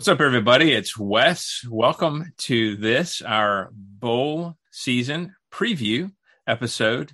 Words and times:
What's 0.00 0.08
up, 0.08 0.22
everybody? 0.22 0.72
It's 0.72 0.96
Wes. 0.96 1.62
Welcome 1.68 2.32
to 2.38 2.74
this, 2.76 3.20
our 3.20 3.68
bowl 3.74 4.56
season 4.70 5.34
preview 5.52 6.10
episode. 6.46 7.12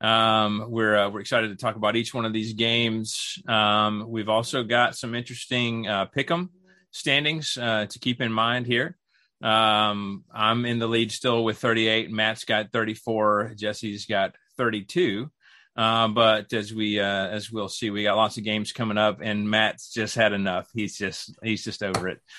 Um, 0.00 0.64
we're 0.68 0.96
uh, 0.96 1.10
we're 1.10 1.20
excited 1.20 1.50
to 1.50 1.56
talk 1.56 1.76
about 1.76 1.96
each 1.96 2.14
one 2.14 2.24
of 2.24 2.32
these 2.32 2.54
games. 2.54 3.36
Um, 3.46 4.06
we've 4.08 4.30
also 4.30 4.62
got 4.62 4.96
some 4.96 5.14
interesting 5.14 5.86
uh, 5.86 6.06
pick'em 6.16 6.48
standings 6.92 7.58
uh, 7.58 7.88
to 7.90 7.98
keep 7.98 8.22
in 8.22 8.32
mind 8.32 8.66
here. 8.66 8.96
Um, 9.42 10.24
I'm 10.32 10.64
in 10.64 10.78
the 10.78 10.86
lead 10.86 11.12
still 11.12 11.44
with 11.44 11.58
38. 11.58 12.10
Matt's 12.10 12.46
got 12.46 12.72
34. 12.72 13.52
Jesse's 13.54 14.06
got 14.06 14.34
32. 14.56 15.30
Uh, 15.76 16.08
but 16.08 16.52
as 16.52 16.72
we 16.72 17.00
uh, 17.00 17.28
as 17.28 17.50
we'll 17.50 17.68
see, 17.68 17.90
we 17.90 18.04
got 18.04 18.16
lots 18.16 18.38
of 18.38 18.44
games 18.44 18.72
coming 18.72 18.98
up, 18.98 19.20
and 19.20 19.50
Matt's 19.50 19.92
just 19.92 20.14
had 20.14 20.32
enough. 20.32 20.68
He's 20.72 20.96
just 20.96 21.34
he's 21.42 21.64
just 21.64 21.82
over 21.82 22.08
it. 22.08 22.20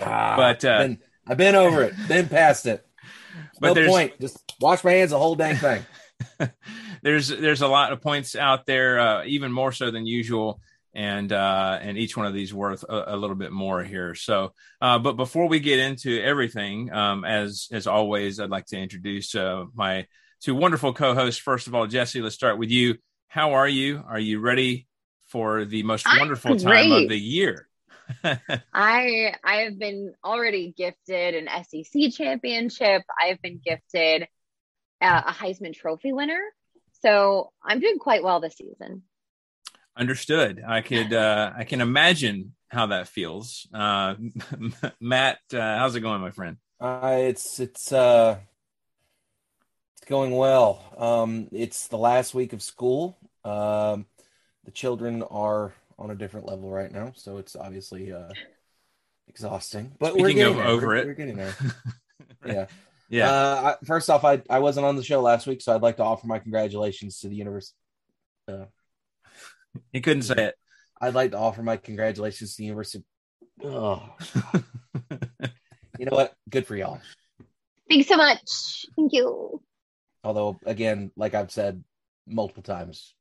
Ah, 0.00 0.34
but 0.36 0.64
uh, 0.64 0.78
been, 0.78 0.98
I've 1.28 1.36
been 1.36 1.54
over 1.54 1.82
it, 1.82 1.94
been 2.08 2.28
past 2.28 2.66
it. 2.66 2.84
But 3.60 3.76
no 3.76 3.86
point. 3.86 4.20
Just 4.20 4.38
wash 4.60 4.82
my 4.82 4.92
hands 4.92 5.10
the 5.10 5.18
whole 5.18 5.36
dang 5.36 5.56
thing. 5.56 5.84
there's 7.02 7.28
there's 7.28 7.62
a 7.62 7.68
lot 7.68 7.92
of 7.92 8.00
points 8.00 8.34
out 8.34 8.66
there, 8.66 8.98
uh, 8.98 9.24
even 9.24 9.52
more 9.52 9.70
so 9.70 9.90
than 9.90 10.06
usual, 10.06 10.60
and 10.94 11.32
uh, 11.32 11.78
and 11.80 11.96
each 11.96 12.16
one 12.16 12.26
of 12.26 12.34
these 12.34 12.52
worth 12.52 12.84
a, 12.88 13.14
a 13.14 13.16
little 13.16 13.36
bit 13.36 13.52
more 13.52 13.82
here. 13.82 14.14
So, 14.14 14.52
uh, 14.80 14.98
but 14.98 15.16
before 15.16 15.48
we 15.48 15.60
get 15.60 15.78
into 15.78 16.20
everything, 16.20 16.92
um, 16.92 17.24
as 17.24 17.68
as 17.70 17.86
always, 17.86 18.40
I'd 18.40 18.50
like 18.50 18.66
to 18.66 18.78
introduce 18.78 19.34
uh, 19.34 19.64
my 19.74 20.06
two 20.42 20.54
wonderful 20.54 20.92
co-hosts. 20.92 21.40
First 21.40 21.66
of 21.66 21.74
all, 21.74 21.86
Jesse, 21.86 22.20
let's 22.20 22.34
start 22.34 22.58
with 22.58 22.70
you. 22.70 22.98
How 23.28 23.54
are 23.54 23.68
you? 23.68 24.02
Are 24.06 24.18
you 24.18 24.40
ready 24.40 24.86
for 25.28 25.64
the 25.64 25.82
most 25.84 26.06
I'm 26.06 26.18
wonderful 26.18 26.56
time 26.56 26.92
of 26.92 27.08
the 27.08 27.18
year? 27.18 27.68
I 28.74 29.34
I 29.42 29.56
have 29.62 29.78
been 29.78 30.12
already 30.24 30.74
gifted 30.76 31.34
an 31.34 31.48
SEC 31.64 32.12
championship. 32.12 33.02
I've 33.18 33.40
been 33.40 33.60
gifted 33.64 34.26
uh, 35.00 35.22
a 35.26 35.32
Heisman 35.32 35.74
Trophy 35.74 36.12
winner. 36.12 36.40
So 37.00 37.52
I'm 37.64 37.80
doing 37.80 37.98
quite 37.98 38.22
well 38.22 38.40
this 38.40 38.56
season. 38.56 39.02
Understood. 39.96 40.62
I 40.66 40.80
could 40.80 41.12
uh, 41.12 41.52
I 41.56 41.64
can 41.64 41.80
imagine 41.80 42.54
how 42.68 42.86
that 42.86 43.08
feels. 43.08 43.66
Uh, 43.72 44.16
Matt, 45.00 45.38
uh, 45.52 45.78
how's 45.78 45.94
it 45.94 46.00
going, 46.00 46.20
my 46.20 46.30
friend? 46.30 46.56
Uh, 46.80 47.18
it's 47.20 47.60
it's 47.60 47.92
uh, 47.92 48.38
it's 50.02 50.08
going 50.08 50.32
well. 50.32 50.82
Um, 50.98 51.46
it's 51.52 51.86
the 51.86 51.96
last 51.96 52.34
week 52.34 52.52
of 52.52 52.60
school. 52.60 53.16
Um, 53.44 54.06
the 54.64 54.72
children 54.72 55.22
are 55.22 55.72
on 55.96 56.10
a 56.10 56.16
different 56.16 56.46
level 56.48 56.70
right 56.70 56.90
now, 56.90 57.12
so 57.14 57.38
it's 57.38 57.54
obviously 57.54 58.12
uh, 58.12 58.30
exhausting. 59.28 59.92
But 60.00 60.16
we're 60.16 60.32
getting 60.32 60.54
of 60.54 60.56
there. 60.56 60.66
over 60.66 60.86
We're- 60.88 61.00
it. 61.02 61.06
We're 61.06 61.14
getting 61.14 61.36
there. 61.36 61.54
Yeah. 62.44 62.66
Yeah. 63.08 63.30
Uh, 63.30 63.76
I, 63.80 63.84
first 63.84 64.10
off, 64.10 64.24
I 64.24 64.42
I 64.50 64.58
wasn't 64.58 64.84
on 64.84 64.96
the 64.96 65.04
show 65.04 65.20
last 65.22 65.46
week, 65.46 65.62
so 65.62 65.72
I'd 65.72 65.80
like 65.82 65.98
to 65.98 66.02
offer 66.02 66.26
my 66.26 66.40
congratulations 66.40 67.20
to 67.20 67.28
the 67.28 67.36
universe. 67.36 67.72
He 69.92 70.00
couldn't 70.00 70.24
say 70.24 70.46
it. 70.46 70.54
I'd 71.00 71.14
like 71.14 71.30
to 71.30 71.38
offer 71.38 71.62
my 71.62 71.76
congratulations 71.76 72.56
to 72.56 72.62
the 72.62 72.64
University. 72.64 73.04
Oh, 73.62 74.02
you 76.00 76.06
know 76.06 76.16
what? 76.16 76.34
Good 76.50 76.66
for 76.66 76.74
y'all. 76.74 77.00
Thanks 77.88 78.08
so 78.08 78.16
much. 78.16 78.86
Thank 78.96 79.12
you. 79.12 79.62
Although, 80.24 80.58
again, 80.66 81.10
like 81.16 81.34
I've 81.34 81.50
said 81.50 81.82
multiple 82.26 82.62
times, 82.62 83.14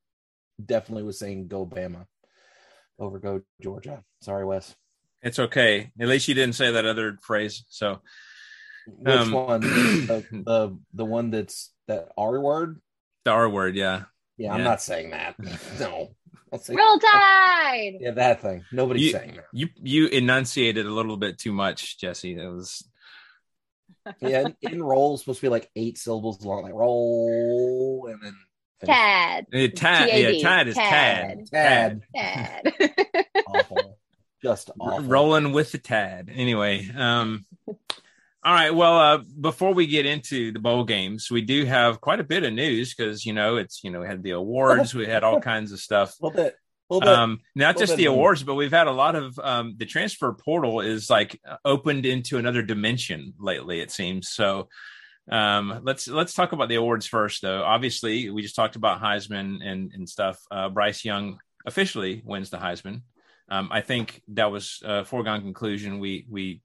definitely 0.63 1.03
was 1.03 1.17
saying 1.19 1.47
go 1.47 1.65
Bama 1.65 2.05
over 2.99 3.19
go 3.19 3.41
Georgia. 3.61 4.03
Sorry, 4.21 4.45
Wes. 4.45 4.75
it's 5.23 5.39
okay. 5.39 5.91
At 5.99 6.07
least 6.07 6.27
you 6.27 6.35
didn't 6.35 6.55
say 6.55 6.71
that 6.71 6.85
other 6.85 7.17
phrase. 7.21 7.63
So 7.69 8.01
Which 8.87 9.07
Um, 9.15 9.31
one? 9.31 9.61
the, 9.61 10.25
the 10.31 10.77
the 10.93 11.05
one 11.05 11.31
that's 11.31 11.71
that 11.87 12.09
R 12.17 12.39
word? 12.39 12.79
the 13.25 13.31
R 13.31 13.49
word, 13.49 13.75
yeah. 13.75 14.03
Yeah, 14.37 14.53
I'm 14.53 14.59
Yeah. 14.59 14.65
not 14.65 14.81
saying 14.81 15.11
that. 15.11 15.35
No, 15.79 16.09
I'll 16.53 16.59
say 16.59 16.75
Roll 16.75 16.99
Tide. 16.99 17.97
yeah 17.99 18.11
that 18.11 18.41
thing. 18.41 18.63
Nobody's 18.71 19.03
You- 19.05 19.11
saying 19.11 19.35
that. 19.37 19.45
You 19.53 19.69
you 19.75 20.07
enunciated 20.07 20.85
a 20.85 20.91
little 20.93 21.17
bit 21.17 21.37
too 21.39 21.51
much, 21.53 21.97
Jesse. 21.99 22.35
It 22.35 22.47
was 22.47 22.83
Yeah, 24.19 24.47
in, 24.47 24.55
in 24.61 24.83
roll 24.83 25.15
is 25.15 25.21
supposed 25.21 25.39
to 25.39 25.45
be 25.45 25.49
like 25.49 25.69
eight 25.75 25.97
syllables 25.97 26.43
long, 26.43 26.63
like 26.63 26.73
roll 26.73 28.07
and 28.11 28.21
then 28.21 28.35
finish. 28.79 28.95
Tad. 28.95 29.45
eh, 29.53 29.67
tad. 29.75 30.09
T-A-D. 30.09 30.37
Yeah, 30.37 30.49
tad 30.49 30.67
is 30.67 30.75
tad. 30.75 31.45
Tad. 31.51 32.01
Tad. 32.15 32.73
awful, 33.47 33.97
just 34.41 34.71
awful. 34.79 35.07
Rolling 35.07 35.51
with 35.51 35.71
the 35.71 35.77
tad. 35.77 36.31
Anyway, 36.33 36.89
um, 36.95 37.45
all 38.43 38.53
right. 38.53 38.73
Well, 38.73 38.97
uh, 38.97 39.17
before 39.39 39.73
we 39.73 39.85
get 39.85 40.05
into 40.05 40.51
the 40.51 40.59
bowl 40.59 40.83
games, 40.83 41.29
we 41.29 41.41
do 41.41 41.65
have 41.65 42.01
quite 42.01 42.19
a 42.19 42.23
bit 42.23 42.43
of 42.43 42.53
news 42.53 42.93
because 42.95 43.25
you 43.25 43.33
know 43.33 43.57
it's 43.57 43.83
you 43.83 43.91
know 43.91 44.01
we 44.01 44.07
had 44.07 44.23
the 44.23 44.31
awards, 44.31 44.95
we 44.95 45.05
had 45.05 45.23
all 45.23 45.39
kinds 45.41 45.71
of 45.71 45.79
stuff. 45.79 46.15
A 46.21 46.25
little 46.25 46.51
a 46.99 47.19
um 47.19 47.39
not 47.55 47.75
little 47.75 47.87
just 47.87 47.97
the 47.97 48.05
awards 48.05 48.43
but 48.43 48.55
we've 48.55 48.71
had 48.71 48.87
a 48.87 48.91
lot 48.91 49.15
of 49.15 49.39
um 49.39 49.75
the 49.77 49.85
transfer 49.85 50.33
portal 50.33 50.81
is 50.81 51.09
like 51.09 51.39
opened 51.63 52.05
into 52.05 52.37
another 52.37 52.61
dimension 52.61 53.33
lately 53.39 53.79
it 53.79 53.91
seems. 53.91 54.29
So 54.29 54.67
um 55.31 55.81
let's 55.83 56.07
let's 56.07 56.33
talk 56.33 56.51
about 56.51 56.67
the 56.69 56.75
awards 56.75 57.05
first 57.05 57.41
though. 57.41 57.63
Obviously 57.63 58.29
we 58.29 58.41
just 58.41 58.55
talked 58.55 58.75
about 58.75 59.01
heisman 59.01 59.65
and 59.65 59.91
and 59.93 60.09
stuff. 60.09 60.39
Uh 60.51 60.69
bryce 60.69 61.05
young 61.05 61.39
officially 61.65 62.21
wins 62.25 62.49
the 62.49 62.57
heisman. 62.57 63.03
Um 63.49 63.69
i 63.71 63.81
think 63.81 64.21
that 64.29 64.51
was 64.51 64.81
a 64.83 65.05
foregone 65.05 65.41
conclusion. 65.41 65.99
We 65.99 66.25
we 66.29 66.61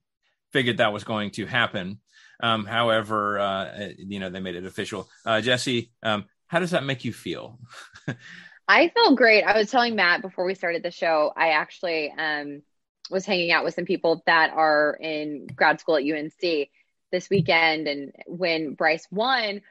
figured 0.51 0.77
that 0.77 0.93
was 0.93 1.03
going 1.03 1.31
to 1.31 1.45
happen. 1.45 2.01
Um 2.43 2.65
however 2.65 3.39
uh 3.39 3.89
you 3.97 4.19
know 4.19 4.29
they 4.29 4.41
made 4.41 4.55
it 4.55 4.65
official. 4.65 5.07
Uh 5.25 5.39
jesse 5.41 5.91
um 6.03 6.25
how 6.47 6.59
does 6.59 6.71
that 6.71 6.83
make 6.83 7.05
you 7.05 7.13
feel 7.13 7.59
I 8.67 8.89
felt 8.89 9.15
great. 9.17 9.43
I 9.43 9.57
was 9.57 9.71
telling 9.71 9.95
Matt 9.95 10.21
before 10.21 10.45
we 10.45 10.53
started 10.53 10.83
the 10.83 10.91
show, 10.91 11.31
I 11.35 11.49
actually 11.49 12.11
um, 12.17 12.61
was 13.09 13.25
hanging 13.25 13.51
out 13.51 13.63
with 13.63 13.73
some 13.73 13.85
people 13.85 14.23
that 14.25 14.51
are 14.51 14.97
in 14.99 15.47
grad 15.47 15.79
school 15.79 15.95
at 15.95 16.03
UNC 16.03 16.67
this 17.11 17.29
weekend. 17.29 17.87
And 17.87 18.11
when 18.25 18.73
Bryce 18.73 19.07
won, 19.09 19.61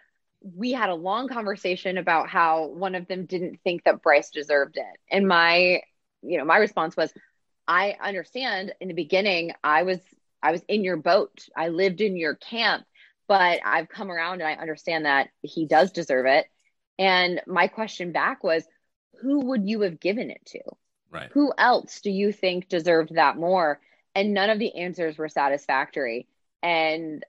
we 0.40 0.72
had 0.72 0.88
a 0.88 0.94
long 0.94 1.28
conversation 1.28 1.98
about 1.98 2.30
how 2.30 2.68
one 2.68 2.94
of 2.94 3.06
them 3.06 3.26
didn't 3.26 3.60
think 3.62 3.84
that 3.84 4.02
Bryce 4.02 4.30
deserved 4.30 4.78
it. 4.78 5.00
And 5.10 5.28
my, 5.28 5.82
you 6.22 6.38
know, 6.38 6.44
my 6.44 6.56
response 6.56 6.96
was, 6.96 7.12
I 7.68 7.96
understand 8.00 8.72
in 8.80 8.88
the 8.88 8.94
beginning, 8.94 9.52
I 9.62 9.82
was, 9.82 9.98
I 10.42 10.52
was 10.52 10.62
in 10.68 10.84
your 10.84 10.96
boat. 10.96 11.46
I 11.54 11.68
lived 11.68 12.00
in 12.00 12.16
your 12.16 12.36
camp, 12.36 12.86
but 13.28 13.60
I've 13.64 13.88
come 13.88 14.10
around 14.10 14.40
and 14.40 14.48
I 14.48 14.54
understand 14.54 15.04
that 15.04 15.28
he 15.42 15.66
does 15.66 15.92
deserve 15.92 16.24
it. 16.26 16.46
And 16.98 17.42
my 17.46 17.66
question 17.66 18.12
back 18.12 18.42
was, 18.42 18.64
who 19.20 19.46
would 19.46 19.68
you 19.68 19.82
have 19.82 20.00
given 20.00 20.30
it 20.30 20.44
to? 20.46 20.60
right 21.10 21.30
Who 21.32 21.52
else 21.56 22.00
do 22.00 22.10
you 22.10 22.32
think 22.32 22.68
deserved 22.68 23.14
that 23.14 23.36
more? 23.36 23.80
And 24.14 24.34
none 24.34 24.50
of 24.50 24.58
the 24.58 24.76
answers 24.76 25.18
were 25.18 25.28
satisfactory. 25.28 26.26
And 26.62 27.24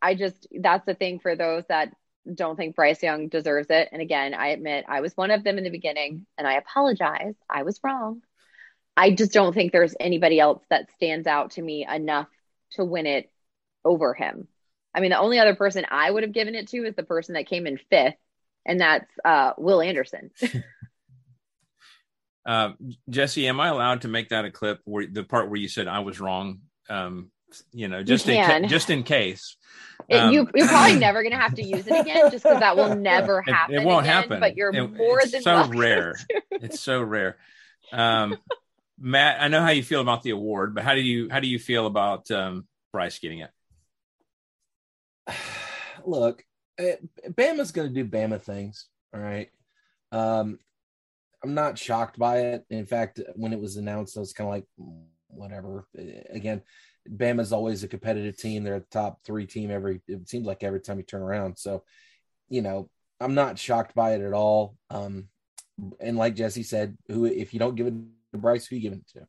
I 0.00 0.14
just, 0.14 0.46
that's 0.60 0.84
the 0.84 0.94
thing 0.94 1.20
for 1.20 1.36
those 1.36 1.64
that 1.68 1.94
don't 2.32 2.56
think 2.56 2.76
Bryce 2.76 3.02
Young 3.02 3.28
deserves 3.28 3.68
it. 3.70 3.88
And 3.92 4.02
again, 4.02 4.34
I 4.34 4.48
admit 4.48 4.84
I 4.88 5.00
was 5.00 5.16
one 5.16 5.30
of 5.30 5.44
them 5.44 5.58
in 5.58 5.64
the 5.64 5.70
beginning 5.70 6.26
and 6.36 6.46
I 6.46 6.54
apologize. 6.54 7.34
I 7.48 7.62
was 7.62 7.80
wrong. 7.82 8.22
I 8.96 9.10
just 9.10 9.32
don't 9.32 9.54
think 9.54 9.72
there's 9.72 9.94
anybody 9.98 10.38
else 10.38 10.62
that 10.68 10.90
stands 10.92 11.26
out 11.26 11.52
to 11.52 11.62
me 11.62 11.86
enough 11.88 12.28
to 12.72 12.84
win 12.84 13.06
it 13.06 13.30
over 13.84 14.14
him. 14.14 14.48
I 14.94 15.00
mean, 15.00 15.10
the 15.10 15.18
only 15.18 15.38
other 15.38 15.54
person 15.54 15.86
I 15.90 16.10
would 16.10 16.22
have 16.22 16.32
given 16.32 16.54
it 16.54 16.68
to 16.68 16.84
is 16.84 16.94
the 16.94 17.02
person 17.02 17.34
that 17.34 17.46
came 17.46 17.66
in 17.66 17.78
fifth, 17.78 18.16
and 18.66 18.80
that's 18.80 19.10
uh, 19.24 19.52
Will 19.56 19.80
Anderson. 19.80 20.30
Um, 22.44 22.76
Jesse, 23.08 23.46
am 23.48 23.60
I 23.60 23.68
allowed 23.68 24.02
to 24.02 24.08
make 24.08 24.30
that 24.30 24.44
a 24.44 24.50
clip 24.50 24.80
where 24.84 25.06
the 25.06 25.22
part 25.24 25.48
where 25.48 25.60
you 25.60 25.68
said 25.68 25.86
I 25.88 26.00
was 26.00 26.20
wrong? 26.20 26.60
Um, 26.88 27.30
you 27.72 27.88
know, 27.88 28.02
just 28.02 28.28
in 28.28 28.44
ca- 28.44 28.66
just 28.68 28.90
in 28.90 29.02
case. 29.02 29.56
It, 30.08 30.16
Um, 30.16 30.32
you, 30.32 30.48
you're 30.54 30.66
probably 30.66 30.98
never 30.98 31.22
going 31.22 31.32
to 31.32 31.38
have 31.38 31.54
to 31.54 31.62
use 31.62 31.86
it 31.86 32.00
again, 32.00 32.30
just 32.30 32.42
because 32.42 32.58
that 32.60 32.76
will 32.76 32.96
never 32.96 33.42
happen. 33.42 33.74
it 33.76 33.84
won't 33.84 34.04
again, 34.06 34.14
happen. 34.16 34.40
But 34.40 34.56
you're 34.56 34.74
It- 34.74 34.92
more 34.92 35.20
it's 35.20 35.32
than 35.32 35.42
so 35.42 35.68
rare. 35.68 36.16
It's 36.50 36.80
so 36.80 37.00
rare. 37.02 37.36
Um, 37.92 38.36
Matt, 38.98 39.40
I 39.40 39.48
know 39.48 39.60
how 39.60 39.70
you 39.70 39.82
feel 39.82 40.00
about 40.00 40.22
the 40.22 40.30
award, 40.30 40.74
but 40.74 40.82
how 40.84 40.94
do 40.94 41.00
you 41.00 41.28
how 41.30 41.40
do 41.40 41.46
you 41.46 41.58
feel 41.58 41.86
about 41.86 42.30
um, 42.30 42.66
Bryce 42.92 43.18
getting 43.18 43.40
it? 43.40 43.50
Look, 46.04 46.44
eh, 46.78 46.96
Bama's 47.28 47.72
going 47.72 47.92
to 47.92 47.94
do 48.02 48.08
Bama 48.08 48.40
things. 48.40 48.86
All 49.14 49.20
right. 49.20 49.50
Um, 50.10 50.58
I'm 51.42 51.54
not 51.54 51.78
shocked 51.78 52.18
by 52.18 52.38
it. 52.38 52.64
In 52.70 52.86
fact, 52.86 53.20
when 53.34 53.52
it 53.52 53.60
was 53.60 53.76
announced, 53.76 54.16
I 54.16 54.20
was 54.20 54.32
kind 54.32 54.48
of 54.48 54.54
like, 54.54 54.66
"Mm, 54.80 55.04
whatever. 55.28 55.86
Again, 56.30 56.62
Bama's 57.08 57.52
always 57.52 57.82
a 57.82 57.88
competitive 57.88 58.36
team. 58.36 58.62
They're 58.62 58.76
a 58.76 58.80
top 58.80 59.24
three 59.24 59.46
team 59.46 59.70
every. 59.70 60.00
It 60.06 60.28
seems 60.28 60.46
like 60.46 60.62
every 60.62 60.80
time 60.80 60.98
you 60.98 61.04
turn 61.04 61.22
around. 61.22 61.58
So, 61.58 61.84
you 62.48 62.62
know, 62.62 62.88
I'm 63.20 63.34
not 63.34 63.58
shocked 63.58 63.94
by 63.94 64.14
it 64.14 64.20
at 64.20 64.32
all. 64.32 64.76
Um, 64.90 65.28
and 66.00 66.16
like 66.16 66.36
Jesse 66.36 66.62
said, 66.62 66.96
who 67.08 67.24
if 67.24 67.52
you 67.52 67.58
don't 67.58 67.74
give 67.74 67.86
it 67.86 67.94
to 68.32 68.38
Bryce, 68.38 68.66
who 68.66 68.76
you 68.76 68.82
give 68.82 68.92
it 68.92 69.06
to? 69.14 69.26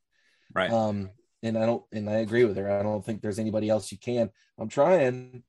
Right. 0.53 0.71
Um, 0.71 1.09
and 1.41 1.57
I 1.57 1.65
don't, 1.65 1.83
and 1.91 2.09
I 2.09 2.17
agree 2.17 2.45
with 2.45 2.57
her. 2.57 2.71
I 2.71 2.83
don't 2.83 3.03
think 3.03 3.21
there's 3.21 3.39
anybody 3.39 3.69
else 3.69 3.91
you 3.91 3.97
can. 3.97 4.29
I'm 4.57 4.69
trying 4.69 5.43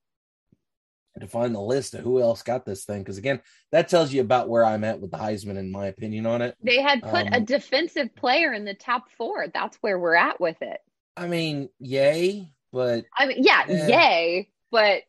to 1.21 1.29
find 1.29 1.55
the 1.55 1.61
list 1.61 1.95
of 1.95 2.01
who 2.01 2.21
else 2.21 2.43
got 2.43 2.67
this 2.67 2.85
thing 2.85 2.99
because 3.01 3.19
again, 3.19 3.41
that 3.73 3.89
tells 3.89 4.13
you 4.13 4.21
about 4.21 4.49
where 4.49 4.65
I'm 4.65 4.83
at 4.85 5.01
with 5.01 5.11
the 5.13 5.17
Heisman 5.19 5.57
in 5.57 5.71
my 5.71 5.87
opinion 5.87 6.27
on 6.27 6.43
it. 6.43 6.57
They 6.63 6.83
had 6.83 7.03
put 7.03 7.27
Um, 7.29 7.33
a 7.33 7.41
defensive 7.41 8.15
player 8.17 8.53
in 8.53 8.65
the 8.65 8.75
top 8.75 9.05
four. 9.17 9.47
That's 9.53 9.77
where 9.81 9.99
we're 9.99 10.17
at 10.17 10.41
with 10.41 10.61
it. 10.61 10.81
I 11.17 11.29
mean, 11.29 11.69
yay, 11.79 12.51
but 12.73 13.05
I 13.17 13.27
mean, 13.27 13.45
yeah, 13.45 13.65
Eh. 13.69 13.87
yay, 13.87 14.51
but 14.73 15.03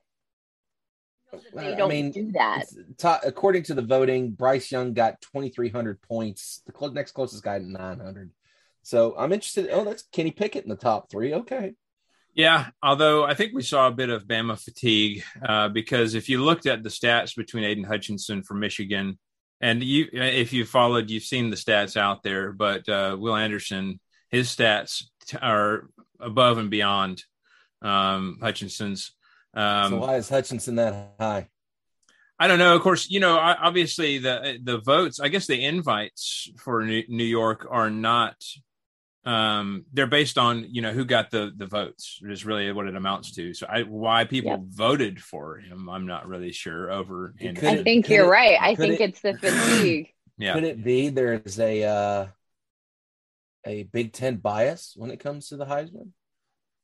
they 1.53 1.73
I 1.73 1.75
don't 1.75 1.89
mean, 1.89 2.11
do 2.11 2.31
that. 2.33 2.65
according 3.25 3.63
to 3.63 3.73
the 3.73 3.81
voting, 3.81 4.31
Bryce 4.31 4.71
Young 4.71 4.93
got 4.93 5.19
2,300 5.21 6.01
points. 6.03 6.61
The 6.65 6.71
clo- 6.71 6.89
next 6.91 7.11
closest 7.13 7.43
guy, 7.43 7.57
900. 7.57 8.31
So 8.83 9.15
I'm 9.17 9.33
interested. 9.33 9.69
Oh, 9.71 9.83
that's 9.83 10.03
Kenny 10.11 10.31
Pickett 10.31 10.63
in 10.63 10.69
the 10.69 10.75
top 10.75 11.09
three. 11.09 11.33
Okay. 11.33 11.73
Yeah, 12.35 12.67
although 12.83 13.23
I 13.23 13.33
think 13.33 13.53
we 13.53 13.61
saw 13.61 13.87
a 13.87 13.91
bit 13.91 14.09
of 14.09 14.27
Bama 14.27 14.61
fatigue 14.61 15.23
uh, 15.41 15.69
because 15.69 16.15
if 16.15 16.27
you 16.27 16.43
looked 16.43 16.65
at 16.65 16.83
the 16.83 16.89
stats 16.89 17.33
between 17.33 17.63
Aidan 17.63 17.85
Hutchinson 17.85 18.43
from 18.43 18.59
Michigan 18.59 19.17
and 19.61 19.81
you, 19.81 20.09
if 20.11 20.51
you 20.51 20.65
followed, 20.65 21.09
you've 21.09 21.23
seen 21.23 21.49
the 21.49 21.55
stats 21.55 21.95
out 21.95 22.23
there. 22.23 22.51
But 22.51 22.89
uh, 22.89 23.15
Will 23.17 23.37
Anderson, 23.37 24.01
his 24.29 24.49
stats 24.49 25.05
t- 25.25 25.37
are 25.41 25.89
above 26.19 26.57
and 26.57 26.69
beyond 26.69 27.23
um, 27.81 28.37
Hutchinson's. 28.41 29.11
Um, 29.53 29.91
so 29.91 29.97
why 29.99 30.17
is 30.17 30.27
Hutchinson 30.27 30.75
that 30.75 31.13
high? 31.17 31.47
I 32.37 32.49
don't 32.49 32.59
know. 32.59 32.75
Of 32.75 32.81
course, 32.81 33.09
you 33.09 33.21
know, 33.21 33.37
obviously 33.37 34.17
the 34.17 34.59
the 34.61 34.79
votes. 34.79 35.21
I 35.21 35.29
guess 35.29 35.47
the 35.47 35.63
invites 35.63 36.51
for 36.57 36.83
New, 36.83 37.03
New 37.07 37.23
York 37.23 37.65
are 37.69 37.89
not. 37.89 38.35
Um, 39.25 39.85
they're 39.91 40.05
based 40.07 40.37
on 40.37 40.67
you 40.69 40.81
know 40.83 40.91
who 40.91 41.03
got 41.03 41.31
the 41.31 41.51
the 41.55 41.65
votes. 41.65 42.19
Is 42.23 42.45
really 42.45 42.71
what 42.71 42.87
it 42.87 42.95
amounts 42.95 43.31
to. 43.35 43.53
So, 43.55 43.65
I, 43.67 43.81
why 43.81 44.25
people 44.25 44.51
Yep. 44.51 44.59
voted 44.69 45.21
for 45.21 45.57
him, 45.57 45.89
I'm 45.89 46.05
not 46.05 46.27
really 46.27 46.51
sure. 46.51 46.91
Over, 46.91 47.33
and 47.39 47.57
I 47.57 47.81
think 47.83 48.05
could 48.05 48.13
you're 48.13 48.25
it- 48.25 48.29
right. 48.29 48.57
I 48.61 48.75
think 48.75 48.99
it- 48.99 49.09
it's 49.09 49.21
the 49.21 49.33
fatigue. 49.33 50.09
yeah, 50.37 50.53
Could 50.53 50.63
it 50.63 50.83
be 50.83 51.09
there's 51.09 51.59
a 51.59 51.83
uh, 51.83 52.27
a 53.65 53.83
Big 53.83 54.13
Ten 54.13 54.35
bias 54.37 54.93
when 54.95 55.09
it 55.11 55.19
comes 55.19 55.49
to 55.49 55.57
the 55.57 55.65
Heisman? 55.65 56.09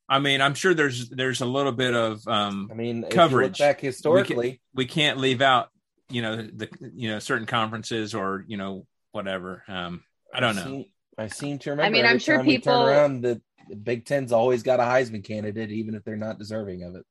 I 0.09 0.19
mean, 0.19 0.41
I'm 0.41 0.55
sure 0.55 0.73
there's 0.73 1.09
there's 1.09 1.41
a 1.41 1.45
little 1.45 1.71
bit 1.71 1.93
of 1.93 2.27
um, 2.27 2.69
I 2.71 2.73
mean, 2.73 3.03
Coverage. 3.09 3.51
If 3.53 3.59
you 3.59 3.65
look 3.65 3.75
back 3.75 3.81
historically, 3.81 4.61
we 4.73 4.85
can't 4.85 5.19
leave 5.19 5.41
out 5.41 5.69
you 6.09 6.21
know 6.21 6.35
the 6.37 6.67
you 6.93 7.11
know 7.11 7.19
certain 7.19 7.45
conferences 7.45 8.13
or 8.13 8.43
you 8.47 8.57
know 8.57 8.85
whatever. 9.11 9.63
Um, 9.67 10.03
I 10.33 10.39
don't 10.39 10.55
know. 10.55 10.63
Seem, 10.63 10.85
I 11.21 11.27
seem 11.27 11.59
to 11.59 11.69
remember. 11.71 11.87
I 11.87 11.89
mean, 11.89 11.99
every 12.05 12.11
I'm 12.11 12.19
sure 12.19 12.37
time 12.37 12.45
we 12.45 12.57
turn 12.59 12.81
around 12.81 13.21
the, 13.21 13.41
the 13.69 13.75
Big 13.75 14.05
Ten's 14.05 14.31
always 14.31 14.63
got 14.63 14.79
a 14.79 14.83
Heisman 14.83 15.23
candidate, 15.23 15.71
even 15.71 15.95
if 15.95 16.03
they're 16.03 16.15
not 16.17 16.39
deserving 16.39 16.83
of 16.83 16.95
it. 16.95 17.05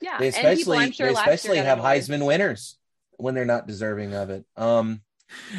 Yeah, 0.00 0.18
They 0.18 0.26
and 0.28 0.34
people, 0.34 0.52
especially 0.74 0.78
I'm 0.78 0.92
sure 0.92 1.06
they 1.08 1.12
especially 1.14 1.56
have. 1.58 1.78
Heisman 1.78 2.24
winners 2.26 2.76
when 3.16 3.34
they're 3.34 3.44
not 3.44 3.66
deserving 3.66 4.14
of 4.14 4.30
it. 4.30 4.44
Um, 4.56 5.02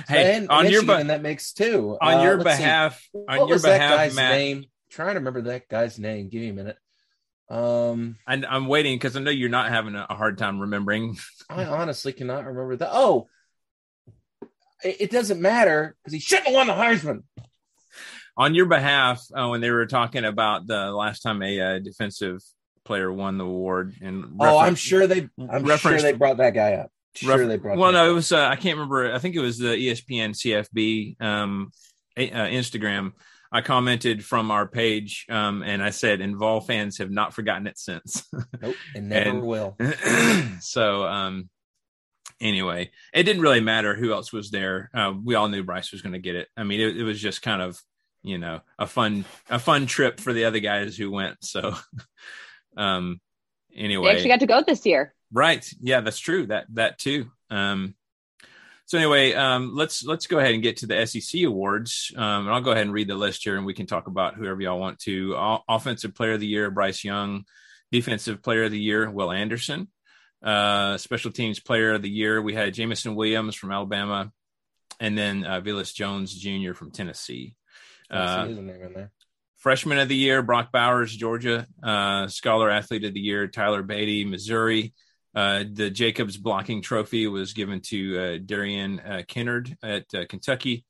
Hey, 0.07 0.35
and 0.37 0.49
on 0.49 0.63
your 0.63 0.81
Michigan 0.81 0.87
but 0.87 1.01
in 1.01 1.07
that 1.07 1.21
makes 1.21 1.53
two 1.53 1.95
on 2.01 2.15
Uh, 2.19 2.23
your 2.23 2.37
let's 2.37 2.57
see. 2.57 2.63
behalf, 2.63 3.07
what 3.11 3.29
on 3.29 3.37
your 3.47 3.55
was 3.55 3.61
that 3.63 3.73
behalf, 3.77 3.97
guy's 3.97 4.15
Matt. 4.15 4.31
name? 4.35 4.65
trying 4.89 5.09
to 5.13 5.19
remember 5.19 5.41
that 5.43 5.67
guy's 5.69 5.99
name. 5.99 6.29
Give 6.29 6.41
me 6.41 6.49
a 6.49 6.53
minute. 6.53 6.77
Um, 7.49 8.15
And 8.25 8.45
I'm 8.47 8.67
waiting 8.67 8.95
because 8.95 9.15
I 9.15 9.19
know 9.19 9.29
you're 9.29 9.49
not 9.49 9.69
having 9.69 9.93
a 9.95 10.05
hard 10.13 10.37
time 10.39 10.59
remembering. 10.59 11.17
I 11.49 11.65
honestly 11.65 12.13
cannot 12.13 12.45
remember 12.45 12.77
that. 12.77 12.89
Oh, 12.91 13.27
it, 14.83 14.97
it 15.01 15.11
doesn't 15.11 15.41
matter 15.41 15.95
because 16.03 16.13
he 16.13 16.19
shouldn't 16.19 16.47
have 16.47 16.55
won 16.55 16.67
the 16.67 16.73
Heisman. 16.73 17.23
On 18.39 18.55
your 18.55 18.65
behalf 18.65 19.21
uh, 19.35 19.47
when 19.49 19.61
they 19.61 19.69
were 19.69 19.85
talking 19.85 20.25
about 20.25 20.65
the 20.65 20.91
last 20.91 21.19
time 21.19 21.43
a 21.43 21.59
uh, 21.59 21.79
defensive 21.79 22.39
player 22.85 23.11
won 23.13 23.37
the 23.37 23.45
award 23.45 23.93
and 24.01 24.37
oh, 24.39 24.57
I'm 24.57 24.73
sure 24.75 25.05
they. 25.05 25.29
I'm 25.37 25.67
sure 25.77 26.01
they 26.01 26.13
brought 26.13 26.37
that 26.37 26.55
guy 26.55 26.73
up. 26.73 26.89
Sure, 27.15 27.37
ref- 27.37 27.47
they 27.47 27.57
brought. 27.57 27.77
well 27.77 27.91
no 27.91 28.09
it 28.09 28.13
was 28.13 28.31
uh, 28.31 28.47
i 28.47 28.55
can't 28.55 28.77
remember 28.77 29.11
i 29.13 29.17
think 29.17 29.35
it 29.35 29.39
was 29.41 29.57
the 29.57 29.67
espn 29.89 30.29
cfb 30.29 31.19
um, 31.21 31.71
uh, 32.15 32.21
instagram 32.21 33.13
i 33.51 33.61
commented 33.61 34.23
from 34.23 34.51
our 34.51 34.67
page 34.67 35.25
um, 35.27 35.63
and 35.63 35.83
i 35.83 35.89
said 35.89 36.21
and 36.21 36.37
vol 36.37 36.61
fans 36.61 36.99
have 36.99 37.09
not 37.09 37.33
forgotten 37.33 37.65
it 37.65 37.79
since 37.79 38.25
Nope, 38.61 38.75
and 38.95 39.09
never 39.09 39.29
and- 39.31 39.41
will. 39.41 39.75
so 40.61 41.03
um 41.03 41.49
anyway 42.39 42.91
it 43.11 43.23
didn't 43.23 43.41
really 43.41 43.59
matter 43.59 43.95
who 43.95 44.13
else 44.13 44.31
was 44.31 44.51
there 44.51 44.91
uh, 44.93 45.11
we 45.21 45.33
all 45.33 45.49
knew 45.49 45.63
bryce 45.63 45.91
was 45.91 46.03
going 46.03 46.13
to 46.13 46.19
get 46.19 46.35
it 46.35 46.47
i 46.55 46.63
mean 46.63 46.79
it, 46.79 46.95
it 46.95 47.03
was 47.03 47.19
just 47.19 47.41
kind 47.41 47.61
of 47.61 47.81
you 48.23 48.37
know 48.37 48.59
a 48.77 48.85
fun 48.87 49.23
a 49.49 49.59
fun 49.59 49.85
trip 49.85 50.19
for 50.19 50.33
the 50.33 50.45
other 50.45 50.59
guys 50.59 50.97
who 50.97 51.09
went 51.11 51.37
so 51.43 51.73
um 52.77 53.19
They 53.73 53.81
anyway. 53.83 54.11
actually 54.11 54.29
got 54.29 54.39
to 54.41 54.47
go 54.47 54.61
this 54.61 54.85
year. 54.85 55.13
right. 55.31 55.65
Yeah 55.81 56.01
that's 56.01 56.19
true. 56.19 56.47
That 56.47 56.65
that 56.73 56.97
too. 56.99 57.31
Um 57.49 57.95
so 58.85 58.97
anyway 58.97 59.33
um 59.33 59.75
let's 59.75 60.03
let's 60.03 60.27
go 60.27 60.39
ahead 60.39 60.53
and 60.53 60.63
get 60.63 60.77
to 60.77 60.87
the 60.87 61.05
sec 61.05 61.41
awards. 61.45 62.11
Um 62.15 62.45
and 62.47 62.49
i'll 62.49 62.61
go 62.61 62.71
ahead 62.71 62.83
and 62.85 62.93
read 62.93 63.07
the 63.07 63.15
list 63.15 63.43
here 63.43 63.55
and 63.57 63.65
we 63.65 63.73
can 63.73 63.85
talk 63.85 64.07
about 64.07 64.35
whoever 64.35 64.59
y'all 64.61 64.79
want 64.79 64.99
to. 64.99 65.35
O- 65.35 65.63
offensive 65.69 66.13
player 66.15 66.33
of 66.33 66.39
the 66.39 66.47
year 66.47 66.69
bryce 66.71 67.03
young. 67.03 67.45
Defensive 67.91 68.43
player 68.43 68.63
of 68.65 68.71
the 68.71 68.79
year 68.79 69.09
will 69.09 69.31
anderson. 69.31 69.87
Uh 70.43 70.97
special 70.97 71.31
teams 71.31 71.59
player 71.59 71.93
of 71.93 72.01
the 72.01 72.09
year 72.09 72.41
we 72.41 72.53
had 72.53 72.73
jameson 72.73 73.15
williams 73.15 73.55
from 73.55 73.71
alabama. 73.71 74.31
And 74.99 75.17
then 75.17 75.45
uh 75.45 75.61
Velus 75.61 75.93
jones 75.93 76.33
jr 76.33 76.73
from 76.73 76.91
tennessee 76.91 77.55
uh, 78.11 78.43
see 78.43 78.49
his 78.49 78.57
name 78.59 78.81
in 78.81 78.93
there. 78.93 79.11
freshman 79.57 79.97
of 79.99 80.07
the 80.09 80.15
year 80.15 80.41
brock 80.41 80.71
bowers 80.71 81.15
georgia 81.15 81.67
uh, 81.83 82.27
scholar 82.27 82.69
athlete 82.69 83.03
of 83.03 83.13
the 83.13 83.19
year 83.19 83.47
tyler 83.47 83.83
badie 83.83 84.27
missouri 84.29 84.93
uh, 85.35 85.63
the 85.71 85.89
jacobs 85.89 86.37
blocking 86.37 86.81
trophy 86.81 87.27
was 87.27 87.53
given 87.53 87.81
to 87.81 88.19
uh, 88.19 88.37
darian 88.43 88.99
uh, 88.99 89.21
kinnard 89.27 89.75
at 89.83 90.05
uh, 90.13 90.25
kentucky 90.27 90.85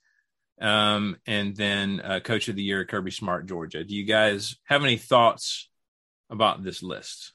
um, 0.61 1.15
and 1.25 1.55
then 1.55 2.01
uh, 2.01 2.19
coach 2.19 2.47
of 2.49 2.55
the 2.55 2.63
year 2.63 2.85
kirby 2.85 3.11
smart 3.11 3.45
georgia 3.47 3.83
do 3.83 3.95
you 3.95 4.05
guys 4.05 4.55
have 4.65 4.83
any 4.83 4.97
thoughts 4.97 5.69
about 6.29 6.63
this 6.63 6.83
list 6.83 7.33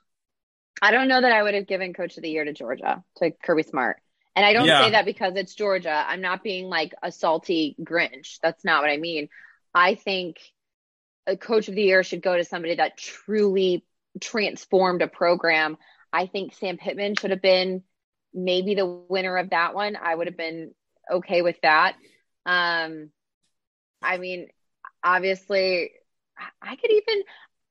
I 0.82 0.90
don't 0.90 1.08
know 1.08 1.20
that 1.20 1.32
I 1.32 1.42
would 1.42 1.54
have 1.54 1.68
given 1.68 1.94
Coach 1.94 2.16
of 2.16 2.22
the 2.24 2.28
Year 2.30 2.44
to 2.44 2.52
Georgia 2.52 3.02
to 3.18 3.30
Kirby 3.30 3.62
Smart, 3.62 3.98
and 4.34 4.44
I 4.44 4.52
don't 4.52 4.66
Yeah. 4.66 4.80
say 4.86 4.90
that 4.90 5.04
because 5.04 5.34
it's 5.36 5.54
Georgia. 5.54 6.04
I'm 6.06 6.20
not 6.20 6.42
being 6.42 6.66
like 6.68 6.92
a 7.00 7.12
salty 7.12 7.76
Grinch. 7.80 8.38
That's 8.42 8.64
not 8.64 8.82
what 8.82 8.90
I 8.90 8.96
mean. 8.96 9.28
I 9.74 9.94
think 9.94 10.36
a 11.26 11.36
Coach 11.36 11.68
of 11.68 11.74
the 11.74 11.82
Year 11.82 12.02
should 12.02 12.22
go 12.22 12.36
to 12.36 12.44
somebody 12.44 12.76
that 12.76 12.96
truly 12.96 13.84
transformed 14.20 15.02
a 15.02 15.08
program. 15.08 15.76
I 16.12 16.26
think 16.26 16.54
Sam 16.54 16.76
Pittman 16.76 17.16
should 17.16 17.30
have 17.30 17.42
been 17.42 17.82
maybe 18.32 18.74
the 18.74 18.86
winner 18.86 19.36
of 19.36 19.50
that 19.50 19.74
one. 19.74 19.96
I 19.96 20.14
would 20.14 20.26
have 20.26 20.36
been 20.36 20.74
okay 21.10 21.42
with 21.42 21.56
that. 21.62 21.96
Um, 22.46 23.10
I 24.02 24.18
mean, 24.18 24.48
obviously, 25.02 25.92
I- 26.36 26.72
I 26.72 26.76
could 26.76 26.90
even, 26.90 27.22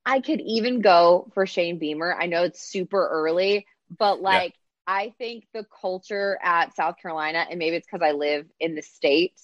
I 0.06 0.20
could 0.20 0.42
even 0.42 0.82
go 0.82 1.32
for 1.34 1.46
Shane 1.46 1.80
Beamer. 1.80 2.14
I 2.14 2.26
know 2.26 2.44
it's 2.44 2.62
super 2.62 3.08
early, 3.08 3.68
but 3.98 4.22
like, 4.22 4.56
I 4.86 5.14
think 5.18 5.46
the 5.54 5.66
culture 5.82 6.38
at 6.42 6.76
South 6.76 6.98
Carolina, 7.02 7.46
and 7.50 7.60
maybe 7.60 7.78
it's 7.78 7.88
because 7.90 8.06
I 8.06 8.12
live 8.12 8.46
in 8.60 8.76
the 8.76 8.82
state, 8.82 9.40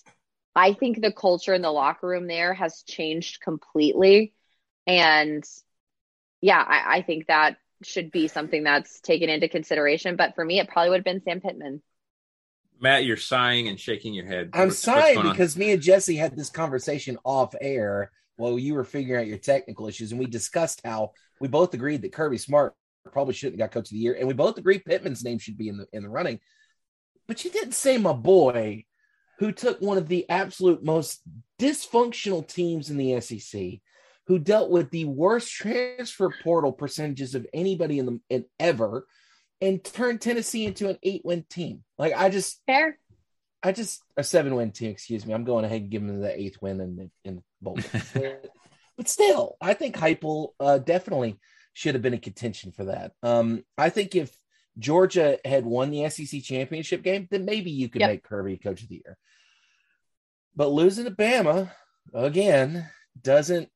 I 0.59 0.73
think 0.73 1.01
the 1.01 1.11
culture 1.11 1.53
in 1.53 1.61
the 1.61 1.71
locker 1.71 2.07
room 2.07 2.27
there 2.27 2.53
has 2.53 2.83
changed 2.83 3.39
completely. 3.41 4.33
And 4.85 5.43
yeah, 6.41 6.61
I, 6.65 6.97
I 6.97 7.01
think 7.01 7.27
that 7.27 7.57
should 7.83 8.11
be 8.11 8.27
something 8.27 8.63
that's 8.63 8.99
taken 8.99 9.29
into 9.29 9.47
consideration. 9.47 10.15
But 10.17 10.35
for 10.35 10.43
me, 10.43 10.59
it 10.59 10.67
probably 10.67 10.89
would 10.89 10.97
have 10.99 11.05
been 11.05 11.21
Sam 11.23 11.39
Pittman. 11.39 11.81
matt 12.81 13.05
you're 13.05 13.17
sighing 13.17 13.67
and 13.69 13.79
shaking 13.79 14.13
your 14.13 14.25
head 14.25 14.49
I'm 14.53 14.67
What's- 14.67 14.85
what's 14.87 14.99
sorry 15.01 15.13
going 15.15 15.27
on? 15.27 15.33
because 15.33 15.55
me 15.57 15.71
and 15.71 15.81
Jesse 15.81 16.15
had 16.17 16.35
this 16.35 16.49
conversation 16.49 17.17
off 17.23 17.53
air 17.61 18.11
while 18.37 18.57
you 18.59 18.73
were 18.73 18.83
figuring 18.85 19.21
out 19.21 19.27
your 19.27 19.37
technical 19.37 19.87
issues, 19.87 20.11
and 20.11 20.19
we 20.19 20.25
discussed 20.25 20.81
how 20.85 21.11
we 21.41 21.47
both 21.49 21.73
agreed 21.73 22.01
that 22.03 22.13
Kirby 22.13 22.37
Smart 22.37 22.73
probably 23.11 23.33
shouldn't 23.33 23.59
have 23.59 23.69
got 23.69 23.73
Coach 23.73 23.87
of 23.89 23.95
the 23.95 23.97
Year, 24.05 24.15
and 24.17 24.27
we 24.27 24.33
both 24.33 24.57
agreed 24.57 24.85
Pittman's 24.85 25.23
name 25.23 25.39
should 25.39 25.57
be 25.57 25.67
in 25.69 25.77
the 25.77 25.87
in 25.93 26.03
the 26.03 26.09
running. 26.09 26.39
But 27.27 27.43
you 27.43 27.51
didn't 27.51 27.73
say 27.73 27.97
my 27.97 28.13
boy, 28.13 28.85
who 29.39 29.51
took 29.51 29.81
one 29.81 29.97
of 29.97 30.07
the 30.07 30.29
absolute 30.29 30.83
most 30.83 31.21
dysfunctional 31.59 32.45
teams 32.47 32.89
in 32.89 32.97
the 32.97 33.19
SEC, 33.21 33.79
who 34.27 34.37
dealt 34.37 34.69
with 34.69 34.91
the 34.91 35.05
worst 35.05 35.51
transfer 35.51 36.31
portal 36.43 36.71
percentages 36.71 37.35
of 37.35 37.47
anybody 37.53 37.99
in 37.99 38.05
the 38.05 38.19
in 38.29 38.45
ever, 38.59 39.07
and 39.61 39.83
turned 39.83 40.21
Tennessee 40.21 40.65
into 40.65 40.89
an 40.89 40.97
eight 41.03 41.21
win 41.23 41.45
team. 41.49 41.83
Like 41.97 42.13
I 42.15 42.29
just 42.29 42.61
Fair. 42.67 42.97
I 43.63 43.71
just 43.71 44.01
a 44.15 44.23
seven 44.23 44.55
win 44.55 44.71
team. 44.71 44.91
Excuse 44.91 45.25
me. 45.25 45.33
I'm 45.33 45.43
going 45.43 45.65
ahead 45.65 45.81
and 45.81 45.89
giving 45.89 46.07
them 46.07 46.21
the 46.21 46.39
eighth 46.39 46.61
win 46.61 46.79
in 46.79 46.95
the 46.95 47.09
in 47.25 47.35
the 47.37 47.43
bowl. 47.61 47.77
but, 48.13 48.51
but 48.97 49.07
still, 49.09 49.55
I 49.59 49.73
think 49.73 49.95
Heupel 49.95 50.49
uh, 50.59 50.77
definitely 50.77 51.37
should 51.73 51.95
have 51.95 52.01
been 52.01 52.13
in 52.13 52.19
contention 52.19 52.71
for 52.71 52.85
that. 52.85 53.13
Um, 53.23 53.63
I 53.77 53.89
think 53.89 54.15
if 54.15 54.33
Georgia 54.77 55.37
had 55.43 55.65
won 55.65 55.91
the 55.91 56.09
SEC 56.09 56.41
championship 56.41 57.03
game, 57.03 57.27
then 57.29 57.45
maybe 57.45 57.71
you 57.71 57.89
could 57.89 58.01
Yep. 58.01 58.09
make 58.09 58.23
Kirby 58.23 58.57
coach 58.57 58.81
of 58.81 58.89
the 58.89 59.01
year. 59.05 59.17
But 60.59 60.73
losing 60.73 61.05
to 61.05 61.11
Bama 61.11 61.71
again 62.13 62.89
doesn't 63.23 63.69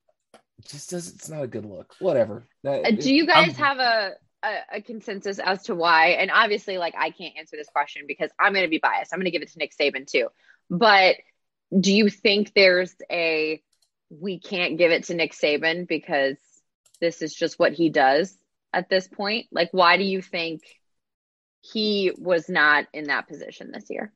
just 0.68 0.90
does 0.90 1.14
it's 1.14 1.30
not 1.30 1.42
a 1.42 1.48
good 1.48 1.64
look. 1.64 1.96
Whatever. 2.00 2.46
Uh, 2.68 2.92
do 2.92 3.14
you 3.14 3.26
guys 3.26 3.52
I'm, 3.52 3.56
have 3.56 3.80
a, 3.80 4.12
a, 4.44 4.58
a 4.74 4.82
consensus 4.82 5.40
as 5.40 5.64
to 5.64 5.76
why? 5.76 6.08
And 6.10 6.30
obviously, 6.30 6.78
like 6.78 6.94
I 7.00 7.12
can't 7.12 7.38
answer 7.40 7.56
this 7.56 7.70
question 7.70 8.04
because 8.06 8.32
I'm 8.38 8.52
going 8.52 8.66
to 8.66 8.70
be 8.70 8.80
biased. 8.80 9.14
I'm 9.14 9.20
going 9.20 9.28
to 9.28 9.32
give 9.32 9.42
it 9.42 9.54
to 9.54 9.60
Nick 9.60 9.72
Saban 9.80 10.06
too. 10.06 10.28
But 10.70 11.16
do 11.80 11.94
you 11.94 12.10
think 12.10 12.52
there's 12.54 12.94
a 13.10 13.62
we 14.10 14.40
can't 14.40 14.78
give 14.78 14.92
it 14.92 15.06
to 15.06 15.14
Nick 15.14 15.32
Saban 15.32 15.88
because 15.88 16.36
this 17.00 17.22
is 17.22 17.34
just 17.34 17.58
what 17.58 17.72
he 17.72 17.92
does 17.92 18.38
at 18.74 18.90
this 18.90 19.08
point? 19.08 19.46
Like, 19.54 19.70
why 19.72 19.96
do 19.96 20.04
you 20.04 20.22
think 20.22 20.64
he 21.62 22.12
was 22.18 22.50
not 22.50 22.88
in 22.92 23.06
that 23.06 23.30
position 23.30 23.72
this 23.72 23.86
year? 23.90 24.12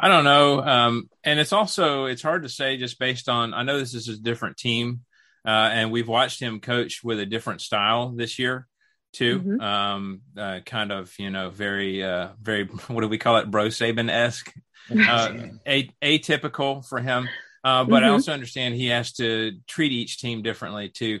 I 0.00 0.08
don't 0.08 0.24
know. 0.24 0.62
Um, 0.62 1.10
and 1.24 1.40
it's 1.40 1.52
also 1.52 2.04
it's 2.06 2.22
hard 2.22 2.44
to 2.44 2.48
say 2.48 2.76
just 2.76 2.98
based 2.98 3.28
on 3.28 3.52
I 3.52 3.62
know 3.62 3.78
this 3.78 3.94
is 3.94 4.08
a 4.08 4.16
different 4.16 4.56
team, 4.56 5.00
uh, 5.44 5.70
and 5.72 5.90
we've 5.90 6.08
watched 6.08 6.40
him 6.40 6.60
coach 6.60 7.02
with 7.02 7.18
a 7.18 7.26
different 7.26 7.60
style 7.60 8.10
this 8.10 8.38
year 8.38 8.68
too. 9.12 9.40
Mm-hmm. 9.40 9.60
Um, 9.60 10.20
uh, 10.36 10.60
kind 10.64 10.92
of 10.92 11.12
you 11.18 11.30
know 11.30 11.50
very 11.50 12.04
uh, 12.04 12.28
very 12.40 12.64
what 12.88 13.00
do 13.00 13.08
we 13.08 13.18
call 13.18 13.38
it, 13.38 13.50
bro 13.50 13.66
Saban 13.66 14.10
esque, 14.10 14.52
uh, 14.90 15.32
a- 15.66 15.90
atypical 16.02 16.86
for 16.86 17.00
him. 17.00 17.28
Uh, 17.64 17.84
but 17.84 17.96
mm-hmm. 17.96 18.04
I 18.04 18.08
also 18.10 18.32
understand 18.32 18.76
he 18.76 18.86
has 18.86 19.12
to 19.14 19.52
treat 19.66 19.90
each 19.92 20.18
team 20.18 20.42
differently 20.42 20.90
too. 20.90 21.20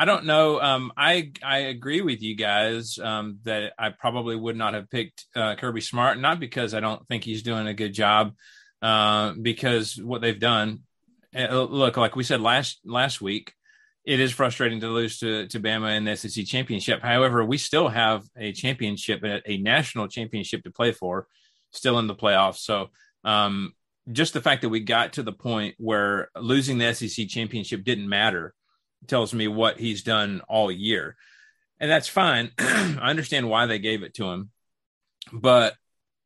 I 0.00 0.04
don't 0.04 0.26
know. 0.26 0.60
Um, 0.60 0.92
I 0.96 1.32
I 1.42 1.58
agree 1.58 2.02
with 2.02 2.22
you 2.22 2.36
guys 2.36 3.00
um, 3.00 3.40
that 3.42 3.72
I 3.76 3.90
probably 3.90 4.36
would 4.36 4.56
not 4.56 4.74
have 4.74 4.88
picked 4.88 5.26
uh, 5.34 5.56
Kirby 5.56 5.80
Smart, 5.80 6.20
not 6.20 6.38
because 6.38 6.72
I 6.72 6.78
don't 6.78 7.04
think 7.08 7.24
he's 7.24 7.42
doing 7.42 7.66
a 7.66 7.74
good 7.74 7.94
job, 7.94 8.34
uh, 8.80 9.32
because 9.32 10.00
what 10.00 10.20
they've 10.20 10.38
done. 10.38 10.84
Uh, 11.36 11.62
look, 11.64 11.96
like 11.96 12.14
we 12.14 12.22
said 12.22 12.40
last 12.40 12.78
last 12.84 13.20
week, 13.20 13.52
it 14.04 14.20
is 14.20 14.30
frustrating 14.30 14.78
to 14.80 14.86
lose 14.86 15.18
to 15.18 15.48
to 15.48 15.58
Bama 15.58 15.96
in 15.96 16.04
the 16.04 16.14
SEC 16.14 16.46
championship. 16.46 17.02
However, 17.02 17.44
we 17.44 17.58
still 17.58 17.88
have 17.88 18.22
a 18.36 18.52
championship, 18.52 19.24
a 19.24 19.58
national 19.58 20.06
championship 20.06 20.62
to 20.62 20.70
play 20.70 20.92
for, 20.92 21.26
still 21.72 21.98
in 21.98 22.06
the 22.06 22.14
playoffs. 22.14 22.58
So. 22.58 22.90
Um, 23.24 23.72
just 24.10 24.32
the 24.32 24.40
fact 24.40 24.62
that 24.62 24.70
we 24.70 24.80
got 24.80 25.14
to 25.14 25.22
the 25.22 25.32
point 25.32 25.74
where 25.76 26.30
losing 26.34 26.78
the 26.78 26.94
SEC 26.94 27.28
championship 27.28 27.84
didn't 27.84 28.08
matter 28.08 28.54
tells 29.06 29.32
me 29.32 29.48
what 29.48 29.78
he's 29.78 30.02
done 30.02 30.42
all 30.48 30.70
year. 30.70 31.16
And 31.80 31.90
that's 31.90 32.08
fine. 32.08 32.50
I 32.58 33.10
understand 33.10 33.48
why 33.48 33.66
they 33.66 33.78
gave 33.78 34.02
it 34.02 34.14
to 34.14 34.24
him, 34.24 34.50
but 35.32 35.74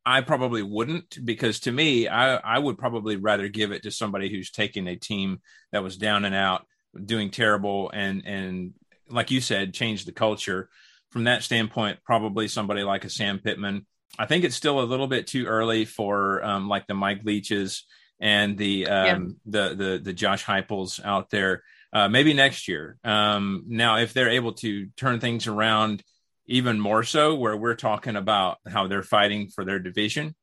I 0.05 0.21
probably 0.21 0.63
wouldn't 0.63 1.23
because 1.23 1.61
to 1.61 1.71
me, 1.71 2.07
I, 2.07 2.35
I 2.35 2.59
would 2.59 2.77
probably 2.77 3.15
rather 3.15 3.47
give 3.47 3.71
it 3.71 3.83
to 3.83 3.91
somebody 3.91 4.29
who's 4.29 4.51
taking 4.51 4.87
a 4.87 4.95
team 4.95 5.41
that 5.71 5.83
was 5.83 5.97
down 5.97 6.25
and 6.25 6.35
out, 6.35 6.65
doing 7.05 7.29
terrible, 7.31 7.89
and 7.91 8.25
and 8.25 8.73
like 9.09 9.31
you 9.31 9.39
said, 9.39 9.73
change 9.73 10.05
the 10.05 10.11
culture. 10.11 10.69
From 11.11 11.25
that 11.25 11.43
standpoint, 11.43 11.99
probably 12.03 12.47
somebody 12.47 12.81
like 12.81 13.05
a 13.05 13.09
Sam 13.09 13.39
Pittman. 13.39 13.85
I 14.17 14.25
think 14.25 14.43
it's 14.43 14.55
still 14.55 14.81
a 14.81 14.83
little 14.83 15.07
bit 15.07 15.27
too 15.27 15.45
early 15.45 15.85
for 15.85 16.43
um, 16.43 16.67
like 16.67 16.87
the 16.87 16.95
Mike 16.95 17.21
Leaches 17.23 17.85
and 18.19 18.57
the 18.57 18.87
um, 18.87 19.05
yeah. 19.05 19.19
the 19.45 19.75
the 19.75 20.01
the 20.03 20.13
Josh 20.13 20.43
Heupels 20.43 21.03
out 21.03 21.29
there 21.29 21.63
uh, 21.93 22.09
maybe 22.09 22.33
next 22.33 22.67
year. 22.67 22.97
Um, 23.03 23.65
now, 23.67 23.97
if 23.97 24.13
they're 24.13 24.29
able 24.29 24.53
to 24.53 24.87
turn 24.97 25.19
things 25.19 25.47
around 25.47 26.03
even 26.47 26.79
more 26.79 27.03
so, 27.03 27.35
where 27.35 27.55
we're 27.55 27.75
talking 27.75 28.15
about 28.15 28.57
how 28.67 28.87
they're 28.87 29.03
fighting 29.03 29.47
for 29.47 29.63
their 29.63 29.79
division, 29.79 30.35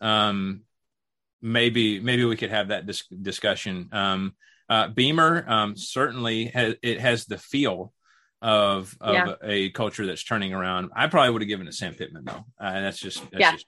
um, 0.00 0.62
maybe 1.42 2.00
maybe 2.00 2.24
we 2.24 2.36
could 2.36 2.50
have 2.50 2.68
that 2.68 2.86
dis- 2.86 3.06
discussion. 3.08 3.90
Um, 3.92 4.34
uh, 4.68 4.88
Beamer 4.88 5.44
um, 5.46 5.76
certainly 5.76 6.46
has 6.46 6.74
it 6.82 7.00
has 7.00 7.26
the 7.26 7.38
feel 7.38 7.92
of 8.42 8.96
of 9.00 9.14
yeah. 9.14 9.34
a 9.42 9.70
culture 9.70 10.06
that's 10.06 10.24
turning 10.24 10.52
around. 10.52 10.90
I 10.96 11.06
probably 11.08 11.30
would 11.30 11.42
have 11.42 11.48
given 11.48 11.68
it 11.68 11.74
Sam 11.74 11.94
Pittman 11.94 12.24
though. 12.24 12.44
Uh, 12.58 12.80
that's 12.80 12.98
just 12.98 13.20
that's 13.30 13.40
yeah. 13.40 13.52
Just, 13.52 13.66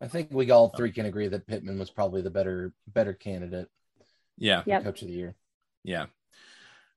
I 0.00 0.08
think 0.08 0.28
we 0.32 0.50
all 0.50 0.70
three 0.70 0.90
can 0.90 1.06
agree 1.06 1.28
that 1.28 1.46
Pittman 1.46 1.78
was 1.78 1.88
probably 1.88 2.22
the 2.22 2.30
better 2.30 2.72
better 2.88 3.12
candidate. 3.12 3.68
Yeah, 4.36 4.62
yep. 4.66 4.82
coach 4.82 5.02
of 5.02 5.08
the 5.08 5.14
year. 5.14 5.36
Yeah, 5.84 6.06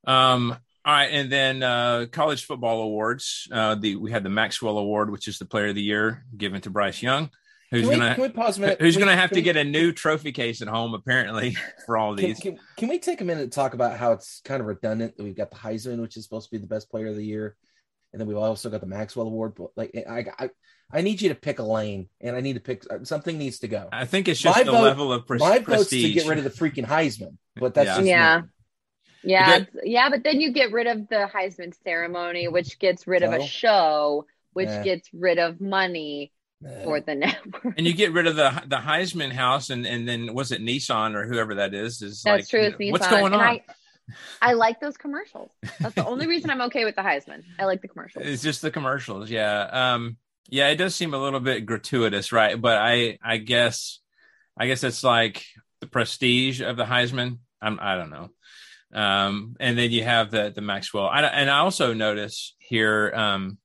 um, 0.06 0.56
all 0.86 0.94
right, 0.94 1.06
and 1.06 1.32
then 1.32 1.64
uh, 1.64 2.06
college 2.12 2.46
football 2.46 2.82
awards. 2.84 3.48
Uh, 3.52 3.76
the 3.76 3.96
we 3.96 4.12
had 4.12 4.24
the 4.24 4.30
Maxwell 4.30 4.78
Award, 4.78 5.10
which 5.10 5.28
is 5.28 5.40
the 5.40 5.46
Player 5.46 5.68
of 5.68 5.76
the 5.76 5.82
Year, 5.82 6.24
given 6.38 6.62
to 6.62 6.70
Bryce 6.70 7.02
Young, 7.02 7.32
who's 7.72 7.90
gonna 7.90 8.14
who's 8.14 8.96
gonna 8.98 9.16
have 9.16 9.32
to 9.32 9.38
we, 9.38 9.42
get 9.42 9.58
a 9.58 9.64
new 9.64 9.92
trophy 9.92 10.32
case 10.32 10.62
at 10.62 10.68
home 10.68 10.94
apparently 10.94 11.58
for 11.88 11.98
all 11.98 12.14
these. 12.14 12.40
Can, 12.40 12.54
can, 12.54 12.66
can, 12.78 12.90
we 12.90 13.00
take 13.00 13.22
a 13.22 13.26
minute 13.26 13.46
to 13.46 13.50
talk 13.50 13.74
about 13.74 13.98
how 13.98 14.12
it's 14.12 14.42
kind 14.46 14.62
of 14.62 14.68
redundant 14.68 15.18
that 15.18 15.24
we've 15.24 15.36
got 15.36 15.50
the 15.50 15.58
Heisman, 15.58 16.00
which 16.02 16.18
is 16.18 16.24
supposed 16.24 16.50
to 16.50 16.56
be 16.56 16.62
the 16.62 16.68
best 16.68 16.92
Player 16.92 17.08
of 17.08 17.16
the 17.16 17.26
Year, 17.26 17.56
and 18.14 18.20
then 18.20 18.28
we've 18.28 18.38
also 18.38 18.70
got 18.70 18.82
the 18.82 18.88
Maxwell 18.88 19.26
Award. 19.26 19.54
But 19.56 19.70
like, 19.76 19.92
I, 20.08 20.26
I 20.38 20.50
I 20.92 21.02
need 21.02 21.22
you 21.22 21.30
to 21.30 21.36
pick 21.36 21.60
a 21.60 21.64
lane, 21.64 22.10
and 22.22 22.36
I 22.36 22.42
need 22.42 22.54
to 22.54 22.60
pick 22.60 22.84
uh, 22.92 23.04
something 23.04 23.38
needs 23.38 23.60
to 23.60 23.68
go. 23.68 23.90
I 23.92 24.06
think 24.06 24.28
it's 24.28 24.40
just 24.40 24.56
my 24.56 24.64
the 24.64 24.72
vote, 24.72 24.84
level 24.84 25.12
of 25.12 25.26
pre- 25.26 25.40
my 25.40 25.60
prestige. 25.60 25.78
vote's 25.78 25.90
to 25.90 26.14
get 26.14 26.28
rid 26.28 26.38
of 26.38 26.44
the 26.44 26.52
freaking 26.52 26.86
Heisman, 26.86 27.38
but 27.56 27.74
that's 27.74 27.88
yeah. 27.88 27.96
just 27.96 28.08
yeah. 28.08 28.42
Me. 28.42 28.48
Yeah, 29.26 29.66
yeah, 29.84 30.10
but 30.10 30.24
then 30.24 30.42
you 30.42 30.52
get 30.52 30.72
rid 30.72 30.88
of 30.88 31.08
the 31.08 31.30
Heisman 31.34 31.74
ceremony, 31.84 32.48
which 32.48 32.80
gets 32.80 33.08
rid 33.08 33.22
so? 33.22 33.28
of 33.28 33.34
a 33.34 33.46
show, 33.46 34.26
which 34.54 34.68
yeah. 34.68 34.84
gets 34.84 35.10
rid 35.14 35.40
of 35.40 35.60
money 35.60 36.32
yeah. 36.62 36.84
for 36.84 37.00
the 37.02 37.16
network. 37.16 37.74
And 37.78 37.86
you 37.86 37.94
get 37.94 38.14
rid 38.14 38.28
of 38.28 38.36
the 38.36 38.64
the 38.68 38.78
Heisman 38.78 39.32
house, 39.32 39.70
and 39.70 39.86
and 39.86 40.08
then 40.08 40.34
was 40.34 40.52
it 40.52 40.62
Nissan 40.62 41.16
or 41.16 41.26
whoever 41.26 41.56
that 41.56 41.74
is? 41.74 42.02
Is 42.02 42.22
that's 42.24 42.42
like, 42.42 42.50
true. 42.50 42.62
It's 42.62 42.78
Nissan. 42.78 42.92
What's 42.92 43.08
going 43.08 43.34
and 43.34 43.36
on? 43.36 43.42
I, 43.42 43.62
I 44.42 44.54
like 44.54 44.80
those 44.80 44.98
commercials. 44.98 45.52
That's 45.80 45.96
the 45.96 46.06
only 46.06 46.28
reason 46.28 46.50
I'm 46.50 46.62
okay 46.62 46.86
with 46.86 46.96
the 46.96 47.02
Heisman. 47.02 47.44
I 47.60 47.66
like 47.66 47.82
the 47.82 47.88
commercials. 47.94 48.26
It's 48.26 48.44
just 48.44 48.62
the 48.62 48.72
commercials, 48.72 49.30
yeah. 49.30 49.94
Um, 49.94 50.18
yeah, 50.48 50.70
it 50.70 50.76
does 50.76 50.96
seem 50.96 51.14
a 51.14 51.18
little 51.18 51.40
bit 51.40 51.66
gratuitous, 51.66 52.32
right? 52.32 52.60
But 52.60 52.78
I, 52.78 53.18
I 53.24 53.38
guess, 53.38 54.00
I 54.58 54.68
guess 54.68 54.84
it's 54.84 55.04
like 55.04 55.44
the 55.82 55.88
prestige 55.88 56.62
of 56.62 56.78
the 56.78 56.86
Heisman. 56.86 57.40
I'm, 57.62 57.80
I 57.82 57.96
don't 57.96 58.12
know. 58.12 58.30
Um, 58.96 59.58
and 59.60 59.78
then 59.78 59.92
you 59.92 60.04
have 60.04 60.32
the 60.32 60.52
the 60.56 60.62
Maxwell. 60.62 61.08
I, 61.08 61.22
and 61.22 61.50
I 61.50 61.60
also 61.60 61.94
notice 61.94 62.56
here 62.60 63.12
um, 63.14 63.58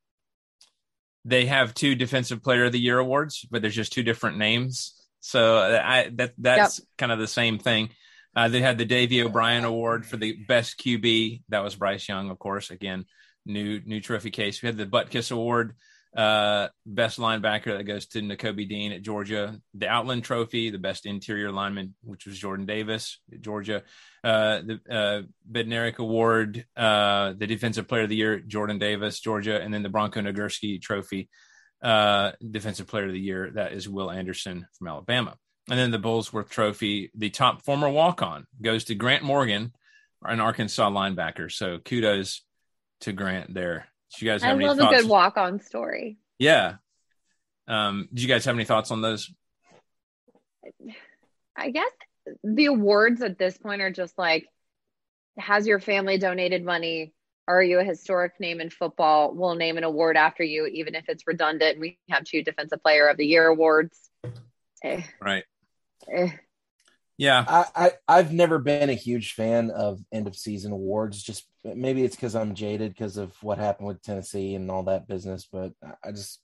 they 1.24 1.46
have 1.46 1.72
two 1.72 1.94
Defensive 1.94 2.42
Player 2.42 2.64
of 2.64 2.72
the 2.72 2.80
Year 2.80 2.98
awards, 2.98 3.46
but 3.48 3.62
there's 3.62 3.76
just 3.76 3.92
two 3.92 4.02
different 4.02 4.38
names. 4.38 4.94
So 5.20 5.58
I 5.58 6.10
that 6.14 6.32
that's 6.36 6.80
yep. 6.80 6.88
kind 6.98 7.12
of 7.12 7.20
the 7.20 7.28
same 7.28 7.58
thing. 7.58 7.90
Uh, 8.34 8.48
they 8.48 8.60
had 8.60 8.78
the 8.78 8.84
Davy 8.84 9.22
O'Brien 9.22 9.64
Award 9.64 10.04
for 10.04 10.16
the 10.16 10.36
best 10.48 10.78
QB. 10.78 11.42
That 11.48 11.64
was 11.64 11.76
Bryce 11.76 12.08
Young, 12.08 12.30
of 12.30 12.38
course. 12.38 12.70
Again, 12.70 13.04
new 13.46 13.80
new 13.84 14.00
trophy 14.00 14.30
case. 14.30 14.62
We 14.62 14.66
had 14.66 14.76
the 14.76 14.86
Butkus 14.86 15.30
Award 15.30 15.76
uh, 16.16 16.68
best 16.84 17.18
linebacker 17.18 17.76
that 17.76 17.84
goes 17.84 18.06
to 18.06 18.20
Nakobe 18.20 18.68
Dean 18.68 18.92
at 18.92 19.02
Georgia. 19.02 19.60
The 19.74 19.88
Outland 19.88 20.24
Trophy, 20.24 20.70
the 20.70 20.78
best 20.78 21.06
interior 21.06 21.52
lineman, 21.52 21.94
which 22.02 22.26
was 22.26 22.38
Jordan 22.38 22.66
Davis 22.66 23.20
at 23.32 23.40
Georgia. 23.40 23.82
Uh, 24.24 24.60
the 24.62 24.80
uh, 24.90 25.22
Bednarik 25.50 25.98
Award, 25.98 26.66
uh, 26.76 27.34
the 27.36 27.46
Defensive 27.46 27.86
Player 27.86 28.02
of 28.02 28.08
the 28.08 28.16
Year, 28.16 28.40
Jordan 28.40 28.78
Davis, 28.78 29.20
Georgia, 29.20 29.60
and 29.60 29.72
then 29.72 29.82
the 29.82 29.88
Bronco 29.88 30.20
Nagurski 30.20 30.80
Trophy, 30.82 31.28
uh, 31.82 32.32
Defensive 32.48 32.88
Player 32.88 33.06
of 33.06 33.12
the 33.12 33.20
Year, 33.20 33.50
that 33.54 33.72
is 33.72 33.88
Will 33.88 34.10
Anderson 34.10 34.66
from 34.76 34.88
Alabama. 34.88 35.36
And 35.68 35.78
then 35.78 35.92
the 35.92 35.98
Burlsworth 35.98 36.48
Trophy, 36.48 37.10
the 37.14 37.30
top 37.30 37.62
former 37.62 37.88
walk 37.88 38.22
on 38.22 38.46
goes 38.60 38.84
to 38.84 38.96
Grant 38.96 39.22
Morgan, 39.22 39.72
an 40.22 40.40
Arkansas 40.40 40.90
linebacker. 40.90 41.50
So 41.50 41.78
kudos 41.78 42.44
to 43.02 43.12
Grant 43.12 43.54
there. 43.54 43.86
Do 44.16 44.24
you 44.24 44.30
guys 44.30 44.42
have 44.42 44.52
I 44.52 44.54
any 44.54 44.66
love 44.66 44.78
thoughts? 44.78 44.98
a 44.98 45.02
good 45.02 45.10
walk 45.10 45.36
on 45.36 45.60
story. 45.60 46.18
Yeah. 46.38 46.76
Um, 47.68 48.08
do 48.12 48.22
you 48.22 48.28
guys 48.28 48.44
have 48.44 48.54
any 48.54 48.64
thoughts 48.64 48.90
on 48.90 49.00
those? 49.00 49.32
I 51.56 51.70
guess 51.70 51.90
the 52.42 52.66
awards 52.66 53.22
at 53.22 53.38
this 53.38 53.56
point 53.56 53.82
are 53.82 53.90
just 53.90 54.16
like 54.18 54.48
has 55.38 55.66
your 55.66 55.80
family 55.80 56.18
donated 56.18 56.64
money? 56.64 57.14
Are 57.48 57.62
you 57.62 57.80
a 57.80 57.84
historic 57.84 58.38
name 58.38 58.60
in 58.60 58.70
football? 58.70 59.34
We'll 59.34 59.54
name 59.54 59.76
an 59.76 59.84
award 59.84 60.16
after 60.16 60.44
you, 60.44 60.66
even 60.66 60.94
if 60.94 61.08
it's 61.08 61.26
redundant. 61.26 61.80
We 61.80 61.98
have 62.08 62.24
two 62.24 62.42
Defensive 62.42 62.82
Player 62.82 63.08
of 63.08 63.16
the 63.16 63.26
Year 63.26 63.46
awards. 63.46 64.10
Eh. 64.84 65.02
Right. 65.20 65.44
Eh. 66.12 66.30
Yeah, 67.20 67.44
I, 67.46 67.92
I 68.08 68.16
have 68.16 68.32
never 68.32 68.58
been 68.58 68.88
a 68.88 68.94
huge 68.94 69.34
fan 69.34 69.70
of 69.70 70.00
end 70.10 70.26
of 70.26 70.34
season 70.34 70.72
awards. 70.72 71.22
Just 71.22 71.46
maybe 71.62 72.02
it's 72.02 72.16
because 72.16 72.34
I'm 72.34 72.54
jaded 72.54 72.94
because 72.94 73.18
of 73.18 73.34
what 73.42 73.58
happened 73.58 73.88
with 73.88 74.00
Tennessee 74.00 74.54
and 74.54 74.70
all 74.70 74.84
that 74.84 75.06
business. 75.06 75.46
But 75.52 75.74
I 76.02 76.12
just 76.12 76.40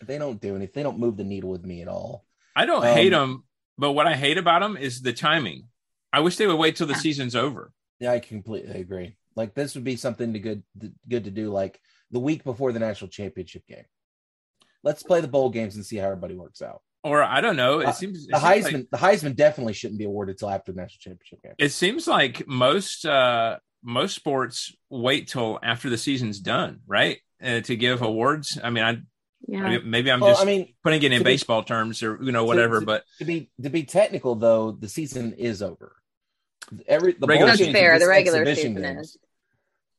they 0.00 0.18
don't 0.18 0.40
do 0.40 0.54
anything. 0.54 0.74
They 0.74 0.84
don't 0.84 1.00
move 1.00 1.16
the 1.16 1.24
needle 1.24 1.50
with 1.50 1.64
me 1.64 1.82
at 1.82 1.88
all. 1.88 2.24
I 2.54 2.66
don't 2.66 2.86
um, 2.86 2.94
hate 2.94 3.08
them, 3.08 3.42
but 3.76 3.94
what 3.94 4.06
I 4.06 4.14
hate 4.14 4.38
about 4.38 4.60
them 4.62 4.76
is 4.76 5.02
the 5.02 5.12
timing. 5.12 5.64
I 6.12 6.20
wish 6.20 6.36
they 6.36 6.46
would 6.46 6.54
wait 6.54 6.76
till 6.76 6.86
the 6.86 6.94
season's 6.94 7.34
over. 7.34 7.72
Yeah, 7.98 8.12
I 8.12 8.20
completely 8.20 8.80
agree. 8.80 9.16
Like 9.34 9.54
this 9.54 9.74
would 9.74 9.82
be 9.82 9.96
something 9.96 10.34
to 10.34 10.38
good 10.38 10.62
good 11.08 11.24
to 11.24 11.32
do 11.32 11.50
like 11.50 11.80
the 12.12 12.20
week 12.20 12.44
before 12.44 12.70
the 12.70 12.78
national 12.78 13.08
championship 13.08 13.66
game. 13.66 13.86
Let's 14.84 15.02
play 15.02 15.20
the 15.20 15.26
bowl 15.26 15.50
games 15.50 15.74
and 15.74 15.84
see 15.84 15.96
how 15.96 16.06
everybody 16.06 16.36
works 16.36 16.62
out 16.62 16.82
or 17.02 17.22
I 17.22 17.40
don't 17.40 17.56
know. 17.56 17.80
It 17.80 17.86
uh, 17.86 17.92
seems 17.92 18.26
the 18.26 18.36
Heisman. 18.36 18.72
Like, 18.72 18.90
the 18.90 18.98
Heisman 18.98 19.36
definitely 19.36 19.72
shouldn't 19.72 19.98
be 19.98 20.04
awarded 20.04 20.34
until 20.34 20.50
after 20.50 20.72
the 20.72 20.80
national 20.80 21.00
championship 21.00 21.42
game. 21.42 21.54
It 21.58 21.70
seems 21.70 22.06
like 22.06 22.46
most 22.46 23.04
uh, 23.04 23.58
most 23.82 24.14
sports 24.14 24.74
wait 24.88 25.28
till 25.28 25.58
after 25.62 25.90
the 25.90 25.98
season's 25.98 26.40
done, 26.40 26.80
right? 26.86 27.18
Uh, 27.42 27.60
to 27.60 27.76
give 27.76 28.02
awards. 28.02 28.58
I 28.62 28.70
mean, 28.70 28.84
I 28.84 28.98
yeah. 29.46 29.78
maybe 29.84 30.12
I'm 30.12 30.20
well, 30.20 30.30
just 30.30 30.42
I 30.42 30.44
mean, 30.44 30.74
putting 30.84 31.02
it 31.02 31.12
in 31.12 31.22
baseball 31.22 31.62
be, 31.62 31.66
terms 31.66 32.02
or 32.02 32.18
you 32.22 32.32
know 32.32 32.44
whatever. 32.44 32.76
To, 32.76 32.80
to, 32.80 32.86
but 32.86 33.04
to 33.18 33.24
be 33.24 33.50
to 33.62 33.70
be 33.70 33.82
technical 33.84 34.36
though, 34.36 34.72
the 34.72 34.88
season 34.88 35.34
is 35.34 35.62
over. 35.62 35.96
Every 36.86 37.14
the 37.14 37.26
regular 37.26 37.56
that's 37.56 37.72
fair. 37.72 37.98
The 37.98 38.06
regular 38.06 38.46
season 38.54 38.80
games, 38.80 39.08
is. 39.08 39.18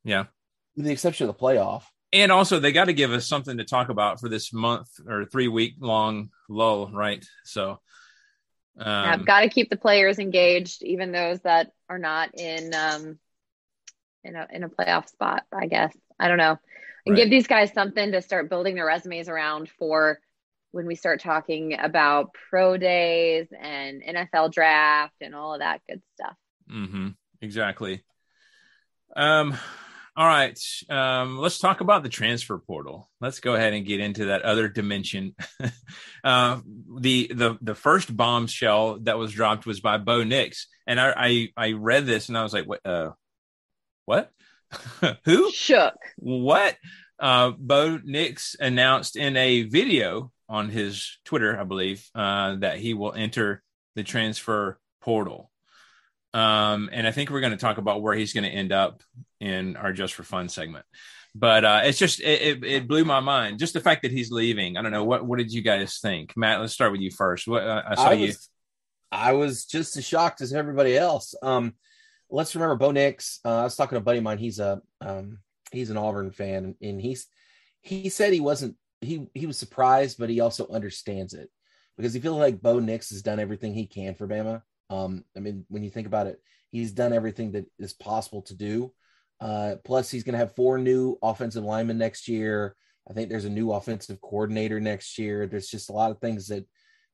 Yeah, 0.06 0.26
with 0.76 0.86
the 0.86 0.92
exception 0.92 1.28
of 1.28 1.36
the 1.36 1.42
playoff. 1.42 1.84
And 2.14 2.32
also, 2.32 2.60
they 2.60 2.72
got 2.72 2.86
to 2.86 2.94
give 2.94 3.12
us 3.12 3.28
something 3.28 3.58
to 3.58 3.64
talk 3.64 3.90
about 3.90 4.20
for 4.20 4.30
this 4.30 4.54
month 4.54 4.88
or 5.08 5.26
three 5.26 5.48
week 5.48 5.76
long 5.80 6.30
lull, 6.54 6.92
right? 6.92 7.26
So, 7.44 7.80
um, 8.78 8.88
yeah, 8.88 9.18
got 9.18 9.42
to 9.42 9.50
keep 9.50 9.70
the 9.70 9.78
players 9.78 10.20
engaged, 10.20 10.84
even 10.84 11.12
those 11.12 11.40
that 11.42 11.72
are 11.90 12.00
not 12.00 12.38
in 12.40 12.74
um, 12.74 13.20
in 14.24 14.36
a 14.36 14.48
in 14.52 14.64
a 14.64 14.70
playoff 14.70 15.10
spot. 15.10 15.44
I 15.54 15.68
guess 15.68 15.96
I 16.20 16.28
don't 16.28 16.38
know, 16.38 16.58
and 17.06 17.14
right. 17.14 17.18
give 17.18 17.30
these 17.30 17.48
guys 17.48 17.74
something 17.74 18.12
to 18.12 18.22
start 18.22 18.50
building 18.50 18.76
their 18.76 18.86
resumes 18.86 19.30
around 19.30 19.70
for 19.78 20.20
when 20.72 20.88
we 20.88 20.96
start 20.96 21.22
talking 21.22 21.78
about 21.80 22.34
pro 22.50 22.78
days 22.78 23.48
and 23.58 24.02
NFL 24.02 24.52
draft 24.52 25.14
and 25.22 25.36
all 25.36 25.54
of 25.54 25.60
that 25.60 25.82
good 25.88 26.02
stuff. 26.16 26.36
Mm-hmm. 26.72 27.10
Exactly. 27.42 28.04
Um, 29.16 29.56
all 30.16 30.28
right. 30.28 30.60
Um, 30.90 31.38
let's 31.38 31.58
talk 31.58 31.82
about 31.82 32.04
the 32.04 32.10
transfer 32.10 32.58
portal. 32.60 33.10
Let's 33.20 33.40
go 33.40 33.56
ahead 33.56 33.74
and 33.74 33.86
get 33.86 34.00
into 34.00 34.26
that 34.26 34.44
other 34.44 34.68
dimension. 34.68 35.36
uh, 36.24 36.62
the 37.02 37.32
the 37.34 37.58
the 37.62 37.76
first 37.76 38.16
bombshell 38.16 39.00
that 39.02 39.18
was 39.18 39.32
dropped 39.32 39.66
was 39.66 39.80
by 39.80 39.98
Bo 39.98 40.24
Nix, 40.24 40.68
and 40.86 41.00
I 41.00 41.14
I, 41.18 41.50
I 41.58 41.72
read 41.72 42.06
this 42.06 42.30
and 42.30 42.38
I 42.38 42.44
was 42.44 42.54
like, 42.54 42.68
what? 42.68 42.86
Uh, 42.86 43.12
what? 44.06 44.32
Who? 45.26 45.52
Shook. 45.52 45.96
What? 46.18 46.78
Uh, 47.20 47.52
Bo 47.58 48.00
Nix 48.04 48.56
announced 48.60 49.16
in 49.16 49.36
a 49.38 49.64
video 49.64 50.32
on 50.50 50.70
his 50.70 51.18
Twitter, 51.26 51.60
I 51.60 51.64
believe, 51.64 52.08
uh, 52.14 52.58
that 52.58 52.78
he 52.78 52.94
will 52.94 53.14
enter 53.14 53.64
the 53.96 54.04
transfer 54.04 54.80
portal. 55.02 55.50
Um, 56.34 56.90
and 56.92 57.06
I 57.06 57.12
think 57.12 57.30
we're 57.30 57.42
going 57.42 57.52
to 57.52 57.58
talk 57.58 57.78
about 57.78 58.02
where 58.02 58.16
he's 58.16 58.34
going 58.34 58.44
to 58.44 58.50
end 58.50 58.72
up 58.72 59.04
in 59.40 59.76
our 59.76 59.94
Just 59.94 60.16
for 60.16 60.24
Fun 60.24 60.50
segment. 60.50 60.86
But 61.36 61.66
uh, 61.66 61.82
it's 61.84 61.98
just 61.98 62.20
it, 62.20 62.42
it, 62.42 62.64
it, 62.64 62.88
blew 62.88 63.06
my 63.06 63.20
mind. 63.20 63.58
Just 63.58 63.74
the 63.74 63.80
fact 63.80 64.04
that 64.04 64.12
he's 64.12 64.32
leaving. 64.32 64.78
I 64.78 64.84
don't 64.84 64.92
know 64.92 65.04
what 65.04 65.26
what 65.26 65.40
did 65.40 65.52
you 65.52 65.64
guys 65.64 65.98
think, 66.00 66.38
Matt? 66.38 66.62
Let's 66.62 66.74
start 66.74 66.92
with 66.92 67.02
you 67.02 67.10
first. 67.10 67.48
What 67.48 67.64
uh, 67.64 67.82
I 67.88 67.96
saw 67.96 68.04
I 68.04 68.16
was, 68.16 68.20
you. 68.20 68.36
I 69.12 69.34
was 69.34 69.66
just 69.66 69.98
as 69.98 70.06
shocked 70.06 70.42
as 70.42 70.54
everybody 70.54 70.96
else. 70.96 71.34
Um, 71.42 71.74
let's 72.30 72.54
remember 72.54 72.76
Bo 72.76 72.92
Nix. 72.92 73.40
Uh, 73.44 73.62
I 73.62 73.64
was 73.64 73.76
talking 73.76 73.96
to 73.96 74.02
a 74.02 74.04
buddy 74.04 74.20
of 74.20 74.24
mine. 74.24 74.38
He's 74.38 74.60
a 74.60 74.82
um, 75.02 75.40
he's 75.72 75.90
an 75.90 75.98
Auburn 75.98 76.32
fan, 76.32 76.76
and 76.82 77.02
he's 77.02 77.26
he 77.82 78.10
said 78.10 78.32
he 78.32 78.40
wasn't 78.40 78.76
he 79.02 79.28
he 79.34 79.48
was 79.48 79.58
surprised, 79.58 80.20
but 80.20 80.30
he 80.30 80.40
also 80.40 80.68
understands 80.68 81.34
it 81.34 81.50
because 81.98 82.14
he 82.14 82.20
feels 82.20 82.38
like 82.38 82.62
Bo 82.62 82.78
Nix 82.78 83.10
has 83.10 83.24
done 83.24 83.40
everything 83.40 83.74
he 83.74 83.88
can 83.88 84.14
for 84.14 84.28
Bama. 84.28 84.62
Um, 84.94 85.26
I 85.36 85.40
mean, 85.40 85.66
when 85.70 85.84
you 85.84 85.90
think 85.90 86.08
about 86.08 86.28
it, 86.28 86.40
he's 86.70 86.92
done 86.92 87.14
everything 87.14 87.54
that 87.54 87.66
is 87.80 87.94
possible 87.94 88.44
to 88.44 88.56
do. 88.56 88.94
Uh, 89.40 89.76
plus, 89.84 90.12
he's 90.12 90.24
going 90.24 90.34
to 90.34 90.40
have 90.40 90.56
four 90.56 90.78
new 90.78 91.18
offensive 91.22 91.64
linemen 91.64 91.98
next 91.98 92.28
year. 92.28 92.76
I 93.10 93.14
think 93.14 93.30
there's 93.30 93.46
a 93.46 93.50
new 93.50 93.72
offensive 93.72 94.22
coordinator 94.22 94.80
next 94.80 95.18
year. 95.18 95.48
There's 95.48 95.68
just 95.68 95.90
a 95.90 95.94
lot 95.94 96.12
of 96.12 96.20
things 96.20 96.48
that 96.48 96.66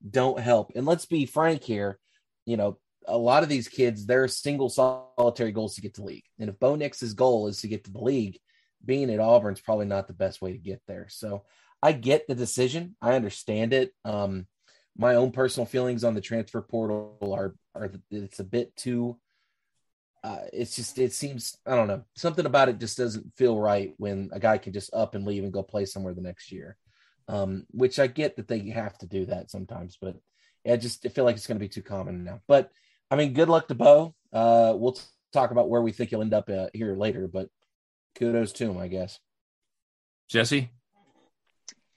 don't 0.07 0.39
help. 0.39 0.71
And 0.75 0.85
let's 0.85 1.05
be 1.05 1.25
frank 1.25 1.63
here, 1.63 1.99
you 2.45 2.57
know, 2.57 2.77
a 3.07 3.17
lot 3.17 3.43
of 3.43 3.49
these 3.49 3.67
kids, 3.67 4.05
their 4.05 4.27
single 4.27 4.69
solitary 4.69 5.51
goals 5.51 5.75
to 5.75 5.81
get 5.81 5.95
to 5.95 6.03
league. 6.03 6.25
And 6.37 6.49
if 6.49 6.59
Bo 6.59 6.75
Nix's 6.75 7.13
goal 7.13 7.47
is 7.47 7.61
to 7.61 7.67
get 7.67 7.85
to 7.85 7.91
the 7.91 8.03
league, 8.03 8.37
being 8.85 9.09
at 9.09 9.19
Auburn 9.19 9.53
is 9.53 9.61
probably 9.61 9.87
not 9.87 10.07
the 10.07 10.13
best 10.13 10.41
way 10.41 10.51
to 10.51 10.57
get 10.57 10.81
there. 10.87 11.07
So 11.09 11.45
I 11.81 11.93
get 11.93 12.27
the 12.27 12.35
decision. 12.35 12.95
I 13.01 13.15
understand 13.15 13.73
it. 13.73 13.91
Um, 14.05 14.45
my 14.97 15.15
own 15.15 15.31
personal 15.31 15.65
feelings 15.65 16.03
on 16.03 16.13
the 16.13 16.21
transfer 16.21 16.61
portal 16.61 17.17
are 17.21 17.55
are 17.75 17.91
it's 18.11 18.39
a 18.39 18.43
bit 18.43 18.75
too 18.75 19.17
uh, 20.23 20.39
it's 20.51 20.75
just 20.75 20.97
it 20.99 21.13
seems 21.13 21.57
I 21.65 21.75
don't 21.75 21.87
know 21.87 22.03
something 22.15 22.45
about 22.45 22.69
it 22.69 22.79
just 22.79 22.97
doesn't 22.97 23.35
feel 23.35 23.57
right 23.57 23.93
when 23.97 24.29
a 24.33 24.39
guy 24.39 24.57
can 24.57 24.73
just 24.73 24.93
up 24.93 25.15
and 25.15 25.25
leave 25.25 25.43
and 25.43 25.53
go 25.53 25.63
play 25.63 25.85
somewhere 25.85 26.13
the 26.13 26.21
next 26.21 26.51
year. 26.51 26.77
Um, 27.27 27.65
which 27.71 27.99
I 27.99 28.07
get 28.07 28.37
that 28.37 28.47
they 28.47 28.69
have 28.69 28.97
to 28.97 29.05
do 29.05 29.25
that 29.27 29.51
sometimes, 29.51 29.97
but 30.01 30.15
I 30.67 30.77
just 30.77 31.05
I 31.05 31.09
feel 31.09 31.25
like 31.25 31.35
it's 31.35 31.47
going 31.47 31.59
to 31.59 31.63
be 31.63 31.69
too 31.69 31.83
common 31.83 32.23
now. 32.23 32.41
But 32.47 32.71
I 33.11 33.15
mean, 33.15 33.33
good 33.33 33.49
luck 33.49 33.67
to 33.67 33.75
Bo. 33.75 34.15
Uh, 34.33 34.73
we'll 34.75 34.93
t- 34.93 35.03
talk 35.31 35.51
about 35.51 35.69
where 35.69 35.81
we 35.81 35.91
think 35.91 36.09
he'll 36.09 36.21
end 36.21 36.33
up 36.33 36.49
uh, 36.49 36.67
here 36.73 36.95
later, 36.95 37.27
but 37.27 37.49
kudos 38.15 38.51
to 38.53 38.69
him, 38.69 38.77
I 38.77 38.87
guess. 38.87 39.19
Jesse. 40.27 40.71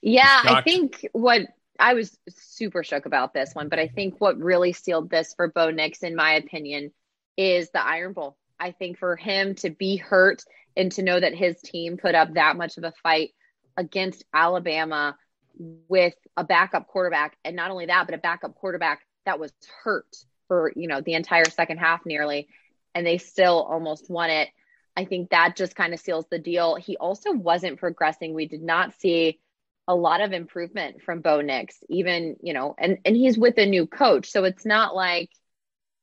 Yeah, 0.02 0.42
I 0.44 0.62
think 0.62 1.06
what 1.12 1.42
I 1.82 1.94
was 1.94 2.16
super 2.28 2.84
shook 2.84 3.06
about 3.06 3.34
this 3.34 3.56
one, 3.56 3.68
but 3.68 3.80
I 3.80 3.88
think 3.88 4.20
what 4.20 4.38
really 4.38 4.72
sealed 4.72 5.10
this 5.10 5.34
for 5.34 5.48
Bo 5.48 5.70
Nix, 5.70 6.04
in 6.04 6.14
my 6.14 6.34
opinion, 6.34 6.92
is 7.36 7.70
the 7.70 7.84
Iron 7.84 8.12
Bowl. 8.12 8.36
I 8.58 8.70
think 8.70 8.98
for 8.98 9.16
him 9.16 9.56
to 9.56 9.70
be 9.70 9.96
hurt 9.96 10.44
and 10.76 10.92
to 10.92 11.02
know 11.02 11.18
that 11.18 11.34
his 11.34 11.60
team 11.60 11.96
put 11.96 12.14
up 12.14 12.34
that 12.34 12.56
much 12.56 12.78
of 12.78 12.84
a 12.84 12.92
fight 13.02 13.30
against 13.76 14.24
Alabama 14.32 15.16
with 15.58 16.14
a 16.36 16.44
backup 16.44 16.86
quarterback, 16.86 17.36
and 17.44 17.56
not 17.56 17.72
only 17.72 17.86
that, 17.86 18.06
but 18.06 18.14
a 18.14 18.18
backup 18.18 18.54
quarterback 18.54 19.00
that 19.26 19.40
was 19.40 19.52
hurt 19.82 20.06
for 20.46 20.72
you 20.76 20.86
know 20.86 21.00
the 21.00 21.14
entire 21.14 21.50
second 21.50 21.78
half 21.78 22.06
nearly, 22.06 22.46
and 22.94 23.04
they 23.04 23.18
still 23.18 23.60
almost 23.60 24.08
won 24.08 24.30
it. 24.30 24.48
I 24.96 25.04
think 25.04 25.30
that 25.30 25.56
just 25.56 25.74
kind 25.74 25.92
of 25.92 25.98
seals 25.98 26.26
the 26.30 26.38
deal. 26.38 26.76
He 26.76 26.96
also 26.96 27.32
wasn't 27.32 27.80
progressing. 27.80 28.34
We 28.34 28.46
did 28.46 28.62
not 28.62 28.94
see 29.00 29.40
a 29.88 29.94
lot 29.94 30.20
of 30.20 30.32
improvement 30.32 31.02
from 31.02 31.20
Bo 31.20 31.40
Nix, 31.40 31.76
even, 31.88 32.36
you 32.42 32.52
know, 32.52 32.74
and, 32.78 32.98
and 33.04 33.16
he's 33.16 33.36
with 33.36 33.58
a 33.58 33.66
new 33.66 33.86
coach. 33.86 34.30
So 34.30 34.44
it's 34.44 34.64
not 34.64 34.94
like 34.94 35.30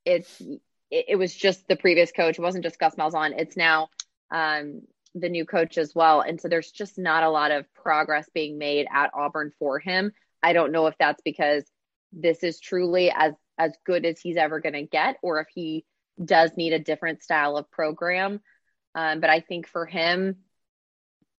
it's, 0.06 0.42
it, 0.92 1.06
it 1.10 1.16
was 1.16 1.34
just 1.34 1.68
the 1.68 1.78
previous 1.78 2.12
coach. 2.12 2.38
It 2.38 2.42
wasn't 2.42 2.66
just 2.66 2.80
Gus 2.80 2.96
Malzahn. 2.96 3.40
It's 3.40 3.56
now 3.56 3.88
um, 4.32 4.82
the 5.16 5.30
new 5.30 5.46
coach 5.46 5.78
as 5.78 5.94
well. 5.96 6.22
And 6.22 6.42
so 6.42 6.50
there's 6.50 6.72
just 6.72 6.98
not 6.98 7.24
a 7.24 7.30
lot 7.30 7.52
of 7.52 7.74
progress 7.74 8.30
being 8.34 8.58
made 8.58 8.88
at 8.94 9.12
Auburn 9.14 9.52
for 9.60 9.80
him. 9.80 10.12
I 10.44 10.54
don't 10.54 10.72
know 10.72 10.88
if 10.88 10.96
that's 11.00 11.22
because 11.24 11.64
this 12.12 12.44
is 12.44 12.60
truly 12.60 13.12
as, 13.16 13.34
as 13.58 13.72
good 13.86 14.06
as 14.06 14.20
he's 14.20 14.38
ever 14.38 14.60
going 14.60 14.74
to 14.74 14.84
get, 14.84 15.18
or 15.22 15.40
if 15.40 15.48
he 15.54 15.86
does 16.24 16.52
need 16.58 16.74
a 16.74 16.80
different 16.80 17.24
style 17.24 17.56
of 17.56 17.72
program. 17.72 18.42
Um, 18.94 19.22
but 19.22 19.30
I 19.30 19.40
think 19.40 19.68
for 19.68 19.86
him, 19.86 20.38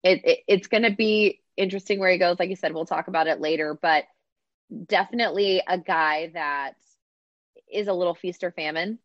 it, 0.03 0.21
it 0.23 0.39
it's 0.47 0.67
going 0.67 0.83
to 0.83 0.95
be 0.95 1.40
interesting 1.57 1.99
where 1.99 2.11
he 2.11 2.17
goes. 2.17 2.37
Like 2.39 2.49
you 2.49 2.55
said, 2.55 2.73
we'll 2.73 2.85
talk 2.85 3.07
about 3.07 3.27
it 3.27 3.41
later, 3.41 3.77
but 3.79 4.05
definitely 4.87 5.61
a 5.67 5.77
guy 5.77 6.31
that 6.33 6.73
is 7.71 7.87
a 7.87 7.93
little 7.93 8.15
feast 8.15 8.43
or 8.43 8.51
famine. 8.51 8.99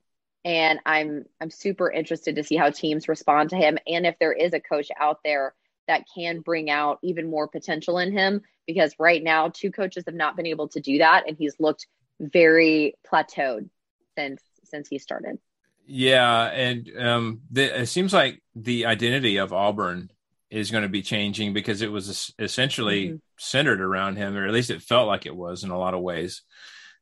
And 0.44 0.78
I'm 0.86 1.24
I'm 1.40 1.50
super 1.50 1.90
interested 1.90 2.36
to 2.36 2.44
see 2.44 2.56
how 2.56 2.70
teams 2.70 3.08
respond 3.08 3.50
to 3.50 3.56
him 3.56 3.78
and 3.86 4.06
if 4.06 4.16
there 4.20 4.32
is 4.32 4.52
a 4.52 4.60
coach 4.60 4.88
out 4.98 5.18
there 5.24 5.54
that 5.88 6.04
can 6.14 6.40
bring 6.40 6.70
out 6.70 6.98
even 7.02 7.28
more 7.28 7.48
potential 7.48 7.98
in 7.98 8.12
him 8.12 8.42
because 8.66 8.94
right 8.98 9.22
now 9.22 9.48
two 9.48 9.72
coaches 9.72 10.04
have 10.06 10.14
not 10.14 10.36
been 10.36 10.46
able 10.46 10.68
to 10.68 10.80
do 10.80 10.98
that 10.98 11.24
and 11.26 11.36
he's 11.36 11.58
looked 11.58 11.86
very 12.20 12.94
plateaued 13.10 13.68
since 14.16 14.42
since 14.64 14.88
he 14.88 14.98
started. 14.98 15.38
Yeah, 15.86 16.46
and 16.46 16.90
um, 16.98 17.40
the, 17.50 17.82
it 17.82 17.86
seems 17.86 18.12
like 18.12 18.42
the 18.56 18.86
identity 18.86 19.36
of 19.36 19.52
Auburn 19.52 20.10
is 20.50 20.70
going 20.70 20.82
to 20.82 20.88
be 20.88 21.02
changing 21.02 21.52
because 21.52 21.82
it 21.82 21.90
was 21.90 22.32
essentially 22.38 23.08
mm-hmm. 23.08 23.16
centered 23.38 23.80
around 23.80 24.16
him, 24.16 24.36
or 24.36 24.46
at 24.46 24.54
least 24.54 24.70
it 24.70 24.82
felt 24.82 25.08
like 25.08 25.26
it 25.26 25.34
was 25.34 25.64
in 25.64 25.70
a 25.70 25.78
lot 25.78 25.94
of 25.94 26.00
ways. 26.00 26.42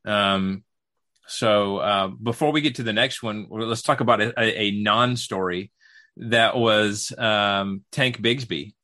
Um, 0.04 0.64
so 1.26 1.78
uh, 1.78 2.08
before 2.08 2.52
we 2.52 2.60
get 2.60 2.76
to 2.76 2.82
the 2.82 2.92
next 2.92 3.22
one, 3.22 3.46
let's 3.50 3.82
talk 3.82 4.00
about 4.00 4.20
a, 4.20 4.38
a 4.38 4.70
non-story 4.70 5.70
that 6.16 6.56
was 6.56 7.12
um, 7.16 7.82
Tank 7.90 8.20
Bigsby. 8.20 8.74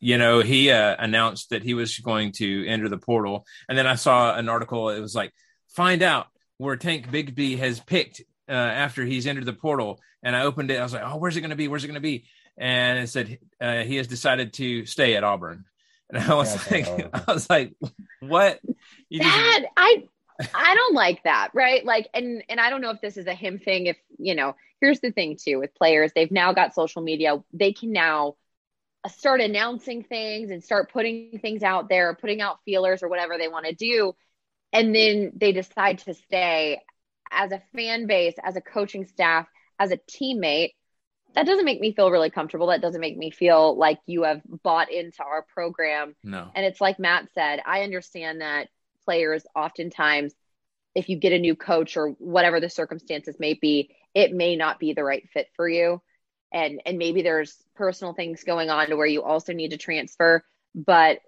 You 0.00 0.16
know, 0.16 0.40
he 0.40 0.70
uh, 0.70 0.94
announced 0.98 1.50
that 1.50 1.64
he 1.64 1.74
was 1.74 1.98
going 1.98 2.32
to 2.32 2.66
enter 2.66 2.88
the 2.88 2.98
portal, 2.98 3.44
and 3.68 3.76
then 3.76 3.86
I 3.86 3.96
saw 3.96 4.34
an 4.34 4.48
article. 4.48 4.90
It 4.90 5.00
was 5.00 5.14
like, 5.14 5.32
find 5.68 6.02
out 6.02 6.26
where 6.56 6.76
Tank 6.76 7.10
Bigsby 7.10 7.58
has 7.58 7.80
picked 7.80 8.22
uh, 8.48 8.52
after 8.52 9.04
he's 9.04 9.26
entered 9.26 9.46
the 9.46 9.52
portal. 9.52 10.00
And 10.22 10.34
I 10.34 10.42
opened 10.42 10.72
it. 10.72 10.80
I 10.80 10.82
was 10.82 10.92
like, 10.92 11.04
oh, 11.04 11.16
where's 11.16 11.36
it 11.36 11.42
going 11.42 11.50
to 11.50 11.56
be? 11.56 11.68
Where's 11.68 11.84
it 11.84 11.86
going 11.86 11.94
to 11.94 12.00
be? 12.00 12.24
And 12.58 12.98
it 12.98 13.08
said 13.08 13.38
uh, 13.60 13.82
he 13.82 13.96
has 13.96 14.06
decided 14.06 14.52
to 14.54 14.84
stay 14.84 15.14
at 15.14 15.24
Auburn. 15.24 15.64
And 16.10 16.22
I 16.22 16.34
was 16.34 16.54
yeah, 16.70 16.78
like, 16.78 17.10
I 17.28 17.32
was 17.32 17.48
like, 17.48 17.74
what? 18.20 18.60
You 19.08 19.20
Dad, 19.20 19.60
just... 19.60 19.72
I 19.76 20.08
I 20.54 20.74
don't 20.74 20.94
like 20.94 21.22
that, 21.24 21.50
right? 21.54 21.84
Like, 21.84 22.08
and 22.14 22.42
and 22.48 22.60
I 22.60 22.70
don't 22.70 22.80
know 22.80 22.90
if 22.90 23.00
this 23.00 23.16
is 23.16 23.26
a 23.26 23.34
him 23.34 23.58
thing. 23.58 23.86
If 23.86 23.96
you 24.18 24.34
know, 24.34 24.54
here's 24.80 25.00
the 25.00 25.10
thing 25.10 25.36
too 25.36 25.58
with 25.58 25.74
players, 25.74 26.12
they've 26.14 26.30
now 26.30 26.52
got 26.52 26.74
social 26.74 27.02
media. 27.02 27.42
They 27.52 27.72
can 27.72 27.92
now 27.92 28.36
start 29.08 29.40
announcing 29.40 30.02
things 30.02 30.50
and 30.50 30.62
start 30.62 30.92
putting 30.92 31.38
things 31.40 31.62
out 31.62 31.88
there, 31.88 32.14
putting 32.14 32.40
out 32.40 32.58
feelers 32.64 33.02
or 33.02 33.08
whatever 33.08 33.38
they 33.38 33.48
want 33.48 33.66
to 33.66 33.74
do, 33.74 34.14
and 34.72 34.94
then 34.94 35.32
they 35.36 35.52
decide 35.52 35.98
to 36.00 36.14
stay 36.14 36.80
as 37.30 37.52
a 37.52 37.62
fan 37.74 38.06
base, 38.06 38.34
as 38.42 38.56
a 38.56 38.60
coaching 38.60 39.06
staff, 39.06 39.46
as 39.78 39.90
a 39.90 39.98
teammate 39.98 40.72
that 41.38 41.46
doesn't 41.46 41.64
make 41.64 41.80
me 41.80 41.92
feel 41.92 42.10
really 42.10 42.30
comfortable. 42.30 42.66
That 42.66 42.80
doesn't 42.80 43.00
make 43.00 43.16
me 43.16 43.30
feel 43.30 43.76
like 43.76 44.00
you 44.06 44.24
have 44.24 44.42
bought 44.64 44.90
into 44.90 45.22
our 45.22 45.42
program. 45.54 46.16
No. 46.24 46.50
And 46.52 46.66
it's 46.66 46.80
like 46.80 46.98
Matt 46.98 47.28
said, 47.32 47.60
I 47.64 47.82
understand 47.82 48.40
that 48.40 48.66
players 49.04 49.44
oftentimes, 49.54 50.34
if 50.96 51.08
you 51.08 51.16
get 51.16 51.32
a 51.32 51.38
new 51.38 51.54
coach 51.54 51.96
or 51.96 52.08
whatever 52.18 52.58
the 52.58 52.68
circumstances 52.68 53.36
may 53.38 53.54
be, 53.54 53.94
it 54.14 54.32
may 54.32 54.56
not 54.56 54.80
be 54.80 54.94
the 54.94 55.04
right 55.04 55.28
fit 55.32 55.46
for 55.54 55.68
you. 55.68 56.02
And 56.52 56.82
and 56.84 56.98
maybe 56.98 57.22
there's 57.22 57.54
personal 57.76 58.14
things 58.14 58.42
going 58.42 58.68
on 58.68 58.88
to 58.88 58.96
where 58.96 59.06
you 59.06 59.22
also 59.22 59.52
need 59.52 59.70
to 59.70 59.76
transfer. 59.76 60.42
But 60.74 61.20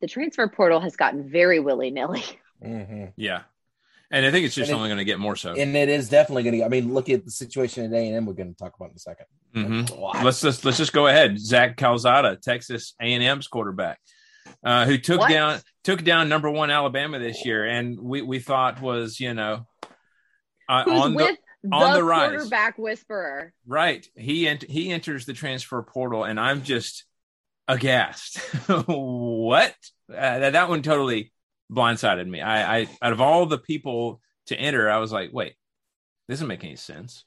the 0.00 0.08
transfer 0.08 0.48
portal 0.48 0.80
has 0.80 0.96
gotten 0.96 1.28
very 1.28 1.60
willy 1.60 1.90
nilly. 1.90 2.24
Mm-hmm. 2.64 3.06
Yeah. 3.16 3.42
And 4.12 4.24
I 4.26 4.30
think 4.30 4.44
it's 4.46 4.54
just 4.54 4.68
And 4.70 4.74
it- 4.74 4.78
only 4.78 4.88
going 4.90 4.98
to 4.98 5.04
get 5.04 5.18
more 5.18 5.34
so. 5.36 5.54
And 5.54 5.74
it 5.74 5.88
is 5.88 6.08
definitely 6.10 6.42
going 6.44 6.58
to. 6.58 6.64
I 6.64 6.68
mean, 6.68 6.92
look 6.92 7.08
at 7.08 7.24
the 7.24 7.30
situation 7.30 7.84
at 7.86 7.92
A 7.92 8.06
and 8.06 8.14
M. 8.16 8.26
We're 8.26 8.34
going 8.34 8.52
to 8.52 8.58
talk 8.58 8.74
about 8.76 8.90
in 8.90 8.96
a 8.96 8.98
2nd 8.98 9.24
Mhm. 9.88 9.96
Wow. 9.98 10.12
Let's 10.22 10.40
just 10.40 10.64
let's 10.64 10.76
just 10.78 10.92
go 10.92 11.06
ahead. 11.06 11.38
Zach 11.40 11.76
Calzada, 11.76 12.36
Texas 12.36 12.94
A 13.00 13.04
and 13.14 13.22
M's 13.24 13.48
quarterback, 13.48 13.98
uh, 14.64 14.84
who 14.86 14.96
took 14.98 15.20
What? 15.20 15.30
down 15.30 15.60
took 15.84 16.04
down 16.04 16.28
number 16.28 16.48
one 16.50 16.70
Alabama 16.70 17.18
this 17.18 17.44
year, 17.44 17.64
and 17.66 17.98
we 18.00 18.22
we 18.22 18.38
thought 18.38 18.80
was 18.82 19.18
you 19.20 19.34
know 19.34 19.66
uh, 20.68 20.84
Who's 20.84 21.00
on 21.00 21.14
with 21.14 21.36
the 21.62 21.68
the, 21.68 21.74
on 21.76 21.94
the 21.94 22.02
rise. 22.04 22.30
quarterback 22.30 22.78
whisperer? 22.78 23.52
right. 23.66 24.06
He 24.16 24.48
ent- 24.48 24.68
he 24.70 24.90
enters 24.90 25.26
the 25.26 25.32
transfer 25.34 25.82
portal, 25.82 26.24
and 26.24 26.38
I'm 26.40 26.62
just 26.64 27.04
aghast. 27.68 28.38
what 28.86 29.74
uh, 30.10 30.38
that 30.38 30.52
that 30.54 30.68
one 30.68 30.82
totally 30.82 31.32
blindsided 31.72 32.28
me. 32.28 32.40
I, 32.40 32.78
I 32.80 32.88
out 33.00 33.12
of 33.12 33.20
all 33.20 33.46
the 33.46 33.58
people 33.58 34.20
to 34.46 34.56
enter, 34.56 34.90
I 34.90 34.98
was 34.98 35.12
like, 35.12 35.30
wait, 35.32 35.54
this 36.28 36.36
doesn't 36.38 36.48
make 36.48 36.64
any 36.64 36.76
sense. 36.76 37.24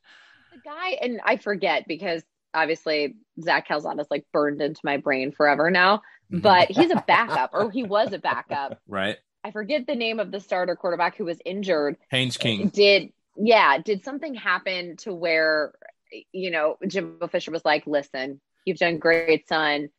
The 0.53 0.59
guy, 0.69 0.91
and 1.01 1.19
I 1.23 1.37
forget 1.37 1.85
because 1.87 2.23
obviously 2.53 3.15
Zach 3.41 3.67
Calzada's 3.67 4.07
like 4.09 4.25
burned 4.31 4.61
into 4.61 4.79
my 4.83 4.97
brain 4.97 5.31
forever 5.31 5.69
now, 5.71 6.01
Mhm. 6.31 6.41
but 6.41 6.71
he's 6.71 6.91
a 6.91 7.03
backup 7.07 7.51
or 7.53 7.69
he 7.71 7.83
was 7.83 8.13
a 8.13 8.17
backup. 8.31 8.79
right, 8.87 9.17
I 9.43 9.51
forget 9.51 9.85
the 9.87 9.95
name 9.95 10.19
of 10.19 10.31
the 10.31 10.39
starter 10.39 10.75
quarterback 10.75 11.15
who 11.17 11.25
was 11.25 11.39
injured. 11.45 11.97
Haynes 12.09 12.37
King. 12.37 12.69
Did, 12.69 13.11
yeah, 13.37 13.77
did 13.79 14.03
something 14.05 14.33
happen 14.33 14.95
to 14.97 15.13
where, 15.13 15.73
you 16.31 16.49
know, 16.51 16.77
Jimbo 16.87 17.27
Fisher 17.27 17.51
was 17.51 17.63
like, 17.65 17.85
listen, 17.85 18.39
you've 18.65 18.77
done 18.79 18.97
great, 18.97 19.47
son, 19.47 19.89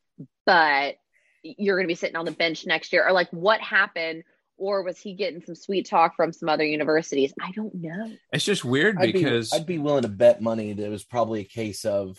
but 0.47 0.97
you're 1.43 1.77
going 1.77 1.85
to 1.87 1.93
be 1.93 1.95
sitting 1.95 2.17
on 2.17 2.25
the 2.25 2.33
bench 2.33 2.67
next 2.67 2.93
year? 2.93 3.07
Or 3.07 3.13
like, 3.13 3.29
what 3.31 3.61
happened? 3.61 4.25
Or 4.59 4.83
was 4.83 4.99
he 4.99 5.15
getting 5.15 5.43
some 5.43 5.55
sweet 5.55 5.87
talk 5.89 6.17
from 6.17 6.33
some 6.33 6.49
other 6.49 6.65
universities? 6.65 7.33
I 7.41 7.51
don't 7.53 7.75
know. 7.75 8.13
It's 8.33 8.45
just 8.45 8.65
weird 8.65 8.97
I'd 8.99 9.13
because 9.13 9.51
be, 9.51 9.57
I'd 9.57 9.67
be 9.67 9.79
willing 9.79 10.03
to 10.03 10.09
bet 10.09 10.41
money 10.41 10.73
that 10.73 10.85
it 10.85 10.89
was 10.89 11.05
probably 11.05 11.41
a 11.41 11.45
case 11.45 11.85
of 11.85 12.19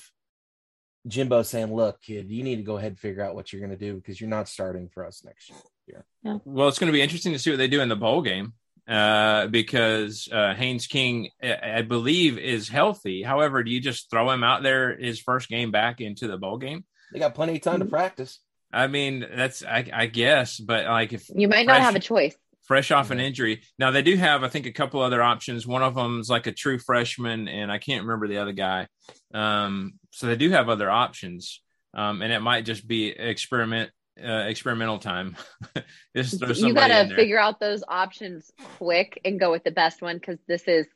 Jimbo 1.07 1.43
saying, 1.43 1.73
"Look, 1.73 2.01
kid, 2.01 2.29
you 2.29 2.43
need 2.43 2.57
to 2.57 2.63
go 2.63 2.77
ahead 2.77 2.91
and 2.91 2.99
figure 2.99 3.23
out 3.23 3.33
what 3.35 3.51
you're 3.51 3.61
going 3.61 3.77
to 3.77 3.77
do 3.77 3.95
because 3.95 4.19
you're 4.19 4.29
not 4.29 4.49
starting 4.49 4.89
for 4.89 5.05
us 5.05 5.23
next 5.23 5.49
year." 5.87 6.05
Yeah. 6.23 6.37
Well, 6.45 6.67
it's 6.67 6.79
going 6.79 6.91
to 6.91 6.93
be 6.93 7.01
interesting 7.01 7.33
to 7.33 7.39
see 7.39 7.49
what 7.49 7.57
they 7.57 7.67
do 7.69 7.81
in 7.81 7.87
the 7.89 7.95
bowl 7.95 8.21
game 8.21 8.53
uh, 8.87 9.47
because 9.47 10.27
uh, 10.31 10.53
Haynes 10.53 10.85
King, 10.87 11.29
I 11.41 11.77
I 11.77 11.81
believe, 11.81 12.37
is 12.37 12.67
healthy. 12.67 13.23
However, 13.23 13.63
do 13.63 13.71
you 13.71 13.79
just 13.79 14.09
throw 14.11 14.29
him 14.29 14.43
out 14.43 14.63
there 14.63 14.97
his 14.97 15.19
first 15.19 15.47
game 15.49 15.71
back 15.71 16.01
into 16.01 16.27
the 16.27 16.37
bowl 16.37 16.57
game? 16.57 16.83
They 17.13 17.19
got 17.19 17.35
plenty 17.35 17.55
of 17.55 17.61
time 17.61 17.79
to 17.79 17.85
Mm-hmm. 17.85 17.89
practice. 17.95 18.39
I 18.71 18.87
mean, 18.87 19.25
that's 19.35 19.63
I, 19.63 19.89
I 19.93 20.05
guess, 20.07 20.59
but 20.59 20.85
like 20.85 21.13
if 21.13 21.29
You 21.33 21.47
might 21.47 21.65
not 21.65 21.81
have 21.81 21.95
a 21.95 21.99
choice. 21.99 22.35
fresh 22.63 22.91
off 22.91 23.11
an 23.11 23.19
injury, 23.19 23.61
now 23.79 23.91
they 23.91 24.01
do 24.01 24.15
have, 24.17 24.43
I 24.43 24.49
think, 24.49 24.65
a 24.65 24.71
couple 24.71 25.01
other 25.01 25.21
options. 25.21 25.65
One 25.65 25.83
of 25.83 25.95
them's 25.95 26.29
like 26.29 26.47
a 26.47 26.51
true 26.51 26.79
freshman, 26.79 27.47
and 27.47 27.71
I 27.71 27.77
can't 27.77 28.03
remember 28.03 28.27
the 28.27 28.39
other 28.39 28.51
guy. 28.51 28.87
Um, 29.33 29.93
so 30.11 30.27
they 30.27 30.35
do 30.35 30.49
have 30.51 30.69
other 30.69 30.89
options, 30.89 31.61
um, 31.93 32.21
and 32.21 32.33
it 32.33 32.41
might 32.41 32.65
just 32.65 32.87
be 32.87 33.07
experiment. 33.07 33.91
Uh, 34.19 34.45
experimental 34.47 34.97
time. 34.97 35.37
just 36.15 36.39
throw 36.39 36.49
you 36.49 36.73
got 36.73 36.87
to 36.87 37.15
figure 37.15 37.37
out 37.37 37.59
those 37.59 37.83
options 37.87 38.51
quick 38.79 39.21
and 39.23 39.39
go 39.39 39.51
with 39.51 39.63
the 39.63 39.69
best 39.69 40.01
one 40.01 40.17
because 40.17 40.39
this 40.47 40.63
is 40.63 40.87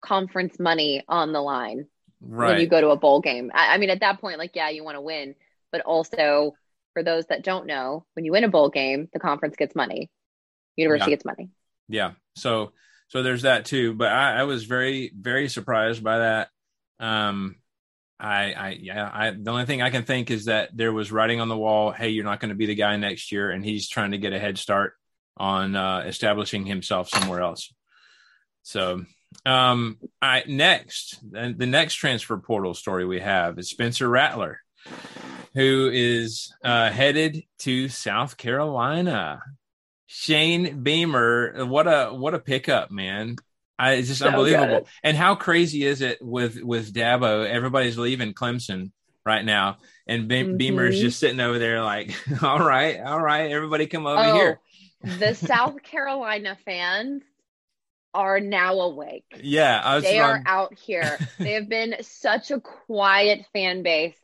conference 0.00 0.56
money 0.60 1.02
on 1.08 1.32
the 1.32 1.40
line 1.40 1.86
right. 2.20 2.52
when 2.52 2.60
you 2.60 2.66
go 2.66 2.80
to 2.80 2.90
a 2.90 2.96
bowl 2.96 3.20
game. 3.20 3.50
I, 3.52 3.74
I 3.74 3.78
mean, 3.78 3.90
at 3.90 4.00
that 4.00 4.20
point, 4.20 4.38
like, 4.38 4.52
yeah, 4.54 4.70
you 4.70 4.84
want 4.84 4.96
to 4.96 5.00
win, 5.00 5.34
but 5.72 5.80
also 5.82 6.54
for 7.00 7.04
those 7.04 7.24
that 7.26 7.42
don't 7.42 7.66
know, 7.66 8.04
when 8.12 8.26
you 8.26 8.32
win 8.32 8.44
a 8.44 8.48
bowl 8.48 8.68
game, 8.68 9.08
the 9.14 9.18
conference 9.18 9.56
gets 9.56 9.74
money, 9.74 10.10
university 10.76 11.10
Yeah. 11.10 11.16
gets 11.16 11.24
money. 11.24 11.48
yeah. 11.88 12.12
So 12.36 12.72
so 13.08 13.22
there's 13.22 13.42
that 13.42 13.64
too. 13.64 13.94
But 13.94 14.12
i, 14.12 14.40
I 14.40 14.42
was 14.44 14.64
very 14.64 15.10
very 15.18 15.48
surprised 15.48 16.04
by 16.04 16.18
that. 16.18 16.48
Um 17.00 17.56
i 18.18 18.52
i 18.52 18.68
yeah 18.78 19.10
i 19.12 19.30
the 19.30 19.50
only 19.50 19.64
thing 19.64 19.80
i 19.80 19.88
can 19.88 20.04
think 20.04 20.30
is 20.30 20.44
that 20.44 20.76
there 20.76 20.92
was 20.92 21.10
writing 21.10 21.40
on 21.40 21.48
the 21.48 21.56
wall 21.56 21.90
hey 21.90 22.10
you're 22.10 22.22
not 22.30 22.38
going 22.38 22.50
to 22.50 22.54
be 22.54 22.66
the 22.66 22.74
guy 22.74 22.94
next 22.96 23.32
year 23.32 23.50
and 23.50 23.64
he's 23.64 23.88
trying 23.88 24.10
to 24.10 24.18
get 24.18 24.34
a 24.34 24.38
head 24.38 24.58
start 24.58 24.92
on 25.38 25.74
uh 25.74 26.00
establishing 26.06 26.66
himself 26.66 27.08
somewhere 27.08 27.40
else. 27.40 27.72
So 28.62 29.06
um 29.46 29.96
i 30.20 30.42
next 30.46 31.18
the 31.32 31.66
next 31.66 31.94
transfer 31.94 32.36
portal 32.36 32.74
story 32.74 33.06
we 33.06 33.20
have 33.20 33.58
is 33.58 33.70
spencer 33.70 34.06
rattler 34.06 34.60
who 35.54 35.90
is 35.92 36.52
uh 36.64 36.90
headed 36.90 37.42
to 37.58 37.88
south 37.88 38.36
carolina 38.36 39.42
Shane 40.12 40.82
Beamer, 40.82 41.64
what 41.66 41.86
a 41.86 42.08
what 42.12 42.34
a 42.34 42.40
pickup, 42.40 42.90
man! 42.90 43.36
I, 43.78 43.92
it's 43.92 44.08
just 44.08 44.18
So 44.18 44.26
unbelievable. 44.26 44.80
good. 44.80 44.86
And 45.04 45.16
how 45.16 45.36
crazy 45.36 45.84
is 45.84 46.00
it 46.00 46.18
with 46.20 46.60
with 46.62 46.92
Dabo? 46.92 47.46
Everybody's 47.48 47.96
leaving 47.96 48.34
Clemson 48.34 48.90
right 49.24 49.44
now, 49.44 49.78
and 50.08 50.26
Be- 50.26 50.42
Mhm. 50.42 50.58
Beamer's 50.58 50.98
just 51.00 51.20
sitting 51.20 51.38
over 51.38 51.60
there, 51.60 51.80
like, 51.84 52.12
all 52.42 52.58
right, 52.58 52.98
all 53.00 53.20
right, 53.20 53.52
everybody 53.52 53.86
come 53.86 54.04
over 54.04 54.20
Oh, 54.20 54.34
here. 54.34 54.60
the 55.18 55.34
South 55.34 55.80
Carolina 55.84 56.58
fans 56.64 57.22
are 58.12 58.40
now 58.40 58.80
awake. 58.80 59.26
Yeah, 59.40 59.80
I 59.80 59.94
was, 59.94 60.02
they 60.02 60.18
are 60.18 60.42
out 60.44 60.76
here. 60.76 61.18
they 61.38 61.52
have 61.52 61.68
been 61.68 61.94
such 62.00 62.50
a 62.50 62.58
quiet 62.60 63.46
fan 63.52 63.84
base 63.84 64.16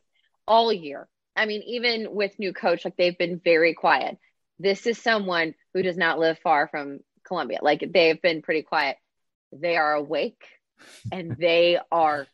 all 0.45 0.73
year. 0.73 1.07
I 1.37 1.45
mean, 1.45 1.61
even 1.67 2.13
with 2.13 2.37
new 2.39 2.51
coach, 2.51 2.83
like 2.83 2.97
they've 2.97 3.17
been 3.17 3.39
very 3.43 3.73
quiet. 3.73 4.17
This 4.59 4.87
is 4.87 4.97
someone 4.97 5.53
who 5.73 5.83
does 5.83 5.95
not 5.95 6.17
live 6.17 6.39
far 6.39 6.67
from 6.67 6.99
Columbia. 7.23 7.59
Like 7.61 7.83
they've 7.93 8.21
been 8.21 8.41
pretty 8.41 8.63
quiet. 8.63 8.97
They 9.51 9.77
are 9.77 9.93
awake 9.93 10.43
and 11.11 11.37
they 11.37 11.79
are 11.91 12.27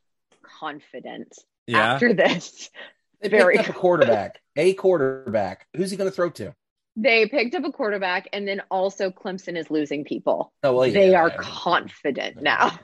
confident 0.59 1.35
yeah. 1.67 1.93
after 1.93 2.13
this. 2.13 2.69
They 3.21 3.29
Very 3.29 3.55
picked 3.55 3.69
up 3.69 3.75
a 3.77 3.79
quarterback, 3.79 4.41
a 4.57 4.73
quarterback. 4.73 5.65
Who's 5.77 5.89
he 5.89 5.95
going 5.95 6.09
to 6.09 6.13
throw 6.13 6.29
to? 6.31 6.53
They 6.97 7.25
picked 7.25 7.55
up 7.55 7.63
a 7.63 7.71
quarterback 7.71 8.27
and 8.33 8.45
then 8.45 8.61
also 8.69 9.11
Clemson 9.11 9.55
is 9.55 9.71
losing 9.71 10.03
people. 10.03 10.51
Oh, 10.61 10.73
well, 10.73 10.87
yeah, 10.87 10.93
they 10.93 11.15
are 11.15 11.29
yeah. 11.29 11.37
confident 11.37 12.41
now. 12.41 12.77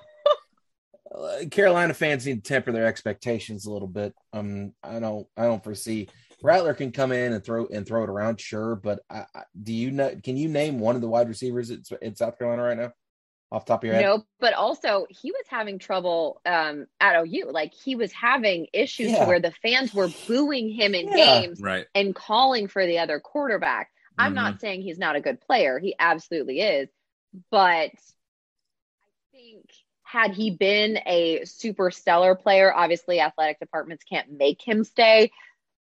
Uh, 1.14 1.46
Carolina 1.50 1.94
fans 1.94 2.26
need 2.26 2.44
to 2.44 2.48
temper 2.48 2.72
their 2.72 2.86
expectations 2.86 3.66
a 3.66 3.72
little 3.72 3.88
bit. 3.88 4.14
Um, 4.34 4.74
I 4.84 5.00
don't, 5.00 5.28
I 5.36 5.44
don't 5.44 5.64
foresee 5.64 6.08
Rattler 6.42 6.74
can 6.74 6.92
come 6.92 7.12
in 7.12 7.34
and 7.34 7.44
throw 7.44 7.68
and 7.68 7.86
throw 7.86 8.04
it 8.04 8.10
around, 8.10 8.40
sure. 8.40 8.76
But 8.76 9.02
I, 9.10 9.26
I, 9.36 9.44
do 9.62 9.74
you 9.74 9.92
know? 9.92 10.16
Can 10.24 10.38
you 10.38 10.48
name 10.48 10.80
one 10.80 10.96
of 10.96 11.02
the 11.02 11.08
wide 11.10 11.28
receivers 11.28 11.70
in, 11.70 11.84
in 12.02 12.16
South 12.16 12.38
Carolina 12.38 12.64
right 12.64 12.78
now, 12.78 12.94
off 13.52 13.66
the 13.66 13.74
top 13.74 13.84
of 13.84 13.88
your 13.88 13.96
head? 13.96 14.06
No, 14.06 14.24
but 14.40 14.54
also 14.54 15.06
he 15.10 15.32
was 15.32 15.44
having 15.50 15.80
trouble 15.80 16.40
um, 16.46 16.88
at 17.02 17.20
OU. 17.20 17.50
Like 17.52 17.74
he 17.74 17.96
was 17.96 18.14
having 18.14 18.68
issues 18.72 19.12
Yeah. 19.12 19.20
to 19.20 19.26
where 19.26 19.42
the 19.42 19.52
fans 19.62 19.94
were 19.94 20.10
booing 20.28 20.70
him 20.70 20.96
in 20.96 21.08
Yeah. 21.10 21.42
games 21.42 21.60
Right. 21.60 21.88
and 21.94 22.16
calling 22.16 22.68
for 22.70 22.86
the 22.86 23.00
other 23.00 23.20
quarterback. 23.20 23.90
I'm 24.18 24.32
Mhm. 24.32 24.36
not 24.36 24.62
saying 24.62 24.82
he's 24.82 25.00
not 25.00 25.16
a 25.18 25.22
good 25.22 25.42
player. 25.42 25.78
He 25.80 25.94
absolutely 26.00 26.62
is. 26.62 26.88
But 27.52 27.92
I 27.92 29.10
think 29.34 29.66
had 30.12 30.34
he 30.34 30.50
been 30.50 30.98
a 31.06 31.46
super 31.46 31.92
stellar 31.92 32.34
player, 32.34 32.74
obviously 32.74 33.20
athletic 33.20 33.60
departments 33.60 34.04
can't 34.04 34.32
make 34.32 34.60
him 34.60 34.84
stay. 34.84 35.32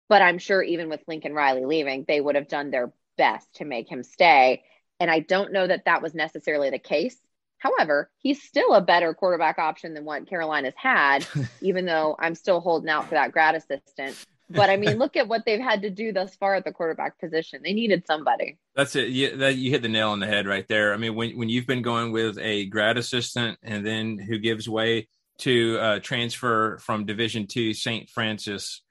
But 0.08 0.22
I'm 0.22 0.38
sure 0.38 0.62
even 0.62 0.88
with 0.88 1.02
Lincoln 1.08 1.34
Riley 1.34 1.66
leaving, 1.66 2.06
they 2.08 2.22
would 2.22 2.36
have 2.36 2.48
done 2.48 2.70
their 2.70 2.94
best 3.18 3.52
to 3.56 3.66
make 3.66 3.90
him 3.90 4.04
stay. 4.04 4.64
And 5.00 5.10
I 5.10 5.20
don't 5.20 5.52
know 5.52 5.66
that 5.66 5.86
that 5.86 6.04
was 6.04 6.14
necessarily 6.14 6.70
the 6.70 6.78
case. 6.78 7.18
However, 7.58 8.12
he's 8.20 8.44
still 8.44 8.74
a 8.74 8.82
better 8.82 9.16
quarterback 9.16 9.58
option 9.58 9.96
than 9.96 10.06
what 10.06 10.30
Carolina's 10.30 10.76
had, 10.78 11.26
even 11.62 11.86
though 11.86 12.16
I'm 12.20 12.36
still 12.36 12.60
holding 12.60 12.90
out 12.90 13.06
for 13.06 13.16
that 13.16 13.32
grad 13.32 13.56
assistant. 13.56 14.16
But 14.50 14.70
I 14.70 14.78
mean, 14.78 14.98
look 14.98 15.16
at 15.16 15.28
what 15.28 15.46
they've 15.46 15.60
had 15.60 15.84
to 15.84 15.90
do 15.90 16.12
thus 16.12 16.36
far 16.36 16.56
at 16.56 16.66
the 16.66 16.72
quarterback 16.72 17.20
position. 17.20 17.62
They 17.64 17.74
needed 17.74 18.06
somebody. 18.06 18.58
That's 18.76 18.96
it. 18.96 19.10
You, 19.10 19.38
that, 19.38 19.56
you 19.56 19.72
hit 19.72 19.82
the 19.82 19.90
nail 19.90 20.10
on 20.10 20.20
the 20.20 20.28
head 20.28 20.48
right 20.48 20.68
there. 20.68 20.94
I 20.94 20.98
mean, 20.98 21.16
when 21.16 21.38
when 21.38 21.50
you've 21.50 21.68
been 21.68 21.82
going 21.82 22.12
with 22.12 22.38
a 22.40 22.66
grad 22.66 22.98
assistant 22.98 23.58
and 23.62 23.86
then 23.86 24.18
who 24.18 24.40
gives 24.40 24.68
way 24.68 25.08
to 25.40 25.78
uh, 25.80 26.00
transfer 26.00 26.78
from 26.80 27.06
Division 27.06 27.48
Two 27.48 27.74
St. 27.74 28.10
Francis, 28.10 28.82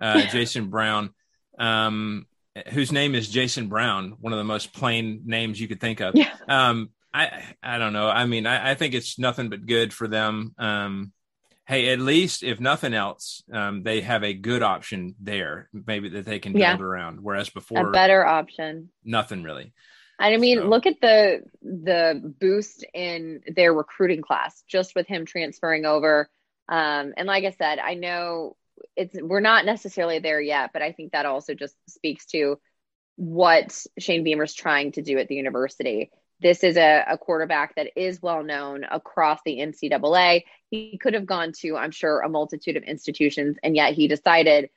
uh, 0.00 0.22
Jason 0.30 0.68
Brown, 0.68 1.10
um, 1.58 2.26
whose 2.72 2.92
name 2.92 3.14
is 3.14 3.28
Jason 3.28 3.68
Brown, 3.68 4.16
one 4.20 4.32
of 4.32 4.38
the 4.38 4.44
most 4.44 4.72
plain 4.72 5.22
names 5.24 5.60
you 5.60 5.68
could 5.68 5.80
think 5.80 6.00
of. 6.00 6.14
Yeah. 6.14 6.32
Um, 6.48 6.90
I 7.12 7.42
I 7.62 7.78
don't 7.78 7.92
know. 7.92 8.08
I 8.08 8.26
mean, 8.26 8.46
I, 8.46 8.72
I 8.72 8.74
think 8.74 8.94
it's 8.94 9.18
nothing 9.18 9.48
but 9.48 9.66
good 9.66 9.92
for 9.92 10.06
them. 10.06 10.54
Um, 10.58 11.12
hey, 11.66 11.88
at 11.92 11.98
least 11.98 12.42
if 12.42 12.60
nothing 12.60 12.94
else, 12.94 13.42
um, 13.52 13.82
they 13.82 14.00
have 14.00 14.22
a 14.22 14.32
good 14.32 14.62
option 14.62 15.14
there, 15.20 15.68
maybe 15.72 16.08
that 16.10 16.24
they 16.24 16.38
can 16.38 16.52
build 16.52 16.60
Yeah. 16.62 16.78
around. 16.78 17.20
Whereas 17.22 17.50
before, 17.50 17.88
A 17.88 17.90
better 17.92 18.24
option. 18.24 18.90
nothing 19.04 19.42
really. 19.42 19.72
I 20.18 20.36
mean, 20.38 20.58
So- 20.58 20.68
look 20.68 20.86
at 20.86 21.00
the 21.00 21.42
the 21.62 22.34
boost 22.40 22.84
in 22.94 23.42
their 23.54 23.74
recruiting 23.74 24.22
class 24.22 24.62
just 24.66 24.94
with 24.94 25.06
him 25.06 25.26
transferring 25.26 25.84
over. 25.84 26.30
Um, 26.68 27.12
and 27.16 27.26
like 27.26 27.44
I 27.44 27.50
said, 27.50 27.78
I 27.78 27.94
know 27.94 28.56
it's 28.94 29.14
we're 29.20 29.40
not 29.40 29.64
necessarily 29.66 30.18
there 30.20 30.40
yet, 30.40 30.70
but 30.72 30.82
I 30.82 30.92
think 30.92 31.12
that 31.12 31.26
also 31.26 31.54
just 31.54 31.76
speaks 31.88 32.26
to 32.26 32.58
what 33.16 33.84
Shane 33.98 34.24
Beamer's 34.24 34.54
trying 34.54 34.92
to 34.92 35.02
do 35.02 35.18
at 35.18 35.28
the 35.28 35.34
university. 35.34 36.10
This 36.40 36.62
is 36.62 36.76
a, 36.76 37.04
a 37.08 37.18
quarterback 37.18 37.76
that 37.76 37.92
is 37.96 38.20
well 38.20 38.42
known 38.42 38.84
across 38.84 39.40
the 39.44 39.58
NCAA. 39.58 40.42
He 40.70 40.98
could 40.98 41.14
have 41.14 41.26
gone 41.26 41.52
to, 41.60 41.76
I'm 41.76 41.90
sure, 41.90 42.20
a 42.20 42.28
multitude 42.28 42.76
of 42.76 42.82
institutions, 42.82 43.56
and 43.62 43.74
yet 43.74 43.94
he 43.94 44.08
decided 44.08 44.70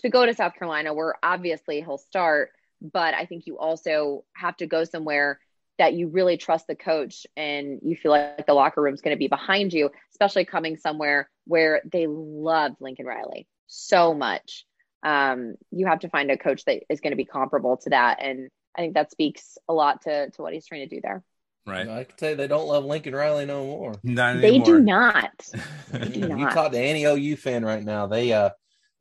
to 0.00 0.10
go 0.10 0.26
to 0.26 0.34
South 0.34 0.54
Carolina, 0.54 0.92
where 0.92 1.14
obviously 1.22 1.80
he'll 1.80 1.98
start. 1.98 2.50
But 2.82 3.14
I 3.14 3.24
think 3.24 3.46
you 3.46 3.58
also 3.58 4.24
have 4.34 4.56
to 4.58 4.66
go 4.66 4.84
somewhere 4.84 5.40
that 5.78 5.94
you 5.94 6.08
really 6.08 6.36
trust 6.36 6.66
the 6.66 6.74
coach 6.74 7.26
and 7.36 7.80
you 7.82 7.96
feel 7.96 8.12
like 8.12 8.46
the 8.46 8.54
locker 8.54 8.82
room's 8.82 9.02
going 9.02 9.14
to 9.14 9.18
be 9.18 9.28
behind 9.28 9.72
you, 9.72 9.90
especially 10.10 10.44
coming 10.44 10.76
somewhere 10.76 11.30
where 11.46 11.82
they 11.90 12.06
loved 12.06 12.76
Lincoln 12.80 13.06
Riley 13.06 13.46
so 13.66 14.14
much. 14.14 14.64
Um, 15.02 15.54
you 15.70 15.86
have 15.86 16.00
to 16.00 16.08
find 16.08 16.30
a 16.30 16.38
coach 16.38 16.64
that 16.64 16.82
is 16.88 17.00
going 17.00 17.12
to 17.12 17.16
be 17.16 17.24
comparable 17.24 17.76
to 17.78 17.90
that. 17.90 18.18
And 18.20 18.50
I 18.76 18.80
think 18.82 18.94
that 18.94 19.10
speaks 19.10 19.56
a 19.68 19.72
lot 19.72 20.02
to, 20.02 20.30
to 20.30 20.42
what 20.42 20.52
he's 20.52 20.66
trying 20.66 20.88
to 20.88 20.94
do 20.94 21.00
there. 21.02 21.22
Right. 21.66 21.88
I 21.88 22.04
can 22.04 22.16
tell 22.16 22.30
you 22.30 22.36
they 22.36 22.46
don't 22.46 22.68
love 22.68 22.84
Lincoln 22.84 23.14
Riley 23.14 23.46
no 23.46 23.64
more. 23.64 23.94
Not 24.04 24.40
They 24.40 24.58
do 24.58 24.76
anymore. 24.76 24.80
not. 24.80 25.46
do 26.12 26.20
you 26.20 26.28
not. 26.28 26.52
talk 26.52 26.72
to 26.72 26.78
any 26.78 27.04
OU 27.04 27.36
fan 27.36 27.64
right 27.64 27.82
now, 27.82 28.06
they 28.06 28.32
uh 28.32 28.50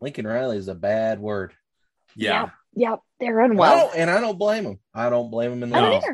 Lincoln 0.01 0.25
Riley 0.27 0.57
is 0.57 0.67
a 0.67 0.75
bad 0.75 1.19
word. 1.19 1.53
yeah. 2.15 2.49
Yep. 2.77 2.99
They're 3.19 3.39
And 3.39 3.51
I 3.51 3.53
unwell. 3.53 3.91
and 3.95 4.09
I 4.09 4.19
don't 4.19 4.37
blame 4.37 4.63
them. 4.65 4.79
I 4.93 5.09
don't 5.09 5.29
blame 5.31 5.51
them 5.51 5.63
in 5.63 5.69
the 5.69 5.77
I 5.77 5.81
No. 5.81 5.93
least. 5.95 6.09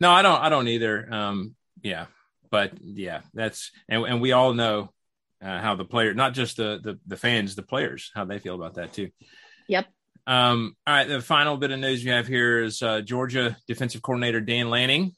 No, 0.00 0.10
I 0.10 0.22
don't. 0.22 0.40
I 0.40 0.48
don't 0.48 0.68
either. 0.68 1.12
Um, 1.12 1.54
yeah, 1.82 2.06
but 2.50 2.72
yeah, 2.80 3.20
that's 3.32 3.70
and 3.88 4.04
and 4.04 4.20
we 4.20 4.32
all 4.32 4.52
know 4.54 4.90
uh, 5.42 5.60
how 5.60 5.74
the 5.76 5.84
player, 5.84 6.14
not 6.14 6.34
just 6.34 6.56
the, 6.56 6.80
the 6.82 6.98
the 7.06 7.16
fans, 7.16 7.54
the 7.54 7.62
players, 7.62 8.10
how 8.14 8.24
they 8.24 8.38
feel 8.38 8.54
about 8.54 8.74
that 8.74 8.92
too. 8.92 9.10
Yep. 9.68 9.86
Um, 10.26 10.76
all 10.86 10.94
right, 10.94 11.08
the 11.08 11.20
final 11.20 11.56
bit 11.56 11.70
of 11.70 11.78
news 11.78 12.04
we 12.04 12.10
have 12.10 12.26
here 12.26 12.62
is 12.62 12.82
uh, 12.82 13.02
Georgia 13.02 13.56
defensive 13.68 14.02
coordinator 14.02 14.40
Dan 14.40 14.70
Lanning, 14.70 15.12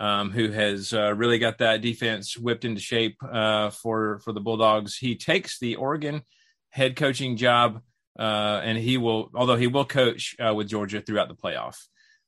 um, 0.00 0.30
who 0.30 0.50
has 0.50 0.92
uh, 0.92 1.14
really 1.14 1.38
got 1.38 1.58
that 1.58 1.80
defense 1.80 2.36
whipped 2.36 2.64
into 2.64 2.80
shape 2.80 3.16
uh, 3.22 3.70
for 3.70 4.18
for 4.20 4.32
the 4.32 4.40
Bulldogs. 4.40 4.96
He 4.96 5.14
takes 5.14 5.58
the 5.58 5.76
Oregon 5.76 6.22
head 6.70 6.96
coaching 6.96 7.36
job, 7.36 7.82
uh, 8.18 8.60
and 8.64 8.78
he 8.78 8.96
will, 8.96 9.30
although 9.34 9.56
he 9.56 9.68
will 9.68 9.84
coach 9.84 10.34
uh, 10.44 10.54
with 10.54 10.68
Georgia 10.68 11.00
throughout 11.00 11.28
the 11.28 11.36
playoff. 11.36 11.76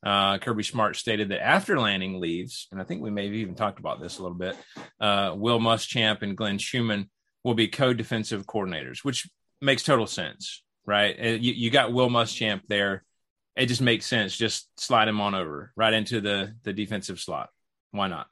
Uh, 0.04 0.38
Kirby 0.38 0.62
Smart 0.62 0.96
stated 0.96 1.30
that 1.30 1.42
after 1.42 1.80
Lanning 1.80 2.20
leaves, 2.20 2.68
and 2.70 2.80
I 2.80 2.84
think 2.84 3.02
we 3.02 3.10
may 3.10 3.24
have 3.24 3.34
even 3.34 3.54
talked 3.54 3.78
about 3.78 4.00
this 4.00 4.18
a 4.18 4.22
little 4.22 4.36
bit, 4.36 4.54
Will 5.00 5.58
Muschamp 5.58 6.22
and 6.22 6.36
Glenn 6.36 6.58
Schumann 6.58 7.08
will 7.42 7.54
be 7.54 7.68
co-defensive 7.68 8.46
coordinators, 8.46 8.98
which 9.02 9.28
makes 9.62 9.82
total 9.82 10.06
sense, 10.06 10.63
right? 10.86 11.16
Uh, 11.18 11.28
You, 11.28 11.52
you 11.52 11.70
got 11.70 11.92
Will 11.92 12.08
Muschamp 12.08 12.62
there. 12.68 13.04
It 13.56 13.66
just 13.66 13.80
makes 13.80 14.06
sense. 14.06 14.36
Just 14.36 14.68
slide 14.80 15.08
him 15.08 15.20
on 15.20 15.34
over 15.34 15.72
right 15.76 15.92
into 15.92 16.20
the 16.20 16.54
the 16.64 16.72
defensive 16.72 17.20
slot. 17.20 17.50
Why 17.92 18.08
not? 18.08 18.26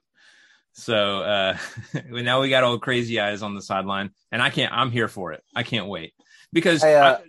So 0.72 1.20
uh, 1.22 1.56
now 2.10 2.40
we 2.40 2.48
got 2.48 2.64
old 2.64 2.82
crazy 2.82 3.20
eyes 3.20 3.42
on 3.42 3.54
the 3.54 3.62
sideline, 3.62 4.10
and 4.32 4.42
I 4.42 4.50
can't. 4.50 4.72
I'm 4.72 4.90
here 4.90 5.08
for 5.08 5.32
it. 5.32 5.42
I 5.54 5.62
can't 5.62 5.86
wait 5.86 6.14
because. 6.52 6.82
Hey, 6.82 6.96
uh, 6.96 7.14
I- 7.18 7.22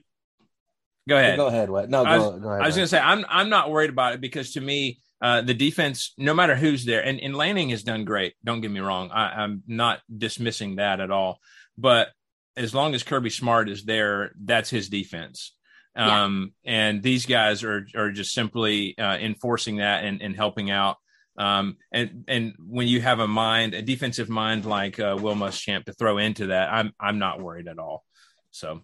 go 1.08 1.18
ahead. 1.18 1.38
Go 1.38 1.48
ahead, 1.48 1.70
Wet. 1.70 1.90
No, 1.90 2.04
I 2.06 2.18
go, 2.18 2.40
go 2.40 2.50
ahead. 2.50 2.62
I 2.62 2.66
was 2.68 2.76
going 2.76 2.86
to 2.86 2.90
say 2.90 3.00
I'm 3.00 3.26
I'm 3.30 3.50
not 3.50 3.70
worried 3.70 3.90
about 3.90 4.14
it 4.14 4.22
because 4.22 4.54
to 4.54 4.62
me 4.62 5.00
uh, 5.22 5.42
the 5.42 5.54
defense, 5.54 6.14
no 6.18 6.34
matter 6.34 6.56
who's 6.56 6.84
there, 6.86 7.04
and, 7.06 7.20
and 7.20 7.36
Lanning 7.36 7.70
has 7.70 7.84
done 7.84 8.04
great. 8.06 8.34
Don't 8.44 8.62
get 8.62 8.72
me 8.72 8.80
wrong. 8.80 9.10
I, 9.12 9.44
I'm 9.44 9.64
not 9.68 10.00
dismissing 10.16 10.78
that 10.78 11.00
at 11.00 11.12
all. 11.12 11.40
But 11.78 12.10
as 12.56 12.74
long 12.74 12.94
as 12.94 13.04
Kirby 13.04 13.30
Smart 13.30 13.70
is 13.70 13.84
there, 13.84 14.32
that's 14.40 14.70
his 14.70 14.90
defense. 14.90 15.54
Yeah. 15.96 16.24
Um, 16.24 16.54
and 16.66 17.04
these 17.04 17.26
guys 17.26 17.64
are 17.64 17.86
are 17.96 18.12
just 18.12 18.34
simply 18.34 18.98
uh, 18.98 19.18
enforcing 19.18 19.78
that 19.78 20.04
and, 20.04 20.22
and 20.22 20.36
helping 20.36 20.72
out. 20.72 20.98
Um, 21.38 21.78
and 21.92 22.26
and 22.28 22.54
when 22.60 22.88
you 22.88 23.02
have 23.02 23.20
a 23.20 23.28
mind, 23.28 23.74
a 23.74 23.82
defensive 23.82 24.30
mind 24.30 24.66
like 24.66 25.00
uh, 25.00 25.18
Will 25.20 25.36
Muschamp 25.36 25.86
to 25.86 25.94
throw 25.94 26.18
into 26.18 26.48
that, 26.48 26.72
I'm 26.72 26.94
I'm 27.00 27.20
not 27.20 27.42
worried 27.42 27.68
at 27.68 27.80
all. 27.80 28.04
So 28.52 28.82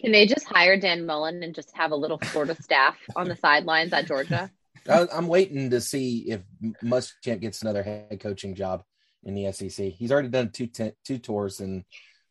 Can 0.00 0.12
they 0.12 0.26
just 0.26 0.46
hire 0.46 0.78
Dan 0.78 1.06
Mullen 1.06 1.42
and 1.42 1.54
just 1.54 1.76
have 1.76 1.92
a 1.92 1.96
little 1.96 2.18
Florida 2.18 2.56
staff 2.62 2.96
on 3.16 3.28
the 3.28 3.36
sidelines 3.36 3.92
at 3.92 4.06
Georgia? 4.06 4.50
I, 4.88 5.06
I'm 5.12 5.26
waiting 5.26 5.70
to 5.70 5.80
see 5.80 6.30
if 6.30 6.40
Muschamp 6.82 7.40
gets 7.40 7.62
another 7.62 7.82
head 7.82 8.18
coaching 8.20 8.54
job 8.54 8.82
in 9.24 9.34
the 9.34 9.52
SEC. 9.52 9.86
He's 9.86 10.12
already 10.12 10.28
done 10.28 10.50
two 10.50 10.68
two 11.04 11.18
tours 11.18 11.60
in 11.60 11.84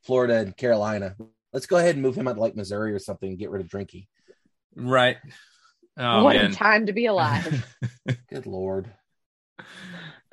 Florida 0.08 0.38
and 0.38 0.56
Carolina. 0.56 1.16
Let's 1.52 1.66
go 1.66 1.76
ahead 1.78 1.96
and 1.96 2.02
move 2.02 2.16
him 2.16 2.28
out 2.30 2.36
to 2.36 2.40
like 2.40 2.56
Missouri 2.56 2.94
or 2.94 3.00
something 3.00 3.30
and 3.30 3.38
get 3.38 3.50
rid 3.50 3.62
of 3.62 3.68
Drinky. 3.68 4.08
right. 4.76 5.18
Oh 6.00 6.24
what 6.24 6.36
man. 6.36 6.52
a 6.52 6.54
time 6.54 6.86
to 6.86 6.94
be 6.94 7.08
alive. 7.08 7.66
Good 8.30 8.46
lord. 8.46 8.90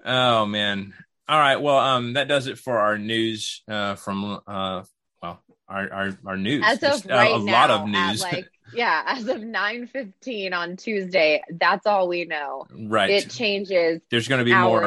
Oh 0.04 0.46
man. 0.46 0.94
All 1.26 1.38
right. 1.38 1.56
Well, 1.56 1.78
um, 1.78 2.12
that 2.12 2.28
does 2.28 2.46
it 2.46 2.58
for 2.58 2.78
our 2.78 2.98
news. 2.98 3.62
Uh, 3.66 3.94
from 3.94 4.40
uh, 4.46 4.82
well, 5.22 5.42
our 5.66 5.92
our, 5.92 6.18
our 6.26 6.36
news. 6.36 6.62
As 6.66 6.80
Just, 6.80 7.06
of 7.06 7.10
uh, 7.10 7.14
right 7.14 7.34
a 7.34 7.38
now, 7.38 7.52
lot 7.52 7.70
of 7.70 7.80
at 7.80 7.88
news. 7.88 8.22
like 8.22 8.46
yeah, 8.72 9.02
as 9.06 9.28
of 9.28 9.42
nine 9.42 9.86
fifteen 9.86 10.52
on 10.52 10.76
Tuesday, 10.76 11.42
that's 11.50 11.86
all 11.86 12.08
we 12.08 12.24
know. 12.24 12.66
right. 12.70 13.10
It 13.10 13.30
changes 13.30 14.00
there's 14.10 14.28
going 14.28 14.38
to 14.38 14.44
be 14.44 14.54
more. 14.54 14.80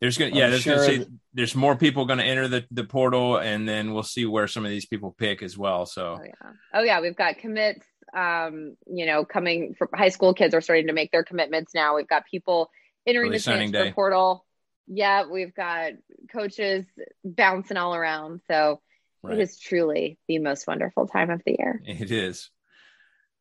There's 0.00 0.18
going 0.18 0.32
to 0.32 0.38
yeah. 0.38 0.46
I'm 0.46 0.50
There's 0.50 0.64
going 0.64 0.78
to 0.78 0.84
sure 0.84 1.04
say 1.04 1.10
there's 1.32 1.54
more 1.54 1.76
people 1.76 2.06
going 2.06 2.18
to 2.18 2.24
enter 2.24 2.48
the 2.48 2.64
the 2.70 2.84
portal, 2.84 3.36
and 3.38 3.68
then 3.68 3.94
we'll 3.94 4.02
see 4.02 4.26
where 4.26 4.48
some 4.48 4.64
of 4.64 4.70
these 4.70 4.86
people 4.86 5.14
pick 5.16 5.42
as 5.42 5.56
well. 5.56 5.86
So 5.86 6.18
Oh 6.20 6.24
yeah. 6.24 6.50
Oh 6.72 6.82
yeah, 6.82 7.00
we've 7.00 7.16
got 7.16 7.38
commits. 7.38 7.86
Um, 8.14 8.76
you 8.86 9.06
know, 9.06 9.24
coming 9.24 9.74
from 9.74 9.88
high 9.92 10.10
school 10.10 10.34
kids 10.34 10.54
are 10.54 10.60
starting 10.60 10.86
to 10.86 10.92
make 10.92 11.10
their 11.10 11.24
commitments 11.24 11.74
now. 11.74 11.96
We've 11.96 12.08
got 12.08 12.24
people 12.26 12.70
entering 13.06 13.28
Early 13.28 13.38
the 13.38 13.44
transfer 13.44 13.84
day. 13.84 13.92
portal. 13.92 14.44
Yeah, 14.86 15.24
we've 15.30 15.54
got 15.54 15.92
coaches 16.32 16.84
bouncing 17.24 17.76
all 17.76 17.94
around. 17.94 18.42
So 18.46 18.80
right. 19.22 19.38
it 19.38 19.42
is 19.42 19.58
truly 19.58 20.18
the 20.28 20.38
most 20.38 20.66
wonderful 20.66 21.08
time 21.08 21.30
of 21.30 21.42
the 21.44 21.56
year. 21.58 21.80
It 21.84 22.10
is. 22.10 22.50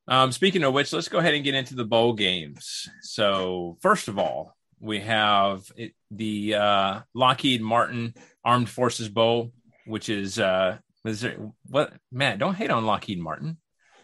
Um, 0.07 0.31
speaking 0.31 0.63
of 0.63 0.73
which, 0.73 0.91
let's 0.91 1.07
go 1.07 1.19
ahead 1.19 1.33
and 1.33 1.43
get 1.43 1.55
into 1.55 1.75
the 1.75 1.85
bowl 1.85 2.13
games. 2.13 2.89
So, 3.01 3.77
first 3.81 4.07
of 4.07 4.19
all, 4.19 4.55
we 4.79 4.99
have 4.99 5.63
it, 5.77 5.93
the 6.11 6.55
uh, 6.55 6.99
Lockheed 7.13 7.61
Martin 7.61 8.13
Armed 8.43 8.67
Forces 8.69 9.07
Bowl, 9.09 9.53
which 9.85 10.09
is 10.09 10.39
uh, 10.39 10.77
is 11.05 11.21
there, 11.21 11.37
what 11.67 11.93
Matt? 12.11 12.39
Don't 12.39 12.55
hate 12.55 12.69
on 12.69 12.85
Lockheed 12.85 13.19
Martin. 13.19 13.57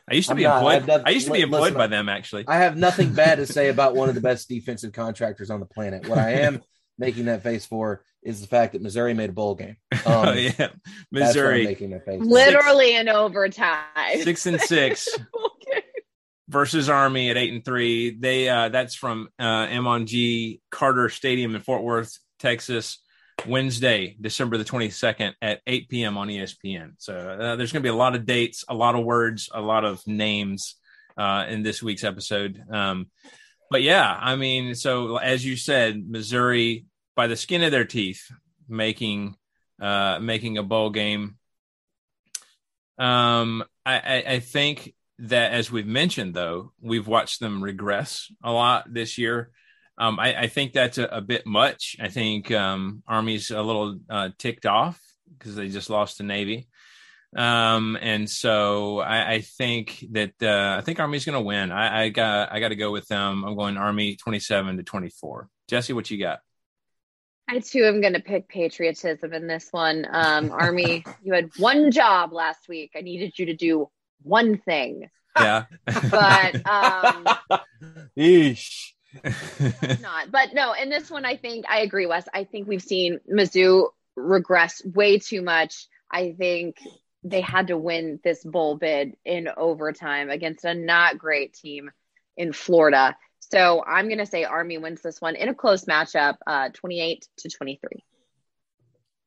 I 0.09 0.15
used 0.15 0.27
to 0.29 0.33
I'm 0.33 0.37
be 0.37 0.43
not. 0.43 0.57
employed. 0.57 0.75
I've 0.75 0.85
done- 0.87 1.03
I 1.05 1.09
used 1.11 1.27
to 1.27 1.33
be 1.33 1.41
employed 1.41 1.61
listen, 1.61 1.77
by 1.77 1.87
them 1.87 2.09
actually. 2.09 2.45
I 2.47 2.57
have 2.57 2.77
nothing 2.77 3.13
bad 3.13 3.35
to 3.35 3.45
say 3.45 3.69
about 3.69 3.95
one 3.95 4.09
of 4.09 4.15
the 4.15 4.21
best 4.29 4.49
defensive 4.49 4.93
contractors 4.93 5.49
on 5.51 5.59
the 5.59 5.65
planet. 5.67 6.07
What 6.07 6.17
I 6.17 6.31
am 6.41 6.61
making 6.97 7.25
that 7.25 7.43
face 7.43 7.65
for 7.65 8.03
is 8.23 8.41
the 8.41 8.47
fact 8.47 8.73
that 8.73 8.81
Missouri 8.81 9.13
made 9.13 9.29
a 9.29 9.33
bowl 9.33 9.55
game. 9.55 9.75
Um, 10.05 10.29
oh 10.29 10.31
yeah, 10.31 10.51
That's 10.51 10.59
what 10.59 10.71
I'm 10.71 10.79
Missouri 11.11 11.63
making 11.65 11.89
that 11.91 12.05
face. 12.05 12.19
for. 12.19 12.25
Literally 12.25 12.95
in 12.95 13.09
overtime. 13.09 13.83
six 14.21 14.45
and 14.45 14.59
six. 14.61 15.09
versus 16.49 16.89
Army 16.89 17.29
at 17.29 17.37
eight 17.37 17.53
and 17.53 17.63
three. 17.63 18.09
They 18.09 18.49
uh, 18.49 18.69
that's 18.69 18.95
from 18.95 19.29
uh, 19.39 19.67
Amon 19.71 20.07
G. 20.07 20.61
Carter 20.71 21.07
Stadium 21.09 21.55
in 21.55 21.61
Fort 21.61 21.83
Worth, 21.83 22.17
Texas, 22.39 22.99
Wednesday, 23.47 24.17
December 24.19 24.57
the 24.57 24.63
twenty 24.63 24.89
second 24.89 25.35
at 25.41 25.61
eight 25.67 25.87
p.m. 25.87 26.17
on 26.17 26.27
ESPN. 26.27 26.93
So 26.97 27.15
uh, 27.15 27.55
there's 27.55 27.71
going 27.71 27.83
to 27.83 27.87
be 27.87 27.93
a 27.93 27.95
lot 27.95 28.15
of 28.15 28.25
dates, 28.25 28.65
a 28.67 28.73
lot 28.73 28.95
of 28.95 29.05
words, 29.05 29.49
a 29.53 29.61
lot 29.61 29.85
of 29.85 30.05
names 30.05 30.75
uh, 31.17 31.45
in 31.47 31.63
this 31.63 31.81
week's 31.81 32.03
episode. 32.03 32.61
Um, 32.71 33.09
but 33.69 33.83
yeah, 33.83 34.17
I 34.19 34.35
mean, 34.35 34.73
so 34.73 35.17
as 35.17 35.45
you 35.45 35.55
said, 35.55 36.09
Missouri 36.09 36.85
by 37.15 37.27
the 37.27 37.35
skin 37.35 37.63
of 37.63 37.71
their 37.71 37.85
teeth 37.85 38.31
making 38.67 39.35
uh, 39.79 40.19
making 40.19 40.57
a 40.57 40.63
bowl 40.63 40.89
game. 40.89 41.35
Um, 42.97 43.63
I, 43.85 44.23
I 44.27 44.39
think 44.39 44.93
that 45.19 45.51
as 45.51 45.71
we've 45.71 45.87
mentioned, 45.87 46.33
though, 46.33 46.71
we've 46.81 47.07
watched 47.07 47.39
them 47.39 47.63
regress 47.63 48.31
a 48.43 48.51
lot 48.51 48.91
this 48.91 49.17
year. 49.17 49.51
Um, 49.97 50.19
I, 50.19 50.43
I 50.43 50.47
think 50.47 50.73
that's 50.73 50.97
a, 50.97 51.05
a 51.05 51.21
bit 51.21 51.45
much. 51.45 51.97
I 51.99 52.07
think 52.07 52.51
um, 52.51 53.03
Army's 53.07 53.51
a 53.51 53.61
little 53.61 53.99
uh, 54.09 54.29
ticked 54.37 54.65
off 54.65 54.99
because 55.37 55.55
they 55.55 55.67
just 55.67 55.89
lost 55.89 56.17
to 56.17 56.23
Navy. 56.23 56.69
Um, 57.35 57.97
and 58.01 58.29
so 58.29 58.99
I, 58.99 59.33
I 59.33 59.41
think 59.41 60.03
that 60.11 60.33
uh, 60.41 60.77
I 60.77 60.81
think 60.81 60.99
Army's 60.99 61.25
going 61.25 61.37
to 61.37 61.45
win. 61.45 61.71
I, 61.71 62.03
I 62.05 62.09
got 62.09 62.51
I 62.51 62.59
got 62.59 62.69
to 62.69 62.75
go 62.75 62.91
with 62.91 63.07
them. 63.07 63.43
I'm 63.43 63.55
going 63.55 63.77
Army 63.77 64.15
27 64.15 64.77
to 64.77 64.83
24. 64.83 65.47
Jesse, 65.67 65.93
what 65.93 66.09
you 66.09 66.17
got? 66.17 66.39
I 67.47 67.59
too 67.59 67.83
am 67.83 67.99
going 67.99 68.13
to 68.13 68.19
pick 68.19 68.47
patriotism 68.47 69.33
in 69.33 69.47
this 69.47 69.69
one. 69.71 70.07
Um, 70.09 70.51
Army, 70.51 71.03
you 71.23 71.33
had 71.33 71.49
one 71.57 71.91
job 71.91 72.31
last 72.31 72.67
week. 72.67 72.91
I 72.95 73.01
needed 73.01 73.37
you 73.37 73.47
to 73.47 73.55
do 73.55 73.89
one 74.21 74.57
thing. 74.57 75.09
Yeah. 75.37 75.65
but 75.85 76.55
um, 76.67 77.27
Eesh. 78.17 78.91
not. 80.01 80.31
But 80.31 80.53
no, 80.53 80.73
in 80.73 80.89
this 80.89 81.09
one, 81.09 81.25
I 81.25 81.37
think 81.37 81.65
I 81.69 81.81
agree, 81.81 82.05
Wes. 82.05 82.25
I 82.33 82.43
think 82.43 82.67
we've 82.67 82.81
seen 82.81 83.19
Mizzou 83.31 83.89
regress 84.15 84.83
way 84.85 85.19
too 85.19 85.41
much. 85.41 85.87
I 86.11 86.33
think 86.37 86.77
they 87.23 87.41
had 87.41 87.67
to 87.67 87.77
win 87.77 88.19
this 88.23 88.43
bowl 88.43 88.77
bid 88.77 89.15
in 89.25 89.49
overtime 89.55 90.29
against 90.29 90.65
a 90.65 90.73
not 90.73 91.17
great 91.17 91.53
team 91.53 91.91
in 92.37 92.53
Florida. 92.53 93.15
So 93.39 93.83
I'm 93.83 94.07
going 94.07 94.19
to 94.19 94.25
say 94.25 94.43
Army 94.43 94.77
wins 94.77 95.01
this 95.01 95.19
one 95.19 95.35
in 95.35 95.49
a 95.49 95.55
close 95.55 95.85
matchup, 95.85 96.37
uh, 96.45 96.69
28 96.73 97.27
to 97.37 97.49
23. 97.49 98.03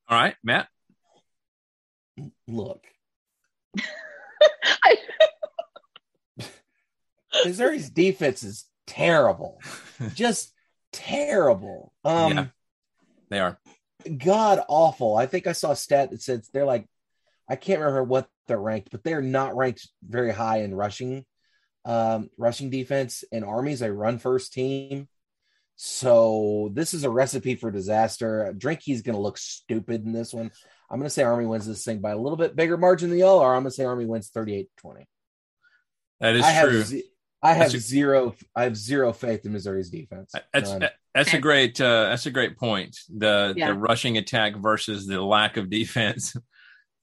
All 0.08 0.18
right, 0.18 0.34
Matt. 0.44 0.68
Look, 2.46 2.84
I, 4.84 4.96
Missouri's 7.44 7.90
defense 7.90 8.42
is 8.42 8.64
terrible, 8.86 9.60
just 10.14 10.52
terrible. 10.92 11.92
Um, 12.04 12.32
Yeah. 12.32 12.46
They 13.30 13.38
are. 13.40 13.58
god 14.18 14.62
awful. 14.68 15.16
I 15.16 15.26
think 15.26 15.46
I 15.46 15.52
saw 15.52 15.70
a 15.70 15.76
stat 15.76 16.10
that 16.10 16.20
says 16.20 16.48
they're 16.52 16.66
like, 16.66 16.86
I 17.48 17.56
can't 17.56 17.80
remember 17.80 18.04
what 18.04 18.28
they're 18.46 18.60
ranked, 18.60 18.90
but 18.90 19.02
they're 19.02 19.22
not 19.22 19.56
ranked 19.56 19.88
very 20.06 20.32
high 20.32 20.58
in 20.62 20.74
rushing, 20.74 21.24
um, 21.84 22.28
rushing 22.36 22.68
defense. 22.68 23.24
And 23.32 23.44
Army's 23.44 23.80
a 23.80 23.92
run 23.92 24.18
first 24.18 24.52
team, 24.52 25.08
so 25.76 26.70
this 26.74 26.94
is 26.94 27.04
a 27.04 27.10
recipe 27.10 27.54
for 27.54 27.70
disaster. 27.70 28.54
Drinky's 28.56 29.02
going 29.02 29.16
to 29.16 29.22
look 29.22 29.38
stupid 29.38 30.04
in 30.04 30.12
this 30.12 30.34
one. 30.34 30.50
I'm 30.92 30.98
going 30.98 31.06
to 31.06 31.10
say 31.10 31.22
Army 31.22 31.46
wins 31.46 31.66
this 31.66 31.84
thing 31.84 32.00
by 32.00 32.10
a 32.10 32.18
little 32.18 32.36
bit 32.36 32.54
bigger 32.54 32.76
margin 32.76 33.08
than 33.10 33.18
y'all, 33.18 33.38
or 33.38 33.54
I'm 33.54 33.62
going 33.62 33.70
to 33.70 33.74
say 33.74 33.84
Army 33.84 34.04
wins 34.04 34.28
38 34.28 34.68
20. 34.76 35.06
That 36.20 36.36
is 36.36 36.44
I 36.44 36.62
true. 36.62 36.82
ze- 36.82 37.04
I 37.42 37.54
have 37.54 37.74
a- 37.74 37.78
zero. 37.78 38.34
I 38.54 38.64
have 38.64 38.76
zero 38.76 39.12
faith 39.12 39.44
in 39.46 39.52
Missouri's 39.52 39.90
defense. 39.90 40.32
That's 40.52 40.70
None. 40.70 40.88
that's 41.14 41.34
a 41.34 41.38
great 41.38 41.80
uh, 41.80 42.04
that's 42.10 42.26
a 42.26 42.30
great 42.30 42.56
point. 42.58 42.96
The 43.08 43.54
Yeah. 43.56 43.68
the 43.68 43.74
rushing 43.74 44.16
attack 44.18 44.54
versus 44.56 45.06
the 45.06 45.20
lack 45.20 45.56
of 45.56 45.70
defense. 45.70 46.36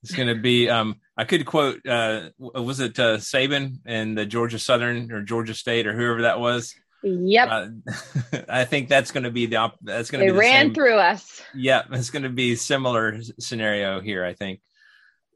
It's 0.02 0.14
going 0.14 0.28
to 0.28 0.34
be. 0.34 0.66
Um, 0.70 0.96
I 1.14 1.24
could 1.24 1.44
quote. 1.44 1.86
Uh, 1.86 2.30
was 2.38 2.80
it 2.80 2.98
uh, 2.98 3.18
Saban 3.18 3.80
and 3.84 4.16
the 4.16 4.24
Georgia 4.24 4.58
Southern 4.58 5.12
or 5.12 5.20
Georgia 5.20 5.52
State 5.52 5.86
or 5.86 5.92
whoever 5.94 6.22
that 6.22 6.40
was? 6.40 6.74
Yep. 7.02 7.48
Uh, 7.50 7.68
I 8.48 8.64
think 8.64 8.88
that's 8.88 9.10
going 9.10 9.24
to 9.24 9.30
be 9.30 9.46
the 9.46 9.56
op- 9.56 9.78
that's 9.82 10.10
going 10.10 10.20
to 10.24 10.32
be 10.32 10.32
the 10.32 10.38
ran 10.38 10.66
same- 10.66 10.74
through 10.74 10.96
us. 10.96 11.42
Yeah, 11.54 11.82
it's 11.92 12.10
going 12.10 12.22
to 12.24 12.28
be 12.28 12.56
similar 12.56 13.20
scenario 13.38 14.00
here. 14.00 14.24
I 14.24 14.34
think. 14.34 14.60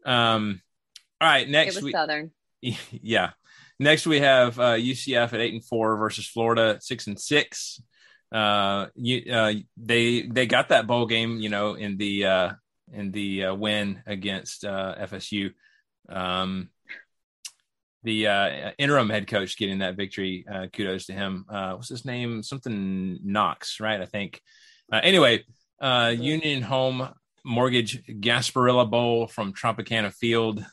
Um, 0.05 0.61
all 1.20 1.29
right, 1.29 1.46
It 1.46 1.50
next 1.50 1.77
was 1.77 1.85
we 1.85 1.92
Southern. 1.92 2.31
yeah. 2.61 3.31
Next, 3.81 4.07
we 4.07 4.20
have 4.20 4.59
uh, 4.61 4.74
UCF 4.74 5.33
at 5.33 5.40
eight 5.40 5.53
and 5.53 5.64
four 5.64 5.96
versus 5.96 6.27
Florida 6.27 6.79
six 6.81 7.07
and 7.07 7.18
six. 7.20 7.83
Uh, 8.31 8.87
you, 8.94 9.33
uh, 9.33 9.53
they 9.77 10.22
they 10.22 10.46
got 10.46 10.68
that 10.68 10.87
bowl 10.87 11.07
game, 11.07 11.38
you 11.38 11.48
know, 11.48 11.74
in 11.74 11.96
the 11.96 12.24
uh, 12.24 12.53
in 12.92 13.11
the 13.11 13.46
uh, 13.46 13.55
win 13.55 14.03
against 14.07 14.64
uh, 14.64 14.94
FSU. 15.00 15.53
Um, 16.09 16.68
the 18.04 18.28
uh, 18.28 18.70
interim 18.78 19.08
head 19.10 19.26
coach 19.26 19.56
getting 19.56 19.78
that 19.78 19.96
victory. 19.96 20.44
Uh, 20.50 20.66
kudos 20.72 21.06
to 21.06 21.12
him. 21.12 21.44
Uh, 21.48 21.72
what's 21.74 21.88
his 21.88 22.04
name? 22.04 22.42
Something 22.42 23.18
Knox, 23.24 23.80
right? 23.80 24.00
I 24.00 24.06
think. 24.06 24.40
Uh, 24.92 25.00
anyway, 25.02 25.44
uh, 25.80 26.14
Union 26.16 26.62
Home 26.62 27.08
Mortgage 27.44 28.04
Gasparilla 28.06 28.88
Bowl 28.88 29.26
from 29.26 29.52
Tropicana 29.52 30.12
Field. 30.12 30.64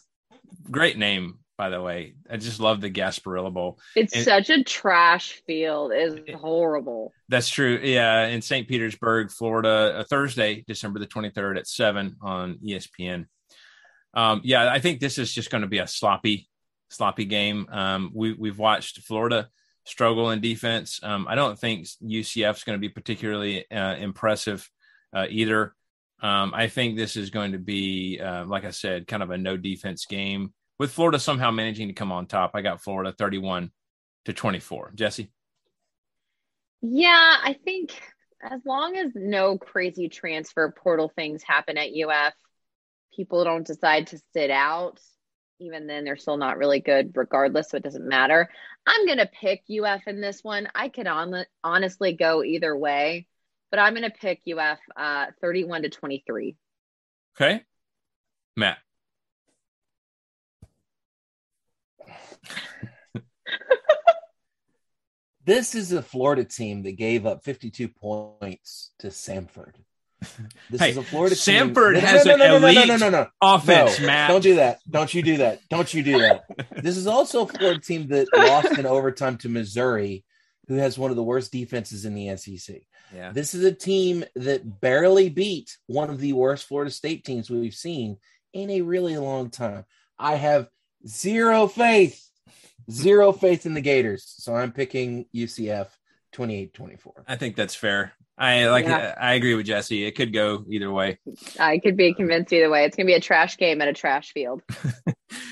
Great 0.69 0.97
name, 0.97 1.39
by 1.57 1.69
the 1.69 1.81
way. 1.81 2.15
I 2.29 2.37
just 2.37 2.59
love 2.59 2.81
the 2.81 2.89
Gasparilla 2.91 3.53
Bowl. 3.53 3.79
It's 3.95 4.13
And- 4.15 4.23
such 4.23 4.49
a 4.49 4.63
trash 4.63 5.41
field. 5.47 5.91
It's 5.93 6.19
horrible. 6.39 7.13
That's 7.29 7.49
true. 7.49 7.79
Yeah, 7.81 8.27
in 8.27 8.41
St. 8.41 8.67
Petersburg, 8.67 9.31
Florida, 9.31 9.95
uh, 9.99 10.03
Thursday, 10.03 10.63
December 10.67 10.99
the 10.99 11.07
23rd 11.07 11.57
at 11.57 11.67
7 11.67 12.17
on 12.21 12.59
ESPN. 12.65 13.25
Um, 14.13 14.41
yeah, 14.43 14.69
I 14.69 14.79
think 14.79 14.99
this 14.99 15.17
is 15.17 15.33
just 15.33 15.49
going 15.49 15.61
to 15.61 15.67
be 15.69 15.79
a 15.79 15.87
sloppy, 15.87 16.49
sloppy 16.91 17.25
game. 17.25 17.67
Um, 17.71 18.11
we, 18.13 18.33
we've 18.33 18.57
watched 18.57 18.99
Florida 18.99 19.49
struggle 19.85 20.29
in 20.31 20.41
defense. 20.41 20.99
Um, 21.01 21.27
I 21.27 21.35
don't 21.35 21.57
think 21.57 21.87
UCF 22.03 22.57
is 22.57 22.63
going 22.63 22.77
to 22.77 22.81
be 22.81 22.89
particularly 22.89 23.69
uh, 23.71 23.95
impressive 23.95 24.69
uh, 25.15 25.25
either. 25.29 25.73
Um, 26.21 26.53
I 26.53 26.67
think 26.67 26.95
this 26.95 27.15
is 27.15 27.31
going 27.31 27.53
to 27.53 27.57
be, 27.57 28.19
uh, 28.19 28.45
like 28.45 28.63
I 28.63 28.71
said, 28.71 29.07
kind 29.07 29.23
of 29.23 29.31
a 29.31 29.37
no 29.37 29.57
defense 29.57 30.05
game 30.05 30.53
with 30.77 30.91
Florida 30.91 31.19
somehow 31.19 31.49
managing 31.51 31.87
to 31.87 31.93
come 31.93 32.11
on 32.11 32.27
top. 32.27 32.51
I 32.53 32.61
got 32.61 32.81
Florida 32.81 33.11
31 33.17 33.71
to 34.25 34.33
24. 34.33 34.91
Jesse? 34.95 35.31
Yeah, 36.81 37.37
I 37.43 37.55
think 37.63 37.99
as 38.43 38.61
long 38.65 38.97
as 38.97 39.11
no 39.15 39.57
crazy 39.57 40.09
transfer 40.09 40.71
portal 40.71 41.11
things 41.15 41.43
happen 41.43 41.77
at 41.77 41.89
UF, 41.89 42.33
people 43.15 43.43
don't 43.43 43.65
decide 43.65 44.07
to 44.07 44.19
sit 44.33 44.49
out. 44.49 44.99
Even 45.61 45.85
then, 45.85 46.03
they're 46.03 46.17
still 46.17 46.37
not 46.37 46.57
really 46.57 46.79
good, 46.79 47.11
regardless. 47.15 47.69
So 47.69 47.77
it 47.77 47.83
doesn't 47.83 48.07
matter. 48.07 48.49
I'm 48.87 49.05
gonna 49.05 49.29
pick 49.31 49.63
UF 49.69 50.07
in 50.07 50.19
this 50.19 50.43
one. 50.43 50.67
I 50.73 50.89
could 50.89 51.05
on- 51.05 51.45
honestly 51.63 52.13
go 52.13 52.43
either 52.43 52.75
way, 52.75 53.27
but 53.69 53.79
I'm 53.79 53.93
gonna 53.93 54.09
pick 54.09 54.41
UF 54.47 54.79
uh, 54.95 55.27
31 55.39 55.83
to 55.83 55.89
23. 55.89 56.55
Okay. 57.35 57.63
Matt. 58.57 58.79
This 65.43 65.73
is 65.73 65.91
a 65.91 66.03
Florida 66.03 66.43
team 66.43 66.83
that 66.83 66.97
gave 66.97 67.25
up 67.25 67.43
52 67.43 67.87
points 67.87 68.91
to 68.99 69.07
Samford. 69.07 69.73
This 70.69 70.79
Hey, 70.81 70.89
is 70.91 70.97
a 70.97 71.03
Florida 71.03 71.35
Samford 71.35 71.95
team. 71.95 72.03
has 72.03 72.25
no, 72.25 72.35
no, 72.35 72.43
an 72.45 72.49
no, 72.51 72.59
no, 72.59 72.59
no, 72.59 72.67
elite 72.67 72.87
no, 72.87 72.97
no, 72.97 73.09
no, 73.09 73.27
Offense, 73.41 73.99
no. 73.99 74.05
Matt. 74.05 74.29
Don't 74.29 74.41
do 74.41 74.55
that. 74.55 74.79
Don't 74.89 75.13
you 75.13 75.21
do 75.23 75.37
that. 75.37 75.59
Don't 75.69 75.93
you 75.93 76.03
do 76.03 76.19
that. 76.19 76.43
this 76.83 76.95
is 76.97 77.07
also 77.07 77.43
a 77.43 77.47
Florida 77.47 77.79
team 77.79 78.07
that 78.09 78.27
lost 78.33 78.77
in 78.77 78.85
overtime 78.85 79.37
to 79.39 79.49
Missouri, 79.49 80.23
who 80.67 80.75
has 80.75 80.97
one 80.97 81.09
of 81.09 81.17
the 81.17 81.23
worst 81.23 81.51
defenses 81.51 82.05
in 82.05 82.13
the 82.13 82.35
SEC. 82.37 82.81
Yeah. 83.13 83.31
This 83.31 83.53
is 83.55 83.63
a 83.65 83.73
team 83.73 84.23
that 84.35 84.79
barely 84.79 85.29
beat 85.29 85.75
one 85.87 86.09
of 86.09 86.19
the 86.19 86.33
worst 86.33 86.67
Florida 86.67 86.91
State 86.91 87.25
teams 87.25 87.49
we've 87.49 87.73
seen 87.73 88.17
in 88.53 88.69
a 88.69 88.81
really 88.81 89.17
long 89.17 89.49
time. 89.49 89.85
I 90.19 90.35
have 90.35 90.69
zero 91.05 91.67
faith, 91.67 92.23
zero 92.89 93.31
faith 93.31 93.65
in 93.65 93.73
the 93.73 93.81
Gators. 93.81 94.23
So 94.37 94.55
I'm 94.55 94.71
picking 94.71 95.25
UCF 95.35 95.87
28 96.31 96.73
24. 96.73 97.25
I 97.27 97.35
think 97.35 97.55
that's 97.55 97.75
fair. 97.75 98.13
I 98.37 98.67
like. 98.69 98.85
Yeah. 98.85 99.13
I 99.19 99.33
agree 99.33 99.53
with 99.53 99.67
Jesse. 99.67 100.03
It 100.05 100.15
could 100.15 100.33
go 100.33 100.65
either 100.67 100.91
way. 100.91 101.19
I 101.59 101.77
could 101.77 101.95
be 101.95 102.13
convinced 102.13 102.51
either 102.53 102.69
way. 102.69 102.85
It's 102.85 102.95
gonna 102.95 103.05
be 103.07 103.13
a 103.13 103.19
trash 103.19 103.57
game 103.57 103.81
at 103.81 103.87
a 103.87 103.93
trash 103.93 104.31
field. 104.33 104.61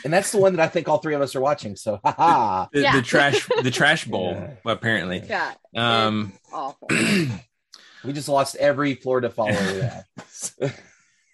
And 0.03 0.11
that's 0.13 0.31
the 0.33 0.37
one 0.37 0.55
that 0.55 0.61
I 0.61 0.67
think 0.67 0.89
all 0.89 0.97
three 0.97 1.13
of 1.15 1.21
us 1.21 1.35
are 1.37 1.41
watching. 1.41 1.75
So, 1.77 1.99
haha. 2.03 2.67
The, 2.73 2.81
Yeah. 2.81 2.95
the 2.97 3.01
trash, 3.01 3.47
the 3.63 3.71
trash 3.79 4.03
bowl, 4.05 4.31
Yeah. 4.33 4.71
apparently. 4.71 5.23
Yeah, 5.27 5.53
Um, 5.75 6.33
awful. 6.51 6.89
We 8.03 8.11
just 8.13 8.27
lost 8.29 8.55
every 8.57 8.95
Florida 8.95 9.29
follower 9.29 9.51
we 9.73 9.81
have. 9.81 10.05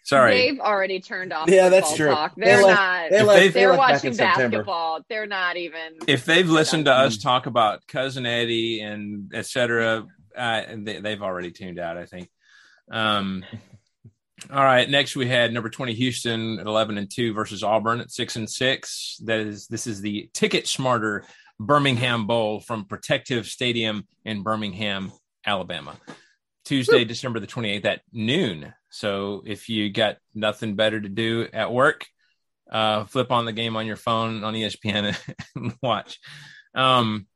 sorry. 0.05 0.31
They've 0.31 0.59
already 0.59 1.01
turned 1.01 1.33
off. 1.33 1.49
Yeah, 1.49 1.67
that's 1.69 1.93
true. 1.95 2.09
Talk. 2.11 2.35
They 2.35 2.45
They're 2.45 2.63
left- 2.63 2.79
not. 2.79 3.09
They 3.11 3.17
If 3.19 3.25
left, 3.27 3.39
they- 3.39 3.47
they 3.49 3.59
They're 3.59 3.77
watching 3.77 4.07
in 4.11 4.13
September. 4.15 4.49
basketball. 4.59 4.99
They're 5.09 5.27
not 5.27 5.57
even. 5.57 5.97
If 6.07 6.23
they've 6.25 6.49
listened 6.49 6.85
to 6.85 6.93
us 6.93 7.17
talk 7.17 7.45
about 7.45 7.85
cousin 7.87 8.25
Eddie 8.25 8.79
and 8.81 9.31
etc., 9.35 10.05
uh, 10.37 10.61
they, 10.77 10.99
they've 11.01 11.21
already 11.21 11.51
tuned 11.51 11.79
out. 11.79 11.97
I 11.97 12.05
think. 12.05 12.29
Um, 12.89 13.43
all 14.51 14.63
right. 14.63 14.89
Next, 14.89 15.15
we 15.15 15.27
had 15.27 15.51
number 15.53 15.69
twenty 15.69 15.93
Houston 15.93 16.59
at 16.59 16.67
eleven 16.67 16.97
and 16.97 17.09
two 17.09 17.33
versus 17.33 17.63
Auburn 17.63 17.99
at 17.99 18.11
six 18.11 18.35
and 18.35 18.49
six. 18.49 19.17
That 19.23 19.39
is, 19.39 19.67
this 19.67 19.87
is 19.87 20.01
the 20.01 20.29
TicketSmarter 20.33 21.23
Birmingham 21.59 22.27
Bowl 22.27 22.59
from 22.59 22.85
Protective 22.85 23.47
Stadium 23.47 24.05
in 24.25 24.43
Birmingham, 24.43 25.11
Alabama. 25.45 25.95
Tuesday, 26.65 27.05
December 27.05 27.39
the 27.39 27.47
28th 27.47 27.85
at 27.85 28.01
noon. 28.11 28.73
So 28.95 29.43
if 29.45 29.67
you 29.67 29.91
got 29.91 30.17
nothing 30.33 30.77
better 30.77 31.01
to 31.01 31.09
do 31.09 31.49
at 31.51 31.73
work, 31.73 32.05
uh, 32.71 33.03
flip 33.03 33.29
on 33.29 33.43
the 33.43 33.51
game 33.51 33.75
on 33.75 33.85
your 33.85 33.97
phone 33.97 34.45
on 34.45 34.53
ESPN 34.53 35.17
and 35.55 35.75
watch. 35.83 36.17
Um, 36.73 37.27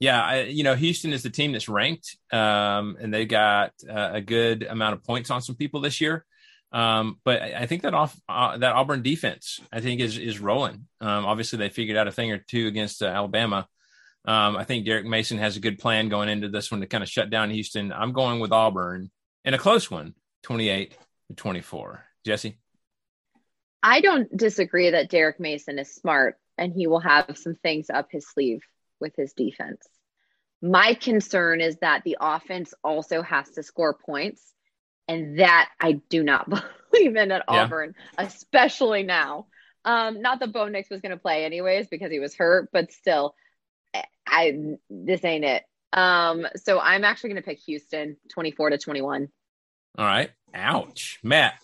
yeah, 0.00 0.22
I, 0.22 0.42
you 0.44 0.64
know, 0.64 0.74
Houston 0.74 1.12
is 1.12 1.22
the 1.22 1.28
team 1.28 1.52
that's 1.52 1.68
ranked, 1.68 2.16
um, 2.32 2.96
and 2.98 3.12
they 3.12 3.26
got 3.26 3.72
uh, 3.86 4.10
a 4.14 4.20
good 4.22 4.62
amount 4.62 4.94
of 4.94 5.04
points 5.04 5.30
on 5.30 5.42
some 5.42 5.54
people 5.54 5.82
this 5.82 6.00
year. 6.00 6.24
Um, 6.72 7.20
but 7.24 7.42
I 7.42 7.54
I 7.60 7.66
think 7.66 7.82
that 7.82 7.92
off 7.92 8.18
uh, 8.26 8.56
that 8.56 8.74
Auburn 8.74 9.02
defense, 9.02 9.60
I 9.70 9.80
think 9.80 10.00
is 10.00 10.16
is 10.16 10.40
rolling. 10.40 10.86
Um, 11.02 11.26
obviously, 11.26 11.58
they 11.58 11.68
figured 11.68 11.98
out 11.98 12.08
a 12.08 12.12
thing 12.12 12.32
or 12.32 12.38
two 12.38 12.68
against 12.68 13.02
uh, 13.02 13.06
Alabama. 13.06 13.68
Um, 14.24 14.56
I 14.56 14.64
think 14.64 14.86
Derek 14.86 15.06
Mason 15.06 15.38
has 15.38 15.56
a 15.56 15.60
good 15.60 15.78
plan 15.78 16.08
going 16.08 16.30
into 16.30 16.48
this 16.48 16.70
one 16.70 16.80
to 16.80 16.86
kind 16.86 17.04
of 17.04 17.08
shut 17.08 17.28
down 17.28 17.50
Houston. 17.50 17.92
I'm 17.92 18.12
going 18.12 18.40
with 18.40 18.52
Auburn 18.52 19.10
in 19.44 19.54
a 19.54 19.58
close 19.58 19.90
one, 19.90 20.14
28 20.46 20.96
to 21.26 21.34
24. 21.34 22.04
Jesse? 22.24 22.56
I 23.82 24.00
don't 24.00 24.34
disagree 24.36 24.90
that 24.90 25.10
Derek 25.10 25.40
Mason 25.40 25.76
is 25.80 25.92
smart 25.92 26.38
and 26.56 26.72
he 26.72 26.86
will 26.86 27.00
have 27.00 27.36
some 27.36 27.56
things 27.56 27.90
up 27.90 28.12
his 28.12 28.28
sleeve 28.28 28.62
with 29.00 29.12
his 29.16 29.32
defense. 29.32 29.84
My 30.62 30.94
concern 30.94 31.60
is 31.60 31.78
that 31.78 32.04
the 32.04 32.16
offense 32.20 32.74
also 32.84 33.22
has 33.22 33.50
to 33.50 33.64
score 33.64 33.94
points, 33.94 34.40
and 35.08 35.40
that 35.40 35.68
I 35.80 36.00
do 36.08 36.22
not 36.22 36.48
believe 36.92 37.16
in 37.16 37.32
at 37.32 37.42
yeah. 37.50 37.64
Auburn, 37.64 37.96
especially 38.16 39.02
now. 39.02 39.48
Um, 39.84 40.22
not 40.22 40.38
that 40.38 40.52
Bo 40.52 40.68
Nix 40.68 40.88
was 40.90 41.00
going 41.00 41.10
to 41.10 41.18
play 41.20 41.44
anyways 41.44 41.88
because 41.88 42.12
he 42.12 42.20
was 42.20 42.36
hurt, 42.36 42.70
but 42.72 42.92
still, 42.92 43.34
I 44.24 44.76
this 44.88 45.24
ain't 45.24 45.44
it. 45.44 45.64
Um, 45.92 46.46
so 46.54 46.78
I'm 46.78 47.02
actually 47.02 47.30
going 47.30 47.42
to 47.42 47.48
pick 47.48 47.58
Houston, 47.66 48.16
24 48.32 48.70
to 48.70 48.78
21. 48.78 49.28
All 49.98 50.04
right. 50.04 50.30
Ouch, 50.54 51.18
Matt. 51.22 51.54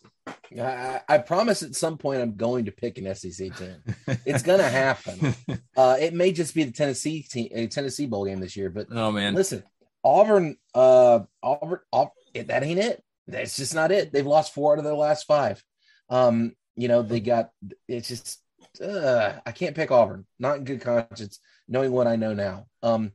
I, 0.57 1.01
I, 1.09 1.19
promise 1.19 1.63
at 1.63 1.75
some 1.75 1.99
point 1.99 2.21
I'm 2.21 2.37
going 2.37 2.67
to 2.67 2.73
pick 2.73 2.97
an 2.99 3.13
SEC 3.15 3.57
team. 3.57 3.77
It's 4.25 4.43
going 4.43 4.61
to 4.61 4.69
happen. 4.69 5.35
Uh, 5.75 5.97
it 5.99 6.13
may 6.13 6.33
just 6.33 6.55
be 6.55 6.65
the 6.65 6.71
Tennessee 6.71 7.23
team, 7.23 7.49
a 7.55 7.67
Tennessee 7.67 8.05
bowl 8.05 8.27
game 8.27 8.41
this 8.41 8.59
year. 8.59 8.69
But 8.69 8.89
oh 8.91 9.11
man, 9.11 9.35
listen, 9.35 9.63
Auburn, 10.05 10.59
uh, 10.75 11.21
Auburn, 11.43 11.79
Auburn, 11.91 12.47
that 12.47 12.63
ain't 12.63 12.79
it. 12.79 13.03
That's 13.27 13.57
just 13.57 13.75
not 13.75 13.91
it. 13.91 14.13
They've 14.13 14.27
lost 14.27 14.53
four 14.53 14.75
out 14.75 14.79
of 14.79 14.85
their 14.85 14.93
last 14.93 15.27
five. 15.27 15.65
Um, 16.11 16.55
you 16.77 16.89
know, 16.89 17.01
they 17.01 17.21
got 17.21 17.53
it's 17.89 18.09
just 18.09 18.39
uh, 18.83 19.33
I 19.47 19.53
can't 19.53 19.75
pick 19.75 19.91
Auburn. 19.91 20.27
Not 20.39 20.59
in 20.59 20.65
good 20.65 20.83
conscience, 20.83 21.39
knowing 21.69 21.91
what 21.91 22.07
I 22.07 22.17
know 22.17 22.35
now. 22.35 22.67
Um, 22.83 23.13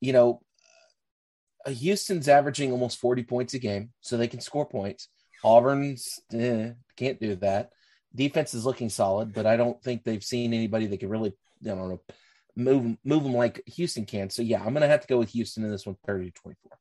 you 0.00 0.12
know, 0.12 0.40
Houston's 1.68 2.28
averaging 2.28 2.72
almost 2.72 2.98
40 2.98 3.24
points 3.24 3.54
a 3.54 3.58
game, 3.58 3.90
so 4.00 4.16
they 4.16 4.28
can 4.28 4.40
score 4.40 4.66
points. 4.66 5.08
Auburn's 5.44 6.20
eh, 6.32 6.70
can't 6.96 7.20
do 7.20 7.36
that. 7.36 7.70
Defense 8.14 8.54
is 8.54 8.66
looking 8.66 8.88
solid, 8.88 9.32
but 9.32 9.46
I 9.46 9.56
don't 9.56 9.80
think 9.82 10.02
they've 10.02 10.24
seen 10.24 10.54
anybody 10.54 10.86
that 10.86 11.00
can 11.00 11.08
really, 11.08 11.32
I 11.64 11.68
don't 11.68 11.88
know, 11.88 12.00
move 12.56 12.96
move 13.04 13.22
them 13.22 13.34
like 13.34 13.62
Houston 13.66 14.04
can. 14.04 14.30
So 14.30 14.42
yeah, 14.42 14.62
I'm 14.64 14.74
gonna 14.74 14.88
have 14.88 15.02
to 15.02 15.06
go 15.06 15.18
with 15.18 15.30
Houston 15.30 15.64
in 15.64 15.70
this 15.70 15.86
one, 15.86 15.96
30 16.06 16.26
to 16.26 16.32
24. 16.32 16.72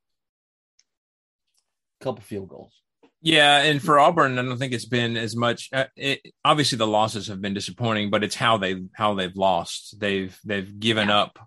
Couple 1.99 2.23
field 2.23 2.49
goals. 2.49 2.73
Yeah, 3.21 3.63
and 3.63 3.81
for 3.81 3.99
Auburn, 3.99 4.37
I 4.37 4.43
don't 4.43 4.57
think 4.57 4.73
it's 4.73 4.85
been 4.85 5.17
as 5.17 5.35
much. 5.35 5.69
Uh, 5.73 5.85
it, 5.95 6.33
obviously, 6.45 6.77
the 6.77 6.87
losses 6.87 7.27
have 7.27 7.41
been 7.41 7.55
disappointing, 7.55 8.09
but 8.09 8.23
it's 8.23 8.35
how 8.35 8.57
they 8.57 8.83
how 8.93 9.15
they've 9.15 9.35
lost. 9.35 9.99
They've 9.99 10.37
they've 10.45 10.79
given 10.79 11.09
yeah. 11.09 11.19
up 11.19 11.39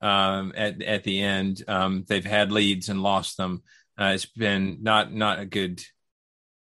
um, 0.00 0.52
at 0.56 0.82
at 0.82 1.04
the 1.04 1.20
end. 1.20 1.62
Um, 1.68 2.04
they've 2.08 2.24
had 2.24 2.52
leads 2.52 2.88
and 2.88 3.02
lost 3.02 3.36
them. 3.36 3.62
Uh, 3.98 4.12
it's 4.14 4.26
been 4.26 4.78
not 4.82 5.12
not 5.12 5.40
a 5.40 5.44
good 5.44 5.82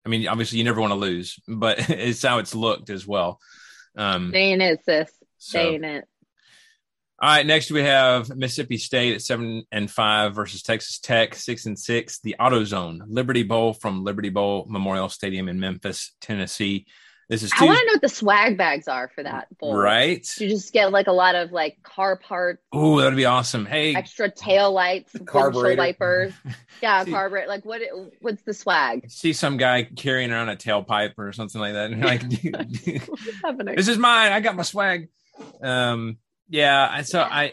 I 0.04 0.08
mean, 0.08 0.26
obviously 0.26 0.58
you 0.58 0.64
never 0.64 0.80
want 0.80 0.92
to 0.92 0.98
lose, 0.98 1.38
but 1.46 1.78
it's 1.90 2.22
how 2.22 2.38
it's 2.38 2.54
looked 2.54 2.90
as 2.90 3.06
well. 3.06 3.40
Um, 3.96 4.30
Staying 4.30 4.60
it, 4.60 4.84
sis. 4.84 5.10
Staying 5.38 5.82
so. 5.82 5.88
it. 5.88 6.04
All 7.20 7.28
right, 7.28 7.46
next 7.46 7.70
we 7.70 7.82
have 7.84 8.34
Mississippi 8.34 8.78
State 8.78 9.14
at 9.14 9.22
seven 9.22 9.62
and 9.70 9.88
five 9.88 10.34
versus 10.34 10.62
Texas 10.62 10.98
Tech 10.98 11.36
six 11.36 11.66
and 11.66 11.78
six. 11.78 12.18
The 12.18 12.34
AutoZone 12.40 13.02
Liberty 13.06 13.44
Bowl 13.44 13.74
from 13.74 14.02
Liberty 14.02 14.28
Bowl 14.28 14.66
Memorial 14.68 15.08
Stadium 15.08 15.48
in 15.48 15.60
Memphis, 15.60 16.16
Tennessee. 16.20 16.86
This 17.32 17.42
is. 17.42 17.50
Two- 17.50 17.64
I 17.64 17.68
want 17.68 17.78
to 17.78 17.86
know 17.86 17.92
what 17.94 18.02
the 18.02 18.10
swag 18.10 18.58
bags 18.58 18.88
are 18.88 19.08
for 19.08 19.22
that 19.22 19.46
bowl. 19.56 19.74
Right. 19.74 20.28
You 20.38 20.50
just 20.50 20.70
get 20.70 20.92
like 20.92 21.06
a 21.06 21.12
lot 21.12 21.34
of 21.34 21.50
like 21.50 21.82
car 21.82 22.14
parts. 22.16 22.62
Oh, 22.70 23.00
that'd 23.00 23.16
be 23.16 23.24
awesome. 23.24 23.64
Hey, 23.64 23.94
extra 23.94 24.30
tail 24.30 24.70
lights, 24.70 25.14
windshield 25.32 25.78
wipers. 25.78 26.34
Yeah, 26.82 27.04
See, 27.04 27.12
carburetor. 27.12 27.48
Like 27.48 27.64
what? 27.64 27.80
What's 28.20 28.42
the 28.42 28.52
swag? 28.52 29.08
See 29.08 29.32
some 29.32 29.56
guy 29.56 29.84
carrying 29.84 30.30
around 30.30 30.50
a 30.50 30.56
tailpipe 30.56 31.14
or 31.16 31.32
something 31.32 31.58
like 31.58 31.72
that. 31.72 31.90
And 31.90 32.04
like, 33.64 33.76
this 33.76 33.88
is 33.88 33.96
mine. 33.96 34.32
I 34.32 34.40
got 34.40 34.54
my 34.54 34.62
swag. 34.62 35.08
Um. 35.62 36.18
Yeah. 36.50 37.00
So 37.02 37.20
yeah. 37.20 37.28
I 37.30 37.52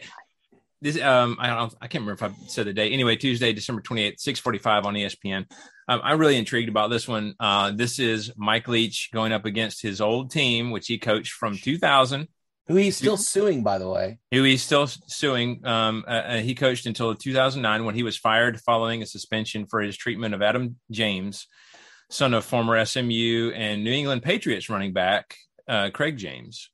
this 0.81 0.99
um 1.01 1.37
I 1.39 1.47
don't 1.47 1.73
I 1.81 1.87
can't 1.87 2.03
remember 2.05 2.25
if 2.25 2.31
I 2.31 2.47
said 2.47 2.67
the 2.67 2.73
day. 2.73 2.91
Anyway, 2.91 3.15
Tuesday, 3.15 3.53
December 3.53 3.81
28th, 3.81 4.19
645 4.19 4.85
on 4.85 4.93
ESPN. 4.93 5.45
Um, 5.87 6.01
I'm 6.03 6.19
really 6.19 6.37
intrigued 6.37 6.69
about 6.69 6.89
this 6.89 7.07
one. 7.07 7.33
Uh, 7.39 7.71
this 7.71 7.99
is 7.99 8.31
Mike 8.37 8.67
Leach 8.67 9.09
going 9.11 9.31
up 9.33 9.45
against 9.45 9.81
his 9.81 10.01
old 10.01 10.31
team, 10.31 10.71
which 10.71 10.87
he 10.87 10.99
coached 10.99 11.33
from 11.33 11.57
2000. 11.57 12.27
Who 12.67 12.75
he's 12.75 12.97
still 12.97 13.17
suing, 13.17 13.63
by 13.63 13.79
the 13.79 13.89
way. 13.89 14.19
Who 14.31 14.43
he's 14.43 14.61
still 14.61 14.85
suing. 14.85 15.65
Um, 15.65 16.05
uh, 16.07 16.11
uh 16.11 16.37
he 16.37 16.53
coached 16.53 16.85
until 16.85 17.15
2009 17.15 17.83
when 17.83 17.95
he 17.95 18.03
was 18.03 18.17
fired 18.17 18.61
following 18.61 19.01
a 19.01 19.07
suspension 19.07 19.65
for 19.65 19.81
his 19.81 19.97
treatment 19.97 20.35
of 20.35 20.43
Adam 20.43 20.75
James, 20.91 21.47
son 22.11 22.35
of 22.35 22.45
former 22.45 22.85
SMU 22.85 23.51
and 23.55 23.83
New 23.83 23.91
England 23.91 24.21
Patriots 24.21 24.69
running 24.69 24.93
back 24.93 25.35
uh, 25.67 25.89
Craig 25.91 26.17
James. 26.17 26.69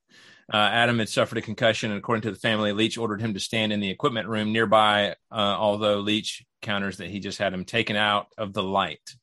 Uh, 0.52 0.56
Adam 0.56 0.98
had 0.98 1.08
suffered 1.08 1.38
a 1.38 1.42
concussion, 1.42 1.90
and 1.90 1.98
according 1.98 2.22
to 2.22 2.30
the 2.30 2.38
family, 2.38 2.72
Leach 2.72 2.98
ordered 2.98 3.20
him 3.20 3.34
to 3.34 3.40
stand 3.40 3.72
in 3.72 3.80
the 3.80 3.90
equipment 3.90 4.28
room 4.28 4.52
nearby. 4.52 5.14
Uh, 5.30 5.34
although 5.34 5.98
Leach 5.98 6.44
counters 6.62 6.98
that 6.98 7.08
he 7.08 7.18
just 7.18 7.38
had 7.38 7.52
him 7.52 7.64
taken 7.64 7.96
out 7.96 8.28
of 8.38 8.52
the 8.52 8.62
light, 8.62 9.14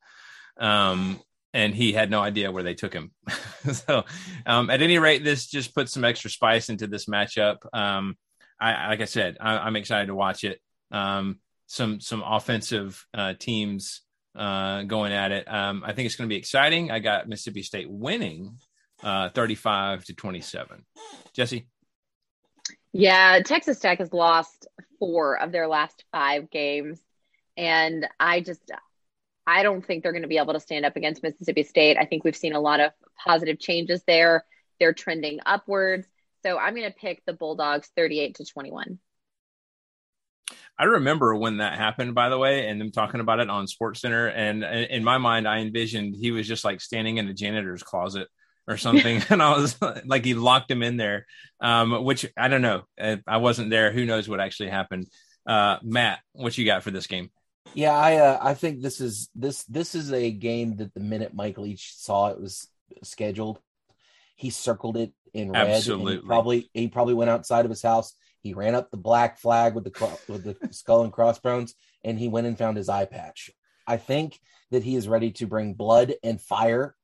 um, 0.58 1.22
and 1.54 1.74
he 1.74 1.94
had 1.94 2.12
no 2.12 2.22
idea 2.22 2.52
where 2.52 2.64
they 2.64 2.74
took 2.74 2.94
him. 2.94 3.12
so, 3.72 4.04
um, 4.46 4.70
at 4.70 4.82
any 4.82 4.98
rate, 5.00 5.24
this 5.24 5.48
just 5.48 5.74
puts 5.74 5.94
some 5.94 6.04
extra 6.04 6.30
spice 6.30 6.70
into 6.70 6.88
this 6.88 7.06
matchup. 7.06 7.58
Um, 7.74 8.18
I, 8.60 8.90
like 8.90 9.02
I 9.02 9.06
said, 9.06 9.38
I, 9.40 9.66
am 9.68 9.76
excited 9.76 10.08
to 10.08 10.16
watch 10.16 10.44
it. 10.44 10.60
Um, 10.92 11.40
some 11.68 12.02
some 12.02 12.22
offensive 12.26 13.06
uh, 13.14 13.34
teams 13.40 14.02
uh, 14.36 14.84
going 14.84 15.14
at 15.14 15.32
it. 15.32 15.52
Um, 15.52 15.84
I 15.86 15.94
think 15.94 16.06
it's 16.06 16.16
going 16.16 16.28
to 16.28 16.34
be 16.34 16.38
exciting. 16.38 16.92
I 16.92 17.00
got 17.00 17.30
Mississippi 17.30 17.64
State 17.64 17.90
winning 17.90 18.58
uh, 19.04 19.30
35 19.30 20.06
to 20.06 20.14
27. 20.14 20.86
Jesse? 21.34 21.68
Yeah, 22.92 23.40
Texas 23.44 23.80
Tech 23.80 24.00
has 24.00 24.14
lost 24.14 24.68
four 25.00 25.40
of 25.40 25.52
their 25.52 25.68
last 25.68 26.04
five 26.12 26.50
games. 26.50 27.02
And 27.58 28.08
I 28.20 28.40
just, 28.40 28.72
I 29.46 29.64
don't 29.64 29.86
think 29.86 30.04
they're 30.04 30.12
going 30.12 30.24
to 30.24 30.28
be 30.28 30.38
able 30.38 30.54
to 30.54 30.60
stand 30.60 30.86
up 30.86 30.96
against 30.96 31.24
Mississippi 31.24 31.64
State. 31.64 31.98
I 31.98 32.06
think 32.06 32.24
we've 32.24 32.36
seen 32.36 32.54
a 32.54 32.60
lot 32.60 32.80
of 32.80 32.92
positive 33.24 33.60
changes 33.60 34.04
there. 34.08 34.46
They're 34.80 34.94
trending 34.94 35.40
upwards. 35.46 36.08
So 36.44 36.58
I'm 36.58 36.76
going 36.76 36.90
to 36.90 36.96
pick 36.96 37.24
the 37.26 37.34
Bulldogs 37.34 37.90
38 37.96 38.36
to 38.36 38.46
21. 38.46 39.00
I 40.78 40.86
remember 40.86 41.36
when 41.36 41.58
that 41.58 41.78
happened, 41.78 42.16
by 42.16 42.30
the 42.30 42.38
way, 42.38 42.68
and 42.68 42.82
them 42.82 42.92
talking 42.92 43.20
about 43.20 43.40
it 43.40 43.50
on 43.50 43.68
Sports 43.68 44.02
Center. 44.02 44.28
And 44.28 44.64
in 44.64 45.04
my 45.04 45.18
mind, 45.18 45.48
I 45.48 45.60
envisioned 45.60 46.16
he 46.16 46.32
was 46.32 46.48
just 46.48 46.66
like 46.66 46.82
standing 46.82 47.18
in 47.18 47.28
the 47.28 47.34
janitor's 47.34 47.84
closet 47.84 48.28
or 48.68 48.78
something. 48.78 49.22
and 49.30 49.42
I 49.42 49.58
was 49.58 49.78
like, 50.06 50.26
he 50.26 50.34
locked 50.34 50.70
him 50.70 50.84
in 50.84 50.98
there, 50.98 51.26
um, 51.60 52.04
which 52.04 52.26
I 52.38 52.48
don't 52.48 52.62
know. 52.62 52.84
I 52.98 53.38
wasn't 53.38 53.70
there. 53.70 53.92
Who 53.92 54.06
knows 54.06 54.28
what 54.28 54.40
actually 54.40 54.70
happened? 54.70 55.08
Uh, 55.46 55.78
Matt, 55.84 56.20
what 56.34 56.58
you 56.58 56.66
got 56.66 56.84
for 56.84 56.92
this 56.92 57.08
game? 57.08 57.30
Yeah, 57.74 57.94
I 57.94 58.18
uh, 58.18 58.40
I 58.42 58.54
think 58.54 58.82
this 58.82 59.02
is 59.02 59.30
this 59.34 59.64
this 59.64 59.96
is 59.96 60.14
a 60.14 60.30
game 60.32 60.78
that 60.78 60.94
the 60.94 61.00
minute 61.00 61.34
Mike 61.34 61.58
Leach 61.58 61.96
saw 61.96 62.28
it 62.28 62.40
was 62.40 62.68
scheduled, 63.04 63.60
he 64.36 64.52
circled 64.52 64.98
it 64.98 65.12
in 65.34 65.52
red. 65.52 65.70
Absolutely. 65.70 66.16
He 66.16 66.22
probably 66.22 66.70
he 66.74 66.88
probably 66.88 67.16
went 67.16 67.32
outside 67.32 67.66
of 67.66 67.72
his 67.72 67.82
house. 67.82 68.14
He 68.42 68.54
ran 68.54 68.76
up 68.76 68.92
the 68.92 68.98
black 68.98 69.40
flag 69.40 69.74
with 69.74 69.86
the 69.86 70.18
with 70.28 70.44
the 70.44 70.74
skull 70.74 71.04
and 71.04 71.12
crossbones, 71.12 71.74
and 72.04 72.20
he 72.20 72.28
went 72.28 72.48
and 72.48 72.58
found 72.58 72.78
his 72.78 72.90
eye 72.90 73.06
patch. 73.06 73.50
I 73.88 73.98
think 73.98 74.40
that 74.72 74.84
he 74.84 74.96
is 74.96 75.08
ready 75.08 75.32
to 75.32 75.48
bring 75.48 75.74
blood 75.74 76.14
and 76.24 76.40
fire 76.40 76.96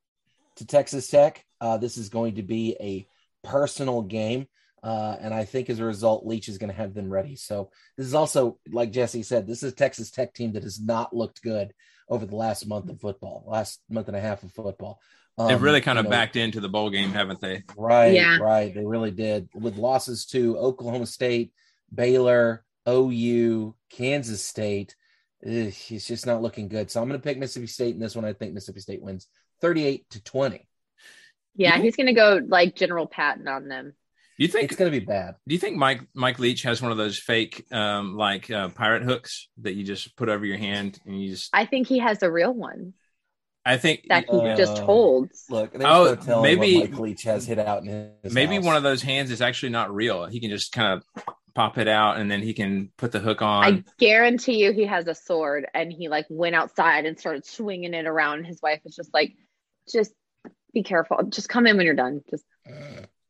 to 0.56 0.66
Texas 0.66 1.08
Tech. 1.08 1.44
Uh, 1.60 1.78
this 1.78 1.96
is 1.96 2.08
going 2.08 2.36
to 2.36 2.42
be 2.42 2.76
a 2.80 3.06
personal 3.46 4.02
game. 4.02 4.46
Uh, 4.82 5.16
and 5.20 5.34
I 5.34 5.44
think 5.44 5.68
as 5.68 5.78
a 5.78 5.84
result, 5.84 6.26
Leach 6.26 6.48
is 6.48 6.58
going 6.58 6.70
to 6.70 6.76
have 6.76 6.94
them 6.94 7.12
ready. 7.12 7.36
So 7.36 7.70
this 7.96 8.06
is 8.06 8.14
also, 8.14 8.58
like 8.70 8.92
Jesse 8.92 9.22
said, 9.22 9.46
this 9.46 9.62
is 9.62 9.72
a 9.72 9.76
Texas 9.76 10.10
Tech 10.10 10.32
team 10.32 10.52
that 10.54 10.62
has 10.62 10.80
not 10.80 11.14
looked 11.14 11.42
good 11.42 11.72
over 12.08 12.24
the 12.24 12.36
last 12.36 12.66
month 12.66 12.88
of 12.88 13.00
football, 13.00 13.44
last 13.46 13.80
month 13.90 14.08
and 14.08 14.16
a 14.16 14.20
half 14.20 14.42
of 14.42 14.52
football. 14.52 15.00
Um, 15.38 15.48
They've 15.48 15.62
really 15.62 15.80
kind 15.80 15.98
of 15.98 16.06
know, 16.06 16.10
backed 16.10 16.36
into 16.36 16.60
the 16.60 16.68
bowl 16.68 16.90
game, 16.90 17.12
haven't 17.12 17.40
they? 17.40 17.62
Right, 17.76 18.14
yeah. 18.14 18.38
right. 18.38 18.74
They 18.74 18.84
really 18.84 19.10
did 19.10 19.48
with 19.54 19.76
losses 19.76 20.26
to 20.26 20.56
Oklahoma 20.56 21.06
State, 21.06 21.52
Baylor, 21.94 22.64
OU, 22.88 23.74
Kansas 23.90 24.42
State. 24.42 24.96
Ugh, 25.46 25.72
it's 25.88 26.06
just 26.06 26.26
not 26.26 26.42
looking 26.42 26.68
good. 26.68 26.90
So 26.90 27.00
I'm 27.00 27.08
going 27.08 27.20
to 27.20 27.24
pick 27.24 27.38
Mississippi 27.38 27.66
State 27.66 27.94
in 27.94 28.00
this 28.00 28.16
one. 28.16 28.24
I 28.24 28.32
think 28.32 28.54
Mississippi 28.54 28.80
State 28.80 29.02
wins 29.02 29.28
38 29.60 30.08
to 30.10 30.22
20. 30.22 30.68
Yeah, 31.60 31.76
he's 31.76 31.94
going 31.94 32.06
to 32.06 32.14
go 32.14 32.40
like 32.46 32.74
General 32.74 33.06
Patton 33.06 33.46
on 33.46 33.68
them. 33.68 33.92
Do 34.38 34.44
you 34.44 34.48
think 34.48 34.70
it's 34.70 34.76
going 34.78 34.90
to 34.90 34.98
be 34.98 35.04
bad? 35.04 35.34
Do 35.46 35.54
you 35.54 35.58
think 35.58 35.76
Mike 35.76 36.00
Mike 36.14 36.38
Leach 36.38 36.62
has 36.62 36.80
one 36.80 36.90
of 36.90 36.96
those 36.96 37.18
fake 37.18 37.66
um, 37.70 38.16
like 38.16 38.50
uh, 38.50 38.70
pirate 38.70 39.02
hooks 39.02 39.48
that 39.58 39.74
you 39.74 39.84
just 39.84 40.16
put 40.16 40.30
over 40.30 40.46
your 40.46 40.56
hand 40.56 40.98
and 41.04 41.22
you 41.22 41.28
just? 41.28 41.50
I 41.52 41.66
think 41.66 41.86
he 41.86 41.98
has 41.98 42.22
a 42.22 42.30
real 42.30 42.54
one. 42.54 42.94
I 43.66 43.76
think 43.76 44.06
that 44.08 44.24
he 44.30 44.38
uh, 44.38 44.56
just 44.56 44.78
holds. 44.78 45.44
Look, 45.50 45.72
oh, 45.78 46.40
maybe 46.40 46.78
Mike 46.78 46.98
Leach 46.98 47.24
has 47.24 47.46
hit 47.46 47.58
out 47.58 47.82
in 47.82 48.14
his. 48.22 48.32
Maybe 48.32 48.54
house. 48.54 48.64
one 48.64 48.76
of 48.76 48.82
those 48.82 49.02
hands 49.02 49.30
is 49.30 49.42
actually 49.42 49.68
not 49.68 49.94
real. 49.94 50.24
He 50.24 50.40
can 50.40 50.48
just 50.48 50.72
kind 50.72 50.94
of 50.94 51.24
pop 51.54 51.76
it 51.76 51.88
out, 51.88 52.16
and 52.16 52.30
then 52.30 52.40
he 52.40 52.54
can 52.54 52.90
put 52.96 53.12
the 53.12 53.18
hook 53.18 53.42
on. 53.42 53.64
I 53.64 53.84
guarantee 53.98 54.64
you 54.64 54.72
he 54.72 54.86
has 54.86 55.06
a 55.06 55.14
sword 55.14 55.66
and 55.74 55.92
he 55.92 56.08
like 56.08 56.24
went 56.30 56.54
outside 56.54 57.04
and 57.04 57.20
started 57.20 57.44
swinging 57.44 57.92
it 57.92 58.06
around. 58.06 58.44
His 58.44 58.62
wife 58.62 58.80
was 58.82 58.96
just 58.96 59.12
like, 59.12 59.34
just 59.92 60.14
be 60.72 60.82
careful. 60.82 61.18
Just 61.28 61.48
come 61.48 61.66
in 61.66 61.76
when 61.76 61.86
you're 61.86 61.94
done. 61.94 62.22
Just 62.30 62.44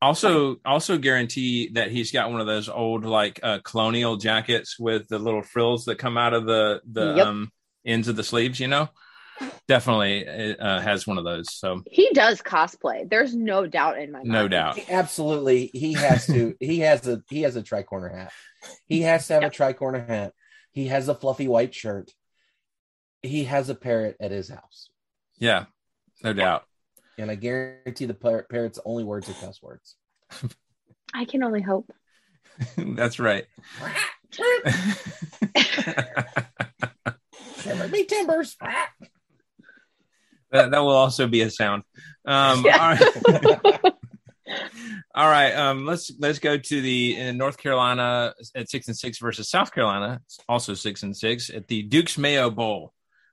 also 0.03 0.57
also 0.65 0.99
guarantee 0.99 1.71
that 1.75 1.91
he's 1.91 2.13
got 2.13 2.31
one 2.31 2.41
of 2.41 2.47
those 2.47 2.69
old 2.69 3.05
like 3.05 3.41
uh, 3.43 3.59
colonial 3.65 4.17
jackets 4.17 4.79
with 4.79 5.09
the 5.09 5.19
little 5.19 5.43
frills 5.43 5.85
that 5.87 5.97
come 5.99 6.17
out 6.17 6.33
of 6.35 6.47
the 6.47 6.81
the 6.91 7.15
Yep. 7.17 7.27
um, 7.27 7.53
ends 7.85 8.09
of 8.09 8.17
the 8.17 8.25
sleeves. 8.25 8.61
You 8.61 8.69
know, 8.69 8.89
definitely 9.69 10.27
uh, 10.59 10.81
has 10.81 11.07
one 11.07 11.19
of 11.19 11.25
those. 11.25 11.53
So 11.55 11.83
he 11.91 12.11
does 12.15 12.41
cosplay. 12.43 13.09
There's 13.09 13.35
no 13.35 13.67
doubt 13.67 13.99
in 13.99 14.11
my 14.13 14.19
mind. 14.19 14.29
no 14.31 14.49
doubt. 14.49 14.79
Absolutely, 14.89 15.71
he 15.73 15.93
has 15.95 16.27
to. 16.27 16.55
he 16.61 16.81
has 16.81 17.07
a 17.07 17.23
he 17.29 17.43
has 17.43 17.57
a 17.57 17.63
tricorner 17.63 18.15
hat. 18.15 18.33
He 18.87 19.03
has 19.03 19.27
to 19.29 19.35
have 19.35 19.43
Yep. 19.43 19.53
a 19.53 19.57
tricorner 19.57 20.07
hat. 20.07 20.33
He 20.73 20.87
has 20.89 21.09
a 21.09 21.15
fluffy 21.15 21.49
white 21.49 21.75
shirt. 21.75 22.11
He 23.23 23.45
has 23.45 23.69
a 23.69 23.75
parrot 23.75 24.17
at 24.19 24.31
his 24.31 24.49
house, 24.49 24.89
Yeah, 25.39 25.67
no 26.25 26.33
doubt. 26.33 26.65
And 27.21 27.31
I 27.31 27.35
guarantee 27.35 28.07
the 28.07 28.15
par- 28.15 28.47
parrot's 28.51 28.79
only 28.85 29.05
words 29.05 29.29
are 29.29 29.35
cuss 29.35 29.61
words. 29.63 29.97
I 31.15 31.25
can 31.25 31.43
only 31.43 31.61
hope. 31.63 31.91
That's 32.77 33.19
right. 33.19 33.47
Timber 37.59 37.89
me 37.89 38.05
timbers. 38.05 38.57
that, 40.51 40.71
that 40.71 40.79
will 40.79 40.91
also 40.91 41.27
be 41.27 41.43
a 41.43 41.51
sound. 41.51 41.83
Um, 42.25 42.65
Yeah. 42.65 42.79
all 42.79 43.69
right. 43.71 43.81
All 45.15 45.29
right, 45.29 45.53
um, 45.55 45.87
let's 45.87 46.11
let's 46.19 46.39
go 46.41 46.57
to 46.57 46.81
the 46.81 47.17
uh, 47.21 47.33
North 47.33 47.57
Carolina 47.57 48.33
at 48.55 48.69
six 48.69 48.89
and 48.89 48.97
six 48.97 49.19
versus 49.19 49.49
South 49.49 49.73
Carolina, 49.73 50.21
also 50.49 50.75
six 50.75 51.03
and 51.05 51.17
six 51.17 51.51
at 51.51 51.69
the 51.69 51.83
Duke's 51.83 52.17
Mayo 52.19 52.51
Bowl. 52.51 52.93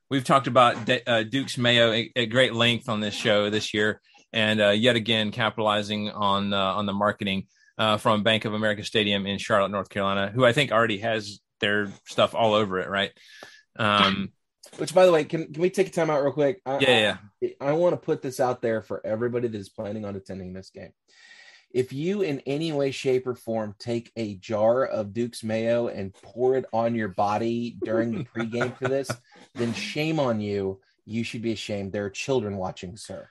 We've 0.10 0.24
talked 0.24 0.48
about 0.48 0.86
De- 0.86 1.08
uh, 1.10 1.24
Duke's 1.24 1.58
Mayo 1.58 1.92
at, 1.92 2.08
at 2.16 2.26
great 2.26 2.54
length 2.54 2.88
on 2.88 3.02
this 3.02 3.14
show 3.14 3.50
this 3.50 3.74
year, 3.74 4.02
and 4.32 4.62
uh, 4.62 4.70
yet 4.70 4.96
again 4.96 5.32
capitalizing 5.32 6.10
on 6.10 6.54
uh, 6.54 6.74
on 6.74 6.86
the 6.86 6.94
marketing 6.94 7.48
uh, 7.78 7.98
from 7.98 8.24
Bank 8.24 8.46
of 8.46 8.54
America 8.54 8.84
Stadium 8.84 9.26
in 9.26 9.38
Charlotte, 9.38 9.70
North 9.70 9.90
Carolina, 9.90 10.32
who 10.34 10.46
I 10.46 10.54
think 10.54 10.72
already 10.72 11.00
has 11.00 11.40
their 11.60 11.92
stuff 12.06 12.36
all 12.36 12.54
over 12.54 12.80
it, 12.80 12.90
right? 12.90 13.12
Um, 13.78 14.32
Which, 14.78 14.94
by 14.94 15.06
the 15.06 15.12
way, 15.12 15.24
can 15.24 15.52
can 15.52 15.62
we 15.62 15.70
take 15.70 15.88
a 15.88 15.92
time 15.92 16.10
out 16.10 16.22
real 16.24 16.34
quick? 16.34 16.62
I, 16.66 16.80
yeah, 16.80 17.18
yeah. 17.42 17.54
I, 17.62 17.70
I 17.70 17.72
want 17.74 17.94
to 17.94 17.98
put 17.98 18.22
this 18.22 18.40
out 18.40 18.62
there 18.62 18.82
for 18.82 19.06
everybody 19.06 19.48
that 19.48 19.58
is 19.58 19.70
planning 19.70 20.06
on 20.06 20.16
attending 20.16 20.54
this 20.54 20.70
game. 20.70 20.92
If 21.72 21.94
you, 21.94 22.22
in 22.22 22.42
any 22.42 22.72
way, 22.72 22.92
shape, 22.92 23.28
or 23.28 23.36
form, 23.36 23.76
take 23.78 24.12
a 24.16 24.36
jar 24.36 24.86
of 24.86 25.14
Duke's 25.14 25.44
Mayo 25.44 25.88
and 25.88 26.14
pour 26.14 26.56
it 26.56 26.66
on 26.74 26.96
your 26.96 27.10
body 27.10 27.78
during 27.84 28.12
the 28.12 28.24
pregame 28.36 28.76
for 28.78 28.88
this, 28.88 29.10
then 29.58 29.74
shame 29.74 30.20
on 30.20 30.40
you. 30.42 30.80
You 31.06 31.24
should 31.24 31.42
be 31.42 31.52
ashamed. 31.54 31.94
There 31.94 32.06
are 32.06 32.10
children 32.10 32.58
watching, 32.58 32.98
sir. 32.98 33.28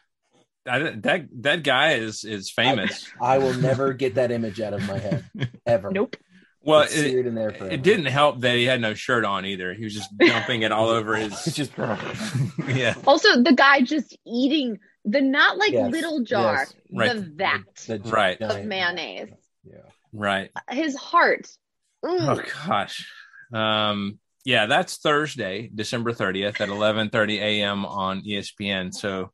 That 0.64 1.02
that 1.02 1.26
that 1.42 1.62
guy 1.62 1.92
is 1.94 2.24
is 2.24 2.50
famous. 2.50 3.06
I 3.20 3.38
will 3.38 3.54
never 3.54 3.92
get 3.92 4.14
that 4.16 4.32
image 4.32 4.60
out 4.60 4.72
of 4.74 4.86
my 4.88 4.98
head 4.98 5.24
ever. 5.66 5.90
Nope. 5.90 6.16
Well, 6.62 6.80
It's 6.82 6.96
it, 6.96 7.24
in 7.26 7.36
there 7.36 7.52
forever. 7.52 7.72
it 7.72 7.84
didn't 7.84 8.06
help 8.06 8.40
that 8.40 8.56
he 8.56 8.64
had 8.64 8.80
no 8.80 8.92
shirt 8.94 9.24
on 9.24 9.46
either. 9.46 9.72
He 9.72 9.84
was 9.84 9.94
just 9.94 10.10
dumping 10.18 10.62
it 10.62 10.72
all 10.72 10.88
over 10.88 11.14
It's 11.14 11.44
his. 11.44 11.54
just 11.54 11.72
yeah, 12.68 12.94
Also, 13.06 13.40
the 13.40 13.52
guy 13.56 13.82
just 13.82 14.18
eating 14.26 14.78
the 15.04 15.20
not 15.20 15.58
like 15.58 15.70
Yes, 15.70 15.92
little 15.92 16.24
jar, 16.24 16.66
yes. 16.66 16.74
Right. 16.92 17.14
the 17.14 17.20
vat 17.20 17.60
The 17.86 17.98
Right. 18.10 18.40
of 18.42 18.64
mayonnaise. 18.64 19.28
Yeah. 19.64 19.76
right. 20.12 20.50
His 20.70 20.96
heart. 20.96 21.46
Ooh. 22.04 22.18
Oh 22.18 22.40
gosh. 22.66 23.08
Um. 23.52 24.18
Yeah, 24.47 24.66
that's 24.66 24.99
Thursday, 24.99 25.68
December 25.74 26.12
thirtieth 26.12 26.61
at 26.61 26.68
eleven 26.68 27.11
thirty 27.11 27.38
a.m. 27.40 27.84
on 27.84 28.22
ESPN. 28.22 28.94
So 28.94 29.32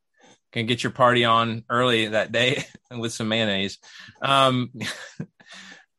can 0.53 0.65
get 0.67 0.83
your 0.83 0.93
party 0.93 1.25
on 1.27 1.65
early 1.69 2.09
that 2.09 2.33
day 2.33 2.65
with 2.91 3.13
some 3.13 3.29
mayonnaise. 3.29 3.79
Um. 4.23 4.71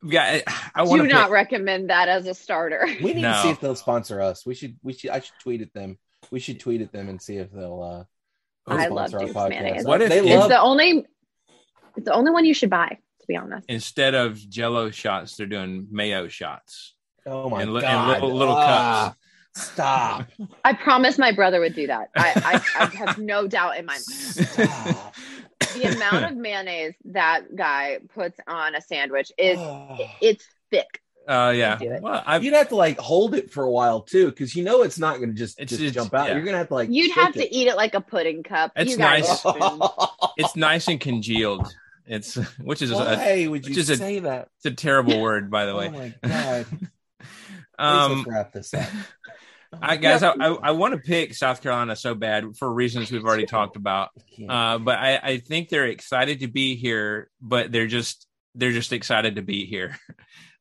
Yeah, 0.05 0.41
I 0.75 0.83
want 0.83 1.01
Do 1.03 1.07
to 1.07 1.13
not 1.13 1.31
recommend 1.31 1.89
that 1.89 2.09
as 2.09 2.27
a 2.27 2.33
starter. 2.33 2.85
We 3.01 3.13
need 3.13 3.21
No. 3.21 3.31
to 3.31 3.41
see 3.41 3.49
if 3.51 3.61
they'll 3.61 3.73
sponsor 3.73 4.19
us. 4.19 4.45
We 4.45 4.53
should. 4.53 4.75
We 4.83 4.91
should. 4.91 5.11
I 5.11 5.21
should 5.21 5.31
tweet 5.41 5.61
at 5.61 5.73
them. 5.73 5.97
We 6.29 6.41
should 6.41 6.59
tweet 6.59 6.81
at 6.81 6.91
them 6.91 7.07
and 7.07 7.21
see 7.21 7.37
if 7.37 7.49
they'll. 7.53 8.07
uh 8.67 8.73
I 8.75 8.87
love 8.87 9.11
sponsor 9.11 9.19
our 9.19 9.25
Duke's 9.27 9.37
podcast. 9.37 9.49
mayonnaise. 9.49 9.85
What 9.85 10.01
if 10.01 10.09
they 10.09 10.17
it's 10.19 10.27
It's 10.27 10.35
love? 10.41 10.49
the 10.49 10.59
only 10.59 11.05
it's 11.95 12.05
the 12.05 12.11
only 12.13 12.31
one 12.31 12.43
you 12.43 12.53
should 12.53 12.69
buy, 12.69 12.89
to 12.89 13.27
be 13.29 13.37
honest. 13.37 13.65
instead 13.69 14.13
of 14.13 14.35
Jello 14.35 14.91
shots, 14.91 15.37
they're 15.37 15.47
doing 15.47 15.87
mayo 15.89 16.27
shots 16.27 16.95
oh 17.25 17.49
my 17.49 17.61
and, 17.61 17.73
li- 17.73 17.81
god! 17.81 17.89
and 17.93 18.07
little 18.23 18.37
little 18.37 18.55
Ah, 18.57 19.15
cups. 19.55 19.67
Stop! 19.71 20.27
I 20.65 20.73
promise 20.73 21.17
my 21.17 21.31
brother 21.31 21.59
would 21.59 21.75
do 21.75 21.87
that. 21.87 22.09
I, 22.15 22.61
I, 22.77 22.83
I 22.83 22.85
have 22.95 23.17
no 23.19 23.47
doubt 23.47 23.77
in 23.77 23.85
my 23.85 23.93
mind. 23.93 24.97
The 25.75 25.95
amount 25.95 26.25
of 26.25 26.37
mayonnaise 26.37 26.93
that 27.05 27.55
guy 27.55 27.99
puts 28.13 28.39
on 28.47 28.75
a 28.75 28.81
sandwich 28.81 29.31
is 29.37 29.57
Ah. 29.59 29.97
it's 30.21 30.45
thick. 30.71 31.01
Uh, 31.27 31.53
yeah. 31.55 31.79
Well, 32.01 32.21
I've 32.25 32.43
You'd 32.43 32.53
have 32.53 32.69
to 32.69 32.75
like 32.75 32.99
hold 32.99 33.33
it 33.33 33.49
for 33.49 33.63
a 33.63 33.71
while 33.71 34.01
too, 34.01 34.25
because 34.27 34.55
you 34.55 34.63
know 34.63 34.81
it's 34.83 34.99
not 34.99 35.17
going 35.17 35.29
to 35.29 35.35
just 35.35 35.57
It's- 35.59 35.69
just 35.69 35.81
it's- 35.81 35.93
jump 35.95 36.13
out. 36.13 36.27
yeah. 36.27 36.33
You're 36.33 36.43
going 36.43 36.53
to 36.53 36.57
have 36.57 36.67
to 36.67 36.73
like. 36.73 36.89
You'd 36.91 37.13
shake 37.13 37.15
have 37.23 37.33
to 37.35 37.43
it. 37.45 37.49
eat 37.51 37.67
it 37.67 37.75
like 37.77 37.93
a 37.93 38.01
pudding 38.01 38.43
cup. 38.43 38.73
It's 38.75 38.91
you 38.91 38.97
nice. 38.97 39.41
it's 40.37 40.55
nice 40.55 40.87
and 40.89 40.99
congealed. 40.99 41.73
It's 42.05 42.35
which 42.59 42.81
is 42.81 42.91
a, 42.91 42.95
Why 42.95 43.47
would 43.47 43.63
which 43.65 43.75
you 43.75 43.79
is 43.81 43.89
a- 43.89 43.95
say 43.97 44.19
that? 44.19 44.49
it's 44.57 44.65
a 44.65 44.71
terrible 44.71 45.21
word, 45.21 45.49
by 45.49 45.65
the 45.65 45.75
way. 45.75 45.87
Oh 45.93 45.97
my 45.97 46.13
god! 46.29 46.65
Please 47.77 47.87
Um, 47.87 48.17
let's 48.17 48.27
wrap 48.27 48.53
this 48.53 48.73
up. 48.73 48.87
I 49.81 49.97
guys, 49.97 50.23
I, 50.23 50.33
I, 50.39 50.49
I 50.49 50.71
want 50.71 50.93
to 50.93 50.99
pick 50.99 51.33
South 51.33 51.61
Carolina 51.61 51.95
so 51.95 52.13
bad 52.13 52.55
for 52.57 52.71
reasons 52.71 53.11
we've 53.11 53.25
already 53.25 53.45
talked 53.47 53.75
about. 53.75 54.09
Uh, 54.47 54.77
but 54.77 54.99
I, 54.99 55.17
I 55.17 55.37
think 55.37 55.69
they're 55.69 55.87
excited 55.87 56.41
to 56.41 56.47
be 56.47 56.75
here, 56.75 57.29
but 57.41 57.71
they're 57.71 57.87
just 57.87 58.27
they're 58.55 58.71
just 58.71 58.93
excited 58.93 59.35
to 59.35 59.41
be 59.41 59.65
here. 59.65 59.97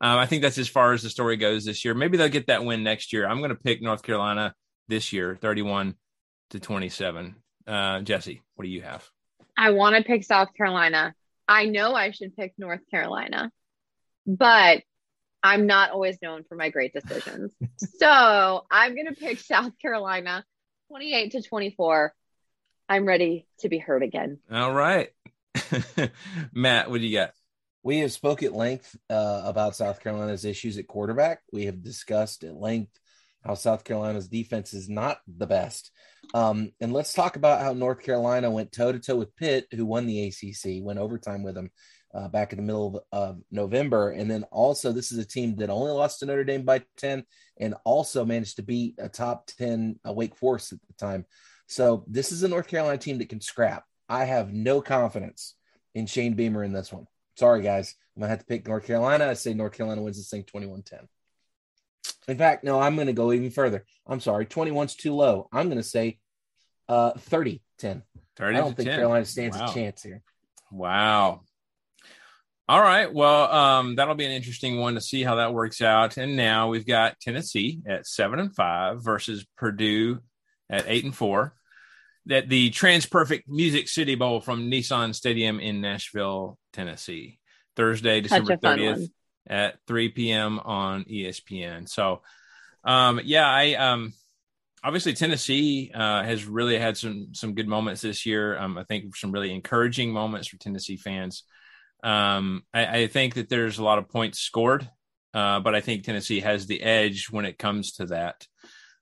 Um, 0.01 0.19
I 0.19 0.27
think 0.27 0.43
that's 0.43 0.59
as 0.59 0.69
far 0.69 0.93
as 0.93 1.03
the 1.03 1.11
story 1.11 1.37
goes 1.37 1.65
this 1.65 1.85
year. 1.85 1.95
Maybe 1.95 2.17
they'll 2.17 2.29
get 2.29 2.47
that 2.47 2.65
win 2.65 2.83
next 2.83 3.13
year. 3.13 3.27
I'm 3.27 3.39
going 3.39 3.51
to 3.51 3.57
pick 3.57 3.83
North 3.83 4.03
Carolina 4.03 4.55
this 4.89 5.13
year, 5.13 5.37
31 5.37 5.95
to 6.51 6.61
27. 6.61 7.37
Uh, 7.67 8.01
Jesse, 8.01 8.43
what 8.55 8.65
do 8.65 8.71
you 8.71 8.83
have? 8.83 9.07
I 9.57 9.71
want 9.71 9.97
to 9.97 10.03
pick 10.03 10.25
South 10.25 10.55
Carolina. 10.57 11.15
I 11.47 11.67
know 11.67 11.95
I 11.95 12.13
should 12.13 12.35
pick 12.35 12.55
North 12.57 12.81
Carolina, 12.91 13.51
but 14.27 14.83
I'm 15.43 15.67
not 15.67 15.91
always 15.91 16.17
known 16.23 16.45
for 16.45 16.55
my 16.55 16.71
great 16.71 16.93
decisions. 16.93 17.53
so 17.99 18.65
I'm 18.71 18.95
going 18.95 19.09
to 19.09 19.15
pick 19.15 19.41
South 19.41 19.79
Carolina 19.79 20.45
28 20.89 21.33
to 21.33 21.43
24. 21.43 22.15
I'm 22.89 23.07
ready 23.07 23.47
to 23.61 23.69
be 23.69 23.79
heard 23.79 24.03
again. 24.03 24.39
All 24.51 24.73
right, 24.73 25.11
Matt, 26.53 26.91
what 26.91 27.01
do 27.01 27.07
you 27.07 27.19
got? 27.19 27.31
We 27.83 27.99
have 28.01 28.13
spoke 28.13 28.43
at 28.43 28.55
length 28.55 28.95
uh, 29.11 29.43
about 29.45 29.77
South 29.77 30.01
Carolina's 30.01 30.45
issues 30.45 30.79
at 30.79 30.87
quarterback. 30.87 31.41
We 31.53 31.67
have 31.67 31.83
discussed 31.83 32.45
at 32.45 32.55
length 32.55 32.93
how 33.45 33.55
South 33.55 33.83
Carolina's 33.83 34.29
defense 34.29 34.73
is 34.73 34.89
not 34.89 35.19
the 35.27 35.47
best. 35.47 35.91
Um, 36.35 36.73
and 36.81 36.93
let's 36.93 37.13
talk 37.13 37.37
about 37.37 37.61
how 37.61 37.73
North 37.73 38.03
Carolina 38.03 38.51
went 38.51 38.71
toe 38.73 38.93
to 38.93 39.01
toe 39.01 39.17
with 39.17 39.35
Pitt, 39.37 39.67
who 39.73 39.85
won 39.85 40.07
the 40.07 40.29
ACC, 40.29 40.83
went 40.83 41.01
overtime 41.01 41.43
with 41.43 41.55
them 41.55 41.71
uh, 42.15 42.29
back 42.29 42.53
in 42.53 42.59
the 42.59 42.63
middle 42.63 43.03
of, 43.13 43.21
of 43.37 43.43
November. 43.51 44.11
And 44.11 44.31
then 44.31 44.45
also, 44.45 44.93
this 44.93 45.13
is 45.13 45.19
a 45.19 45.25
team 45.25 45.57
that 45.57 45.71
only 45.71 45.91
lost 45.93 46.21
to 46.21 46.27
Notre 46.27 46.45
Dame 46.45 46.63
by 46.65 46.83
10 46.99 47.25
and 47.59 47.75
also 47.85 48.25
managed 48.25 48.57
to 48.57 48.63
beat 48.63 48.97
a 48.99 49.09
top 49.09 49.47
10 49.59 49.99
uh, 50.07 50.13
Wake 50.13 50.37
Forest 50.37 50.73
at 50.73 50.79
the 50.87 50.95
time. 50.95 51.25
So 51.67 52.05
this 52.07 52.33
is 52.33 52.43
a 52.43 52.49
North 52.49 52.69
Carolina 52.69 52.99
team 52.99 53.19
that 53.19 53.29
can 53.29 53.41
scrap. 53.41 53.85
I 54.09 54.25
have 54.25 54.53
no 54.53 54.83
confidence 54.83 55.55
in 55.95 56.07
Shane 56.07 56.35
Beamer 56.35 56.65
in 56.65 56.73
this 56.73 56.93
one. 56.93 57.07
Sorry, 57.39 57.63
guys. 57.63 57.95
I'm 58.15 58.21
going 58.21 58.29
to 58.29 58.31
have 58.31 58.41
to 58.41 58.45
pick 58.45 58.67
North 58.67 58.87
Carolina. 58.87 59.27
I 59.27 59.35
say 59.35 59.55
North 59.55 59.73
Carolina 59.73 60.03
wins 60.03 60.19
this 60.19 60.29
thing 60.29 60.45
21 60.45 60.83
10. 60.83 61.09
In 62.29 62.37
fact, 62.37 62.63
no, 62.63 62.79
I'm 62.79 62.95
going 62.95 63.07
to 63.07 63.13
go 63.13 63.33
even 63.33 63.51
further. 63.51 63.85
I'm 64.07 64.21
sorry. 64.21 64.45
21's 64.45 64.97
too 64.97 65.15
low. 65.15 65.49
I'm 65.53 65.69
going 65.69 65.79
to 65.79 65.83
say 65.83 66.19
uh, 66.89 67.13
30 67.13 67.63
10. 67.79 68.03
30 68.37 68.57
I 68.57 68.61
don't 68.61 68.77
think 68.77 68.89
10. 68.89 68.99
Carolina 68.99 69.25
stands 69.25 69.57
Wow. 69.57 69.71
a 69.71 69.75
chance 69.75 70.03
here. 70.03 70.23
Wow. 70.71 71.43
All 72.73 72.81
right. 72.81 73.13
Well, 73.13 73.53
um, 73.53 73.97
that'll 73.97 74.15
be 74.15 74.25
an 74.25 74.33
interesting 74.33 74.79
one 74.79 74.95
to 74.95 75.01
see 75.03 75.23
how 75.23 75.35
that 75.35 75.53
works 75.53 75.83
out. 75.83 76.17
And 76.17 76.37
now 76.37 76.69
we've 76.69 76.87
got 76.87 77.21
Tennessee 77.21 77.83
at 77.87 78.07
seven 78.07 78.39
and 78.39 78.57
five 78.57 79.05
versus 79.05 79.45
Purdue 79.59 80.21
at 80.71 80.87
eight 80.89 81.05
and 81.05 81.15
four. 81.15 81.53
That 82.25 82.49
the 82.49 82.71
Transperfect 82.71 83.43
Music 83.47 83.91
City 83.91 84.15
Bowl 84.15 84.41
from 84.41 84.71
Nissan 84.71 85.15
Stadium 85.15 85.61
in 85.61 85.83
Nashville, 85.83 86.57
Tennessee, 86.73 87.39
Thursday, 87.77 88.23
December 88.23 88.57
thirtieth 88.57 89.11
at 89.47 89.77
three 89.87 90.09
p.m. 90.09 90.59
on 90.59 91.05
ESPN. 91.05 91.87
So, 91.87 92.23
um, 92.85 93.21
yeah, 93.23 93.47
I 93.47 93.75
um, 93.75 94.15
obviously 94.83 95.13
Tennessee 95.13 95.91
uh, 95.95 96.23
has 96.23 96.47
really 96.47 96.79
had 96.79 96.97
some 96.97 97.35
some 97.35 97.55
good 97.55 97.69
moments 97.69 98.01
this 98.01 98.25
year. 98.25 98.59
Um, 98.59 98.79
I 98.79 98.85
think 98.85 99.15
some 99.15 99.31
really 99.31 99.53
encouraging 99.53 100.11
moments 100.11 100.49
for 100.49 100.57
Tennessee 100.57 100.97
fans. 100.97 101.45
Um, 102.03 102.65
I, 102.75 103.03
I 103.03 103.07
think 103.07 103.35
that 103.35 103.49
there's 103.49 103.79
a 103.79 103.85
lot 103.85 103.99
of 103.99 104.09
points 104.09 104.41
scored 104.41 104.89
uh, 105.35 105.61
but 105.61 105.75
I 105.75 105.81
think 105.81 106.05
Tennessee 106.05 106.41
has 106.41 106.67
the 106.67 106.83
edge 106.83 107.31
when 107.31 107.45
it 107.45 107.59
comes 107.59 107.93
to 107.93 108.07
that. 108.07 108.47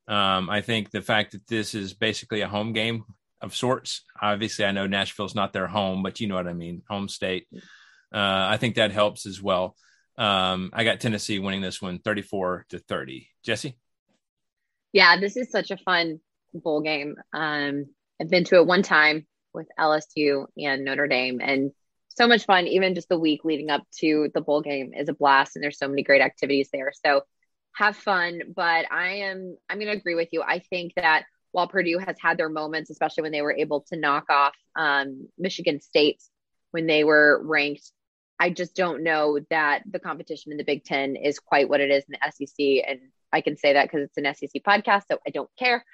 Um, 0.06 0.48
I 0.48 0.60
think 0.60 0.90
the 0.90 1.02
fact 1.02 1.32
that 1.32 1.46
this 1.46 1.74
is 1.74 1.92
basically 1.92 2.40
a 2.40 2.48
home 2.48 2.72
game 2.72 3.04
of 3.40 3.54
sorts. 3.54 4.04
Obviously, 4.20 4.64
I 4.64 4.72
know 4.72 4.86
Nashville's 4.86 5.34
not 5.34 5.52
their 5.52 5.66
home, 5.66 6.02
but 6.02 6.20
you 6.20 6.28
know 6.28 6.34
what 6.36 6.46
I 6.46 6.52
mean, 6.52 6.82
home 6.88 7.08
state. 7.08 7.46
Uh, 7.52 8.48
I 8.50 8.56
think 8.58 8.76
that 8.76 8.92
helps 8.92 9.26
as 9.26 9.42
well. 9.42 9.76
Um, 10.18 10.70
I 10.72 10.84
got 10.84 11.00
Tennessee 11.00 11.38
winning 11.38 11.62
this 11.62 11.80
one 11.80 11.98
34 11.98 12.66
to 12.70 12.78
30. 12.78 13.28
Jesse? 13.42 13.78
Yeah, 14.92 15.18
this 15.18 15.36
is 15.36 15.50
such 15.50 15.70
a 15.70 15.76
fun 15.76 16.20
bowl 16.52 16.80
game. 16.80 17.16
Um, 17.32 17.86
I've 18.20 18.30
been 18.30 18.44
to 18.44 18.56
it 18.56 18.66
one 18.66 18.82
time 18.82 19.26
with 19.54 19.68
LSU 19.78 20.46
and 20.58 20.84
Notre 20.84 21.06
Dame, 21.06 21.40
and 21.40 21.72
so 22.20 22.28
much 22.28 22.44
fun. 22.44 22.66
Even 22.66 22.94
just 22.94 23.08
the 23.08 23.18
week 23.18 23.44
leading 23.44 23.70
up 23.70 23.82
to 23.98 24.28
the 24.34 24.42
bowl 24.42 24.60
game 24.60 24.92
is 24.94 25.08
a 25.08 25.14
blast, 25.14 25.56
and 25.56 25.62
there's 25.62 25.78
so 25.78 25.88
many 25.88 26.02
great 26.02 26.20
activities 26.20 26.68
there. 26.70 26.92
So 27.04 27.22
have 27.72 27.96
fun. 27.96 28.42
But 28.54 28.92
I 28.92 29.20
am 29.20 29.56
I'm 29.70 29.78
going 29.78 29.90
to 29.90 29.96
agree 29.96 30.14
with 30.14 30.28
you. 30.32 30.42
I 30.42 30.58
think 30.58 30.92
that 30.96 31.24
while 31.52 31.66
Purdue 31.66 31.98
has 31.98 32.16
had 32.20 32.36
their 32.36 32.50
moments, 32.50 32.90
especially 32.90 33.22
when 33.22 33.32
they 33.32 33.40
were 33.40 33.54
able 33.54 33.86
to 33.88 33.96
knock 33.96 34.26
off 34.28 34.54
um, 34.76 35.28
Michigan 35.38 35.80
State 35.80 36.22
when 36.72 36.86
they 36.86 37.04
were 37.04 37.40
ranked, 37.42 37.90
I 38.38 38.50
just 38.50 38.76
don't 38.76 39.02
know 39.02 39.40
that 39.48 39.82
the 39.90 39.98
competition 39.98 40.52
in 40.52 40.58
the 40.58 40.64
Big 40.64 40.84
Ten 40.84 41.16
is 41.16 41.38
quite 41.38 41.70
what 41.70 41.80
it 41.80 41.90
is 41.90 42.04
in 42.04 42.18
the 42.20 42.46
SEC. 42.46 42.84
And 42.86 43.00
I 43.32 43.40
can 43.40 43.56
say 43.56 43.72
that 43.72 43.90
because 43.90 44.02
it's 44.02 44.18
an 44.18 44.34
SEC 44.34 44.62
podcast, 44.62 45.04
so 45.10 45.18
I 45.26 45.30
don't 45.30 45.50
care. 45.58 45.86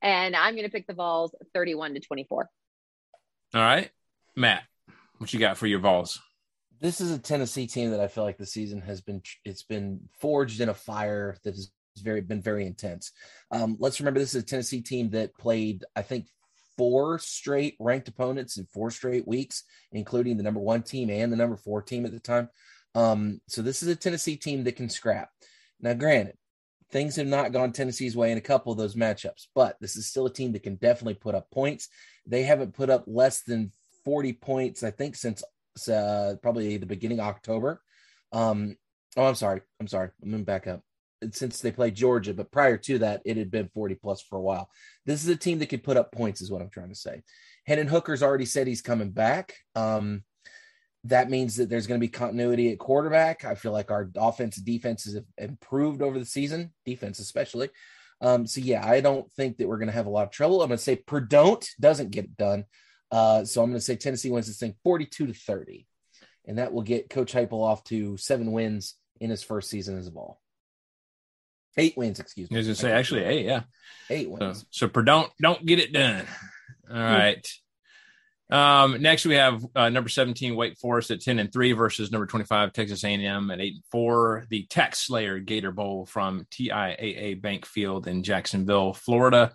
And 0.00 0.36
I'm 0.36 0.54
going 0.54 0.66
to 0.66 0.72
pick 0.72 0.86
the 0.86 0.94
Vols 0.94 1.34
31 1.52 1.94
to 1.94 2.00
24. 2.00 2.48
All 3.54 3.60
right. 3.60 3.90
Matt, 4.36 4.64
what 5.24 5.32
you 5.32 5.40
got 5.40 5.56
for 5.56 5.66
your 5.66 5.78
Vols? 5.78 6.20
This 6.80 7.00
is 7.00 7.10
a 7.10 7.18
Tennessee 7.18 7.66
team 7.66 7.92
that 7.92 8.00
I 8.00 8.08
feel 8.08 8.24
like 8.24 8.36
the 8.36 8.44
season 8.44 8.82
has 8.82 9.00
been 9.00 9.22
it's 9.44 9.62
been 9.62 10.00
forged 10.20 10.60
in 10.60 10.68
a 10.68 10.74
fire 10.74 11.38
that 11.44 11.54
has 11.54 11.70
very 11.98 12.20
been 12.20 12.42
very 12.42 12.66
intense. 12.66 13.10
Um, 13.50 13.76
let's 13.80 14.00
remember 14.00 14.20
this 14.20 14.34
is 14.34 14.42
a 14.42 14.46
Tennessee 14.46 14.82
team 14.82 15.10
that 15.10 15.36
played, 15.38 15.82
I 15.96 16.02
think, 16.02 16.26
four 16.76 17.18
straight 17.18 17.76
ranked 17.80 18.08
opponents 18.08 18.58
in 18.58 18.66
four 18.66 18.90
straight 18.90 19.26
weeks, 19.26 19.64
including 19.92 20.36
the 20.36 20.42
number 20.42 20.60
one 20.60 20.82
team 20.82 21.08
and 21.08 21.32
the 21.32 21.36
number 21.36 21.56
four 21.56 21.80
team 21.80 22.04
at 22.04 22.12
the 22.12 22.20
time. 22.20 22.50
Um, 22.94 23.40
so 23.48 23.62
this 23.62 23.82
is 23.82 23.88
a 23.88 23.96
Tennessee 23.96 24.36
team 24.36 24.64
that 24.64 24.76
can 24.76 24.90
scrap. 24.90 25.30
Now, 25.80 25.94
granted, 25.94 26.36
things 26.90 27.16
have 27.16 27.26
not 27.26 27.52
gone 27.52 27.72
Tennessee's 27.72 28.16
way 28.16 28.30
in 28.30 28.38
a 28.38 28.42
couple 28.42 28.72
of 28.72 28.78
those 28.78 28.94
matchups, 28.94 29.46
but 29.54 29.76
this 29.80 29.96
is 29.96 30.06
still 30.06 30.26
a 30.26 30.32
team 30.32 30.52
that 30.52 30.62
can 30.64 30.74
definitely 30.74 31.14
put 31.14 31.34
up 31.34 31.50
points. 31.50 31.88
They 32.26 32.42
haven't 32.42 32.74
put 32.74 32.90
up 32.90 33.04
less 33.06 33.42
than 33.42 33.72
40 34.04 34.32
points, 34.34 34.82
I 34.82 34.90
think, 34.90 35.16
since 35.16 35.42
uh, 35.88 36.34
probably 36.42 36.76
the 36.76 36.86
beginning 36.86 37.20
of 37.20 37.26
October. 37.26 37.80
Um, 38.32 38.76
oh, 39.16 39.26
I'm 39.26 39.34
sorry. 39.34 39.62
I'm 39.80 39.88
sorry. 39.88 40.10
I'm 40.22 40.30
going 40.30 40.42
to 40.42 40.46
back 40.46 40.66
up 40.66 40.82
since 41.32 41.60
they 41.60 41.72
played 41.72 41.94
Georgia, 41.94 42.34
but 42.34 42.52
prior 42.52 42.76
to 42.76 42.98
that, 42.98 43.22
it 43.24 43.36
had 43.36 43.50
been 43.50 43.70
40 43.72 43.94
plus 43.96 44.22
for 44.22 44.36
a 44.36 44.42
while. 44.42 44.68
This 45.06 45.22
is 45.22 45.28
a 45.28 45.36
team 45.36 45.58
that 45.58 45.68
could 45.68 45.84
put 45.84 45.96
up 45.96 46.12
points, 46.12 46.40
is 46.40 46.50
what 46.50 46.62
I'm 46.62 46.70
trying 46.70 46.90
to 46.90 46.94
say. 46.94 47.22
Hendon 47.66 47.86
Hooker's 47.86 48.22
already 48.22 48.44
said 48.44 48.66
he's 48.66 48.82
coming 48.82 49.10
back. 49.10 49.54
Um, 49.74 50.24
that 51.04 51.30
means 51.30 51.56
that 51.56 51.68
there's 51.68 51.86
going 51.86 52.00
to 52.00 52.06
be 52.06 52.10
continuity 52.10 52.72
at 52.72 52.78
quarterback. 52.78 53.44
I 53.44 53.54
feel 53.54 53.72
like 53.72 53.90
our 53.90 54.10
offense 54.16 54.56
and 54.56 54.66
defense 54.66 55.04
has 55.04 55.18
improved 55.38 56.02
over 56.02 56.18
the 56.18 56.24
season, 56.24 56.72
defense 56.84 57.18
especially. 57.18 57.68
Um, 58.20 58.46
so 58.46 58.60
yeah, 58.60 58.86
I 58.86 59.00
don't 59.00 59.30
think 59.32 59.58
that 59.58 59.68
we're 59.68 59.78
going 59.78 59.88
to 59.88 59.94
have 59.94 60.06
a 60.06 60.10
lot 60.10 60.24
of 60.24 60.30
trouble. 60.30 60.62
I'm 60.62 60.68
going 60.68 60.78
to 60.78 60.82
say 60.82 60.96
Perdon't 60.96 61.68
doesn't 61.78 62.10
get 62.10 62.24
it 62.24 62.36
done. 62.36 62.64
Uh, 63.10 63.44
so 63.44 63.62
I'm 63.62 63.70
going 63.70 63.78
to 63.78 63.84
say 63.84 63.96
Tennessee 63.96 64.30
wins 64.30 64.46
this 64.46 64.58
thing 64.58 64.74
42 64.82 65.26
to 65.26 65.34
30, 65.34 65.86
and 66.46 66.58
that 66.58 66.72
will 66.72 66.82
get 66.82 67.10
Coach 67.10 67.32
Heupel 67.32 67.62
off 67.62 67.84
to 67.84 68.16
seven 68.16 68.52
wins 68.52 68.96
in 69.20 69.30
his 69.30 69.42
first 69.42 69.70
season 69.70 69.98
as 69.98 70.06
a 70.06 70.12
ball. 70.12 70.40
Eight 71.76 71.96
wins, 71.96 72.20
excuse 72.20 72.50
me. 72.50 72.56
I 72.56 72.58
was 72.58 72.66
gonna 72.68 72.76
say 72.76 72.92
actually 72.92 73.24
eight, 73.24 73.46
yeah. 73.46 73.62
Eight 74.08 74.30
wins. 74.30 74.64
So, 74.70 74.86
so 74.86 75.02
don't 75.02 75.30
don't 75.40 75.66
get 75.66 75.80
it 75.80 75.92
done. 75.92 76.24
All 76.90 76.96
right. 76.96 77.48
Um, 78.50 79.00
next 79.00 79.24
we 79.24 79.34
have 79.36 79.64
uh, 79.74 79.88
number 79.88 80.08
17 80.08 80.54
Wake 80.54 80.76
Forest 80.78 81.10
at 81.10 81.20
10 81.20 81.38
and 81.38 81.52
3 81.52 81.72
versus 81.72 82.12
number 82.12 82.26
25 82.26 82.72
Texas 82.72 83.02
A&M 83.02 83.50
at 83.50 83.60
8 83.60 83.74
and 83.74 83.84
4. 83.90 84.46
The 84.50 84.66
TaxSlayer 84.66 85.44
Gator 85.44 85.72
Bowl 85.72 86.06
from 86.06 86.46
TIAA 86.50 87.40
Bank 87.40 87.66
Field 87.66 88.06
in 88.06 88.22
Jacksonville, 88.22 88.92
Florida. 88.92 89.52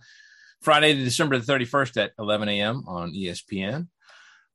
Friday, 0.61 0.93
December 0.93 1.37
the 1.37 1.51
31st 1.51 2.03
at 2.03 2.11
11 2.19 2.49
a.m. 2.49 2.83
on 2.87 3.13
ESPN. 3.13 3.87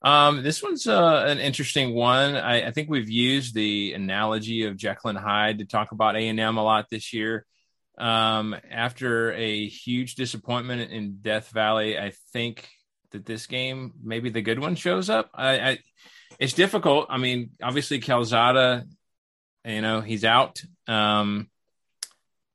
Um, 0.03 0.43
this 0.43 0.63
one's 0.63 0.87
uh, 0.87 1.25
an 1.27 1.39
interesting 1.39 1.95
one. 1.95 2.37
I, 2.37 2.67
I, 2.67 2.71
think 2.73 2.91
we've 2.91 3.09
used 3.09 3.55
the 3.55 3.95
analogy 3.95 4.65
of 4.65 4.77
Jekyll 4.77 5.09
and 5.09 5.19
Hyde 5.19 5.61
to 5.61 5.65
talk 5.65 5.93
about 5.93 6.15
A&M 6.15 6.59
a 6.59 6.63
lot 6.63 6.91
this 6.91 7.15
year. 7.15 7.47
Um, 7.97 8.55
after 8.71 9.33
a 9.33 9.67
huge 9.67 10.17
disappointment 10.17 10.91
in 10.93 11.21
Death 11.23 11.49
Valley, 11.51 11.99
I 11.99 12.13
think 12.35 12.69
that 13.13 13.25
this 13.25 13.47
game, 13.47 13.95
maybe 14.03 14.29
the 14.29 14.43
good 14.43 14.59
one 14.59 14.75
shows 14.75 15.09
up. 15.09 15.31
I, 15.33 15.59
I 15.59 15.79
it's 16.39 16.53
difficult. 16.53 17.07
I 17.09 17.17
mean, 17.17 17.53
obviously 17.63 18.01
Calzada, 18.01 18.85
you 19.65 19.81
know, 19.81 20.03
he's 20.03 20.25
out. 20.25 20.61
Um, 20.87 21.49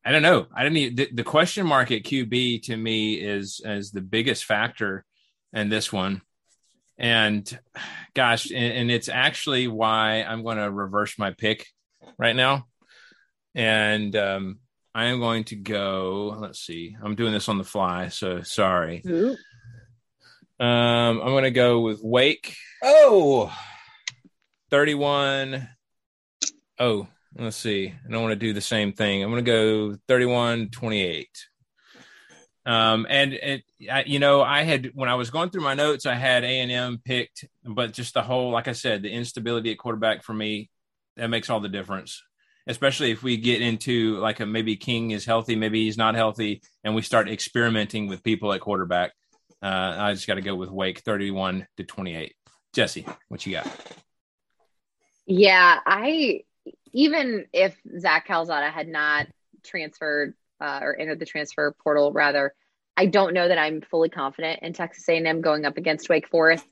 I 0.09 0.11
don't 0.11 0.23
know. 0.23 0.47
I 0.51 0.67
didn't. 0.67 0.95
The, 0.95 1.09
the 1.13 1.23
question 1.23 1.67
mark 1.67 1.91
at 1.91 2.01
QB 2.01 2.63
to 2.63 2.75
me 2.75 3.13
is 3.13 3.61
is 3.63 3.91
the 3.91 4.01
biggest 4.01 4.43
factor 4.43 5.05
in 5.53 5.69
this 5.69 5.93
one. 5.93 6.23
And 6.97 7.59
gosh, 8.15 8.49
and, 8.49 8.73
and 8.73 8.89
it's 8.89 9.07
actually 9.07 9.67
why 9.67 10.23
I'm 10.23 10.41
going 10.41 10.57
to 10.57 10.71
reverse 10.71 11.19
my 11.19 11.29
pick 11.29 11.67
right 12.17 12.35
now. 12.35 12.65
And 13.53 14.15
um, 14.15 14.57
I 14.95 15.05
am 15.05 15.19
going 15.19 15.43
to 15.43 15.55
go. 15.55 16.35
Let's 16.39 16.59
see. 16.59 16.97
I'm 16.99 17.13
doing 17.13 17.31
this 17.31 17.47
on 17.47 17.59
the 17.59 17.63
fly, 17.63 18.07
so 18.07 18.41
sorry. 18.41 19.03
Um, 20.59 21.21
I'm 21.21 21.33
going 21.33 21.43
to 21.43 21.51
go 21.51 21.81
with 21.81 22.01
Wake. 22.01 22.55
Oh, 22.81 23.55
31. 24.71 25.69
Oh, 26.79 27.07
let's 27.37 27.57
see. 27.57 27.87
I 27.87 28.11
don't 28.11 28.21
want 28.21 28.31
to 28.31 28.47
do 28.47 28.53
the 28.53 28.61
same 28.61 28.93
thing. 28.93 29.23
I'm 29.23 29.31
going 29.31 29.43
to 29.43 29.51
go 29.51 29.97
31 30.07 30.69
28. 30.69 31.27
Um, 32.65 33.07
and 33.09 33.33
it, 33.33 33.63
I, 33.89 34.03
you 34.03 34.19
know, 34.19 34.41
I 34.41 34.63
had 34.63 34.91
when 34.93 35.09
I 35.09 35.15
was 35.15 35.29
going 35.29 35.49
through 35.49 35.63
my 35.63 35.73
notes, 35.73 36.05
I 36.05 36.15
had 36.15 36.43
A 36.43 36.59
and 36.59 36.71
M 36.71 37.01
picked, 37.03 37.45
but 37.65 37.93
just 37.93 38.13
the 38.13 38.21
whole, 38.21 38.51
like 38.51 38.67
I 38.67 38.73
said, 38.73 39.01
the 39.01 39.11
instability 39.11 39.71
at 39.71 39.77
quarterback 39.77 40.23
for 40.23 40.33
me, 40.33 40.69
that 41.15 41.29
makes 41.29 41.49
all 41.49 41.59
the 41.59 41.69
difference 41.69 42.21
especially 42.69 43.09
if 43.09 43.23
we 43.23 43.35
get 43.35 43.61
into 43.61 44.17
like 44.19 44.39
a 44.39 44.45
maybe 44.45 44.77
King 44.77 45.11
is 45.11 45.25
healthy, 45.25 45.55
maybe 45.55 45.83
he's 45.83 45.97
not 45.97 46.15
healthy, 46.15 46.61
and 46.83 46.95
we 46.95 47.01
start 47.01 47.27
experimenting 47.27 48.07
with 48.07 48.23
people 48.23 48.53
at 48.53 48.61
quarterback. 48.61 49.11
Uh, 49.61 49.95
I 49.97 50.13
just 50.13 50.27
got 50.27 50.35
to 50.35 50.41
go 50.41 50.55
with 50.55 50.69
Wake, 50.69 50.99
thirty-one 50.99 51.67
to 51.77 51.83
twenty-eight. 51.83 52.35
Jesse, 52.73 53.05
what 53.27 53.45
you 53.45 53.53
got? 53.53 53.67
Yeah, 55.25 55.79
I 55.85 56.41
even 56.93 57.45
if 57.53 57.75
Zach 57.99 58.27
Calzada 58.27 58.69
had 58.69 58.87
not 58.87 59.27
transferred 59.63 60.33
uh, 60.61 60.79
or 60.81 60.99
entered 60.99 61.19
the 61.19 61.25
transfer 61.25 61.75
portal, 61.83 62.11
rather, 62.11 62.53
I 62.97 63.05
don't 63.05 63.33
know 63.33 63.47
that 63.47 63.57
I'm 63.57 63.81
fully 63.81 64.09
confident 64.09 64.59
in 64.61 64.73
Texas 64.73 65.07
A&M 65.07 65.41
going 65.41 65.65
up 65.65 65.77
against 65.77 66.09
Wake 66.09 66.27
Forest. 66.27 66.65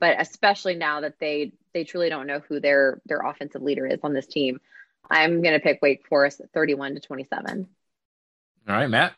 But 0.00 0.20
especially 0.20 0.76
now 0.76 1.00
that 1.00 1.14
they 1.18 1.52
they 1.74 1.82
truly 1.82 2.08
don't 2.08 2.28
know 2.28 2.40
who 2.48 2.60
their 2.60 3.00
their 3.06 3.18
offensive 3.18 3.62
leader 3.62 3.84
is 3.84 3.98
on 4.04 4.14
this 4.14 4.26
team, 4.26 4.60
I'm 5.10 5.42
going 5.42 5.54
to 5.54 5.60
pick 5.60 5.80
Wake 5.82 6.06
Forest 6.08 6.40
31 6.54 6.94
to 6.94 7.00
27. 7.00 7.68
All 8.68 8.74
right, 8.74 8.86
Matt. 8.86 9.14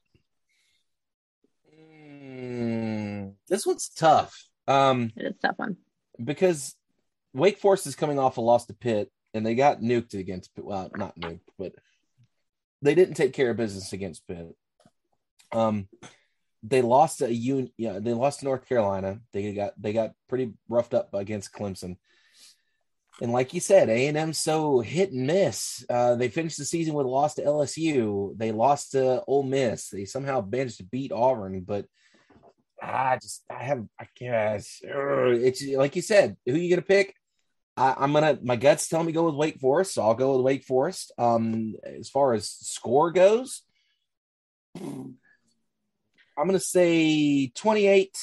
Mm, 1.74 3.34
this 3.48 3.66
one's 3.66 3.88
tough. 3.88 4.46
Um, 4.66 5.12
it 5.16 5.26
is 5.26 5.34
tough 5.42 5.58
one 5.58 5.76
because 6.22 6.76
Wake 7.32 7.58
Forest 7.58 7.86
is 7.86 7.96
coming 7.96 8.18
off 8.18 8.36
a 8.36 8.40
loss 8.40 8.66
to 8.66 8.74
Pitt, 8.74 9.10
and 9.34 9.44
they 9.44 9.54
got 9.54 9.80
nuked 9.80 10.14
against 10.14 10.54
Pitt. 10.54 10.64
Well, 10.64 10.90
not 10.96 11.18
nuked, 11.18 11.40
but 11.58 11.74
they 12.82 12.94
didn't 12.94 13.14
take 13.14 13.32
care 13.32 13.50
of 13.50 13.56
business 13.56 13.92
against 13.92 14.26
Pitt. 14.26 14.54
Um, 15.52 15.88
they 16.62 16.82
lost 16.82 17.22
a 17.22 17.28
un- 17.28 17.70
yeah, 17.76 17.98
they 18.00 18.12
lost 18.12 18.42
North 18.42 18.68
Carolina. 18.68 19.20
They 19.32 19.52
got 19.54 19.80
they 19.80 19.92
got 19.92 20.12
pretty 20.28 20.52
roughed 20.68 20.94
up 20.94 21.14
against 21.14 21.52
Clemson. 21.52 21.96
And 23.22 23.32
like 23.32 23.52
you 23.52 23.60
said, 23.60 23.90
A 23.90 24.06
and 24.06 24.16
M 24.16 24.32
so 24.32 24.80
hit 24.80 25.12
and 25.12 25.26
miss. 25.26 25.84
Uh, 25.90 26.14
they 26.14 26.28
finished 26.28 26.58
the 26.58 26.64
season 26.64 26.94
with 26.94 27.06
a 27.06 27.08
loss 27.08 27.34
to 27.34 27.42
LSU. 27.42 28.36
They 28.36 28.52
lost 28.52 28.92
to 28.92 29.22
Ole 29.26 29.42
Miss. 29.42 29.88
They 29.88 30.06
somehow 30.06 30.46
managed 30.46 30.78
to 30.78 30.84
beat 30.84 31.12
Auburn, 31.12 31.60
but 31.60 31.86
I 32.82 33.18
just 33.20 33.44
I 33.50 33.64
have 33.64 33.84
I 33.98 34.06
guess 34.16 34.80
it's 34.82 35.66
like 35.66 35.96
you 35.96 36.02
said. 36.02 36.36
Who 36.46 36.54
you 36.54 36.70
gonna 36.70 36.82
pick? 36.82 37.14
I, 37.80 38.04
am 38.04 38.12
gonna 38.12 38.38
my 38.42 38.56
guts 38.56 38.88
tell 38.88 39.02
me 39.02 39.12
go 39.12 39.24
with 39.24 39.34
Wake 39.34 39.58
Forest, 39.58 39.94
so 39.94 40.02
I'll 40.02 40.14
go 40.14 40.36
with 40.36 40.44
Wake 40.44 40.64
Forest. 40.64 41.12
Um, 41.16 41.74
as 41.82 42.10
far 42.10 42.34
as 42.34 42.48
score 42.48 43.10
goes, 43.10 43.62
I'm 44.76 45.16
gonna 46.36 46.60
say 46.60 47.48
28 47.48 48.16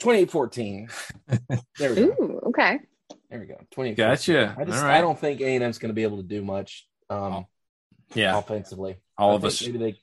28 0.00 0.30
14. 0.30 0.88
There 1.78 1.94
we 1.94 2.02
Ooh, 2.02 2.14
go. 2.18 2.40
okay. 2.48 2.80
There 3.30 3.38
we 3.38 3.46
go. 3.46 3.60
Twenty. 3.70 3.94
Gotcha. 3.94 4.56
I 4.58 4.64
just 4.64 4.78
All 4.78 4.84
right. 4.84 4.98
I 4.98 5.00
don't 5.00 5.18
think 5.18 5.40
A 5.40 5.54
and 5.54 5.62
M's 5.62 5.78
going 5.78 5.90
to 5.90 5.94
be 5.94 6.02
able 6.02 6.16
to 6.16 6.22
do 6.24 6.42
much 6.42 6.88
um, 7.08 7.46
Yeah, 8.14 8.36
offensively. 8.36 8.96
all 9.16 9.32
I 9.32 9.34
of 9.34 9.44
us. 9.44 9.62
Maybe 9.64 9.78
they. 9.78 10.00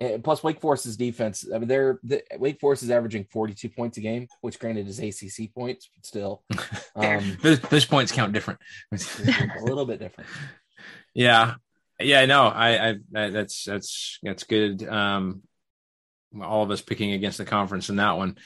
And 0.00 0.22
Plus, 0.22 0.42
Wake 0.44 0.60
Forest's 0.60 0.96
defense. 0.96 1.46
I 1.52 1.58
mean, 1.58 1.68
they're 1.68 1.98
the, 2.02 2.22
Wake 2.38 2.60
Forest 2.60 2.84
is 2.84 2.90
averaging 2.90 3.24
forty-two 3.24 3.68
points 3.68 3.98
a 3.98 4.00
game, 4.00 4.28
which 4.40 4.58
granted 4.58 4.86
is 4.86 4.98
ACC 4.98 5.52
points, 5.52 5.90
but 5.94 6.06
still, 6.06 6.42
um, 6.96 7.36
Those, 7.42 7.60
those 7.60 7.84
points 7.84 8.12
count 8.12 8.32
different. 8.32 8.60
a 8.92 9.64
little 9.64 9.86
bit 9.86 9.98
different. 9.98 10.30
yeah, 11.14 11.54
yeah. 11.98 12.26
No, 12.26 12.44
I, 12.44 12.90
I, 12.90 12.94
I 13.14 13.30
that's 13.30 13.64
that's 13.64 14.18
that's 14.22 14.44
good. 14.44 14.86
Um, 14.88 15.42
all 16.40 16.62
of 16.62 16.70
us 16.70 16.80
picking 16.80 17.12
against 17.12 17.38
the 17.38 17.44
conference 17.44 17.88
in 17.88 17.96
that 17.96 18.16
one. 18.16 18.36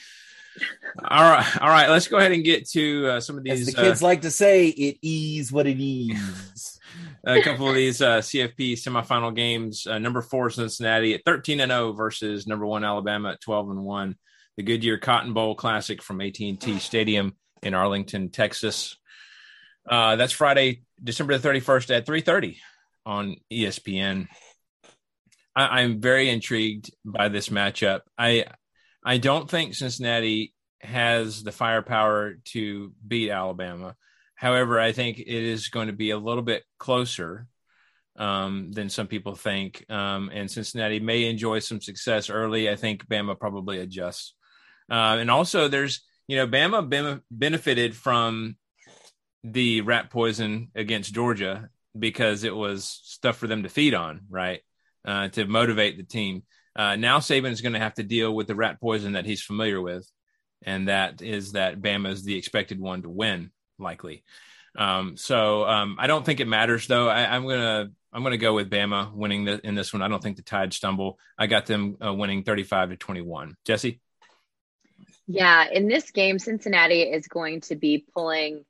All 1.03 1.23
right, 1.23 1.63
all 1.63 1.69
right. 1.69 1.89
Let's 1.89 2.09
go 2.09 2.19
ahead 2.19 2.33
and 2.33 2.45
get 2.45 2.69
to 2.71 3.09
uh, 3.09 3.21
some 3.21 3.39
of 3.39 3.47
As 3.47 3.59
these. 3.59 3.75
the 3.75 3.83
kids 3.83 4.03
like 4.03 4.23
to 4.23 4.31
say, 4.31 4.69
it 4.69 4.99
is 5.03 5.51
what 5.51 5.67
it 5.67 5.83
is. 5.83 6.79
a 7.25 7.43
couple 7.43 7.69
of 7.69 7.75
these 7.75 8.01
uh, 8.03 8.19
CFP 8.19 8.75
semifinal 8.75 9.35
games. 9.35 9.87
Uh, 9.87 9.99
number 9.99 10.23
four 10.23 10.51
Cincinnati 10.51 11.15
at 11.15 11.25
thirteen 11.25 11.61
and 11.61 11.71
zero 11.71 11.93
versus 11.93 12.47
number 12.47 12.67
one 12.67 12.85
Alabama 12.85 13.33
at 13.33 13.41
twelve 13.41 13.71
and 13.71 13.85
one. 13.85 14.17
The 14.57 14.63
Goodyear 14.63 14.99
Cotton 14.99 15.33
Bowl 15.33 15.55
Classic 15.55 16.03
from 16.03 16.21
AT 16.21 16.39
and 16.41 16.61
T 16.61 16.79
Stadium 16.79 17.37
in 17.63 17.75
Arlington, 17.75 18.31
Texas. 18.31 18.97
Uh, 19.89 20.17
that's 20.17 20.33
Friday, 20.33 20.83
December 21.03 21.35
the 21.35 21.41
thirty 21.41 21.61
first 21.61 21.91
at 21.91 22.07
three 22.07 22.21
thirty 22.21 22.59
on 23.05 23.37
ESPN. 23.53 24.29
I, 25.55 25.81
I'm 25.81 26.01
very 26.01 26.29
intrigued 26.29 26.91
by 27.05 27.29
this 27.29 27.49
matchup. 27.49 28.01
I 28.19 28.47
I 29.05 29.19
don't 29.19 29.51
think 29.51 29.75
Cincinnati 29.75 30.55
has 30.81 31.43
the 31.43 31.53
firepower 31.53 32.35
to 32.45 32.93
beat 33.07 33.31
Alabama. 33.31 33.97
However, 34.43 34.81
I 34.81 34.91
think 34.91 35.21
it 35.21 35.29
is 35.29 35.69
going 35.69 35.87
to 35.87 35.93
be 35.93 36.11
a 36.11 36.19
little 36.19 36.43
bit 36.43 36.65
closer 36.77 37.47
um, 38.17 38.73
than 38.73 38.89
some 38.89 39.07
people 39.07 39.37
think. 39.37 39.87
Um, 39.89 40.33
and 40.35 40.51
Cincinnati 40.51 40.99
may 40.99 41.27
enjoy 41.27 41.61
some 41.61 41.81
success 41.81 42.29
early. 42.29 42.69
I 42.69 42.75
think 42.75 43.07
Bama 43.07 43.39
probably 43.39 43.79
adjusts. 43.79 44.35
Uh, 44.91 45.19
and 45.21 45.31
also, 45.31 45.69
there's, 45.69 46.03
you 46.27 46.37
know, 46.37 46.49
Bama 46.49 46.91
bem- 46.91 47.23
benefited 47.31 47.95
from 47.95 48.57
the 49.45 49.83
rat 49.83 50.11
poison 50.11 50.73
against 50.75 51.15
Georgia 51.15 51.69
because 51.97 52.43
it 52.43 52.57
was 52.57 53.01
stuff 53.05 53.37
for 53.37 53.47
them 53.47 53.63
to 53.63 53.69
feed 53.69 53.95
on, 53.95 54.23
right? 54.29 54.61
Uh, 55.05 55.29
to 55.29 55.47
motivate 55.47 55.99
the 55.99 56.03
team. 56.03 56.43
Uh, 56.75 56.97
now 56.97 57.19
is 57.19 57.61
going 57.61 57.75
to 57.75 57.79
have 57.79 57.95
to 57.95 58.03
deal 58.03 58.35
with 58.35 58.49
the 58.49 58.57
rat 58.57 58.81
poison 58.81 59.13
that 59.13 59.25
he's 59.25 59.41
familiar 59.41 59.81
with, 59.81 60.05
and 60.63 60.89
that 60.89 61.23
is 61.23 61.53
that 61.53 61.81
Bama 61.81 62.11
is 62.11 62.25
the 62.25 62.37
expected 62.37 62.81
one 62.81 63.03
to 63.03 63.09
win, 63.09 63.52
likely. 63.79 64.25
Um, 64.77 65.17
so 65.17 65.65
um, 65.67 65.97
I 65.99 66.07
don't 66.07 66.25
think 66.25 66.41
it 66.41 66.49
matters, 66.49 66.87
though. 66.87 67.09
I, 67.09 67.35
I'm 67.35 67.47
gonna 67.47 67.91
I'm 68.13 68.23
gonna 68.23 68.39
go 68.39 68.55
with 68.55 68.71
Bama 68.71 69.13
winning 69.13 69.45
the, 69.45 69.61
in 69.67 69.75
this 69.75 69.93
one. 69.93 70.03
I 70.03 70.09
don't 70.09 70.23
think 70.23 70.37
the 70.37 70.43
Tide 70.43 70.73
stumble. 70.73 71.19
I 71.39 71.47
got 71.47 71.67
them 71.67 71.97
uh, 72.05 72.13
winning 72.13 72.43
35 72.43 72.91
to 72.91 72.97
21. 72.97 73.57
Jesse, 73.65 74.01
Yeah, 75.27 75.67
in 75.71 75.89
this 75.89 76.11
game, 76.11 76.39
Cincinnati 76.39 77.03
is 77.03 77.27
going 77.29 77.61
to 77.63 77.77
be 77.77 78.05
pulling 78.15 78.65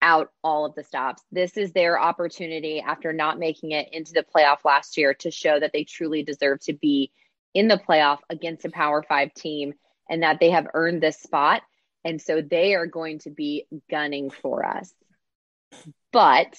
out 0.00 0.30
all 0.44 0.64
of 0.64 0.74
the 0.74 0.84
stops. 0.84 1.22
This 1.32 1.56
is 1.56 1.72
their 1.72 2.00
opportunity 2.00 2.80
after 2.80 3.12
not 3.12 3.38
making 3.38 3.72
it 3.72 3.88
into 3.92 4.12
the 4.12 4.24
playoff 4.34 4.64
last 4.64 4.96
year 4.96 5.14
to 5.14 5.30
show 5.30 5.58
that 5.58 5.72
they 5.72 5.84
truly 5.84 6.22
deserve 6.22 6.60
to 6.60 6.72
be 6.72 7.10
in 7.54 7.68
the 7.68 7.78
playoff 7.78 8.18
against 8.30 8.64
a 8.64 8.70
Power 8.70 9.02
Five 9.02 9.34
team 9.34 9.74
and 10.08 10.22
that 10.22 10.40
they 10.40 10.50
have 10.50 10.68
earned 10.74 11.02
this 11.02 11.18
spot. 11.20 11.62
And 12.04 12.20
so 12.20 12.40
they 12.40 12.74
are 12.74 12.86
going 12.86 13.18
to 13.20 13.30
be 13.30 13.66
gunning 13.90 14.30
for 14.30 14.64
us. 14.64 14.92
But 16.12 16.56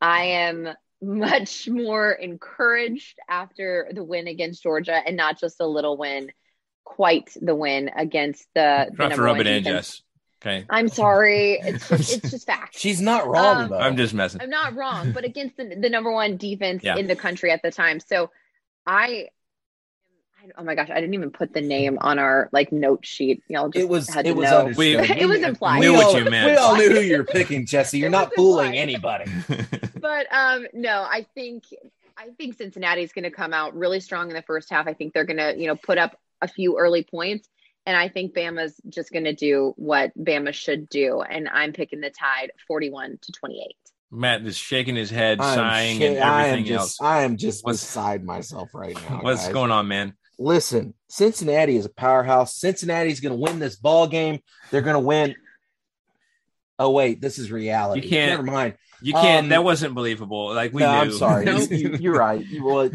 I 0.00 0.24
am 0.24 0.68
much 1.00 1.68
more 1.68 2.10
encouraged 2.12 3.18
after 3.28 3.88
the 3.92 4.04
win 4.04 4.26
against 4.26 4.62
Georgia 4.62 4.94
and 4.94 5.16
not 5.16 5.38
just 5.38 5.60
a 5.60 5.66
little 5.66 5.96
win, 5.96 6.30
quite 6.84 7.34
the 7.40 7.54
win 7.54 7.90
against 7.96 8.46
the, 8.54 8.88
you 8.90 8.96
the 8.96 9.02
have 9.02 9.12
to 9.12 9.16
number 9.16 9.22
rub 9.24 9.36
one 9.38 9.46
it 9.46 9.56
in, 9.56 9.62
defense. 9.62 9.86
Jess. 9.88 10.02
Okay, 10.42 10.66
I'm 10.68 10.88
sorry. 10.88 11.52
It's 11.62 11.88
just, 11.88 12.12
it's 12.18 12.30
just 12.30 12.46
fact. 12.46 12.78
She's 12.78 13.00
not 13.00 13.26
wrong 13.26 13.62
Um, 13.62 13.70
though. 13.70 13.78
I'm 13.78 13.96
just 13.96 14.12
messing. 14.12 14.42
I'm 14.42 14.50
not 14.50 14.74
wrong, 14.74 15.12
but 15.12 15.24
against 15.24 15.56
the, 15.56 15.74
the 15.80 15.88
number 15.88 16.12
one 16.12 16.36
defense 16.36 16.84
Yeah. 16.84 16.96
in 16.96 17.06
the 17.06 17.16
country 17.16 17.50
at 17.50 17.62
the 17.62 17.70
time. 17.70 17.98
So 18.00 18.30
I, 18.86 18.98
I, 19.06 19.28
oh 20.56 20.64
my 20.64 20.74
gosh, 20.74 20.90
I 20.90 20.94
didn't 21.00 21.14
even 21.14 21.30
put 21.30 21.52
the 21.52 21.60
name 21.60 21.98
on 22.00 22.18
our 22.18 22.48
like 22.52 22.72
note 22.72 23.04
sheet. 23.06 23.42
Y'all 23.48 23.68
just 23.68 23.82
it 23.82 23.88
was 23.88 24.08
had 24.08 24.26
it 24.26 24.30
to 24.30 24.34
was 24.34 24.50
know. 24.50 24.72
We- 24.76 24.96
It 24.98 25.26
was 25.26 25.40
implied. 25.40 25.80
Knew 25.80 25.92
we 25.92 25.98
what 25.98 26.16
you 26.16 26.30
meant. 26.30 26.50
We 26.50 26.56
all 26.56 26.76
knew 26.76 26.90
who 26.90 27.00
you're 27.00 27.24
picking, 27.24 27.66
Jesse. 27.66 27.98
You're 27.98 28.10
not 28.10 28.32
fooling 28.34 28.74
implied. 28.74 29.20
anybody. 29.20 29.32
but 30.00 30.26
um 30.32 30.66
no 30.74 31.02
i 31.08 31.24
think 31.34 31.64
i 32.18 32.28
think 32.36 32.56
cincinnati's 32.58 33.12
going 33.14 33.22
to 33.22 33.30
come 33.30 33.54
out 33.54 33.74
really 33.74 34.00
strong 34.00 34.28
in 34.28 34.34
the 34.36 34.42
first 34.42 34.68
half 34.70 34.86
i 34.86 34.92
think 34.92 35.14
they're 35.14 35.24
going 35.24 35.38
to 35.38 35.54
you 35.58 35.66
know 35.66 35.76
put 35.76 35.96
up 35.96 36.18
a 36.42 36.46
few 36.48 36.78
early 36.78 37.02
points 37.02 37.48
and 37.86 37.96
i 37.96 38.06
think 38.06 38.34
bama's 38.34 38.74
just 38.90 39.10
going 39.12 39.24
to 39.24 39.32
do 39.34 39.72
what 39.76 40.12
bama 40.22 40.52
should 40.52 40.90
do 40.90 41.22
and 41.22 41.48
i'm 41.48 41.72
picking 41.72 42.00
the 42.02 42.10
tide 42.10 42.50
41 42.68 43.18
to 43.22 43.32
28 43.32 43.74
Matt 44.10 44.42
is 44.42 44.56
shaking 44.56 44.94
his 44.94 45.10
head, 45.10 45.40
I 45.40 45.52
am 45.52 45.56
sighing, 45.56 45.98
shit- 45.98 46.12
and 46.16 46.22
I 46.24 46.42
am 46.42 46.48
everything 46.50 46.64
just 46.66 46.80
else. 46.80 47.00
I 47.00 47.22
am 47.22 47.36
just 47.36 47.64
What's- 47.64 47.80
beside 47.80 48.22
myself 48.24 48.72
right 48.72 48.94
now. 49.10 49.18
What's 49.22 49.44
guys. 49.46 49.52
going 49.52 49.70
on, 49.72 49.88
man? 49.88 50.12
Listen, 50.38 50.94
Cincinnati 51.08 51.76
is 51.76 51.86
a 51.86 51.90
powerhouse. 51.90 52.56
Cincinnati's 52.56 53.20
going 53.20 53.32
to 53.32 53.40
win 53.40 53.58
this 53.58 53.76
ball 53.76 54.06
game. 54.06 54.40
They're 54.70 54.82
going 54.82 54.94
to 54.94 55.00
win. 55.00 55.36
Oh 56.78 56.90
wait, 56.90 57.20
this 57.20 57.38
is 57.38 57.52
reality. 57.52 58.02
You 58.02 58.08
can't- 58.10 58.30
Never 58.32 58.42
mind. 58.42 58.74
You 59.00 59.12
can't. 59.12 59.44
Um, 59.44 59.48
that 59.50 59.62
wasn't 59.62 59.94
believable. 59.94 60.54
Like 60.54 60.72
we 60.72 60.80
no, 60.80 60.90
knew. 60.90 60.96
I'm 60.98 61.12
sorry. 61.12 61.44
You, 61.70 61.96
you're 62.00 62.16
right. 62.18 62.44
You, 62.44 62.64
well, 62.64 62.90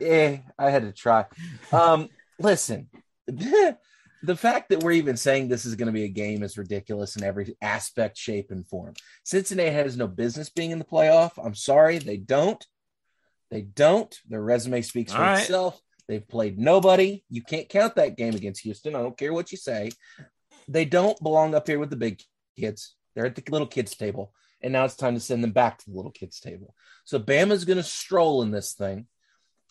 eh, 0.00 0.38
I 0.58 0.70
had 0.70 0.82
to 0.82 0.92
try. 0.92 1.24
Um, 1.72 2.10
listen, 2.38 2.88
the 3.26 4.36
fact 4.36 4.68
that 4.68 4.82
we're 4.82 4.92
even 4.92 5.16
saying 5.16 5.48
this 5.48 5.64
is 5.64 5.74
going 5.74 5.86
to 5.86 5.92
be 5.92 6.04
a 6.04 6.08
game 6.08 6.42
is 6.42 6.58
ridiculous 6.58 7.16
in 7.16 7.22
every 7.22 7.56
aspect, 7.62 8.18
shape, 8.18 8.50
and 8.50 8.66
form. 8.66 8.94
Cincinnati 9.24 9.70
has 9.70 9.96
no 9.96 10.06
business 10.06 10.50
being 10.50 10.70
in 10.70 10.78
the 10.78 10.84
playoff. 10.84 11.32
I'm 11.42 11.54
sorry, 11.54 11.98
they 11.98 12.18
don't. 12.18 12.64
They 13.50 13.62
don't. 13.62 14.14
Their 14.28 14.42
resume 14.42 14.82
speaks 14.82 15.12
for 15.12 15.18
All 15.18 15.24
right. 15.24 15.40
itself. 15.40 15.80
They've 16.08 16.26
played 16.26 16.58
nobody. 16.58 17.24
You 17.30 17.42
can't 17.42 17.68
count 17.68 17.96
that 17.96 18.16
game 18.16 18.34
against 18.34 18.62
Houston. 18.62 18.94
I 18.94 19.02
don't 19.02 19.16
care 19.16 19.32
what 19.32 19.52
you 19.52 19.58
say. 19.58 19.90
They 20.68 20.84
don't 20.84 21.20
belong 21.22 21.54
up 21.54 21.66
here 21.66 21.78
with 21.78 21.90
the 21.90 21.96
big 21.96 22.20
kids. 22.58 22.94
They're 23.14 23.26
at 23.26 23.34
the 23.34 23.42
little 23.50 23.66
kids 23.66 23.96
table. 23.96 24.32
And 24.62 24.72
now 24.72 24.84
it's 24.84 24.96
time 24.96 25.14
to 25.14 25.20
send 25.20 25.42
them 25.42 25.52
back 25.52 25.78
to 25.78 25.90
the 25.90 25.96
little 25.96 26.10
kids 26.10 26.40
table. 26.40 26.74
So 27.04 27.18
Bama's 27.18 27.64
going 27.64 27.76
to 27.76 27.82
stroll 27.82 28.42
in 28.42 28.50
this 28.50 28.72
thing. 28.72 29.06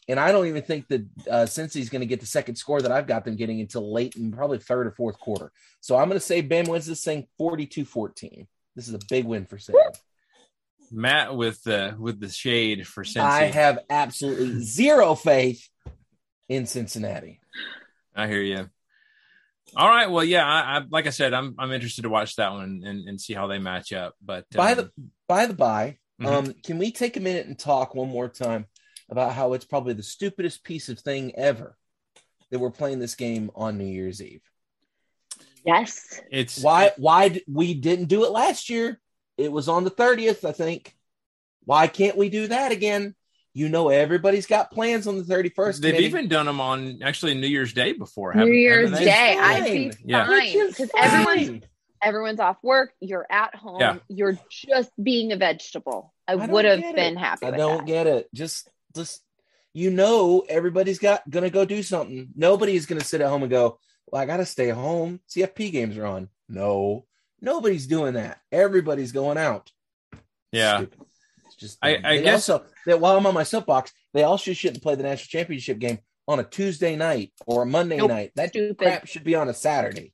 And 0.08 0.20
I 0.20 0.32
don't 0.32 0.48
even 0.48 0.64
think 0.64 0.88
that 0.90 1.06
uh, 1.30 1.46
Cincy's 1.46 1.90
going 1.90 2.02
to 2.02 2.06
get 2.06 2.20
the 2.20 2.26
second 2.26 2.56
score 2.56 2.82
that 2.82 2.92
I've 2.92 3.08
got 3.08 3.24
them 3.24 3.38
getting 3.38 3.62
until 3.62 3.94
late 3.94 4.16
in 4.16 4.32
probably 4.32 4.58
third 4.58 4.88
or 4.88 4.92
fourth 4.92 5.18
quarter. 5.20 5.52
So 5.80 5.96
I'm 5.96 6.10
going 6.10 6.20
to 6.20 6.26
say 6.26 6.44
Bama 6.44 6.70
wins 6.70 6.86
this 6.86 7.04
thing 7.04 7.28
42 7.38 7.86
14. 7.86 8.48
This 8.76 8.88
is 8.88 8.94
a 8.94 9.00
big 9.10 9.26
win 9.26 9.46
for 9.46 9.58
Saban. 9.58 9.96
Matt 10.92 11.36
with 11.36 11.64
the 11.64 11.96
with 11.98 12.20
the 12.20 12.30
shade 12.30 12.86
for 12.86 13.04
Cincy. 13.04 13.22
I 13.22 13.46
have 13.46 13.80
absolutely 13.90 14.62
zero 14.62 15.16
faith 15.16 15.68
in 16.50 16.66
Cincinnati. 16.66 17.40
I 18.16 18.28
hear 18.28 18.42
you. 18.42 18.70
All 19.76 19.88
right. 19.88 20.10
Well, 20.10 20.24
yeah. 20.24 20.46
I, 20.46 20.78
I 20.78 20.82
like 20.90 21.08
I 21.08 21.12
said, 21.12 21.34
I'm 21.34 21.56
I'm 21.58 21.72
interested 21.72 22.04
to 22.04 22.10
watch 22.10 22.36
that 22.36 22.52
one 22.52 22.84
and, 22.86 23.08
and 23.08 23.20
see 23.20 23.34
how 23.34 23.48
they 23.48 23.60
match 23.60 23.92
up. 23.94 24.14
But 24.24 24.46
By 24.52 24.72
um, 24.74 24.78
the 24.78 24.92
by 25.28 25.46
the 25.48 25.54
by, 25.54 25.98
Mhm. 26.22 26.26
um, 26.28 26.54
can 26.64 26.78
we 26.78 26.92
take 26.92 27.18
a 27.18 27.22
minute 27.22 27.48
and 27.48 27.58
talk 27.58 27.96
one 27.96 28.10
more 28.10 28.30
time 28.30 28.68
about 29.10 29.34
how 29.34 29.54
it's 29.54 29.66
probably 29.66 29.94
the 29.94 30.04
stupidest 30.04 30.64
piece 30.64 30.90
of 30.90 31.00
thing 31.00 31.34
ever 31.36 31.76
that 32.52 32.60
we're 32.60 32.70
playing 32.72 33.00
this 33.00 33.16
game 33.16 33.50
on 33.56 33.78
New 33.78 33.86
Year's 33.88 34.22
Eve? 34.22 34.42
yes 35.66 36.20
it's 36.30 36.62
Why 36.62 36.92
why 36.98 37.30
d- 37.30 37.44
we 37.48 37.74
didn't 37.74 38.06
do 38.10 38.26
it 38.26 38.32
last 38.32 38.70
year? 38.70 39.00
It 39.38 39.52
was 39.52 39.68
on 39.70 39.84
the 39.86 39.92
30th, 39.92 40.48
I 40.48 40.52
think. 40.52 40.96
Why 41.66 41.88
can't 41.88 42.18
we 42.18 42.30
do 42.30 42.48
that 42.48 42.72
again? 42.72 43.16
You 43.56 43.70
know 43.70 43.90
everybody's 43.90 44.48
got 44.48 44.72
plans 44.72 45.06
on 45.08 45.18
the 45.18 45.24
31st. 45.24 45.80
They've 45.80 45.92
committee. 45.94 46.06
even 46.06 46.28
done 46.28 46.48
them 46.48 46.60
on 46.60 47.00
actually 47.04 47.36
New 47.36 47.48
Year's 47.48 47.74
Day 47.74 47.94
before. 47.94 48.34
new 48.34 48.40
haven't- 48.40 48.54
year's 48.56 48.90
haven't 48.90 49.06
day 49.06 49.36
Fine. 49.38 49.62
i'd 49.64 49.72
be 49.72 49.92
Yeah. 50.06 50.26
fine 50.26 50.68
because 50.70 50.90
fine. 50.92 51.04
everyone's 51.04 51.64
everyone's 52.02 52.40
off 52.40 52.58
work 52.64 52.94
you're 53.00 53.26
at 53.30 53.56
home 53.56 53.80
Yeah. 53.80 53.98
you're 54.10 54.38
just 54.50 54.92
being 55.02 55.32
a 55.32 55.38
vegetable 55.38 56.14
i, 56.28 56.34
I 56.34 56.48
would 56.48 56.66
have 56.66 56.82
been 56.82 57.16
it. 57.16 57.18
happy 57.18 57.46
I 57.46 57.50
with 57.52 57.60
don't 57.60 57.78
that. 57.78 57.86
get 57.86 58.08
it. 58.08 58.28
Just 58.34 58.68
just 58.96 59.22
you 59.74 59.90
know 59.92 60.44
everybody's 60.50 61.00
got 61.00 61.28
gonna 61.30 61.50
go 61.50 61.64
do 61.66 61.82
something. 61.84 62.30
Nobody's 62.36 62.86
gonna 62.88 63.04
sit 63.04 63.22
at 63.22 63.30
home 63.30 63.42
and 63.44 63.52
go, 63.52 63.80
Well, 64.08 64.22
I 64.22 64.26
gotta 64.26 64.46
stay 64.46 64.70
home. 64.70 65.20
CFP 65.30 65.72
games 65.72 65.98
are 65.98 66.06
on. 66.06 66.30
No, 66.50 67.06
nobody's 67.42 67.88
doing 67.88 68.14
that. 68.16 68.40
Everybody's 68.52 69.12
going 69.12 69.38
out. 69.38 69.72
Yeah. 70.52 70.78
Stupid. 70.78 71.00
It's 71.64 71.74
just 71.74 71.78
I- 71.82 72.00
I 72.04 72.18
guess- 72.22 72.50
also 72.50 72.66
that 72.86 73.00
while 73.00 73.18
I'm 73.18 73.26
on 73.26 73.34
my 73.34 73.44
soapbox, 73.44 73.92
they 74.14 74.24
also 74.24 74.54
shouldn't 74.54 74.84
play 74.84 74.96
the 74.96 75.04
national 75.04 75.28
championship 75.40 75.80
game 75.80 76.00
on 76.28 76.40
a 76.40 76.44
Tuesday 76.44 76.96
night 76.96 77.32
or 77.46 77.64
a 77.64 77.66
Monday 77.66 77.98
Nope. 77.98 78.10
night. 78.10 78.32
That 78.36 78.50
Stupid. 78.50 78.78
crap 78.78 79.08
should 79.08 79.24
be 79.24 79.36
on 79.36 79.50
a 79.50 79.54
Saturday. 79.54 80.14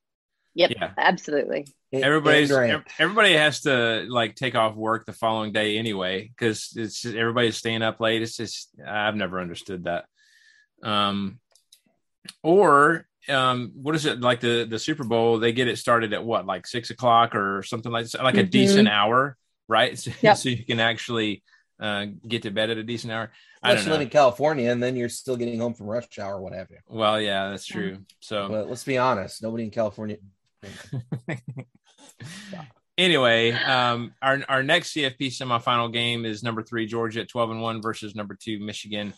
Yep, 0.55 0.71
Yeah. 0.71 0.91
absolutely. 0.97 1.67
everybody's 1.91 2.51
everybody 2.51 3.33
has 3.33 3.61
to 3.61 4.05
like 4.09 4.35
take 4.35 4.53
off 4.55 4.75
work 4.75 5.05
the 5.07 5.13
following 5.13 5.51
day 5.51 5.77
anyway 5.77 6.27
because 6.27 6.71
it's 6.75 7.01
just 7.01 7.15
everybody's 7.15 7.57
staying 7.57 7.81
up 7.81 7.99
late. 7.99 8.21
It's 8.21 8.37
just 8.37 8.69
I've 8.85 9.15
never 9.15 9.39
understood 9.39 9.85
that. 9.85 10.05
Um, 10.83 11.39
or 12.43 13.07
um, 13.27 13.71
what 13.75 13.95
is 13.95 14.05
it 14.05 14.19
like 14.21 14.39
the 14.39 14.65
the 14.69 14.79
Super 14.79 15.03
Bowl? 15.03 15.39
They 15.39 15.51
get 15.51 15.67
it 15.67 15.77
started 15.77 16.13
at 16.13 16.23
what 16.23 16.45
like 16.45 16.67
six 16.67 16.89
o'clock 16.89 17.35
or 17.35 17.63
something 17.63 17.91
like 17.91 18.07
like 18.21 18.35
a 18.37 18.43
Mhm. 18.43 18.49
decent 18.51 18.87
hour, 18.87 19.37
right? 19.69 19.97
So, 19.97 20.11
Yep. 20.21 20.37
so 20.37 20.49
you 20.49 20.65
can 20.65 20.81
actually 20.81 21.43
uh, 21.79 22.07
get 22.27 22.41
to 22.41 22.51
bed 22.51 22.69
at 22.69 22.77
a 22.77 22.83
decent 22.83 23.13
hour. 23.13 23.31
I 23.63 23.69
Unless 23.69 23.85
don't 23.85 23.87
you 23.87 23.91
live 23.93 24.01
in 24.01 24.09
California 24.09 24.69
and 24.71 24.83
then 24.83 24.95
you're 24.97 25.09
still 25.09 25.37
getting 25.37 25.59
home 25.59 25.73
from 25.73 25.87
rush 25.87 26.19
hour 26.19 26.35
or 26.35 26.41
what 26.41 26.53
have 26.53 26.69
you. 26.71 26.77
Well, 26.87 27.21
yeah, 27.21 27.49
that's 27.49 27.65
true. 27.65 27.99
So 28.19 28.49
But 28.49 28.69
let's 28.69 28.83
be 28.83 28.97
honest, 28.97 29.41
nobody 29.41 29.63
in 29.65 29.71
California. 29.71 30.17
anyway, 32.97 33.51
um, 33.51 34.13
our 34.21 34.41
our 34.49 34.63
next 34.63 34.93
CFP 34.93 35.27
semifinal 35.27 35.91
game 35.91 36.25
is 36.25 36.43
number 36.43 36.63
three 36.63 36.85
Georgia 36.85 37.21
at 37.21 37.29
twelve 37.29 37.51
and 37.51 37.61
one 37.61 37.81
versus 37.81 38.15
number 38.15 38.37
two 38.39 38.59
Michigan, 38.59 39.13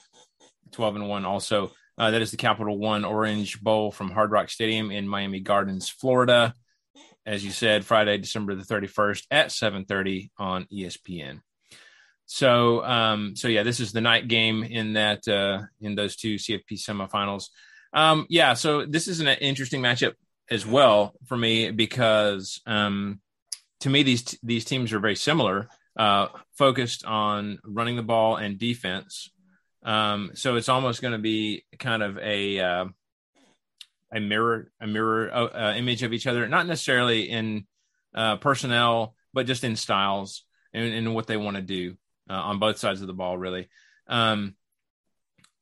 twelve 0.72 0.96
and 0.96 1.08
one. 1.08 1.26
Also, 1.26 1.72
uh, 1.98 2.12
that 2.12 2.22
is 2.22 2.32
the 2.32 2.38
Capital 2.38 2.78
One 2.78 3.06
Orange 3.06 3.62
Bowl 3.62 3.92
from 3.92 4.12
Hard 4.12 4.32
Rock 4.32 4.50
Stadium 4.50 4.92
in 4.92 5.08
Miami 5.08 5.40
Gardens, 5.40 5.90
Florida. 5.90 6.54
As 7.26 7.46
you 7.46 7.52
said, 7.52 7.86
Friday, 7.86 8.18
December 8.18 8.56
the 8.56 8.64
thirty 8.64 8.88
first 8.88 9.28
at 9.30 9.52
seven 9.52 9.86
thirty 9.86 10.32
on 10.38 10.66
ESPN. 10.74 11.42
So, 12.26 12.84
um, 12.86 13.36
so 13.36 13.50
yeah, 13.50 13.64
this 13.64 13.80
is 13.80 13.92
the 13.92 14.00
night 14.00 14.28
game 14.28 14.64
in 14.64 14.94
that 14.94 15.28
uh, 15.28 15.64
in 15.82 15.96
those 15.96 16.16
two 16.16 16.36
CFP 16.36 16.74
semifinals. 16.74 17.50
Um, 17.94 18.26
yeah, 18.30 18.54
so 18.54 18.86
this 18.86 19.08
is 19.08 19.20
an 19.20 19.28
interesting 19.28 19.82
matchup 19.82 20.14
as 20.50 20.66
well 20.66 21.14
for 21.28 21.36
me 21.36 21.72
because 21.72 22.62
um, 22.66 23.20
to 23.82 23.90
me 23.90 24.04
these 24.04 24.38
these 24.44 24.66
teams 24.66 24.94
are 24.94 25.00
very 25.00 25.16
similar, 25.16 25.68
uh, 25.98 26.28
focused 26.58 27.06
on 27.06 27.60
running 27.66 27.98
the 27.98 28.04
ball 28.04 28.38
and 28.38 28.58
defense. 28.58 29.30
Um, 29.84 30.32
so 30.34 30.56
it's 30.56 30.70
almost 30.70 31.02
going 31.02 31.14
to 31.14 31.20
be 31.20 31.66
kind 31.80 32.04
of 32.04 32.18
a 32.18 32.60
uh, 32.60 32.86
a 34.12 34.20
mirror 34.20 34.72
a 34.80 34.88
mirror 34.88 35.32
uh, 35.34 35.46
uh, 35.46 35.74
image 35.76 36.04
of 36.04 36.14
each 36.14 36.28
other, 36.28 36.48
not 36.48 36.68
necessarily 36.68 37.30
in 37.30 37.66
uh, 38.14 38.38
personnel, 38.38 39.16
but 39.34 39.48
just 39.48 39.64
in 39.64 39.76
styles 39.76 40.44
and, 40.74 40.94
and 40.94 41.16
what 41.16 41.28
they 41.28 41.38
want 41.38 41.56
to 41.56 41.62
do 41.62 41.96
uh, 42.30 42.34
on 42.34 42.60
both 42.60 42.78
sides 42.78 43.02
of 43.02 43.08
the 43.08 43.14
ball, 43.14 43.38
really. 43.38 43.70
Um, 44.08 44.56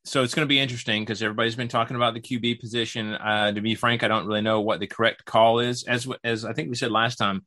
so 0.06 0.24
it's 0.24 0.34
going 0.34 0.46
to 0.46 0.50
be 0.50 0.60
interesting 0.60 1.04
because 1.04 1.22
everybody's 1.22 1.56
been 1.56 1.68
talking 1.68 1.96
about 1.96 2.14
the 2.14 2.22
QB 2.22 2.60
position. 2.60 3.14
Uh, 3.14 3.52
to 3.52 3.62
be 3.62 3.76
frank, 3.76 4.04
I 4.04 4.08
don't 4.08 4.26
really 4.26 4.42
know 4.42 4.62
what 4.62 4.80
the 4.80 4.88
correct 4.88 5.26
call 5.26 5.60
is. 5.60 5.84
As 5.84 6.08
as 6.24 6.46
I 6.46 6.54
think 6.54 6.70
we 6.70 6.76
said 6.76 6.92
last 6.92 7.18
time, 7.18 7.46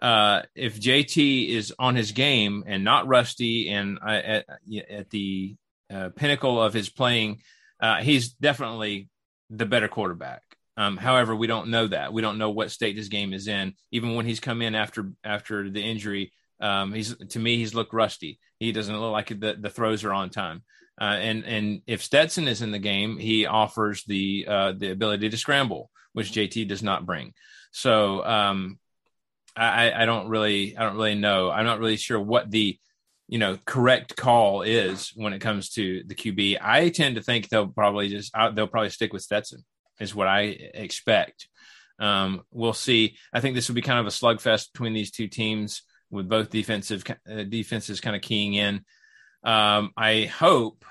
uh, 0.00 0.42
if 0.54 0.80
JT 0.80 1.48
is 1.48 1.74
on 1.78 1.94
his 1.94 2.12
game 2.12 2.64
and 2.66 2.84
not 2.84 3.06
rusty 3.06 3.68
and 3.68 3.98
uh, 4.04 4.10
at, 4.10 4.46
at 4.90 5.10
the 5.10 5.56
uh, 5.92 6.10
pinnacle 6.16 6.62
of 6.62 6.72
his 6.72 6.88
playing, 6.88 7.42
uh, 7.80 8.00
he's 8.00 8.30
definitely 8.30 9.08
the 9.52 9.66
better 9.66 9.88
quarterback. 9.88 10.42
Um, 10.76 10.96
however, 10.96 11.36
we 11.36 11.46
don't 11.46 11.68
know 11.68 11.86
that. 11.86 12.12
We 12.12 12.22
don't 12.22 12.38
know 12.38 12.50
what 12.50 12.70
state 12.70 12.96
this 12.96 13.08
game 13.08 13.32
is 13.34 13.46
in. 13.46 13.74
Even 13.90 14.14
when 14.14 14.24
he's 14.24 14.40
come 14.40 14.62
in 14.62 14.74
after 14.74 15.12
after 15.22 15.68
the 15.68 15.82
injury, 15.82 16.32
um, 16.60 16.92
he's 16.92 17.14
to 17.28 17.38
me 17.38 17.58
he's 17.58 17.74
looked 17.74 17.92
rusty. 17.92 18.38
He 18.58 18.72
doesn't 18.72 18.98
look 18.98 19.12
like 19.12 19.28
the, 19.28 19.56
the 19.60 19.70
throws 19.70 20.04
are 20.04 20.12
on 20.12 20.30
time. 20.30 20.62
Uh, 21.00 21.16
and 21.20 21.44
and 21.44 21.82
if 21.86 22.02
Stetson 22.02 22.48
is 22.48 22.62
in 22.62 22.70
the 22.70 22.78
game, 22.78 23.18
he 23.18 23.44
offers 23.46 24.04
the 24.04 24.46
uh, 24.48 24.72
the 24.72 24.90
ability 24.90 25.28
to 25.28 25.36
scramble, 25.36 25.90
which 26.14 26.32
JT 26.32 26.68
does 26.68 26.82
not 26.82 27.06
bring. 27.06 27.34
So 27.72 28.24
um, 28.24 28.78
I, 29.56 29.92
I 29.92 30.06
don't 30.06 30.28
really 30.28 30.76
I 30.76 30.84
don't 30.84 30.96
really 30.96 31.14
know. 31.14 31.50
I'm 31.50 31.66
not 31.66 31.80
really 31.80 31.96
sure 31.96 32.20
what 32.20 32.50
the 32.50 32.78
you 33.32 33.38
know 33.38 33.56
correct 33.64 34.14
call 34.14 34.60
is 34.60 35.10
when 35.14 35.32
it 35.32 35.38
comes 35.38 35.70
to 35.70 36.02
the 36.06 36.14
QB. 36.14 36.58
I 36.60 36.90
tend 36.90 37.16
to 37.16 37.22
think 37.22 37.48
they'll 37.48 37.66
probably 37.66 38.10
just 38.10 38.30
uh, 38.36 38.50
they'll 38.50 38.66
probably 38.66 38.90
stick 38.90 39.10
with 39.10 39.22
Stetson 39.22 39.64
is 39.98 40.14
what 40.14 40.28
I 40.28 40.42
expect. 40.74 41.48
Um, 41.98 42.42
we'll 42.50 42.74
see. 42.74 43.16
I 43.32 43.40
think 43.40 43.54
this 43.54 43.68
will 43.68 43.74
be 43.74 43.80
kind 43.80 43.98
of 43.98 44.06
a 44.06 44.10
slugfest 44.10 44.74
between 44.74 44.92
these 44.92 45.10
two 45.10 45.28
teams 45.28 45.80
with 46.10 46.28
both 46.28 46.50
defensive 46.50 47.04
uh, 47.08 47.44
defenses 47.44 48.02
kind 48.02 48.14
of 48.14 48.20
keying 48.20 48.52
in. 48.52 48.84
Um, 49.42 49.92
I 49.96 50.24
hope, 50.24 50.84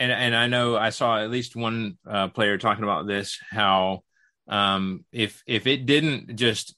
and 0.00 0.10
and 0.10 0.34
I 0.34 0.48
know 0.48 0.76
I 0.76 0.90
saw 0.90 1.22
at 1.22 1.30
least 1.30 1.54
one 1.54 1.96
uh, 2.04 2.26
player 2.26 2.58
talking 2.58 2.82
about 2.82 3.06
this 3.06 3.38
how 3.52 4.02
um, 4.48 5.04
if 5.12 5.44
if 5.46 5.68
it 5.68 5.86
didn't 5.86 6.34
just 6.34 6.74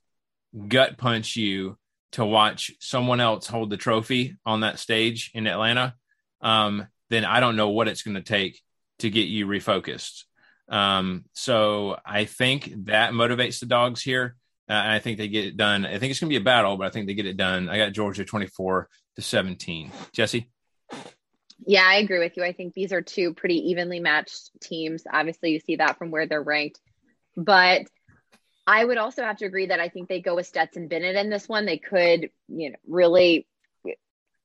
gut 0.69 0.99
punch 0.99 1.37
you 1.37 1.79
to 2.13 2.25
watch 2.25 2.73
someone 2.81 3.21
else 3.21 3.47
hold 3.47 3.71
the 3.71 3.77
trophy 3.77 4.37
on 4.45 4.61
that 4.61 4.79
stage 4.79 5.31
in 5.35 5.47
Atlanta, 5.47 5.95
um, 6.41 6.87
then 7.09 7.25
I 7.25 7.41
don't 7.41 7.57
know 7.57 7.69
what 7.69 7.89
it's 7.89 8.03
going 8.03 8.17
to 8.17 8.23
take 8.23 8.61
to 9.01 9.11
get 9.11 9.29
you 9.29 9.47
refocused. 9.47 10.25
Um, 10.69 11.25
so 11.33 11.99
I 12.05 12.25
think 12.25 12.73
that 12.87 13.13
motivates 13.13 13.61
the 13.61 13.67
dogs 13.67 14.03
here. 14.03 14.37
Uh, 14.69 14.75
and 14.75 14.93
I 14.93 15.01
think 15.01 15.19
they 15.19 15.27
get 15.27 15.47
it 15.47 15.57
done. 15.57 15.85
I 15.85 15.99
think 15.99 16.13
it's 16.13 16.21
going 16.21 16.29
to 16.29 16.39
be 16.39 16.41
a 16.41 16.45
battle, 16.45 16.77
but 16.77 16.87
I 16.87 16.91
think 16.91 17.09
they 17.09 17.15
get 17.15 17.27
it 17.27 17.37
done. 17.37 17.69
I 17.69 17.77
got 17.77 17.93
Georgia 17.93 18.25
24 18.25 18.89
to 19.17 19.23
17. 19.23 19.91
Jesse? 20.13 20.49
Yeah, 21.67 21.85
I 21.85 21.97
agree 21.97 22.21
with 22.21 22.37
you. 22.37 22.45
I 22.45 22.53
think 22.53 22.73
these 22.73 22.93
are 22.93 23.03
two 23.03 23.35
pretty 23.35 23.71
evenly 23.71 23.99
matched 23.99 24.51
teams. 24.61 25.03
Obviously, 25.13 25.51
you 25.51 25.61
see 25.61 25.77
that 25.77 25.99
from 25.99 26.13
where 26.13 26.27
they're 26.27 26.43
ranked. 26.43 26.79
But 27.37 27.87
I 28.71 28.85
would 28.85 28.99
also 28.99 29.25
have 29.25 29.39
to 29.39 29.47
agree 29.47 29.67
that 29.67 29.81
I 29.81 29.89
think 29.89 30.09
they 30.09 30.21
go 30.21 30.37
with 30.37 30.47
Stetson 30.47 30.87
Bennett 30.87 31.17
in 31.17 31.29
this 31.29 31.49
one. 31.49 31.67
They 31.67 31.79
could, 31.79 32.31
you 32.47 32.71
know, 32.71 32.77
really 32.87 33.49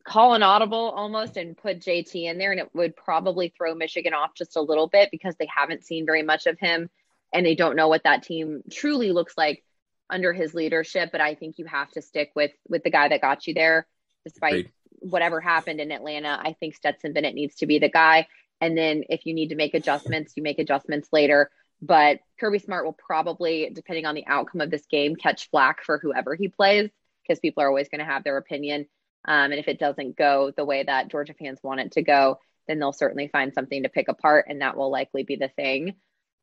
call 0.03 0.33
an 0.33 0.41
audible 0.41 0.89
almost 0.95 1.37
and 1.37 1.55
put 1.55 1.79
JT 1.79 2.25
in 2.25 2.39
there, 2.39 2.49
and 2.49 2.59
it 2.59 2.73
would 2.73 2.95
probably 2.95 3.53
throw 3.55 3.75
Michigan 3.75 4.15
off 4.15 4.33
just 4.33 4.55
a 4.55 4.61
little 4.61 4.87
bit 4.87 5.11
because 5.11 5.35
they 5.35 5.47
haven't 5.55 5.85
seen 5.85 6.07
very 6.07 6.23
much 6.23 6.47
of 6.47 6.57
him 6.57 6.89
and 7.33 7.45
they 7.45 7.53
don't 7.53 7.75
know 7.75 7.87
what 7.87 8.01
that 8.05 8.23
team 8.23 8.63
truly 8.71 9.11
looks 9.11 9.37
like 9.37 9.63
under 10.09 10.33
his 10.33 10.55
leadership. 10.55 11.11
But 11.11 11.21
I 11.21 11.35
think 11.35 11.59
you 11.59 11.65
have 11.65 11.91
to 11.91 12.01
stick 12.01 12.31
with 12.35 12.51
with 12.67 12.83
the 12.83 12.89
guy 12.89 13.09
that 13.09 13.21
got 13.21 13.45
you 13.45 13.53
there, 13.53 13.85
despite 14.23 14.53
Agreed. 14.53 14.71
whatever 15.01 15.39
happened 15.39 15.79
in 15.79 15.91
Atlanta. 15.91 16.41
I 16.43 16.53
think 16.59 16.73
Stetson 16.73 17.13
Bennett 17.13 17.35
needs 17.35 17.57
to 17.57 17.67
be 17.67 17.77
the 17.77 17.89
guy. 17.89 18.27
And 18.59 18.75
then 18.75 19.03
if 19.07 19.27
you 19.27 19.35
need 19.35 19.49
to 19.49 19.55
make 19.55 19.75
adjustments, 19.75 20.33
you 20.35 20.41
make 20.41 20.57
adjustments 20.57 21.09
later. 21.11 21.51
But 21.85 22.19
Kirby 22.39 22.59
Smart 22.59 22.83
will 22.83 22.93
probably, 22.93 23.69
depending 23.71 24.05
on 24.05 24.15
the 24.15 24.25
outcome 24.25 24.61
of 24.61 24.71
this 24.71 24.85
game, 24.87 25.15
catch 25.15 25.49
flack 25.51 25.83
for 25.83 25.99
whoever 25.99 26.33
he 26.33 26.47
plays 26.47 26.89
because 27.21 27.39
people 27.39 27.61
are 27.61 27.67
always 27.67 27.89
going 27.89 27.99
to 27.99 28.05
have 28.05 28.23
their 28.23 28.37
opinion. 28.37 28.87
Um, 29.27 29.51
and 29.51 29.59
if 29.59 29.67
it 29.67 29.79
doesn't 29.79 30.15
go 30.15 30.51
the 30.55 30.65
way 30.65 30.83
that 30.83 31.09
Georgia 31.09 31.35
fans 31.37 31.59
want 31.61 31.81
it 31.81 31.91
to 31.93 32.01
go, 32.01 32.39
then 32.67 32.79
they'll 32.79 32.91
certainly 32.91 33.27
find 33.27 33.53
something 33.53 33.83
to 33.83 33.89
pick 33.89 34.07
apart, 34.07 34.45
and 34.49 34.61
that 34.61 34.75
will 34.75 34.89
likely 34.89 35.23
be 35.23 35.35
the 35.35 35.49
thing. 35.49 35.93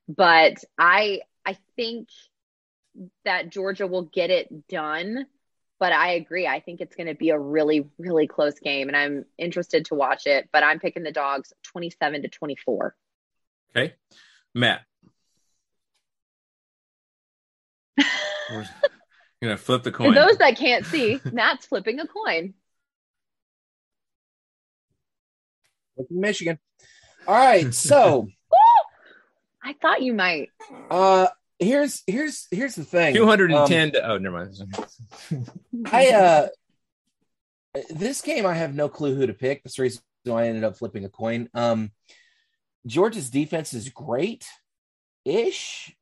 But 0.08 0.62
I, 0.78 1.22
I 1.44 1.56
think 1.74 2.08
that 3.24 3.50
Georgia 3.50 3.88
will 3.88 4.02
get 4.02 4.30
it 4.30 4.68
done. 4.68 5.26
But 5.80 5.92
I 5.92 6.12
agree. 6.12 6.46
I 6.46 6.60
think 6.60 6.80
it's 6.80 6.94
going 6.94 7.08
to 7.08 7.14
be 7.16 7.30
a 7.30 7.38
really, 7.38 7.88
really 7.98 8.28
close 8.28 8.60
game, 8.60 8.86
and 8.86 8.96
I'm 8.96 9.24
interested 9.36 9.86
to 9.86 9.96
watch 9.96 10.26
it. 10.26 10.48
But 10.52 10.62
I'm 10.62 10.78
picking 10.78 11.02
the 11.02 11.10
dogs 11.10 11.52
27 11.64 12.22
to 12.22 12.28
24. 12.28 12.94
Okay. 13.74 13.94
Matt. 14.54 14.82
We're 18.52 19.48
going 19.48 19.56
to 19.56 19.62
flip 19.62 19.82
the 19.82 19.90
coin. 19.90 20.12
For 20.12 20.14
coin. 20.20 20.26
those 20.28 20.38
that 20.38 20.56
can't 20.56 20.84
see, 20.86 21.20
Matt's 21.32 21.66
flipping 21.66 21.98
a 22.00 22.06
coin. 22.06 22.54
Michigan. 26.10 26.58
All 27.26 27.34
right, 27.34 27.72
so 27.72 28.28
I 29.64 29.74
thought 29.74 30.02
you 30.02 30.12
might. 30.12 30.48
uh 30.90 31.28
here's 31.58 32.02
here's 32.06 32.48
here's 32.50 32.74
the 32.74 32.84
thing. 32.84 33.14
210 33.14 33.82
Um, 33.86 33.92
to, 33.92 34.10
oh, 34.10 34.18
never 34.18 34.36
mind. 34.36 35.48
I 35.92 36.08
uh 36.10 36.48
this 37.90 38.20
game 38.22 38.44
I 38.46 38.54
have 38.54 38.74
no 38.74 38.88
clue 38.88 39.14
who 39.14 39.26
to 39.26 39.34
pick. 39.34 39.62
That's 39.62 39.76
the 39.76 39.82
reason 39.82 40.02
why 40.24 40.44
I 40.44 40.48
ended 40.48 40.64
up 40.64 40.76
flipping 40.76 41.04
a 41.04 41.08
coin. 41.08 41.48
Um 41.54 41.92
Georgia's 42.86 43.30
defense 43.30 43.72
is 43.74 43.88
great 43.90 44.46
ish. 45.24 45.94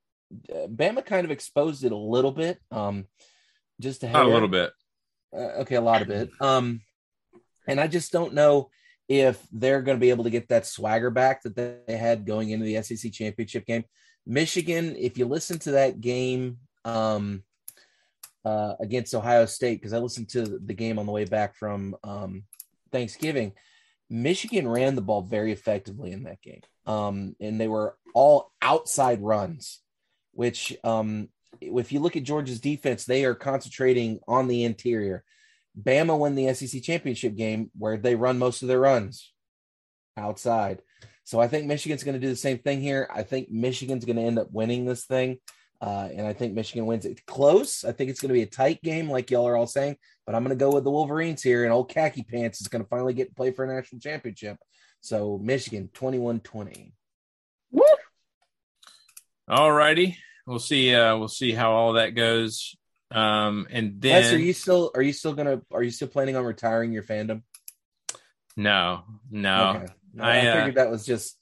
Bama 0.50 1.04
kind 1.04 1.24
of 1.24 1.30
exposed 1.30 1.84
it 1.84 1.92
a 1.92 1.96
little 1.96 2.32
bit. 2.32 2.58
Um 2.70 3.06
just 3.80 4.02
a 4.02 4.24
little 4.24 4.48
bit. 4.48 4.72
Uh, 5.34 5.60
okay, 5.62 5.76
a 5.76 5.80
lot 5.80 6.02
of 6.02 6.10
it. 6.10 6.30
Um 6.40 6.82
and 7.66 7.80
I 7.80 7.86
just 7.86 8.12
don't 8.12 8.34
know 8.34 8.70
if 9.10 9.44
they're 9.52 9.82
going 9.82 9.96
to 9.96 10.00
be 10.00 10.10
able 10.10 10.22
to 10.22 10.30
get 10.30 10.48
that 10.48 10.64
swagger 10.64 11.10
back 11.10 11.42
that 11.42 11.56
they 11.56 11.96
had 11.96 12.24
going 12.24 12.50
into 12.50 12.64
the 12.64 12.80
SEC 12.80 13.12
championship 13.12 13.66
game. 13.66 13.84
Michigan, 14.24 14.94
if 14.96 15.18
you 15.18 15.26
listen 15.26 15.58
to 15.58 15.72
that 15.72 16.00
game 16.00 16.58
um, 16.84 17.42
uh, 18.44 18.74
against 18.78 19.12
Ohio 19.12 19.46
State, 19.46 19.80
because 19.80 19.92
I 19.92 19.98
listened 19.98 20.28
to 20.30 20.60
the 20.64 20.74
game 20.74 20.98
on 21.00 21.06
the 21.06 21.12
way 21.12 21.24
back 21.24 21.56
from 21.56 21.96
um, 22.04 22.44
Thanksgiving, 22.92 23.52
Michigan 24.08 24.68
ran 24.68 24.94
the 24.94 25.02
ball 25.02 25.22
very 25.22 25.50
effectively 25.50 26.12
in 26.12 26.22
that 26.24 26.40
game. 26.40 26.62
Um, 26.86 27.34
and 27.40 27.60
they 27.60 27.68
were 27.68 27.96
all 28.14 28.52
outside 28.62 29.20
runs, 29.20 29.80
which 30.40 30.74
um, 30.84 31.28
if 31.60 31.92
you 31.92 32.00
look 32.00 32.16
at 32.16 32.22
Georgia's 32.22 32.62
defense, 32.62 33.04
they 33.04 33.26
are 33.26 33.34
concentrating 33.34 34.20
on 34.26 34.48
the 34.48 34.64
interior. 34.64 35.22
Bama 35.78 36.16
won 36.16 36.34
the 36.34 36.54
SEC 36.54 36.82
championship 36.82 37.36
game 37.36 37.70
where 37.76 37.98
they 37.98 38.14
run 38.14 38.38
most 38.38 38.62
of 38.62 38.68
their 38.68 38.80
runs 38.80 39.34
outside. 40.16 40.80
So 41.24 41.40
I 41.42 41.46
think 41.46 41.66
Michigan's 41.66 42.04
going 42.04 42.18
to 42.18 42.26
do 42.26 42.30
the 42.30 42.36
same 42.36 42.56
thing 42.56 42.80
here. 42.80 43.06
I 43.14 43.22
think 43.22 43.50
Michigan's 43.50 44.06
going 44.06 44.16
to 44.16 44.22
end 44.22 44.38
up 44.38 44.50
winning 44.50 44.86
this 44.86 45.04
thing. 45.04 45.40
Uh, 45.78 46.08
and 46.10 46.26
I 46.26 46.32
think 46.32 46.54
Michigan 46.54 46.86
wins 46.86 47.04
it 47.04 47.26
close. 47.26 47.84
I 47.84 47.92
think 47.92 48.08
it's 48.08 48.22
going 48.22 48.30
to 48.30 48.40
be 48.40 48.40
a 48.40 48.46
tight 48.46 48.80
game, 48.80 49.10
like 49.10 49.30
y'all 49.30 49.46
are 49.46 49.58
all 49.58 49.66
saying. 49.66 49.96
But 50.24 50.34
I'm 50.34 50.42
going 50.42 50.56
to 50.58 50.64
go 50.64 50.72
with 50.72 50.84
the 50.84 50.90
Wolverines 50.90 51.42
here, 51.42 51.64
and 51.64 51.72
old 51.72 51.90
khaki 51.90 52.22
pants 52.22 52.62
is 52.62 52.68
going 52.68 52.82
to 52.82 52.88
finally 52.88 53.12
get 53.12 53.28
to 53.28 53.34
play 53.34 53.50
for 53.50 53.66
a 53.66 53.76
national 53.76 54.00
championship. 54.00 54.56
So 55.02 55.38
Michigan 55.42 55.90
21 55.92 56.40
20. 56.40 56.94
All 59.50 59.72
righty. 59.72 60.16
We'll 60.50 60.58
see. 60.58 60.92
Uh, 60.92 61.16
we'll 61.16 61.28
see 61.28 61.52
how 61.52 61.70
all 61.70 61.92
that 61.92 62.16
goes. 62.16 62.74
Um, 63.12 63.68
and 63.70 64.00
then 64.00 64.14
Wes, 64.14 64.32
are 64.32 64.38
you 64.38 64.52
still 64.52 64.90
are 64.96 65.02
you 65.02 65.12
still 65.12 65.32
gonna 65.32 65.62
are 65.70 65.82
you 65.82 65.92
still 65.92 66.08
planning 66.08 66.34
on 66.34 66.44
retiring 66.44 66.92
your 66.92 67.04
fandom? 67.04 67.42
No, 68.56 69.04
no. 69.30 69.76
Okay. 69.76 69.92
No, 70.12 70.24
I, 70.24 70.38
I, 70.40 70.46
uh, 70.46 70.56
figured 70.56 70.74
that 70.74 70.90
was 70.90 71.06
just 71.06 71.36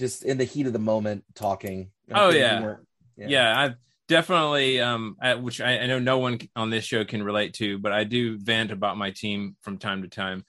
just 0.00 0.24
in 0.24 0.38
the 0.38 0.44
heat 0.44 0.66
of 0.66 0.72
the 0.72 0.78
moment 0.78 1.24
talking. 1.34 1.90
I 2.10 2.18
Oh, 2.18 2.30
figured 2.30 2.86
yeah. 3.18 3.28
yeah, 3.28 3.60
I've 3.60 3.74
definitely 4.08 4.80
um 4.80 5.16
I, 5.20 5.34
which 5.34 5.60
I, 5.60 5.80
I 5.80 5.86
know 5.86 5.98
no 5.98 6.16
one 6.16 6.38
on 6.56 6.70
this 6.70 6.84
show 6.84 7.04
can 7.04 7.22
relate 7.22 7.52
to 7.56 7.78
but 7.78 7.92
i 7.92 8.04
do 8.04 8.38
vent 8.38 8.72
about 8.72 8.96
my 8.96 9.10
team 9.10 9.54
from 9.60 9.76
time 9.76 10.00
to 10.00 10.08
time 10.08 10.46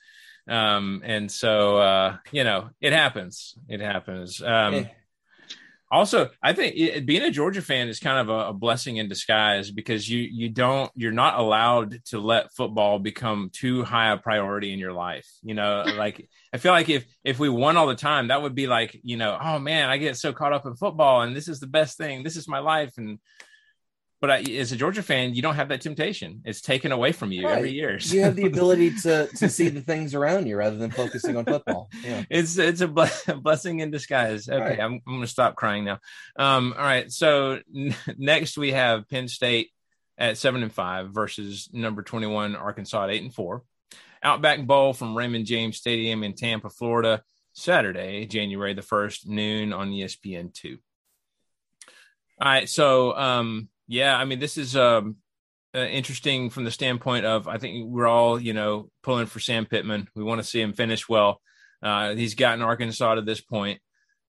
um 0.48 1.02
and 1.04 1.30
so 1.30 1.78
uh 1.78 2.18
you 2.32 2.46
know 2.46 2.70
it 2.80 2.94
happens 2.94 3.56
it 3.68 3.82
happens 3.82 4.42
um 4.42 4.76
Eh. 4.76 4.86
Also 5.92 6.30
i 6.44 6.54
think 6.54 6.76
it, 6.76 7.06
being 7.06 7.24
a 7.24 7.32
georgia 7.32 7.62
fan 7.62 7.88
is 7.88 8.00
kind 8.00 8.20
of 8.20 8.30
a, 8.30 8.50
a 8.50 8.54
blessing 8.54 8.98
in 8.98 9.08
disguise 9.08 9.72
because 9.72 10.10
you 10.10 10.20
you 10.20 10.50
don't 10.50 10.92
you're 10.96 11.12
not 11.12 11.40
allowed 11.40 12.04
to 12.06 12.20
let 12.20 12.54
football 12.54 13.00
become 13.00 13.50
too 13.54 13.84
high 13.84 14.12
a 14.12 14.18
priority 14.18 14.74
in 14.74 14.80
your 14.80 14.94
life 14.94 15.28
you 15.44 15.54
know? 15.54 15.84
Like 16.00 16.30
i 16.54 16.58
feel 16.58 16.72
like 16.72 16.88
if 16.88 17.06
if 17.26 17.40
we 17.40 17.50
won 17.50 17.76
all 17.76 17.88
the 17.88 17.96
time 17.96 18.28
that 18.30 18.42
would 18.42 18.56
be 18.56 18.68
like 18.68 18.98
you 19.04 19.18
know 19.18 19.38
oh 19.42 19.60
man 19.60 19.90
i 19.90 19.98
get 19.98 20.16
so 20.16 20.32
caught 20.32 20.54
up 20.54 20.66
in 20.66 20.76
football 20.76 21.22
and 21.22 21.36
this 21.36 21.48
is 21.48 21.60
the 21.60 21.68
best 21.68 21.98
thing. 21.98 22.24
This 22.24 22.36
is 22.36 22.48
my 22.48 22.60
life. 22.60 22.94
And 22.98 23.20
but 24.22 24.30
I, 24.32 24.40
as 24.42 24.72
a 24.72 24.76
Georgia 24.76 25.02
fan, 25.02 25.34
you 25.34 25.42
don't 25.42 25.56
have 25.56 25.70
that 25.70 25.82
temptation. 25.82 26.42
It's 26.46 26.62
taken 26.62 26.92
away 26.92 27.12
from 27.14 27.32
you 27.32 27.48
every 27.48 27.64
Right. 27.70 27.74
year. 27.74 27.98
You 28.02 28.22
have 28.24 28.36
the 28.36 28.46
ability 28.54 28.96
to 29.04 29.28
to 29.38 29.50
see 29.50 29.70
the 29.70 29.82
things 29.82 30.14
around 30.14 30.48
you 30.48 30.58
rather 30.58 30.76
than 30.78 30.92
focusing 30.92 31.38
on 31.38 31.46
football. 31.46 31.90
Yeah. 32.04 32.24
it's 32.30 32.58
it's 32.58 32.82
a, 32.82 32.88
blessing 33.42 33.80
in 33.80 33.92
disguise. 33.92 34.50
Okay, 34.50 34.60
Right. 34.62 34.80
I'm 34.80 34.94
I'm 35.08 35.14
going 35.14 35.22
to 35.22 35.28
stop 35.28 35.56
crying 35.56 35.86
now. 35.86 36.00
Um, 36.38 36.74
all 36.78 36.84
right. 36.84 37.12
So 37.12 37.60
n- 37.76 37.96
next 38.18 38.58
we 38.58 38.72
have 38.74 39.08
Penn 39.08 39.28
State 39.28 39.70
at 40.18 40.38
seven 40.38 40.64
and 40.64 40.72
five 40.74 41.12
versus 41.12 41.70
number 41.72 42.02
twenty 42.02 42.28
one 42.28 42.56
Arkansas 42.58 43.04
at 43.06 43.10
eight 43.12 43.24
and 43.24 43.34
four. 43.34 43.64
Outback 44.22 44.66
Bowl 44.68 44.92
from 44.92 45.18
Raymond 45.18 45.46
James 45.46 45.78
Stadium 45.78 46.24
in 46.26 46.34
Tampa, 46.34 46.70
Florida, 46.70 47.24
Saturday, 47.54 48.26
January 48.26 48.74
the 48.74 48.82
first, 48.82 49.26
noon 49.30 49.72
on 49.72 49.92
ESPN 49.92 50.54
two. 50.54 50.78
All 52.42 52.48
right. 52.52 52.68
So 52.68 53.16
um, 53.18 53.70
yeah, 53.90 54.16
I 54.16 54.24
mean 54.24 54.40
this 54.40 54.58
is 54.58 54.76
um. 54.78 55.18
Uh, 55.76 55.82
interesting 55.82 56.50
from 56.50 56.64
the 56.64 56.72
standpoint 56.72 57.28
of 57.28 57.48
I 57.48 57.60
think 57.60 57.86
we're 57.92 58.08
all 58.08 58.40
you 58.42 58.54
know 58.54 58.90
pulling 59.04 59.28
for 59.28 59.40
Sam 59.40 59.68
Pittman. 59.68 60.08
We 60.16 60.24
want 60.24 60.42
to 60.42 60.48
see 60.48 60.60
him 60.60 60.74
finish 60.74 61.08
well. 61.08 61.42
Uh, 61.84 62.16
he's 62.16 62.34
gotten 62.34 62.64
Arkansas 62.64 63.14
to 63.14 63.22
this 63.22 63.40
point. 63.40 63.80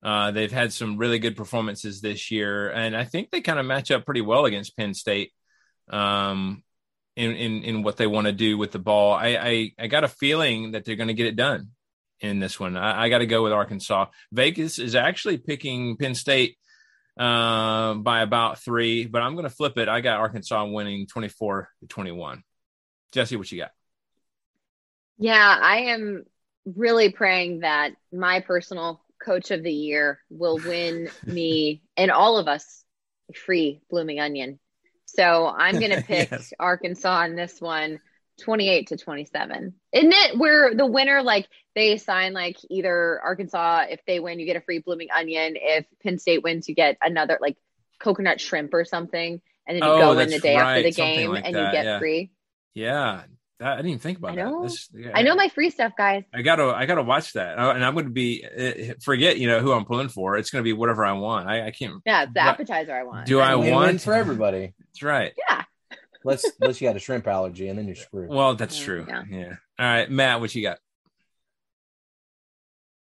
Uh, 0.03 0.29
they've 0.29 0.51
had 0.51 0.71
some 0.71 0.97
really 0.97 1.17
good 1.17 1.35
performances 1.35 1.99
this 1.99 2.29
year, 2.29 2.69
and 2.69 2.95
I 2.95 3.05
think 3.05 3.31
they 3.31 3.41
kind 3.41 3.57
of 3.57 3.65
match 3.65 3.89
up 3.89 4.05
pretty 4.05 4.21
well 4.21 4.45
against 4.45 4.77
Penn 4.77 4.93
State 4.93 5.31
um, 5.89 6.63
in, 7.15 7.31
in 7.31 7.63
in 7.63 7.83
what 7.83 7.97
they 7.97 8.07
want 8.07 8.27
to 8.27 8.33
do 8.33 8.57
with 8.57 8.71
the 8.71 8.79
ball. 8.79 9.13
I, 9.13 9.29
I 9.29 9.71
I 9.79 9.87
got 9.87 10.03
a 10.03 10.07
feeling 10.07 10.73
that 10.73 10.85
they're 10.85 10.95
going 10.95 11.07
to 11.07 11.15
get 11.15 11.27
it 11.27 11.35
done 11.35 11.69
in 12.19 12.39
this 12.39 12.59
one. 12.59 12.77
I, 12.77 13.03
I 13.03 13.09
got 13.09 13.19
to 13.19 13.25
go 13.25 13.43
with 13.43 13.51
Arkansas. 13.51 14.07
Vegas 14.31 14.79
is 14.79 14.95
actually 14.95 15.37
picking 15.37 15.97
Penn 15.97 16.13
State 16.15 16.57
uh, 17.21 17.93
by 17.93 18.21
about 18.21 18.59
three, 18.59 19.05
but 19.05 19.21
I'm 19.21 19.33
going 19.33 19.43
to 19.43 19.55
flip 19.55 19.77
it. 19.77 19.87
I 19.87 20.01
got 20.01 20.19
Arkansas 20.19 20.65
winning 20.65 21.05
24 21.05 21.69
to 21.81 21.87
21. 21.87 22.43
Jesse, 23.11 23.35
what 23.35 23.51
you 23.51 23.59
got? 23.59 23.71
Yeah, 25.19 25.57
I 25.61 25.91
am 25.91 26.23
really 26.65 27.11
praying 27.11 27.59
that 27.59 27.91
my 28.11 28.39
personal 28.39 29.03
coach 29.23 29.51
of 29.51 29.61
the 29.61 29.71
year 29.71 30.19
will 30.31 30.57
win 30.57 31.09
me 31.25 31.83
and 31.95 32.09
all 32.09 32.39
of 32.39 32.47
us 32.47 32.83
free 33.45 33.81
blooming 33.91 34.19
onion. 34.19 34.59
So 35.05 35.45
I'm 35.45 35.77
going 35.77 35.91
to 35.95 36.01
pick 36.01 36.31
Yes. 36.31 36.53
Arkansas 36.59 37.25
in 37.25 37.35
this 37.35 37.61
one 37.61 37.99
28 38.41 38.87
to 38.87 38.97
27. 38.97 39.75
Isn't 39.93 40.13
it 40.13 40.39
where 40.39 40.73
the 40.73 40.87
winner, 40.87 41.21
like 41.21 41.47
they 41.75 41.93
assign 41.93 42.33
like 42.33 42.57
either 42.69 43.19
Arkansas, 43.23 43.85
if 43.89 43.99
they 44.05 44.19
win, 44.19 44.39
you 44.39 44.45
get 44.45 44.55
a 44.57 44.61
free 44.61 44.79
blooming 44.79 45.09
onion. 45.15 45.53
If 45.55 45.85
Penn 46.03 46.17
State 46.19 46.43
wins, 46.43 46.67
you 46.67 46.75
get 46.75 46.97
another 47.01 47.37
like 47.41 47.57
coconut 47.99 48.41
shrimp 48.41 48.73
or 48.73 48.85
something. 48.85 49.41
And 49.67 49.75
then 49.81 49.87
you 49.87 49.93
Oh, 49.95 50.13
go 50.13 50.19
in 50.19 50.29
the 50.29 50.39
day 50.39 50.55
after 50.55 50.83
the 50.83 50.91
something 50.91 51.15
game 51.15 51.31
like 51.31 51.45
and 51.45 51.55
that, 51.55 51.65
you 51.67 51.71
get 51.71 51.85
yeah. 51.85 51.99
free. 51.99 52.31
Yeah, 52.73 53.23
that, 53.59 53.73
I 53.73 53.75
didn't 53.77 53.89
even 53.89 53.99
think 53.99 54.17
about 54.17 54.31
I 54.31 54.35
know. 54.35 54.63
that. 54.63 54.69
This- 54.69 54.89
yeah, 54.93 55.11
I 55.13 55.21
know 55.21 55.35
my 55.35 55.49
free 55.49 55.69
stuff, 55.69 55.93
guys. 55.97 56.23
I 56.33 56.41
gotta, 56.41 56.65
I 56.65 56.85
gotta 56.85 57.03
watch 57.03 57.33
that, 57.33 57.59
Uh, 57.59 57.71
and 57.73 57.85
I'm 57.85 57.93
going 57.93 58.05
to 58.05 58.11
be 58.11 58.43
uh, 58.45 58.93
forget, 59.03 59.37
you 59.37 59.47
know, 59.47 59.59
who 59.59 59.71
I'm 59.71 59.85
pulling 59.85 60.09
for. 60.09 60.35
It's 60.37 60.49
going 60.49 60.61
to 60.61 60.65
be 60.67 60.73
whatever 60.73 61.05
I 61.05 61.13
want. 61.13 61.47
I, 61.47 61.67
I 61.67 61.71
can't. 61.71 62.01
Yeah, 62.05 62.23
it's 62.23 62.33
the 62.33 62.39
appetizer 62.41 62.93
I 62.95 63.03
want. 63.03 63.27
Do 63.27 63.39
I 63.39 63.55
Win-win 63.55 63.73
want- 63.73 64.01
for 64.01 64.13
everybody? 64.13 64.73
That's 64.79 65.03
right. 65.03 65.33
Yeah. 65.49 65.63
Unless 66.23 66.45
unless 66.59 66.81
you 66.81 66.87
had 66.87 66.95
a 66.95 66.99
shrimp 66.99 67.27
allergy 67.27 67.67
and 67.67 67.77
then 67.79 67.87
you're 67.87 67.95
screwed. 67.95 68.29
Well, 68.29 68.55
that's 68.55 68.77
true. 68.79 69.05
yeah. 69.07 69.23
Yeah. 69.29 69.53
All 69.79 69.85
right, 69.85 70.09
Matt, 70.09 70.39
what 70.39 70.53
you 70.53 70.61
got? 70.61 70.77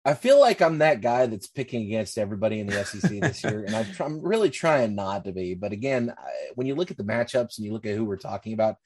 I 0.08 0.14
feel 0.14 0.40
like 0.40 0.62
I'm 0.62 0.78
that 0.78 1.02
guy 1.02 1.26
that's 1.26 1.48
picking 1.48 1.84
against 1.84 2.18
everybody 2.18 2.62
in 2.62 2.68
the 2.68 2.86
SEC 2.86 3.20
this 3.20 3.44
year, 3.44 3.66
and 3.66 3.76
I'm, 3.76 3.88
I'm 4.00 4.22
really 4.22 4.50
trying 4.50 4.96
not 4.96 5.26
to 5.26 5.34
be. 5.34 5.54
But 5.54 5.74
again, 5.74 6.14
I, 6.18 6.32
when 6.56 6.66
you 6.66 6.76
look 6.76 6.92
at 6.92 6.98
the 6.98 7.04
matchups 7.04 7.58
and 7.58 7.66
you 7.66 7.74
look 7.74 7.86
at 7.86 7.94
who 7.94 8.06
we're 8.06 8.16
talking 8.16 8.54
about, 8.54 8.78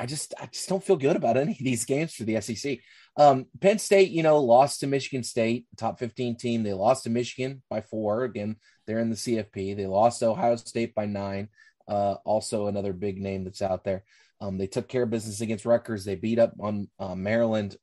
I 0.00 0.06
just 0.06 0.34
I 0.40 0.46
just 0.46 0.68
don't 0.68 0.82
feel 0.82 0.96
good 0.96 1.14
about 1.14 1.36
any 1.36 1.52
of 1.52 1.58
these 1.58 1.84
games 1.84 2.12
for 2.12 2.24
the 2.24 2.40
SEC. 2.40 2.78
Um, 3.16 3.46
Penn 3.60 3.78
State, 3.78 4.10
you 4.10 4.24
know, 4.24 4.38
lost 4.38 4.80
to 4.80 4.88
Michigan 4.88 5.22
State, 5.22 5.66
top 5.76 6.00
15 6.00 6.36
team. 6.36 6.64
They 6.64 6.72
lost 6.72 7.04
to 7.04 7.10
Michigan 7.10 7.62
by 7.70 7.80
four. 7.80 8.24
Again, 8.24 8.56
they're 8.88 8.98
in 8.98 9.10
the 9.10 9.16
CFP. 9.16 9.76
They 9.76 9.86
lost 9.86 10.18
to 10.20 10.26
Ohio 10.26 10.56
State 10.56 10.92
by 10.92 11.06
nine. 11.06 11.50
Uh, 11.86 12.16
also 12.24 12.66
another 12.66 12.92
big 12.92 13.20
name 13.22 13.44
that's 13.44 13.62
out 13.62 13.84
there. 13.84 14.02
Um, 14.40 14.58
they 14.58 14.66
took 14.66 14.88
care 14.88 15.04
of 15.04 15.10
business 15.10 15.40
against 15.40 15.66
Rutgers. 15.66 16.04
They 16.04 16.16
beat 16.16 16.40
up 16.40 16.54
on 16.58 16.88
uh, 16.98 17.14
Maryland. 17.14 17.76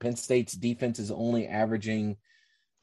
Penn 0.00 0.16
State's 0.16 0.52
defense 0.52 0.98
is 0.98 1.10
only 1.10 1.46
averaging 1.46 2.16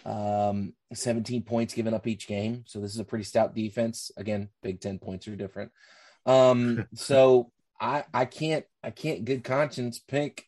um, 0.05 0.73
17 0.93 1.43
points 1.43 1.73
given 1.73 1.93
up 1.93 2.07
each 2.07 2.27
game. 2.27 2.63
So 2.67 2.79
this 2.79 2.93
is 2.93 2.99
a 2.99 3.05
pretty 3.05 3.23
stout 3.23 3.55
defense. 3.55 4.11
Again, 4.17 4.49
Big 4.61 4.81
Ten 4.81 4.99
points 4.99 5.27
are 5.27 5.35
different. 5.35 5.71
Um, 6.25 6.87
so 6.93 7.51
I 7.79 8.05
I 8.13 8.25
can't 8.25 8.65
I 8.83 8.91
can't 8.91 9.25
good 9.25 9.43
conscience 9.43 9.99
pick 9.99 10.45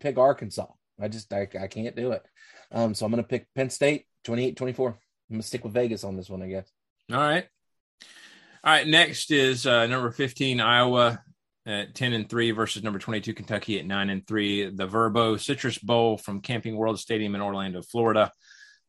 pick 0.00 0.18
Arkansas. 0.18 0.66
I 1.00 1.08
just 1.08 1.32
I, 1.32 1.48
I 1.60 1.66
can't 1.66 1.96
do 1.96 2.12
it. 2.12 2.24
Um, 2.70 2.94
so 2.94 3.06
I'm 3.06 3.12
gonna 3.12 3.22
pick 3.22 3.46
Penn 3.54 3.70
State 3.70 4.06
28-24. 4.26 4.88
I'm 4.88 4.94
gonna 5.30 5.42
stick 5.42 5.64
with 5.64 5.74
Vegas 5.74 6.04
on 6.04 6.16
this 6.16 6.28
one, 6.28 6.42
I 6.42 6.48
guess. 6.48 6.70
All 7.12 7.18
right. 7.18 7.46
All 8.62 8.72
right. 8.72 8.86
Next 8.86 9.30
is 9.30 9.66
uh, 9.66 9.86
number 9.86 10.10
15, 10.10 10.60
Iowa 10.60 11.22
at 11.66 11.94
10 11.94 12.12
and 12.12 12.28
3 12.28 12.50
versus 12.50 12.82
number 12.82 12.98
22, 12.98 13.34
Kentucky 13.34 13.78
at 13.78 13.86
9 13.86 14.10
and 14.10 14.26
3. 14.26 14.70
The 14.70 14.86
Vrbo 14.86 15.40
Citrus 15.40 15.78
Bowl 15.78 16.18
from 16.18 16.40
Camping 16.40 16.76
World 16.76 16.98
Stadium 16.98 17.34
in 17.34 17.40
Orlando, 17.40 17.82
Florida. 17.82 18.30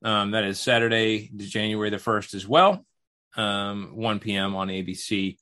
Um, 0.04 0.32
that 0.32 0.44
is 0.44 0.60
Saturday, 0.60 1.32
January 1.36 1.90
the 1.90 1.98
1st 1.98 2.36
as 2.36 2.48
well, 2.48 2.86
um, 3.38 3.92
1 3.96 4.20
p.m. 4.20 4.56
on 4.56 4.68
ABC. 4.68 5.38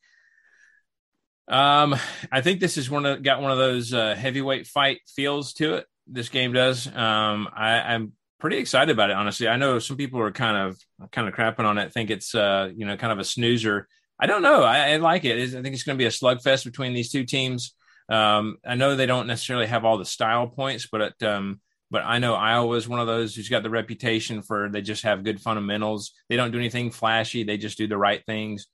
Um, 1.48 1.96
I 2.32 2.42
think 2.42 2.60
this 2.60 2.78
is 2.78 2.90
one 2.90 3.06
of 3.06 3.22
got 3.22 3.42
one 3.42 3.52
of 3.52 3.58
those 3.58 3.94
uh, 3.94 4.16
heavyweight 4.16 4.68
fight 4.68 5.02
feels 5.08 5.54
to 5.54 5.74
it. 5.76 5.86
This 6.08 6.30
game 6.30 6.54
does. 6.54 6.88
Um, 6.88 7.50
I, 7.54 7.80
I'm 7.80 8.14
pretty 8.40 8.58
excited 8.58 8.92
about 8.92 9.10
it. 9.10 9.16
Honestly, 9.16 9.48
I 9.48 9.58
know 9.58 9.80
some 9.80 9.98
people 9.98 10.22
are 10.22 10.32
kind 10.32 10.58
of 10.58 11.12
kind 11.12 11.28
of 11.28 11.34
crapping 11.34 11.66
on 11.66 11.78
it. 11.78 11.92
Think 11.92 12.10
it's 12.10 12.34
uh, 12.34 12.70
you 12.74 12.86
know 12.86 12.96
kind 12.96 13.12
of 13.12 13.20
a 13.20 13.24
snoozer. 13.24 13.88
I 14.20 14.28
don't 14.28 14.42
know. 14.42 14.64
I, 14.64 14.92
I 14.92 14.98
like 14.98 15.26
it. 15.26 15.38
It's- 15.38 15.56
I 15.56 15.62
think 15.62 15.74
it's 15.74 15.84
going 15.84 15.98
to 15.98 16.02
be 16.02 16.08
a 16.08 16.10
slugfest 16.10 16.66
between 16.66 16.94
these 16.94 17.12
two 17.12 17.26
teams. 17.26 17.76
Um, 18.10 18.58
I 18.66 18.76
know 18.76 18.96
they 18.96 19.06
don't 19.06 19.28
necessarily 19.28 19.68
have 19.68 19.86
all 19.86 19.98
the 19.98 20.06
style 20.06 20.48
points, 20.48 20.88
but 20.92 21.22
um, 21.24 21.62
but 21.90 22.04
I 22.04 22.20
know 22.20 22.34
Iowa 22.34 22.76
is 22.76 22.88
one 22.88 23.00
of 23.00 23.08
those 23.08 23.36
who's 23.36 23.50
got 23.50 23.64
the 23.64 23.70
reputation 23.70 24.42
for 24.42 24.70
they 24.70 24.82
just 24.82 25.04
have 25.04 25.24
good 25.24 25.40
fundamentals. 25.40 26.12
They 26.28 26.36
don't 26.36 26.52
do 26.52 26.58
anything 26.58 26.92
flashy. 26.92 27.44
They 27.44 27.58
just 27.58 27.78
do 27.78 27.88
the 27.88 27.98
right 27.98 28.24
things. 28.26 28.68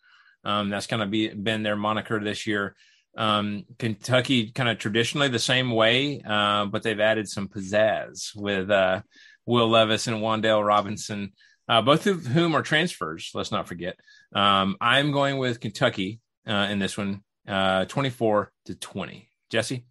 Um, 0.44 0.70
that's 0.70 0.88
kind 0.88 1.02
of 1.04 1.12
be, 1.12 1.28
been 1.28 1.64
their 1.64 1.76
moniker 1.76 2.20
this 2.20 2.48
year. 2.48 2.76
Um, 3.18 3.66
Kentucky 3.78 4.52
kind 4.52 4.70
of 4.70 4.78
traditionally 4.78 5.28
the 5.28 5.38
same 5.38 5.72
way, 5.72 6.22
uh, 6.26 6.66
but 6.68 6.82
they've 6.84 7.00
added 7.00 7.28
some 7.28 7.50
pizzazz 7.50 8.34
with 8.36 8.72
uh, 8.72 9.02
Will 9.46 9.70
Levis 9.70 10.08
and 10.08 10.18
Wan'Dale 10.18 10.66
Robinson. 10.66 11.34
Uh, 11.70 11.84
both 11.84 12.08
of 12.08 12.26
whom 12.26 12.56
are 12.56 12.64
transfers. 12.64 13.30
Let's 13.36 13.52
not 13.52 13.68
forget. 13.68 13.98
Um, 14.34 14.76
I'm 14.82 15.12
going 15.12 15.38
with 15.38 15.60
Kentucky 15.60 16.20
uh, 16.48 16.68
in 16.70 16.80
this 16.80 16.98
one, 16.98 17.24
uh, 17.48 17.86
24 17.86 18.52
to 18.66 18.76
20. 18.76 19.30
Jesse? 19.52 19.86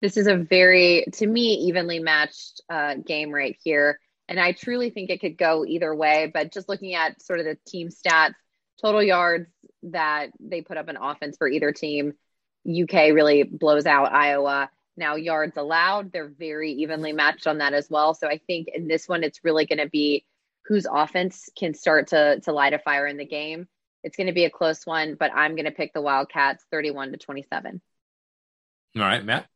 This 0.00 0.16
is 0.16 0.28
a 0.28 0.36
very, 0.36 1.04
to 1.14 1.26
me, 1.26 1.54
evenly 1.66 1.98
matched 1.98 2.60
uh, 2.70 2.94
game 2.94 3.30
right 3.32 3.56
here. 3.64 3.98
And 4.28 4.38
I 4.38 4.52
truly 4.52 4.90
think 4.90 5.10
it 5.10 5.20
could 5.20 5.36
go 5.36 5.64
either 5.64 5.92
way. 5.92 6.30
But 6.32 6.52
just 6.52 6.68
looking 6.68 6.94
at 6.94 7.20
sort 7.20 7.40
of 7.40 7.46
the 7.46 7.58
team 7.66 7.88
stats, 7.88 8.34
total 8.80 9.02
yards 9.02 9.50
that 9.84 10.28
they 10.38 10.60
put 10.60 10.76
up 10.76 10.88
an 10.88 10.98
offense 11.00 11.36
for 11.36 11.48
either 11.48 11.72
team, 11.72 12.12
UK 12.68 13.12
really 13.12 13.42
blows 13.42 13.86
out 13.86 14.12
Iowa. 14.12 14.70
Now, 14.96 15.16
yards 15.16 15.56
allowed, 15.56 16.12
they're 16.12 16.28
very 16.28 16.72
evenly 16.72 17.12
matched 17.12 17.46
on 17.46 17.58
that 17.58 17.72
as 17.72 17.88
well. 17.90 18.14
So 18.14 18.28
I 18.28 18.38
think 18.46 18.68
in 18.72 18.86
this 18.86 19.08
one, 19.08 19.24
it's 19.24 19.40
really 19.42 19.66
going 19.66 19.78
to 19.78 19.88
be 19.88 20.24
whose 20.68 20.86
offense 20.90 21.48
can 21.58 21.72
start 21.72 22.08
to, 22.08 22.40
to 22.40 22.52
light 22.52 22.74
a 22.74 22.78
fire 22.78 23.06
in 23.06 23.16
the 23.16 23.24
game. 23.24 23.66
It's 24.04 24.16
going 24.16 24.26
to 24.26 24.34
be 24.34 24.44
a 24.44 24.50
close 24.50 24.86
one, 24.86 25.16
but 25.18 25.32
I'm 25.34 25.56
going 25.56 25.64
to 25.64 25.70
pick 25.70 25.92
the 25.94 26.02
Wildcats 26.02 26.64
31 26.70 27.12
to 27.12 27.16
27. 27.18 27.80
All 28.96 29.02
right, 29.02 29.24
Matt. 29.24 29.46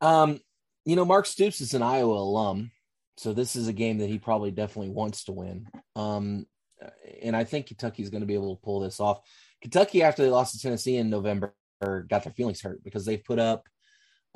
Um, 0.00 0.40
you 0.84 0.96
know, 0.96 1.04
Mark 1.04 1.26
Stoops 1.26 1.60
is 1.60 1.72
an 1.72 1.82
Iowa 1.82 2.14
alum, 2.14 2.72
so 3.16 3.32
this 3.32 3.56
is 3.56 3.68
a 3.68 3.72
game 3.72 3.98
that 3.98 4.10
he 4.10 4.18
probably 4.18 4.50
definitely 4.50 4.90
wants 4.90 5.24
to 5.24 5.32
win. 5.32 5.68
Um, 5.94 6.46
and 7.22 7.34
I 7.34 7.44
think 7.44 7.66
Kentucky's 7.66 8.10
going 8.10 8.20
to 8.20 8.26
be 8.26 8.34
able 8.34 8.56
to 8.56 8.62
pull 8.62 8.80
this 8.80 9.00
off. 9.00 9.20
Kentucky, 9.62 10.02
after 10.02 10.22
they 10.22 10.30
lost 10.30 10.52
to 10.52 10.60
Tennessee 10.60 10.96
in 10.96 11.10
November, 11.10 11.54
got 11.80 12.24
their 12.24 12.32
feelings 12.36 12.60
hurt 12.60 12.82
because 12.84 13.06
they've 13.06 13.24
put 13.24 13.38
up 13.38 13.68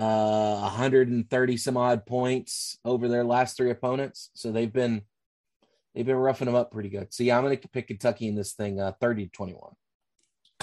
uh 0.01 0.61
130 0.61 1.57
some 1.57 1.77
odd 1.77 2.07
points 2.07 2.79
over 2.85 3.09
their 3.09 3.25
last 3.25 3.57
three 3.57 3.71
opponents. 3.71 4.31
So 4.35 4.51
they've 4.51 4.73
been 4.73 5.03
they've 5.95 6.07
been 6.07 6.17
roughing 6.17 6.47
them 6.47 6.55
up 6.55 6.71
pretty 6.71 6.89
good. 6.89 7.13
So 7.13 7.23
yeah, 7.23 7.37
I'm 7.37 7.45
going 7.45 7.59
to 7.59 7.69
pick 7.69 7.89
Kentucky 7.89 8.29
in 8.29 8.35
this 8.35 8.53
thing, 8.53 8.81
uh, 8.81 8.93
30 9.01 9.27
to 9.27 9.31
21. 9.33 9.73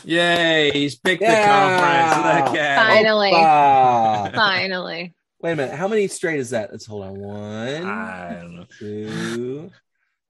Yay! 0.04 0.72
He's 0.72 0.96
picked 0.96 1.22
yeah. 1.22 1.42
the 1.42 1.48
conference. 1.48 2.52
Look 2.52 2.60
finally, 2.60 3.32
Opa. 3.32 4.36
finally. 4.36 5.16
Wait 5.40 5.52
a 5.52 5.56
minute. 5.56 5.76
How 5.76 5.88
many 5.88 6.08
straight 6.08 6.40
is 6.40 6.52
that? 6.52 6.72
Let's 6.72 6.86
hold 6.86 7.04
on. 7.04 7.20
One, 7.20 7.86
I 7.86 8.34
don't 8.42 8.56
know. 8.56 8.66
Two. 8.80 9.72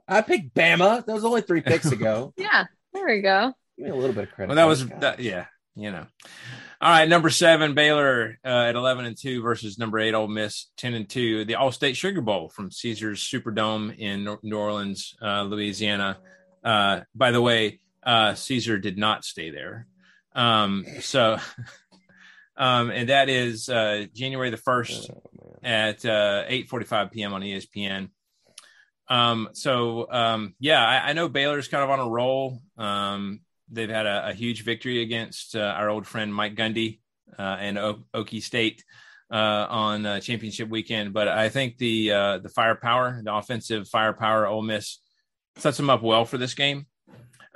I 0.08 0.22
picked 0.22 0.54
Bama. 0.54 1.06
That 1.06 1.14
was 1.14 1.26
only 1.26 1.42
three 1.42 1.62
picks 1.62 1.92
ago. 1.92 2.34
yeah, 2.38 2.66
there 2.94 3.06
we 3.06 3.22
go. 3.22 3.54
Give 3.78 3.86
me 3.86 3.92
a 3.92 3.96
little 3.96 4.14
bit 4.14 4.26
of 4.26 4.32
credit. 4.32 4.50
Well, 4.50 4.56
that 4.56 4.66
was 4.66 4.88
that, 4.88 5.20
yeah, 5.20 5.46
you 5.76 5.92
know. 5.92 6.08
All 6.80 6.92
right, 6.92 7.10
number 7.10 7.32
seven 7.32 7.74
Baylor 7.74 8.38
uh, 8.46 8.48
at 8.48 8.76
eleven 8.76 9.06
and 9.06 9.18
two 9.18 9.42
versus 9.42 9.80
number 9.80 9.98
eight 9.98 10.14
Ole 10.14 10.28
Miss 10.28 10.68
ten 10.78 10.94
and 10.94 11.10
two. 11.10 11.44
The 11.44 11.56
Allstate 11.56 11.96
Sugar 11.96 12.22
Bowl 12.22 12.50
from 12.50 12.70
Caesars 12.70 13.20
Superdome 13.24 13.98
in 13.98 14.38
New 14.44 14.58
Orleans, 14.58 15.16
uh, 15.20 15.42
Louisiana. 15.42 16.20
Uh, 16.64 17.00
by 17.16 17.32
the 17.32 17.42
way, 17.42 17.80
uh, 18.04 18.36
Caesar 18.36 18.78
did 18.78 18.96
not 18.96 19.26
stay 19.26 19.50
there. 19.50 19.88
Um, 20.36 20.86
so, 21.00 21.40
um, 22.58 22.92
and 22.92 23.10
that 23.10 23.28
is 23.28 23.70
uh, 23.70 24.06
January 24.14 24.52
the 24.52 24.58
first 24.58 25.10
oh, 25.10 25.58
at 25.64 26.06
uh, 26.06 26.44
eight 26.46 26.70
forty 26.70 26.86
five 26.86 27.10
p.m. 27.10 27.34
on 27.34 27.42
ESPN. 27.42 28.10
Um, 29.10 29.50
so 29.54 30.12
um, 30.12 30.54
yeah, 30.60 30.86
I, 30.86 31.10
I, 31.10 31.14
know 31.14 31.28
Baylor's 31.28 31.70
kind 31.70 31.84
of 31.84 31.90
on 31.90 32.02
a 32.02 32.08
roll. 32.08 32.62
They've 33.70 33.90
had 33.90 34.06
a, 34.06 34.30
a, 34.30 34.34
huge 34.34 34.64
victory 34.64 35.02
against 35.02 35.56
uh, 35.56 35.60
our 35.60 35.90
old 35.90 36.08
friend 36.08 36.34
Mike 36.34 36.56
Gundy 36.56 37.00
uh, 37.38 37.58
and 37.60 37.78
o- 37.78 38.04
Okie 38.14 38.42
State 38.42 38.84
uh, 39.32 39.68
on 39.70 40.22
championship 40.22 40.70
weekend. 40.70 41.14
But 41.14 41.28
I 41.28 41.50
think 41.50 41.78
the 41.78 42.12
uh, 42.12 42.38
the 42.40 42.50
firepower, 42.50 43.22
the 43.24 43.34
offensive 43.34 43.88
firepower, 43.88 44.48
Ole 44.48 44.62
Miss 44.62 45.00
sets 45.58 45.78
them 45.78 45.90
up 45.90 46.02
well 46.02 46.26
for 46.26 46.38
this 46.38 46.54
game. 46.54 46.86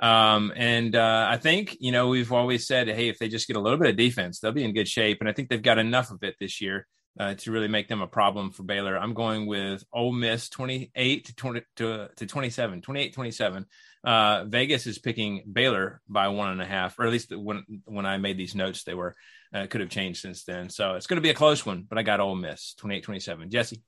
Um, 0.00 0.52
and 0.56 0.96
uh, 0.96 1.26
I 1.30 1.36
think 1.36 1.76
you 1.80 1.92
know 1.92 2.08
we've 2.08 2.32
always 2.32 2.66
said, 2.66 2.88
hey, 2.88 3.08
if 3.08 3.18
they 3.18 3.28
just 3.28 3.46
get 3.46 3.56
a 3.56 3.60
little 3.60 3.78
bit 3.78 3.90
of 3.90 3.96
defense, 3.96 4.40
they'll 4.40 4.52
be 4.52 4.64
in 4.64 4.74
good 4.74 4.88
shape. 4.88 5.18
And 5.20 5.28
I 5.28 5.32
think 5.32 5.48
they've 5.48 5.62
got 5.62 5.78
enough 5.78 6.10
of 6.10 6.22
it 6.22 6.36
this 6.40 6.60
year 6.60 6.86
to 7.18 7.52
really 7.52 7.68
make 7.68 7.88
them 7.88 8.02
a 8.02 8.06
problem 8.06 8.50
for 8.50 8.62
Baylor. 8.64 8.98
I'm 8.98 9.14
going 9.14 9.46
with 9.46 9.84
Ole 9.92 10.12
Miss 10.12 10.48
28 10.48 11.26
to 11.26 11.34
20 11.34 11.60
to, 11.76 12.08
to 12.16 12.26
27, 12.26 12.82
28 12.82 13.14
27. 13.14 13.66
Uh, 14.04 14.44
Vegas 14.44 14.86
is 14.86 14.98
picking 14.98 15.44
Baylor 15.50 16.00
by 16.08 16.28
one 16.28 16.50
and 16.50 16.60
a 16.60 16.66
half, 16.66 16.98
or 16.98 17.06
at 17.06 17.12
least 17.12 17.36
when 17.36 17.64
when 17.84 18.06
I 18.06 18.18
made 18.18 18.36
these 18.36 18.54
notes, 18.54 18.82
they 18.82 18.94
were 18.94 19.14
uh, 19.54 19.66
could 19.66 19.80
have 19.80 19.90
changed 19.90 20.20
since 20.20 20.44
then. 20.44 20.70
So 20.70 20.94
it's 20.94 21.06
going 21.06 21.18
to 21.18 21.22
be 21.22 21.30
a 21.30 21.34
close 21.34 21.64
one, 21.64 21.86
but 21.88 21.98
I 21.98 22.02
got 22.02 22.20
Ole 22.20 22.34
Miss 22.34 22.74
28 22.74 23.04
27. 23.04 23.50
Jesse. 23.50 23.82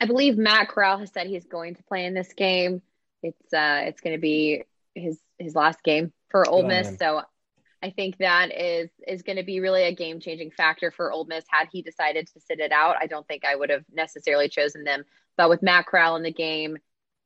I 0.00 0.06
believe 0.06 0.36
Matt 0.36 0.68
Corral 0.68 0.98
has 0.98 1.12
said 1.12 1.28
he's 1.28 1.46
going 1.46 1.76
to 1.76 1.82
play 1.84 2.04
in 2.04 2.14
this 2.14 2.32
game. 2.32 2.82
It's 3.22 3.52
uh 3.52 3.82
it's 3.84 4.00
going 4.00 4.16
to 4.16 4.20
be 4.20 4.64
his 4.94 5.18
his 5.38 5.54
last 5.54 5.82
game 5.82 6.12
for 6.30 6.48
Ole 6.48 6.64
Miss, 6.64 6.98
so 6.98 7.22
I 7.82 7.90
think 7.90 8.16
that 8.18 8.50
is 8.52 8.90
is 9.06 9.22
going 9.22 9.36
to 9.36 9.44
be 9.44 9.60
really 9.60 9.84
a 9.84 9.94
game 9.94 10.18
changing 10.18 10.50
factor 10.50 10.90
for 10.90 11.12
Ole 11.12 11.26
Miss. 11.26 11.44
Had 11.48 11.68
he 11.70 11.82
decided 11.82 12.26
to 12.28 12.40
sit 12.40 12.58
it 12.58 12.72
out, 12.72 12.96
I 13.00 13.06
don't 13.06 13.26
think 13.28 13.44
I 13.44 13.54
would 13.54 13.70
have 13.70 13.84
necessarily 13.92 14.48
chosen 14.48 14.82
them. 14.82 15.04
But 15.36 15.50
with 15.50 15.62
Matt 15.62 15.86
Corral 15.86 16.16
in 16.16 16.22
the 16.22 16.32
game 16.32 16.78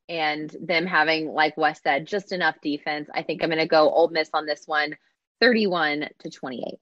and 0.09 0.55
them 0.61 0.87
having, 0.87 1.29
like 1.29 1.57
Wes 1.57 1.81
said, 1.83 2.07
just 2.07 2.33
enough 2.33 2.57
defense, 2.63 3.09
I 3.15 3.23
think 3.23 3.43
I'm 3.43 3.51
going 3.51 3.59
to 3.59 3.67
go 3.67 3.91
Ole 3.91 4.09
Miss 4.09 4.31
on 4.33 4.47
this 4.47 4.63
one, 4.67 4.97
31 5.41 6.09
to 6.21 6.31
28. 6.31 6.79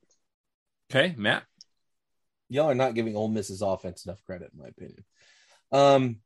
Okay, 0.90 1.14
Matt. 1.16 1.44
Y'all 2.48 2.70
are 2.70 2.76
not 2.76 2.94
giving 2.94 3.16
Ole 3.16 3.28
Miss's 3.28 3.62
offense 3.62 4.06
enough 4.06 4.22
credit, 4.24 4.52
in 4.52 4.60
my 4.60 4.68
opinion. 4.68 5.04
Um, 5.72 6.16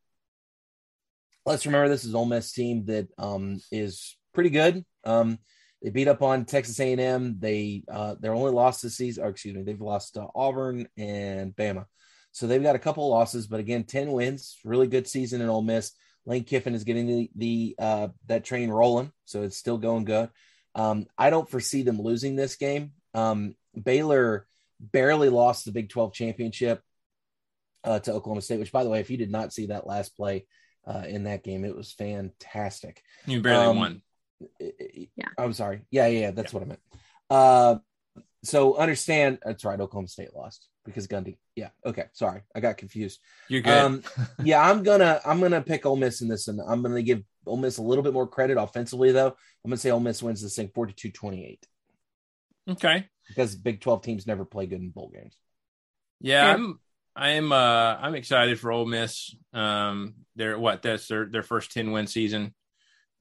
let's 1.46 1.64
remember 1.64 1.88
this 1.88 2.04
is 2.04 2.14
Ole 2.14 2.26
Miss 2.26 2.52
team 2.52 2.84
that 2.86 3.08
um, 3.16 3.60
is 3.72 4.16
pretty 4.34 4.50
good. 4.50 4.84
Um, 5.04 5.38
they 5.82 5.88
beat 5.88 6.08
up 6.08 6.20
on 6.20 6.44
Texas 6.44 6.78
A&M. 6.78 7.36
They 7.38 7.84
uh, 7.90 8.16
their 8.20 8.34
only 8.34 8.52
loss 8.52 8.82
this 8.82 8.96
season, 8.96 9.24
or 9.24 9.28
excuse 9.28 9.54
me, 9.54 9.62
they've 9.62 9.80
lost 9.80 10.14
to 10.14 10.26
Auburn 10.34 10.86
and 10.98 11.56
Bama. 11.56 11.86
So 12.32 12.46
they've 12.46 12.62
got 12.62 12.76
a 12.76 12.80
couple 12.80 13.04
of 13.04 13.10
losses, 13.10 13.46
but 13.46 13.60
again, 13.60 13.84
ten 13.84 14.12
wins. 14.12 14.58
Really 14.62 14.88
good 14.88 15.08
season 15.08 15.40
in 15.40 15.48
Ole 15.48 15.62
Miss. 15.62 15.92
Lane 16.26 16.44
Kiffin 16.44 16.74
is 16.74 16.84
getting 16.84 17.06
the, 17.06 17.30
the 17.34 17.74
uh, 17.78 18.08
that 18.26 18.44
train 18.44 18.70
rolling, 18.70 19.12
so 19.24 19.42
it's 19.42 19.56
still 19.56 19.78
going 19.78 20.04
good. 20.04 20.30
Um, 20.74 21.06
I 21.18 21.30
don't 21.30 21.48
foresee 21.48 21.82
them 21.82 22.00
losing 22.00 22.36
this 22.36 22.56
game. 22.56 22.92
Um, 23.14 23.56
Baylor 23.80 24.46
barely 24.78 25.28
lost 25.28 25.64
the 25.64 25.72
Big 25.72 25.88
12 25.88 26.12
championship 26.12 26.82
uh, 27.84 27.98
to 28.00 28.12
Oklahoma 28.12 28.42
State, 28.42 28.60
which, 28.60 28.72
by 28.72 28.84
the 28.84 28.90
way, 28.90 29.00
if 29.00 29.10
you 29.10 29.16
did 29.16 29.30
not 29.30 29.52
see 29.52 29.66
that 29.66 29.86
last 29.86 30.16
play 30.16 30.46
uh, 30.86 31.04
in 31.08 31.24
that 31.24 31.42
game, 31.42 31.64
it 31.64 31.76
was 31.76 31.92
fantastic. 31.92 33.02
You 33.26 33.40
barely 33.40 33.66
um, 33.66 33.76
won 33.76 34.02
yeah. 34.58 35.28
I'm 35.38 35.52
sorry. 35.52 35.82
Yeah, 35.90 36.06
yeah, 36.06 36.30
that's 36.30 36.52
yeah. 36.52 36.58
what 36.58 36.64
I 36.64 36.68
meant. 36.68 36.80
Uh, 37.28 37.76
so 38.42 38.76
understand 38.76 39.38
that's 39.44 39.64
right. 39.64 39.80
Oklahoma 39.80 40.08
State 40.08 40.34
lost 40.34 40.66
because 40.90 41.06
Gundy. 41.06 41.36
Yeah. 41.56 41.70
Okay. 41.84 42.04
Sorry, 42.12 42.42
I 42.54 42.60
got 42.60 42.76
confused. 42.76 43.20
You're 43.48 43.62
good. 43.62 43.72
Um, 43.72 44.02
yeah, 44.42 44.60
I'm 44.60 44.82
gonna 44.82 45.20
I'm 45.24 45.40
gonna 45.40 45.62
pick 45.62 45.86
Ole 45.86 45.96
Miss 45.96 46.20
in 46.20 46.28
this, 46.28 46.48
and 46.48 46.60
I'm 46.60 46.82
gonna 46.82 47.02
give 47.02 47.22
Ole 47.46 47.56
Miss 47.56 47.78
a 47.78 47.82
little 47.82 48.04
bit 48.04 48.12
more 48.12 48.26
credit 48.26 48.58
offensively, 48.58 49.12
though. 49.12 49.28
I'm 49.28 49.70
gonna 49.70 49.76
say 49.76 49.90
Ole 49.90 50.00
Miss 50.00 50.22
wins 50.22 50.42
this 50.42 50.56
thing 50.56 50.68
42-28. 50.68 51.58
Okay. 52.70 53.08
Because 53.28 53.54
Big 53.56 53.80
12 53.80 54.02
teams 54.02 54.26
never 54.26 54.44
play 54.44 54.66
good 54.66 54.80
in 54.80 54.90
bowl 54.90 55.10
games. 55.14 55.36
Yeah, 56.20 56.46
yeah. 56.46 56.54
I'm 56.54 56.80
I'm 57.16 57.52
uh 57.52 57.96
I'm 58.00 58.14
excited 58.14 58.58
for 58.58 58.72
Ole 58.72 58.86
Miss. 58.86 59.34
Um, 59.52 60.14
they're 60.36 60.58
what 60.58 60.82
that's 60.82 61.08
their 61.08 61.26
their 61.26 61.42
first 61.42 61.72
10 61.72 61.92
win 61.92 62.06
season. 62.06 62.54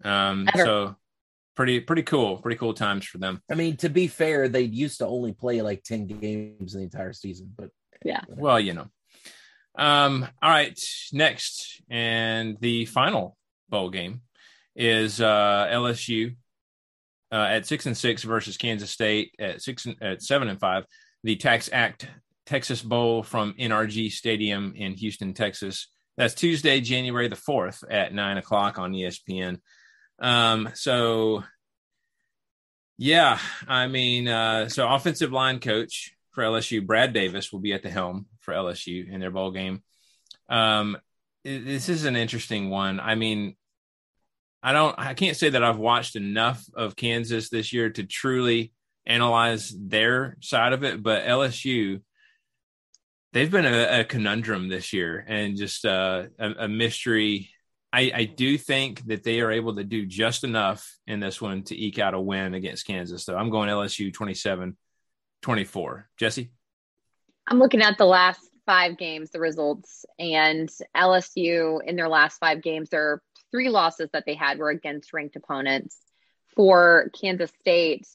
Um, 0.04 0.48
Ever. 0.54 0.66
so 0.66 0.96
pretty 1.60 1.82
pretty 1.82 2.04
cool 2.04 2.38
pretty 2.38 2.58
cool 2.58 2.74
times 2.74 3.06
for 3.06 3.18
them. 3.18 3.42
I 3.52 3.56
mean 3.56 3.76
to 3.78 3.90
be 3.90 4.08
fair 4.08 4.48
they 4.48 4.62
used 4.62 5.00
to 5.00 5.06
only 5.06 5.34
play 5.34 5.62
like 5.62 5.84
10 5.84 6.08
games 6.08 6.74
in 6.74 6.80
the 6.80 6.86
entire 6.86 7.12
season 7.12 7.52
but 7.58 7.70
yeah. 8.06 8.22
Well 8.30 8.62
you 8.62 8.72
know. 8.72 8.88
Um 9.78 10.26
all 10.42 10.50
right 10.50 10.80
next 11.12 11.82
and 11.90 12.56
the 12.62 12.86
final 12.86 13.36
bowl 13.68 13.90
game 13.90 14.22
is 14.74 15.20
uh 15.20 15.68
lsu 15.70 16.38
uh, 17.30 17.36
at 17.36 17.66
six 17.66 17.86
and 17.86 17.98
six 17.98 18.24
versus 18.24 18.56
kansas 18.56 18.92
state 18.92 19.36
at 19.38 19.62
six 19.62 19.86
and, 19.86 19.98
at 20.02 20.22
seven 20.22 20.48
and 20.48 20.62
five. 20.62 20.86
The 21.26 21.36
TaxAct 21.36 22.08
texas 22.46 22.82
bowl 22.82 23.22
from 23.22 23.54
nrg 23.60 24.14
stadium 24.14 24.72
in 24.78 24.94
houston 24.94 25.34
texas. 25.34 25.90
That's 26.16 26.36
tuesday 26.36 26.80
january 26.80 27.28
the 27.28 27.36
4th 27.36 27.84
at 27.92 28.14
nine 28.14 28.38
o'clock 28.38 28.80
on 28.80 28.94
espn 28.94 29.58
um, 30.20 30.70
so 30.74 31.44
yeah, 32.98 33.40
I 33.66 33.88
mean, 33.88 34.28
uh, 34.28 34.68
so 34.68 34.88
offensive 34.88 35.32
line 35.32 35.60
coach 35.60 36.14
for 36.32 36.44
LSU, 36.44 36.86
Brad 36.86 37.14
Davis, 37.14 37.52
will 37.52 37.62
be 37.62 37.72
at 37.72 37.82
the 37.82 37.90
helm 37.90 38.26
for 38.42 38.54
LSU 38.54 39.10
in 39.10 39.22
their 39.22 39.32
bowl 39.32 39.52
game. 39.52 39.84
Um, 40.50 40.98
this 41.46 41.88
is 41.88 42.04
an 42.04 42.18
interesting 42.18 42.70
one. 42.70 43.00
I 43.00 43.16
mean, 43.16 43.56
I 44.62 44.74
don't, 44.74 44.96
I 45.00 45.14
can't 45.14 45.38
say 45.38 45.50
that 45.50 45.64
I've 45.64 45.78
watched 45.78 46.18
enough 46.18 46.62
of 46.74 46.98
Kansas 46.98 47.50
this 47.50 47.72
year 47.72 47.90
to 47.92 48.04
truly 48.04 48.74
analyze 49.06 49.74
their 49.78 50.38
side 50.42 50.74
of 50.74 50.84
it, 50.84 51.02
but 51.02 51.24
LSU, 51.24 52.02
they've 53.32 53.50
been 53.50 53.66
a, 53.66 54.02
a 54.02 54.04
conundrum 54.04 54.68
this 54.68 54.92
year 54.92 55.24
and 55.26 55.56
just 55.56 55.86
uh, 55.86 56.24
a, 56.38 56.52
a 56.66 56.68
mystery 56.68 57.50
I, 57.92 58.12
I 58.14 58.26
do 58.26 58.58
think 58.58 59.06
that 59.08 59.24
they 59.24 59.42
are 59.42 59.52
able 59.52 59.76
to 59.76 59.84
do 59.84 60.06
just 60.06 60.44
enough 60.44 60.98
in 61.08 61.20
this 61.20 61.42
one 61.42 61.64
to 61.64 61.76
eke 61.76 62.00
out 62.00 62.14
a 62.14 62.20
win 62.20 62.54
against 62.54 62.86
Kansas. 62.86 63.26
So 63.26 63.36
I'm 63.36 63.50
going 63.50 63.70
LSU 63.70 64.14
27 64.14 64.78
24. 65.42 66.10
Jesse? 66.18 66.52
I'm 67.48 67.60
looking 67.60 67.82
at 67.82 67.98
the 67.98 68.06
last 68.06 68.42
five 68.66 68.98
games, 68.98 69.32
the 69.32 69.40
results, 69.40 70.06
and 70.20 70.70
LSU 70.96 71.80
in 71.84 71.96
their 71.96 72.10
last 72.10 72.38
five 72.38 72.62
games, 72.62 72.90
their 72.90 73.22
three 73.52 73.70
losses 73.70 74.10
that 74.14 74.26
they 74.28 74.36
had 74.36 74.60
were 74.60 74.70
against 74.70 75.14
ranked 75.14 75.36
opponents. 75.36 75.98
For 76.56 77.10
Kansas 77.20 77.52
State, 77.62 78.06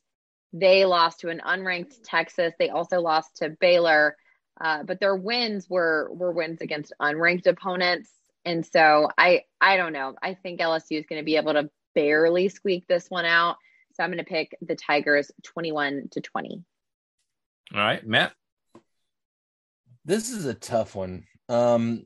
they 0.53 0.85
lost 0.85 1.21
to 1.21 1.31
an 1.31 1.41
unranked 1.45 1.95
Texas. 2.05 2.53
They 2.59 2.69
also 2.69 3.01
lost 3.01 3.39
to 3.39 3.49
Baylor, 3.49 4.17
uh, 4.61 4.85
but 4.85 5.01
their 5.01 5.17
wins 5.17 5.69
were 5.69 6.11
were 6.13 6.31
wins 6.31 6.61
against 6.61 6.93
unranked 7.01 7.47
opponents. 7.47 8.11
And 8.45 8.65
so 8.65 9.09
I 9.17 9.43
I 9.61 9.77
don't 9.77 9.93
know. 9.93 10.15
I 10.23 10.35
think 10.35 10.61
LSU 10.61 10.99
is 10.99 11.07
going 11.07 11.21
to 11.21 11.25
be 11.25 11.37
able 11.37 11.55
to 11.55 11.71
barely 11.95 12.49
squeak 12.49 12.87
this 12.89 13.09
one 13.09 13.25
out. 13.25 13.57
So 13.95 14.03
I'm 14.03 14.11
going 14.11 14.19
to 14.19 14.25
pick 14.25 14.57
the 14.61 14.75
Tigers 14.75 15.31
21 15.45 16.09
to 16.13 16.21
20. 16.21 16.65
All 17.75 17.81
right, 17.81 18.07
Matt. 18.07 18.33
This 20.05 20.31
is 20.31 20.45
a 20.45 20.55
tough 20.55 20.95
one. 20.95 21.25
Um 21.49 22.05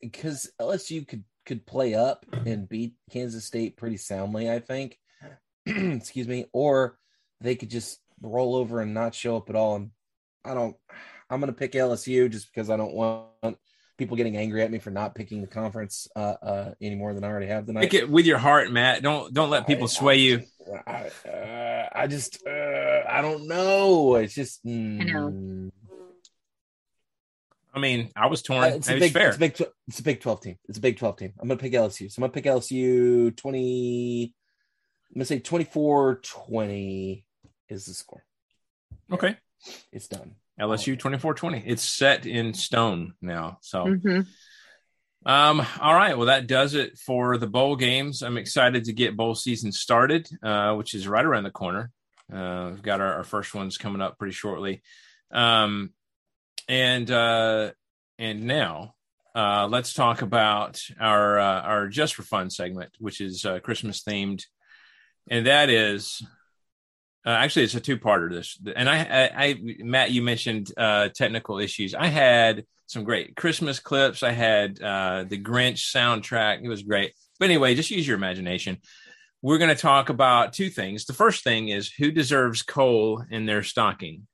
because 0.00 0.50
LSU 0.60 1.06
could 1.06 1.24
could 1.46 1.66
play 1.66 1.94
up 1.94 2.24
and 2.46 2.68
beat 2.68 2.94
Kansas 3.10 3.44
State 3.44 3.76
pretty 3.76 3.96
soundly, 3.96 4.50
I 4.50 4.60
think. 4.60 4.98
Excuse 5.66 6.28
me, 6.28 6.46
or 6.52 6.98
they 7.40 7.56
could 7.56 7.70
just 7.70 8.00
roll 8.20 8.54
over 8.54 8.80
and 8.80 8.94
not 8.94 9.14
show 9.14 9.36
up 9.36 9.50
at 9.50 9.56
all 9.56 9.76
and 9.76 9.90
I 10.44 10.54
don't 10.54 10.76
I'm 11.30 11.40
going 11.40 11.52
to 11.52 11.58
pick 11.58 11.72
LSU 11.72 12.30
just 12.30 12.52
because 12.52 12.68
I 12.68 12.76
don't 12.76 12.94
want 12.94 13.56
people 13.98 14.16
getting 14.16 14.36
angry 14.36 14.62
at 14.62 14.70
me 14.70 14.78
for 14.78 14.90
not 14.90 15.14
picking 15.14 15.40
the 15.40 15.46
conference 15.46 16.08
uh, 16.16 16.34
uh, 16.42 16.74
any 16.80 16.94
more 16.94 17.14
than 17.14 17.24
I 17.24 17.28
already 17.28 17.46
have 17.46 17.66
tonight. 17.66 17.82
Pick 17.82 17.94
it 17.94 18.10
with 18.10 18.26
your 18.26 18.38
heart, 18.38 18.70
Matt. 18.70 19.02
Don't 19.02 19.32
don't 19.32 19.50
let 19.50 19.66
people 19.66 19.84
I, 19.84 19.88
sway 19.88 20.14
I, 20.14 20.16
you. 20.16 20.42
I, 20.86 21.28
uh, 21.28 21.88
I 21.94 22.06
just 22.06 22.46
uh, 22.46 23.02
I 23.08 23.22
don't 23.22 23.46
know. 23.46 24.16
It's 24.16 24.34
just 24.34 24.64
mm, 24.64 25.00
I 25.00 25.04
know. 25.04 25.70
I 27.74 27.78
mean, 27.78 28.10
I 28.14 28.26
was 28.26 28.42
torn. 28.42 28.64
Uh, 28.64 28.66
it's, 28.76 28.90
a 28.90 28.98
big, 28.98 29.12
fair. 29.12 29.28
it's 29.28 29.36
a 29.36 29.40
big, 29.40 29.54
tw- 29.54 29.72
it's 29.88 29.98
a 29.98 30.02
Big 30.02 30.20
Twelve 30.20 30.42
team. 30.42 30.58
It's 30.68 30.76
a 30.76 30.80
Big 30.80 30.98
Twelve 30.98 31.16
team. 31.16 31.32
I'm 31.40 31.48
gonna 31.48 31.58
pick 31.58 31.72
LSU. 31.72 32.10
So 32.10 32.18
I'm 32.18 32.28
gonna 32.28 32.32
pick 32.32 32.44
LSU 32.44 33.34
twenty. 33.36 34.34
I'm 35.12 35.18
gonna 35.18 35.26
say 35.26 35.40
24-20 35.40 37.24
is 37.68 37.84
the 37.84 37.92
score. 37.92 38.24
okay. 39.12 39.36
It's 39.92 40.08
done. 40.08 40.36
LSU 40.62 40.96
24-20. 40.98 41.62
It's 41.66 41.82
set 41.82 42.24
in 42.26 42.54
stone 42.54 43.14
now. 43.20 43.58
So 43.62 43.84
Mhm. 43.86 44.26
Um, 45.24 45.64
all 45.80 45.94
right. 45.94 46.16
Well, 46.16 46.26
that 46.26 46.46
does 46.48 46.74
it 46.74 46.98
for 46.98 47.38
the 47.38 47.46
bowl 47.46 47.76
games. 47.76 48.22
I'm 48.22 48.36
excited 48.36 48.84
to 48.84 48.92
get 48.92 49.16
bowl 49.16 49.34
season 49.36 49.70
started, 49.70 50.28
uh, 50.42 50.74
which 50.74 50.94
is 50.94 51.06
right 51.06 51.24
around 51.24 51.44
the 51.44 51.50
corner. 51.50 51.90
Uh, 52.32 52.70
we've 52.72 52.82
got 52.82 53.00
our, 53.00 53.14
our 53.14 53.24
first 53.24 53.54
ones 53.54 53.78
coming 53.78 54.02
up 54.02 54.18
pretty 54.18 54.32
shortly. 54.34 54.82
Um, 55.30 55.90
and 56.68 57.10
uh, 57.10 57.70
and 58.18 58.44
now 58.44 58.94
uh, 59.34 59.68
let's 59.68 59.94
talk 59.94 60.22
about 60.22 60.80
our 61.00 61.38
uh, 61.38 61.60
our 61.62 61.88
just 61.88 62.14
for 62.14 62.22
fun 62.22 62.50
segment, 62.50 62.90
which 62.98 63.20
is 63.20 63.44
uh, 63.44 63.60
Christmas 63.60 64.02
themed, 64.02 64.44
and 65.30 65.46
that 65.46 65.70
is 65.70 66.22
uh, 67.24 67.30
actually 67.30 67.64
it's 67.64 67.74
a 67.74 67.80
two 67.80 67.98
parter. 67.98 68.30
This 68.30 68.58
and 68.74 68.88
I, 68.88 68.98
I, 68.98 69.44
I 69.44 69.60
Matt, 69.78 70.10
you 70.10 70.22
mentioned 70.22 70.72
uh, 70.76 71.08
technical 71.14 71.58
issues. 71.58 71.94
I 71.94 72.06
had 72.06 72.64
some 72.86 73.04
great 73.04 73.36
Christmas 73.36 73.78
clips. 73.78 74.22
I 74.22 74.32
had 74.32 74.80
uh, 74.82 75.24
the 75.24 75.40
Grinch 75.40 75.92
soundtrack. 75.94 76.62
It 76.62 76.68
was 76.68 76.82
great. 76.82 77.12
But 77.38 77.46
anyway, 77.46 77.74
just 77.74 77.90
use 77.90 78.06
your 78.06 78.16
imagination. 78.16 78.78
We're 79.40 79.58
going 79.58 79.74
to 79.74 79.80
talk 79.80 80.08
about 80.08 80.52
two 80.52 80.70
things. 80.70 81.04
The 81.04 81.14
first 81.14 81.42
thing 81.42 81.68
is 81.68 81.90
who 81.90 82.12
deserves 82.12 82.62
coal 82.62 83.24
in 83.30 83.46
their 83.46 83.62
stocking. 83.64 84.28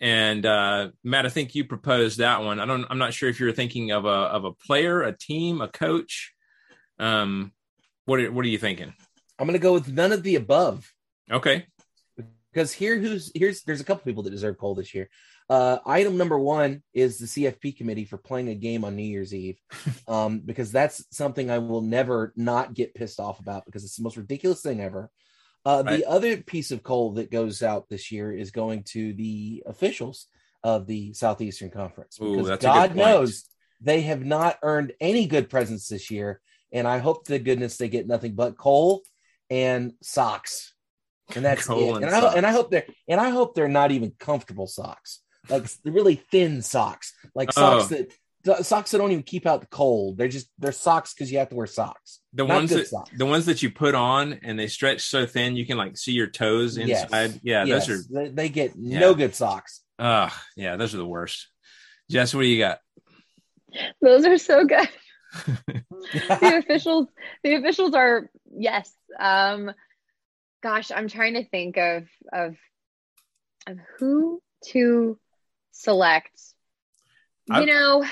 And 0.00 0.46
uh, 0.46 0.88
Matt, 1.04 1.26
I 1.26 1.28
think 1.28 1.54
you 1.54 1.64
proposed 1.64 2.18
that 2.18 2.42
one. 2.42 2.58
I 2.58 2.64
don't. 2.64 2.86
I'm 2.88 2.98
not 2.98 3.12
sure 3.12 3.28
if 3.28 3.38
you're 3.38 3.52
thinking 3.52 3.92
of 3.92 4.06
a 4.06 4.08
of 4.08 4.44
a 4.44 4.52
player, 4.52 5.02
a 5.02 5.16
team, 5.16 5.60
a 5.60 5.68
coach. 5.68 6.32
Um, 6.98 7.52
what 8.06 8.18
are, 8.18 8.32
what 8.32 8.44
are 8.44 8.48
you 8.48 8.58
thinking? 8.58 8.94
I'm 9.38 9.46
gonna 9.46 9.58
go 9.58 9.74
with 9.74 9.92
none 9.92 10.12
of 10.12 10.22
the 10.22 10.36
above. 10.36 10.90
Okay. 11.30 11.66
Because 12.52 12.72
here 12.72 12.98
who's 12.98 13.30
here's 13.34 13.62
there's 13.62 13.80
a 13.80 13.84
couple 13.84 14.04
people 14.04 14.22
that 14.24 14.30
deserve 14.30 14.58
coal 14.58 14.74
this 14.74 14.94
year. 14.94 15.08
Uh, 15.48 15.78
item 15.84 16.16
number 16.16 16.38
one 16.38 16.82
is 16.94 17.18
the 17.18 17.26
CFP 17.26 17.76
committee 17.76 18.04
for 18.04 18.16
playing 18.18 18.48
a 18.48 18.54
game 18.54 18.84
on 18.84 18.94
New 18.94 19.02
Year's 19.02 19.34
Eve, 19.34 19.58
um, 20.08 20.40
because 20.40 20.70
that's 20.70 21.04
something 21.10 21.50
I 21.50 21.58
will 21.58 21.82
never 21.82 22.32
not 22.36 22.74
get 22.74 22.94
pissed 22.94 23.20
off 23.20 23.40
about 23.40 23.66
because 23.66 23.84
it's 23.84 23.96
the 23.96 24.02
most 24.02 24.16
ridiculous 24.16 24.62
thing 24.62 24.80
ever. 24.80 25.10
Uh, 25.64 25.82
Right. 25.84 25.98
The 25.98 26.08
other 26.08 26.36
piece 26.38 26.70
of 26.70 26.82
coal 26.82 27.12
that 27.14 27.30
goes 27.30 27.62
out 27.62 27.88
this 27.88 28.10
year 28.10 28.32
is 28.32 28.50
going 28.50 28.84
to 28.92 29.12
the 29.12 29.62
officials 29.66 30.26
of 30.64 30.86
the 30.86 31.12
Southeastern 31.12 31.70
Conference 31.70 32.18
Ooh, 32.20 32.32
because 32.32 32.48
that's 32.48 32.64
God 32.64 32.94
knows 32.94 33.44
they 33.80 34.02
have 34.02 34.24
not 34.24 34.58
earned 34.62 34.92
any 35.00 35.26
good 35.26 35.50
presents 35.50 35.88
this 35.88 36.10
year, 36.10 36.40
and 36.72 36.86
I 36.86 36.98
hope 36.98 37.26
to 37.26 37.38
goodness 37.38 37.76
they 37.76 37.88
get 37.88 38.06
nothing 38.06 38.34
but 38.34 38.56
coal 38.56 39.02
and 39.50 39.92
socks 40.00 40.74
and 41.36 41.44
that's 41.44 41.66
Coal 41.66 41.96
it. 41.96 42.02
and 42.02 42.04
And, 42.06 42.14
I, 42.14 42.32
and 42.34 42.46
I 42.46 42.50
hope 42.52 42.70
they're 42.70 42.86
and 43.08 43.20
I 43.20 43.30
hope 43.30 43.54
they're 43.54 43.68
not 43.68 43.90
even 43.92 44.12
comfortable 44.18 44.66
socks, 44.66 45.20
like 45.48 45.64
the 45.84 45.92
really 45.92 46.16
thin 46.30 46.62
socks, 46.62 47.12
like 47.34 47.52
socks 47.52 47.92
Oh. 47.92 48.04
that 48.44 48.64
socks 48.64 48.90
that 48.90 48.98
don't 48.98 49.12
even 49.12 49.22
keep 49.22 49.46
out 49.46 49.60
the 49.60 49.66
cold. 49.66 50.16
They're 50.16 50.28
just 50.28 50.48
they're 50.58 50.72
socks 50.72 51.12
because 51.12 51.30
you 51.30 51.38
have 51.38 51.50
to 51.50 51.54
wear 51.56 51.66
socks. 51.66 52.20
The 52.32 52.44
Not 52.46 52.54
ones 52.54 52.70
that 52.70 52.86
socks. 52.86 53.10
the 53.16 53.26
ones 53.26 53.46
that 53.46 53.62
you 53.62 53.70
put 53.70 53.94
on 53.94 54.40
and 54.42 54.58
they 54.58 54.66
stretch 54.66 55.02
so 55.02 55.26
thin 55.26 55.56
you 55.56 55.66
can 55.66 55.76
like 55.76 55.96
see 55.98 56.12
your 56.12 56.26
toes 56.28 56.78
Yes. 56.78 57.02
inside. 57.04 57.40
Yeah, 57.42 57.64
Yes. 57.64 57.86
those 57.86 57.98
are 58.10 58.12
they, 58.24 58.28
they 58.30 58.48
get 58.48 58.72
Yeah. 58.76 58.98
no 59.00 59.14
good 59.14 59.34
socks. 59.34 59.82
uh 59.98 60.30
yeah, 60.56 60.76
those 60.76 60.94
are 60.94 60.98
the 60.98 61.06
worst. 61.06 61.48
Jess, 62.10 62.34
what 62.34 62.42
do 62.42 62.48
you 62.48 62.58
got? 62.58 62.78
Those 64.00 64.24
are 64.24 64.38
so 64.38 64.64
good. 64.64 64.88
the 66.12 66.56
officials 66.64 67.06
the 67.44 67.54
officials 67.54 67.94
are 67.94 68.28
yes 68.52 68.92
um 69.20 69.70
gosh 70.62 70.90
i'm 70.94 71.08
trying 71.08 71.34
to 71.34 71.44
think 71.44 71.76
of 71.76 72.04
of 72.32 72.56
of 73.66 73.78
who 73.98 74.40
to 74.66 75.18
select 75.72 76.30
you 77.46 77.54
I- 77.54 77.64
know 77.64 78.04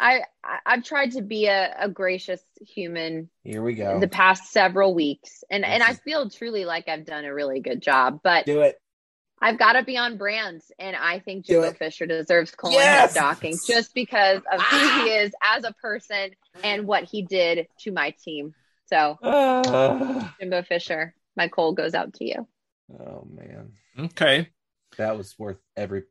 I, 0.00 0.20
I 0.44 0.58
i've 0.66 0.84
tried 0.84 1.12
to 1.12 1.22
be 1.22 1.46
a, 1.46 1.74
a 1.80 1.88
gracious 1.88 2.40
human 2.60 3.30
Here 3.42 3.62
we 3.62 3.74
go. 3.74 3.98
the 3.98 4.06
past 4.08 4.52
several 4.52 4.94
weeks 4.94 5.42
and 5.50 5.64
and 5.64 5.82
i 5.82 5.94
feel 5.94 6.30
truly 6.30 6.64
like 6.64 6.88
i've 6.88 7.04
done 7.06 7.24
a 7.24 7.34
really 7.34 7.60
good 7.60 7.80
job 7.82 8.20
but 8.22 8.46
Do 8.46 8.60
it. 8.60 8.76
I've 9.40 9.56
got 9.56 9.74
to 9.74 9.84
be 9.84 9.96
on 9.96 10.16
brand, 10.18 10.62
and 10.80 10.96
I 10.96 11.20
think 11.20 11.44
Jimbo. 11.46 11.72
Fisher 11.74 12.06
deserves 12.06 12.50
coal 12.50 12.72
Yes! 12.72 13.12
stocking 13.12 13.56
just 13.68 13.94
because 13.94 14.40
of 14.52 14.60
who 14.60 14.76
he 15.04 15.10
is 15.10 15.30
as 15.44 15.62
a 15.62 15.72
person 15.80 16.30
and 16.64 16.88
what 16.88 17.04
he 17.04 17.22
did 17.22 17.68
to 17.82 17.92
my 17.92 18.10
team. 18.24 18.52
So, 18.86 19.16
Ah. 19.22 20.34
Jimbo 20.40 20.64
Fisher, 20.64 21.14
my 21.38 21.48
coal 21.48 21.72
goes 21.72 21.94
out 21.94 22.12
to 22.14 22.24
you. 22.26 22.46
oh 23.00 23.26
man, 23.32 23.72
Okay. 23.98 24.48
that 24.98 25.16
was 25.16 25.34
worth 25.38 25.58
every 25.76 26.02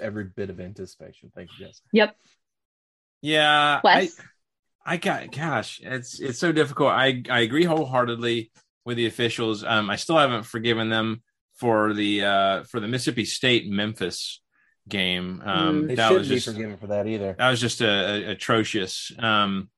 every 0.00 0.24
bit 0.24 0.50
of 0.50 0.60
anticipation. 0.60 1.30
Thank 1.34 1.50
you, 1.58 1.66
Jess. 1.66 1.80
Yep. 1.92 2.16
Yeah. 3.22 3.80
I, 3.84 4.00
Wes, 4.00 4.20
I 4.84 4.96
got 4.96 5.30
gosh, 5.32 5.80
it's 5.82 6.20
it's 6.20 6.38
so 6.38 6.52
difficult. 6.52 6.90
I 6.90 7.22
I 7.30 7.40
agree 7.40 7.64
wholeheartedly 7.64 8.50
with 8.84 8.96
the 8.96 9.06
officials. 9.06 9.64
Um 9.64 9.88
I 9.90 9.96
still 9.96 10.18
haven't 10.18 10.44
forgiven 10.44 10.88
them 10.90 11.22
for 11.54 11.94
the 11.94 12.24
uh 12.24 12.62
for 12.64 12.80
the 12.80 12.88
Mississippi 12.88 13.24
State 13.24 13.68
Memphis 13.70 14.40
game. 14.88 15.40
Um 15.44 15.82
Mm. 15.84 15.88
They 15.88 15.94
that 15.94 16.08
shouldn't 16.08 16.18
was 16.20 16.28
be 16.28 16.34
just 16.36 16.46
forgiven 16.48 16.76
for 16.78 16.88
that 16.88 17.06
either. 17.06 17.36
that 17.38 17.50
was 17.50 17.60
just 17.60 17.80
a, 17.80 17.88
a- 17.88 18.30
atrocious. 18.32 19.12
Um, 19.18 19.70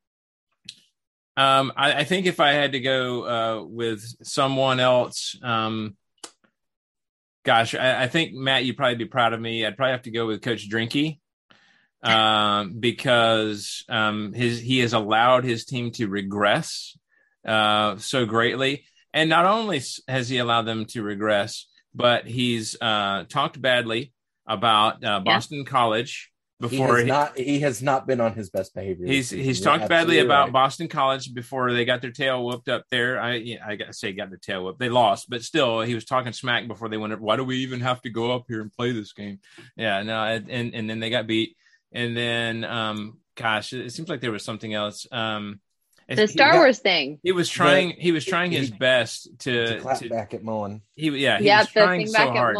um, 1.37 1.73
I, 1.77 2.01
I 2.01 2.05
think 2.05 2.27
if 2.27 2.41
I 2.41 2.53
had 2.53 2.73
to 2.73 2.81
go 2.81 3.27
uh, 3.27 3.65
with 3.65 4.03
someone 4.23 4.79
else, 4.81 5.37
um, 5.43 5.97
gosh, 7.45 7.75
I, 7.75 8.05
I 8.05 8.09
think 8.09 8.35
Matt, 8.35 8.65
you'd 8.65 8.77
probably 8.77 8.97
be 8.97 9.05
proud 9.07 9.33
of 9.33 9.41
me. 9.41 9.67
I'd 9.67 9.77
probably 9.77 9.93
have 9.93 10.03
to 10.03 10.11
go 10.11 10.27
with 10.27 10.43
Coach 10.43 10.71
Drinky 10.71 11.19
um, 12.05 12.75
because 12.79 13.85
um, 13.89 14.33
his 14.33 14.61
he 14.61 14.79
has 14.81 14.93
allowed 14.93 15.45
his 15.45 15.65
team 15.65 15.91
to 15.93 16.07
regress 16.07 16.97
uh, 17.47 17.97
so 17.97 18.27
greatly, 18.27 18.85
and 19.13 19.29
not 19.29 19.47
only 19.47 19.83
has 20.07 20.29
he 20.29 20.39
allowed 20.39 20.67
them 20.67 20.85
to 20.87 21.03
regress, 21.03 21.67
but 21.95 22.27
he's 22.27 22.77
uh, 22.81 23.25
talked 23.29 23.61
badly 23.61 24.13
about 24.47 25.03
uh, 25.03 25.21
Boston 25.21 25.65
College 25.65 26.31
He 26.69 26.79
before 26.79 26.97
has 26.99 27.07
not 27.07 27.39
he 27.39 27.61
has 27.61 27.83
not 27.83 28.07
been 28.07 28.21
on 28.21 28.35
his 28.35 28.51
best 28.51 28.75
behavior. 28.75 29.07
He's 29.07 29.31
he's 29.31 29.59
You're 29.61 29.65
talked 29.65 29.89
badly 29.89 30.19
absolutely 30.19 30.19
about 30.21 30.45
right. 30.45 30.53
Boston 30.53 30.89
College 30.89 31.33
before 31.35 31.73
they 31.73 31.85
got 31.85 32.01
their 32.03 32.11
tail 32.11 32.45
whooped 32.45 32.69
up 32.69 32.85
there. 32.91 33.21
I 33.21 33.35
yeah, 33.37 33.65
I 33.67 33.77
got 33.77 33.87
to 33.87 33.93
say 33.93 34.13
got 34.13 34.31
their 34.31 34.39
tail 34.39 34.65
whooped. 34.65 34.79
They 34.79 34.89
lost, 34.89 35.29
but 35.31 35.43
still 35.43 35.81
he 35.83 35.95
was 35.95 36.05
talking 36.05 36.33
smack 36.33 36.67
before 36.69 36.89
they 36.89 36.97
went. 36.97 37.21
Why 37.21 37.37
do 37.37 37.45
we 37.45 37.59
even 37.59 37.81
have 37.81 38.01
to 38.03 38.11
go 38.11 38.33
up 38.33 38.45
here 38.49 38.61
and 38.61 38.73
play 38.73 38.93
this 38.93 39.13
game? 39.13 39.41
Yeah, 39.77 40.03
no, 40.03 40.23
and 40.25 40.51
and, 40.51 40.75
and 40.75 40.91
then 40.91 41.01
they 41.01 41.11
got 41.11 41.27
beat, 41.27 41.57
and 41.93 42.17
then 42.17 42.65
um, 42.65 43.19
gosh, 43.37 43.73
it, 43.73 43.87
it 43.87 43.91
seems 43.93 44.09
like 44.09 44.21
there 44.21 44.33
was 44.33 44.45
something 44.45 44.73
else. 44.75 45.07
Um, 45.13 45.61
The 46.09 46.27
Star 46.29 46.53
got- 46.53 46.59
Wars 46.59 46.79
thing. 46.81 47.19
He 47.23 47.33
was 47.33 47.49
trying. 47.49 47.91
He 47.99 48.13
was 48.13 48.25
trying 48.25 48.51
his 48.53 48.69
he- 48.69 48.75
best 48.77 49.29
To 49.41 49.67
to. 49.75 49.81
clap 49.81 49.99
to 50.01 50.09
back 50.09 50.35
at 50.35 50.43
Mullen. 50.45 50.83
he 50.95 51.09
yeah. 51.11 51.39
He 51.39 51.47
Yeah, 51.47 51.61
was 51.61 51.67
the 51.73 51.81
trying 51.81 52.01
thing 52.01 52.07
so 52.09 52.19
back 52.19 52.29
at 52.29 52.37
hard. 52.37 52.57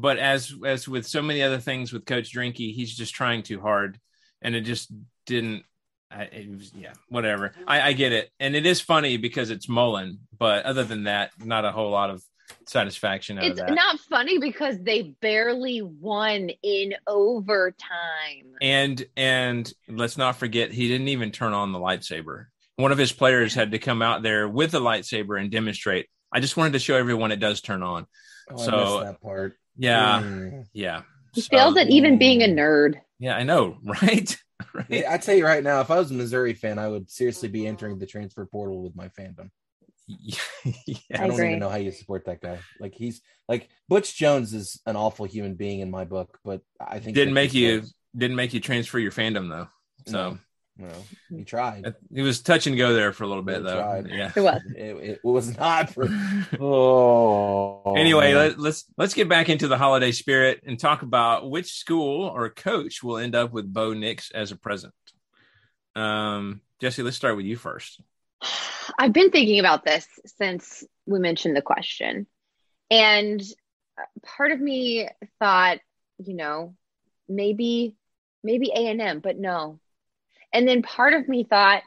Mullen. 0.00 0.16
but 0.16 0.18
as 0.18 0.54
as 0.64 0.88
with 0.88 1.06
so 1.06 1.22
many 1.22 1.42
other 1.42 1.58
things 1.58 1.92
with 1.92 2.04
Coach 2.06 2.34
Drinky, 2.34 2.72
he's 2.74 2.96
just 2.96 3.14
trying 3.14 3.42
too 3.42 3.60
hard, 3.60 3.98
and 4.42 4.54
it 4.54 4.62
just 4.62 4.90
didn't. 5.26 5.64
I, 6.10 6.22
it 6.22 6.50
was, 6.50 6.72
yeah, 6.74 6.92
whatever. 7.10 7.52
I, 7.66 7.88
I 7.88 7.92
get 7.92 8.12
it, 8.12 8.30
and 8.40 8.56
it 8.56 8.64
is 8.64 8.80
funny 8.80 9.18
because 9.18 9.50
it's 9.50 9.68
Mullen, 9.68 10.20
but 10.38 10.64
other 10.64 10.82
than 10.84 11.04
that, 11.04 11.32
not 11.44 11.66
a 11.66 11.70
whole 11.72 11.90
lot 11.90 12.08
of 12.08 12.22
satisfaction 12.66 13.36
out 13.36 13.44
It's 13.44 13.60
of 13.60 13.66
that. 13.66 13.74
not 13.74 13.98
funny 14.00 14.38
because 14.38 14.78
they 14.80 15.02
barely 15.20 15.82
won 15.82 16.48
in 16.62 16.94
overtime. 17.06 18.54
and 18.60 19.04
and 19.16 19.72
let's 19.88 20.16
not 20.16 20.36
forget, 20.36 20.72
he 20.72 20.88
didn't 20.88 21.08
even 21.08 21.30
turn 21.30 21.52
on 21.52 21.72
the 21.72 21.78
lightsaber. 21.78 22.46
One 22.76 22.92
of 22.92 22.98
his 22.98 23.12
players 23.12 23.54
had 23.54 23.72
to 23.72 23.78
come 23.78 24.02
out 24.02 24.22
there 24.22 24.48
with 24.48 24.70
the 24.70 24.80
lightsaber 24.80 25.40
and 25.40 25.50
demonstrate. 25.50 26.06
I 26.32 26.40
just 26.40 26.56
wanted 26.56 26.74
to 26.74 26.78
show 26.78 26.96
everyone 26.96 27.32
it 27.32 27.40
does 27.40 27.60
turn 27.60 27.82
on. 27.82 28.06
Oh, 28.50 28.56
So- 28.56 28.72
I 28.72 28.84
missed 29.00 29.12
that 29.12 29.20
part. 29.20 29.56
Yeah, 29.78 30.20
Mm. 30.22 30.64
yeah. 30.72 31.02
He 31.34 31.40
So- 31.40 31.48
failed 31.50 31.78
at 31.78 31.88
even 31.88 32.18
being 32.18 32.42
a 32.42 32.46
nerd. 32.46 32.96
Yeah, 33.18 33.36
I 33.36 33.44
know, 33.44 33.78
right? 34.02 34.36
right. 34.74 34.86
Yeah, 34.88 35.12
I 35.12 35.18
tell 35.18 35.34
you 35.36 35.44
right 35.44 35.62
now, 35.62 35.80
if 35.80 35.90
I 35.90 35.98
was 35.98 36.10
a 36.10 36.14
Missouri 36.14 36.52
fan, 36.54 36.78
I 36.78 36.88
would 36.88 37.08
seriously 37.10 37.48
be 37.48 37.66
entering 37.66 37.98
the 37.98 38.06
transfer 38.06 38.44
portal 38.46 38.82
with 38.82 38.94
my 38.96 39.08
fandom. 39.08 39.50
yeah. 40.06 40.36
I, 40.64 40.72
I 41.14 41.16
don't 41.18 41.30
agree. 41.32 41.46
even 41.48 41.58
know 41.58 41.68
how 41.68 41.76
you 41.76 41.92
support 41.92 42.24
that 42.26 42.40
guy. 42.40 42.58
Like 42.80 42.94
he's 42.94 43.20
like 43.48 43.68
Butch 43.88 44.16
Jones 44.16 44.54
is 44.54 44.80
an 44.86 44.96
awful 44.96 45.26
human 45.26 45.54
being 45.54 45.80
in 45.80 45.90
my 45.90 46.04
book, 46.06 46.38
but 46.44 46.62
I 46.80 46.98
think 46.98 47.14
didn't 47.14 47.34
make 47.34 47.52
you 47.54 47.80
Jones- 47.80 47.94
didn't 48.16 48.36
make 48.36 48.54
you 48.54 48.60
transfer 48.60 48.98
your 48.98 49.12
fandom 49.12 49.48
though. 49.50 49.68
So 50.06 50.30
no, 50.32 50.38
he 51.30 51.44
tried. 51.44 51.94
it 52.14 52.22
was 52.22 52.40
touch 52.40 52.66
and 52.66 52.76
go 52.76 52.92
there 52.94 53.12
for 53.12 53.24
a 53.24 53.26
little 53.26 53.42
bit 53.42 53.58
He 53.58 53.62
though. 53.64 53.80
tried. 53.80 54.06
Yeah. 54.08 54.32
It 54.34 54.40
was. 54.40 54.62
It, 54.76 54.96
it 54.96 55.20
was 55.24 55.56
not 55.56 55.90
for. 55.90 56.08
Oh, 56.60 57.94
anyway, 57.96 58.32
man. 58.32 58.36
let, 58.36 58.58
let's 58.58 58.84
let's 58.96 59.14
get 59.14 59.28
back 59.28 59.48
into 59.48 59.68
the 59.68 59.78
holiday 59.78 60.12
spirit 60.12 60.62
and 60.66 60.78
talk 60.78 61.02
about 61.02 61.50
which 61.50 61.72
school 61.72 62.24
or 62.26 62.48
coach 62.50 63.02
will 63.02 63.18
end 63.18 63.34
up 63.34 63.52
with 63.52 63.72
Bo 63.72 63.92
Nix 63.92 64.30
as 64.30 64.52
a 64.52 64.56
present. 64.56 64.94
Um, 65.96 66.60
Jesse, 66.80 67.02
let's 67.02 67.16
start 67.16 67.36
with 67.36 67.46
you 67.46 67.56
first. 67.56 68.00
I've 68.98 69.12
been 69.12 69.30
thinking 69.30 69.58
about 69.60 69.84
this 69.84 70.06
since 70.38 70.84
we 71.06 71.18
mentioned 71.18 71.56
the 71.56 71.62
question. 71.62 72.26
And 72.90 73.42
part 74.24 74.52
of 74.52 74.60
me 74.60 75.08
thought, 75.40 75.78
you 76.18 76.34
know, 76.34 76.74
maybe 77.28 77.96
maybe 78.44 78.70
A&M, 78.74 79.20
but 79.20 79.38
no. 79.38 79.80
And 80.52 80.66
then 80.66 80.82
part 80.82 81.14
of 81.14 81.28
me 81.28 81.44
thought 81.44 81.82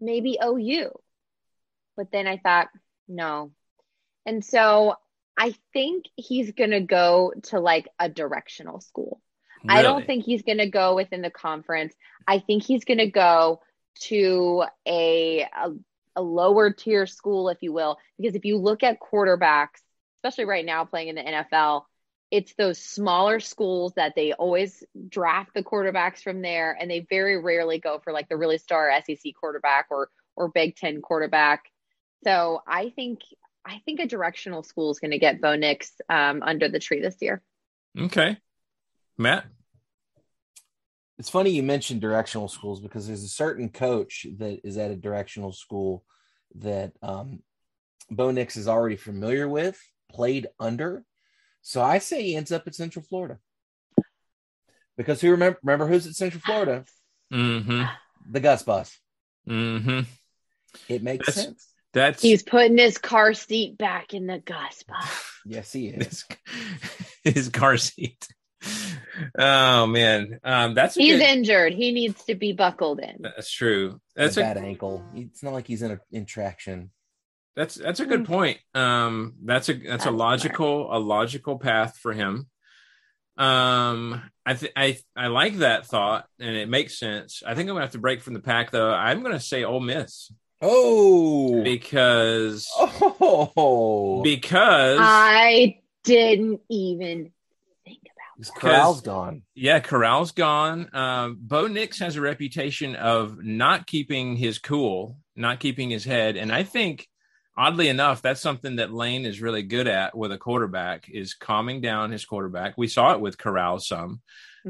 maybe 0.00 0.38
OU. 0.42 0.90
But 1.96 2.10
then 2.12 2.26
I 2.26 2.38
thought, 2.38 2.68
no. 3.08 3.52
And 4.24 4.44
so 4.44 4.96
I 5.36 5.54
think 5.72 6.06
he's 6.16 6.52
going 6.52 6.70
to 6.70 6.80
go 6.80 7.32
to 7.44 7.60
like 7.60 7.88
a 7.98 8.08
directional 8.08 8.80
school. 8.80 9.20
I 9.68 9.82
don't 9.82 10.06
think 10.06 10.24
he's 10.24 10.42
going 10.42 10.58
to 10.58 10.68
go 10.70 10.94
within 10.94 11.22
the 11.22 11.30
conference. 11.30 11.92
I 12.28 12.38
think 12.38 12.62
he's 12.62 12.84
going 12.84 12.98
to 12.98 13.10
go 13.10 13.62
to 14.02 14.64
a, 14.86 15.40
a 15.40 15.70
a 16.16 16.22
lower 16.22 16.70
tier 16.72 17.06
school, 17.06 17.50
if 17.50 17.58
you 17.60 17.72
will, 17.72 17.98
because 18.18 18.34
if 18.34 18.44
you 18.44 18.56
look 18.56 18.82
at 18.82 18.98
quarterbacks, 19.00 19.82
especially 20.18 20.46
right 20.46 20.64
now 20.64 20.84
playing 20.84 21.08
in 21.08 21.14
the 21.14 21.22
NFL, 21.22 21.82
it's 22.30 22.54
those 22.54 22.78
smaller 22.78 23.38
schools 23.40 23.92
that 23.94 24.14
they 24.16 24.32
always 24.32 24.82
draft 25.08 25.50
the 25.54 25.62
quarterbacks 25.62 26.22
from 26.22 26.42
there, 26.42 26.76
and 26.78 26.90
they 26.90 27.06
very 27.08 27.40
rarely 27.40 27.78
go 27.78 28.00
for 28.02 28.12
like 28.12 28.28
the 28.28 28.36
really 28.36 28.58
star 28.58 28.90
SEC 29.04 29.32
quarterback 29.38 29.86
or 29.90 30.10
or 30.34 30.48
Big 30.48 30.76
Ten 30.76 31.00
quarterback. 31.00 31.64
So 32.24 32.62
I 32.66 32.90
think 32.90 33.20
I 33.64 33.80
think 33.84 34.00
a 34.00 34.06
directional 34.06 34.62
school 34.62 34.90
is 34.90 34.98
going 34.98 35.12
to 35.12 35.18
get 35.18 35.40
Bo 35.40 35.56
Nix 35.56 35.92
um, 36.08 36.42
under 36.42 36.68
the 36.68 36.78
tree 36.78 37.00
this 37.00 37.16
year. 37.20 37.42
Okay, 37.98 38.36
Matt. 39.18 39.46
It's 41.18 41.30
funny 41.30 41.50
you 41.50 41.62
mentioned 41.62 42.02
directional 42.02 42.48
schools 42.48 42.80
because 42.80 43.06
there's 43.06 43.24
a 43.24 43.28
certain 43.28 43.70
coach 43.70 44.26
that 44.36 44.60
is 44.64 44.76
at 44.76 44.90
a 44.90 44.96
directional 44.96 45.50
school 45.50 46.04
that 46.56 46.92
um, 47.02 47.40
Bo 48.10 48.30
Nix 48.30 48.56
is 48.56 48.68
already 48.68 48.96
familiar 48.96 49.48
with, 49.48 49.80
played 50.10 50.48
under. 50.60 51.04
So 51.68 51.82
I 51.82 51.98
say 51.98 52.22
he 52.22 52.36
ends 52.36 52.52
up 52.52 52.68
at 52.68 52.76
Central 52.76 53.04
Florida. 53.04 53.38
Because 54.96 55.20
who 55.20 55.32
remember 55.32 55.58
remember 55.64 55.88
who's 55.88 56.06
at 56.06 56.14
Central 56.14 56.40
Florida? 56.40 56.84
Mm-hmm. 57.32 57.82
The 58.30 58.38
Gus 58.40 58.62
Bus. 58.62 58.96
Mm-hmm. 59.48 60.00
It 60.88 61.02
makes 61.02 61.26
That's- 61.26 61.44
sense. 61.44 61.66
That's 61.92 62.22
He's 62.22 62.42
putting 62.44 62.76
his 62.78 62.98
car 62.98 63.32
seat 63.34 63.78
back 63.78 64.14
in 64.14 64.26
the 64.26 64.38
Gus 64.38 64.84
bus. 64.84 65.32
Yes, 65.48 65.72
he 65.72 65.88
is. 65.88 66.24
his, 67.24 67.34
his 67.34 67.48
car 67.48 67.76
seat. 67.78 68.26
Oh 69.38 69.86
man, 69.86 70.38
um, 70.44 70.74
that's 70.74 70.94
He's 70.94 71.18
good- 71.18 71.22
injured. 71.22 71.72
He 71.72 71.90
needs 71.92 72.22
to 72.26 72.34
be 72.36 72.52
buckled 72.52 73.00
in. 73.00 73.16
That's 73.20 73.50
true. 73.50 74.00
That's 74.14 74.34
That's 74.34 74.36
a 74.36 74.40
a 74.40 74.54
bad 74.54 74.56
ankle. 74.64 75.04
It's 75.14 75.42
not 75.42 75.52
like 75.52 75.66
he's 75.66 75.82
in 75.82 75.90
a 75.92 76.00
in 76.12 76.26
traction. 76.26 76.90
That's 77.56 77.74
that's 77.74 78.00
a 78.00 78.06
good 78.06 78.26
point. 78.26 78.58
Um, 78.74 79.34
that's 79.42 79.68
a 79.70 79.72
that's 79.72 79.82
a 79.84 79.88
That's 79.88 80.02
smart. 80.04 80.16
logical 80.16 80.94
a 80.94 80.98
logical 80.98 81.58
path 81.58 81.96
for 81.96 82.12
him. 82.12 82.48
Um, 83.38 84.22
I 84.46 84.54
th- 84.54 84.72
I 84.76 84.98
I 85.14 85.26
like 85.28 85.56
that 85.58 85.86
thought, 85.86 86.26
and 86.38 86.54
it 86.56 86.68
makes 86.68 86.98
sense. 86.98 87.42
I 87.46 87.54
think 87.54 87.68
I'm 87.68 87.74
gonna 87.74 87.84
have 87.84 87.92
to 87.92 87.98
break 87.98 88.22
from 88.22 88.34
the 88.34 88.40
pack, 88.40 88.70
though. 88.70 88.92
I'm 88.92 89.22
gonna 89.22 89.40
say 89.40 89.64
Ole 89.64 89.80
Miss 89.80 90.30
Oh, 90.62 91.62
because 91.62 92.68
oh, 92.78 94.22
because 94.22 94.98
I 95.00 95.80
didn't 96.04 96.60
even 96.70 97.32
think 97.84 98.00
about 98.04 98.38
His 98.38 98.50
Corral's 98.50 99.02
gone. 99.02 99.42
Yeah, 99.54 99.80
Corral's 99.80 100.32
gone. 100.32 100.88
Um, 100.94 101.36
Bo 101.40 101.66
Nix 101.66 101.98
has 101.98 102.16
a 102.16 102.22
reputation 102.22 102.96
of 102.96 103.42
not 103.44 103.86
keeping 103.86 104.36
his 104.36 104.58
cool, 104.58 105.18
not 105.34 105.60
keeping 105.60 105.90
his 105.90 106.04
head, 106.04 106.36
and 106.36 106.50
I 106.50 106.62
think, 106.62 107.06
oddly 107.56 107.88
enough, 107.88 108.22
that's 108.22 108.40
something 108.40 108.76
that 108.76 108.92
Lane 108.92 109.24
is 109.24 109.40
really 109.40 109.62
good 109.62 109.86
at 109.88 110.16
with 110.16 110.32
a 110.32 110.38
quarterback 110.38 111.08
is 111.08 111.34
calming 111.34 111.80
down 111.80 112.10
his 112.12 112.24
quarterback. 112.24 112.74
We 112.76 112.88
saw 112.88 113.12
it 113.12 113.20
with 113.20 113.38
Corral 113.38 113.78
some 113.78 114.20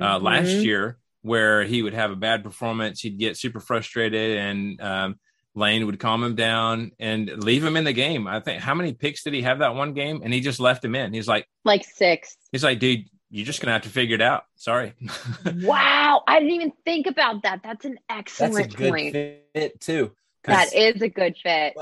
uh, 0.00 0.18
last 0.18 0.48
Mhm. 0.48 0.64
year, 0.64 0.98
where 1.22 1.64
he 1.64 1.82
would 1.82 1.94
have 1.94 2.10
a 2.10 2.16
bad 2.16 2.44
performance, 2.44 3.00
he'd 3.00 3.18
get 3.18 3.36
super 3.36 3.60
frustrated, 3.60 4.36
and 4.36 4.80
um, 4.80 5.18
Lane 5.54 5.86
would 5.86 5.98
calm 5.98 6.22
him 6.22 6.34
down 6.34 6.92
and 7.00 7.28
leave 7.42 7.64
him 7.64 7.76
in 7.78 7.84
the 7.84 7.92
game. 7.94 8.26
I 8.26 8.40
think 8.40 8.60
how 8.60 8.74
many 8.74 8.92
picks 8.92 9.22
did 9.24 9.32
he 9.32 9.40
have 9.42 9.60
that 9.60 9.74
one 9.74 9.94
game? 9.94 10.20
And 10.22 10.32
he 10.34 10.40
just 10.40 10.60
left 10.60 10.84
him 10.84 10.94
in. 10.94 11.14
He's 11.14 11.26
like, 11.26 11.48
Like 11.64 11.82
six. 11.84 12.36
he's 12.52 12.62
like, 12.62 12.78
dude, 12.78 13.06
you're 13.30 13.46
just 13.46 13.60
gonna 13.62 13.72
have 13.72 13.82
to 13.82 13.88
figure 13.88 14.14
it 14.14 14.20
out. 14.22 14.44
Sorry. 14.56 14.92
Wow. 15.62 16.22
I 16.28 16.40
didn't 16.40 16.54
even 16.54 16.72
think 16.84 17.06
about 17.06 17.42
that. 17.44 17.60
That's 17.64 17.84
an 17.84 17.98
That's 18.08 18.38
a 18.40 18.44
excellent 18.44 18.76
good 18.76 18.90
point. 18.90 19.12
fit 19.14 19.80
too. 19.80 20.12
That 20.44 20.74
is 20.74 21.00
a 21.02 21.08
good 21.08 21.36
fit. 21.42 21.74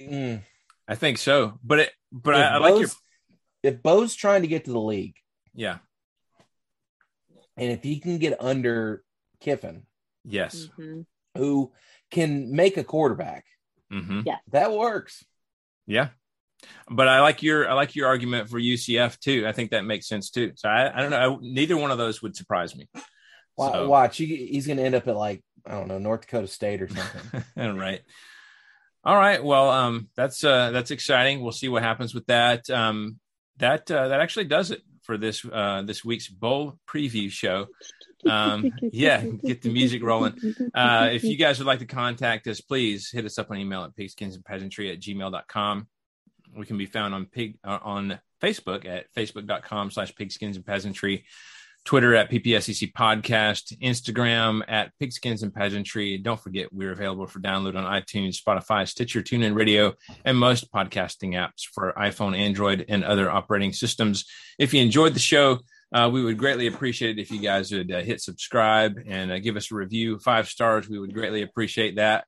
Mm. 0.00 0.42
I 0.86 0.94
think 0.94 1.18
so, 1.18 1.58
but 1.62 1.80
it, 1.80 1.90
but 2.12 2.34
if 2.34 2.40
I, 2.40 2.48
I 2.48 2.56
like 2.58 2.80
your, 2.80 2.88
if 3.62 3.82
Bo's 3.82 4.14
trying 4.14 4.42
to 4.42 4.48
get 4.48 4.64
to 4.66 4.72
the 4.72 4.80
league, 4.80 5.16
yeah, 5.54 5.78
and 7.56 7.72
if 7.72 7.82
he 7.82 7.98
can 8.00 8.18
get 8.18 8.40
under 8.40 9.02
Kiffin, 9.40 9.84
yes, 10.24 10.68
Mhm. 10.78 11.06
who 11.36 11.72
can 12.10 12.52
make 12.54 12.76
a 12.76 12.84
quarterback, 12.84 13.44
hmm 13.90 14.20
that 14.50 14.72
works. 14.72 15.24
yeah. 15.86 16.08
But 16.90 17.06
I 17.06 17.20
like 17.20 17.42
your, 17.44 17.70
I 17.70 17.74
like 17.74 17.94
your 17.94 18.08
argument 18.08 18.48
for 18.50 18.58
UCF 18.58 19.20
too. 19.20 19.46
I 19.46 19.52
think 19.52 19.70
that 19.70 19.84
makes 19.84 20.08
sense 20.08 20.28
too. 20.30 20.52
So 20.56 20.68
I, 20.68 20.92
I 20.92 21.00
don't 21.02 21.10
know. 21.10 21.34
I, 21.34 21.38
neither 21.40 21.76
one 21.76 21.92
of 21.92 21.98
those 21.98 22.20
would 22.20 22.34
surprise 22.34 22.74
me. 22.74 22.88
Wa- 23.56 23.70
So- 23.72 23.88
Watch, 23.88 24.16
he, 24.16 24.48
he's 24.50 24.66
going 24.66 24.78
to 24.78 24.82
end 24.82 24.96
up 24.96 25.06
at 25.06 25.14
like 25.16 25.42
I 25.64 25.72
don't 25.72 25.86
know 25.86 25.98
North 25.98 26.22
Dakota 26.22 26.48
State 26.48 26.82
or 26.82 26.88
something. 26.88 27.44
All 27.56 27.72
right. 27.78 28.00
All 29.08 29.16
right. 29.16 29.42
Well, 29.42 29.70
um, 29.70 30.10
that's 30.16 30.44
uh, 30.44 30.70
that's 30.70 30.90
exciting. 30.90 31.40
We'll 31.40 31.52
see 31.52 31.70
what 31.70 31.82
happens 31.82 32.14
with 32.14 32.26
that. 32.26 32.68
Um, 32.68 33.18
that 33.56 33.90
uh, 33.90 34.08
that 34.08 34.20
actually 34.20 34.44
does 34.44 34.70
it 34.70 34.82
for 35.00 35.16
this 35.16 35.42
uh, 35.50 35.80
this 35.80 36.04
week's 36.04 36.28
bowl 36.28 36.78
preview 36.86 37.30
show. 37.30 37.68
Um, 38.28 38.70
yeah, 38.92 39.22
get 39.22 39.62
the 39.62 39.72
music 39.72 40.02
rolling. 40.02 40.34
Uh, 40.74 41.08
if 41.10 41.24
you 41.24 41.38
guys 41.38 41.58
would 41.58 41.66
like 41.66 41.78
to 41.78 41.86
contact 41.86 42.46
us, 42.48 42.60
please 42.60 43.10
hit 43.10 43.24
us 43.24 43.38
up 43.38 43.50
on 43.50 43.56
email 43.56 43.82
at 43.82 43.96
pigskinsandpageantry 43.96 44.92
at 44.92 45.00
gmail.com. 45.00 45.88
We 46.54 46.66
can 46.66 46.76
be 46.76 46.84
found 46.84 47.14
on 47.14 47.24
pig 47.24 47.56
uh, 47.64 47.78
on 47.80 48.20
Facebook 48.42 48.84
at 48.84 49.10
facebook.com 49.14 49.90
slash 49.90 50.14
pigskins 50.14 50.56
and 50.56 50.66
pageantry, 50.66 51.24
Twitter 51.88 52.14
at 52.14 52.30
PPSEC 52.30 52.92
podcast, 52.92 53.74
Instagram 53.78 54.60
at 54.68 54.92
pigskins 55.00 55.42
and 55.42 55.54
pageantry. 55.54 56.18
Don't 56.18 56.38
forget, 56.38 56.70
we're 56.70 56.92
available 56.92 57.26
for 57.26 57.40
download 57.40 57.78
on 57.78 57.84
iTunes, 57.84 58.36
Spotify, 58.36 58.86
Stitcher, 58.86 59.22
TuneIn 59.22 59.56
Radio, 59.56 59.94
and 60.22 60.36
most 60.36 60.70
podcasting 60.70 61.32
apps 61.32 61.62
for 61.72 61.94
iPhone, 61.96 62.36
Android, 62.36 62.84
and 62.90 63.02
other 63.02 63.30
operating 63.30 63.72
systems. 63.72 64.26
If 64.58 64.74
you 64.74 64.82
enjoyed 64.82 65.14
the 65.14 65.18
show, 65.18 65.60
uh, 65.90 66.10
we 66.12 66.22
would 66.22 66.36
greatly 66.36 66.66
appreciate 66.66 67.18
it 67.18 67.22
if 67.22 67.30
you 67.30 67.40
guys 67.40 67.72
would 67.72 67.90
uh, 67.90 68.02
hit 68.02 68.20
subscribe 68.20 68.98
and 69.06 69.32
uh, 69.32 69.38
give 69.38 69.56
us 69.56 69.72
a 69.72 69.74
review. 69.74 70.18
Five 70.18 70.46
stars, 70.46 70.90
we 70.90 70.98
would 70.98 71.14
greatly 71.14 71.40
appreciate 71.40 71.96
that. 71.96 72.26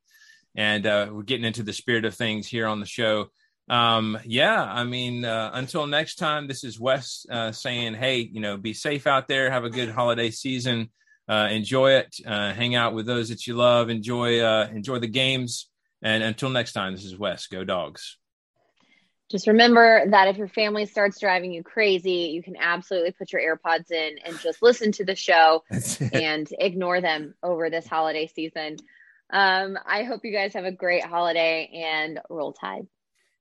and 0.55 0.87
uh, 0.87 1.09
we're 1.13 1.23
getting 1.23 1.45
into 1.45 1.63
the 1.63 1.75
spirit 1.75 2.07
of 2.07 2.15
things 2.15 2.47
here 2.47 2.67
on 2.67 2.81
the 2.81 2.87
show. 2.87 3.27
Um, 3.71 4.19
yeah, 4.25 4.65
I 4.65 4.83
mean, 4.83 5.25
uh, 5.25 5.53
until 5.55 5.87
next 5.87 6.17
time, 6.17 6.49
this 6.49 6.65
is 6.65 6.81
Wes 6.81 7.25
uh, 7.31 7.53
saying, 7.53 7.95
hey, 7.95 8.19
you 8.19 8.41
know, 8.41 8.57
be 8.57 8.75
safe 8.75 9.07
out 9.07 9.29
there, 9.29 9.49
have 9.49 9.65
a 9.65 9.71
good 9.71 9.91
holiday 9.91 10.33
season, 10.33 10.91
uh, 11.29 11.47
enjoy 11.53 11.93
it, 11.93 12.17
uh, 12.27 12.53
hang 12.53 12.75
out 12.75 12.95
with 12.95 13.07
those 13.07 13.29
that 13.29 13.47
you 13.47 13.55
love, 13.55 13.89
enjoy 13.89 14.41
uh, 14.41 14.69
enjoy 14.75 14.99
the 14.99 15.07
games, 15.07 15.69
and 16.03 16.25
until 16.25 16.51
next 16.51 16.73
time, 16.73 16.93
this 16.97 17.05
is 17.05 17.17
Wes. 17.17 17.47
Go 17.47 17.63
Dogs. 17.63 18.19
Just 19.31 19.47
remember 19.47 20.03
that 20.11 20.27
if 20.27 20.37
your 20.37 20.49
family 20.49 20.85
starts 20.85 21.21
driving 21.21 21.53
you 21.53 21.63
crazy, 21.63 22.33
you 22.35 22.43
can 22.43 22.57
absolutely 22.59 23.13
put 23.13 23.33
your 23.33 23.41
AirPods 23.41 23.93
in 23.93 24.19
and 24.25 24.37
just 24.41 24.61
listen 24.61 24.91
to 24.91 25.05
the 25.05 25.15
show 25.15 25.63
and 26.13 26.49
ignore 26.59 27.01
them 27.01 27.35
over 27.41 27.71
this 27.71 27.87
holiday 27.87 28.27
season. 28.27 28.79
Um, 29.33 29.79
I 29.87 30.03
hope 30.03 30.25
you 30.25 30.33
guys 30.33 30.55
have 30.55 30.65
a 30.65 30.73
great 30.73 31.05
holiday 31.05 31.71
and 31.73 32.19
roll 32.29 32.53
tide. 32.53 32.89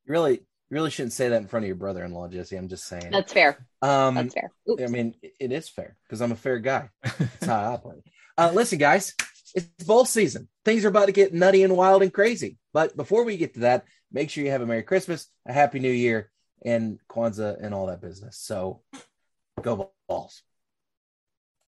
Really, 0.10 0.34
you 0.34 0.40
really 0.72 0.90
shouldn't 0.90 1.14
say 1.14 1.30
that 1.30 1.38
in 1.38 1.48
front 1.48 1.64
of 1.64 1.68
your 1.68 1.76
brother-in-law, 1.78 2.28
Jesse. 2.30 2.58
I'm 2.58 2.68
just 2.68 2.86
saying. 2.86 3.12
That's 3.12 3.32
fair. 3.32 3.66
Um, 3.82 4.16
That's 4.16 4.34
fair. 4.34 4.52
I 4.84 4.88
mean, 4.88 5.16
it 5.22 5.52
is 5.52 5.70
fair 5.70 5.96
because 6.04 6.20
I'm 6.22 6.32
a 6.32 6.36
fair 6.36 6.60
guy. 6.60 6.90
That's 7.04 7.46
how 7.46 7.60
I 7.60 7.66
operate. 7.74 8.04
Uh, 8.38 8.52
listen, 8.54 8.80
guys, 8.80 9.14
it's 9.56 9.84
bowl 9.86 10.06
season. 10.06 10.50
Things 10.66 10.84
are 10.84 10.90
about 10.90 11.06
to 11.06 11.12
get 11.12 11.34
nutty 11.34 11.64
and 11.64 11.78
wild 11.78 12.02
and 12.02 12.14
crazy. 12.14 12.58
But 12.74 12.98
before 12.98 13.24
we 13.24 13.38
get 13.38 13.54
to 13.54 13.60
that, 13.62 13.86
make 14.12 14.30
sure 14.30 14.44
you 14.44 14.52
have 14.52 14.62
a 14.62 14.66
Merry 14.66 14.84
Christmas, 14.84 15.28
a 15.46 15.54
Happy 15.54 15.80
New 15.80 15.92
Year, 15.92 16.32
and 16.66 17.00
Kwanzaa 17.10 17.64
and 17.64 17.74
all 17.74 17.88
that 17.88 18.02
business. 18.02 18.38
So 18.40 18.82
go 19.62 19.92
balls. 20.08 20.42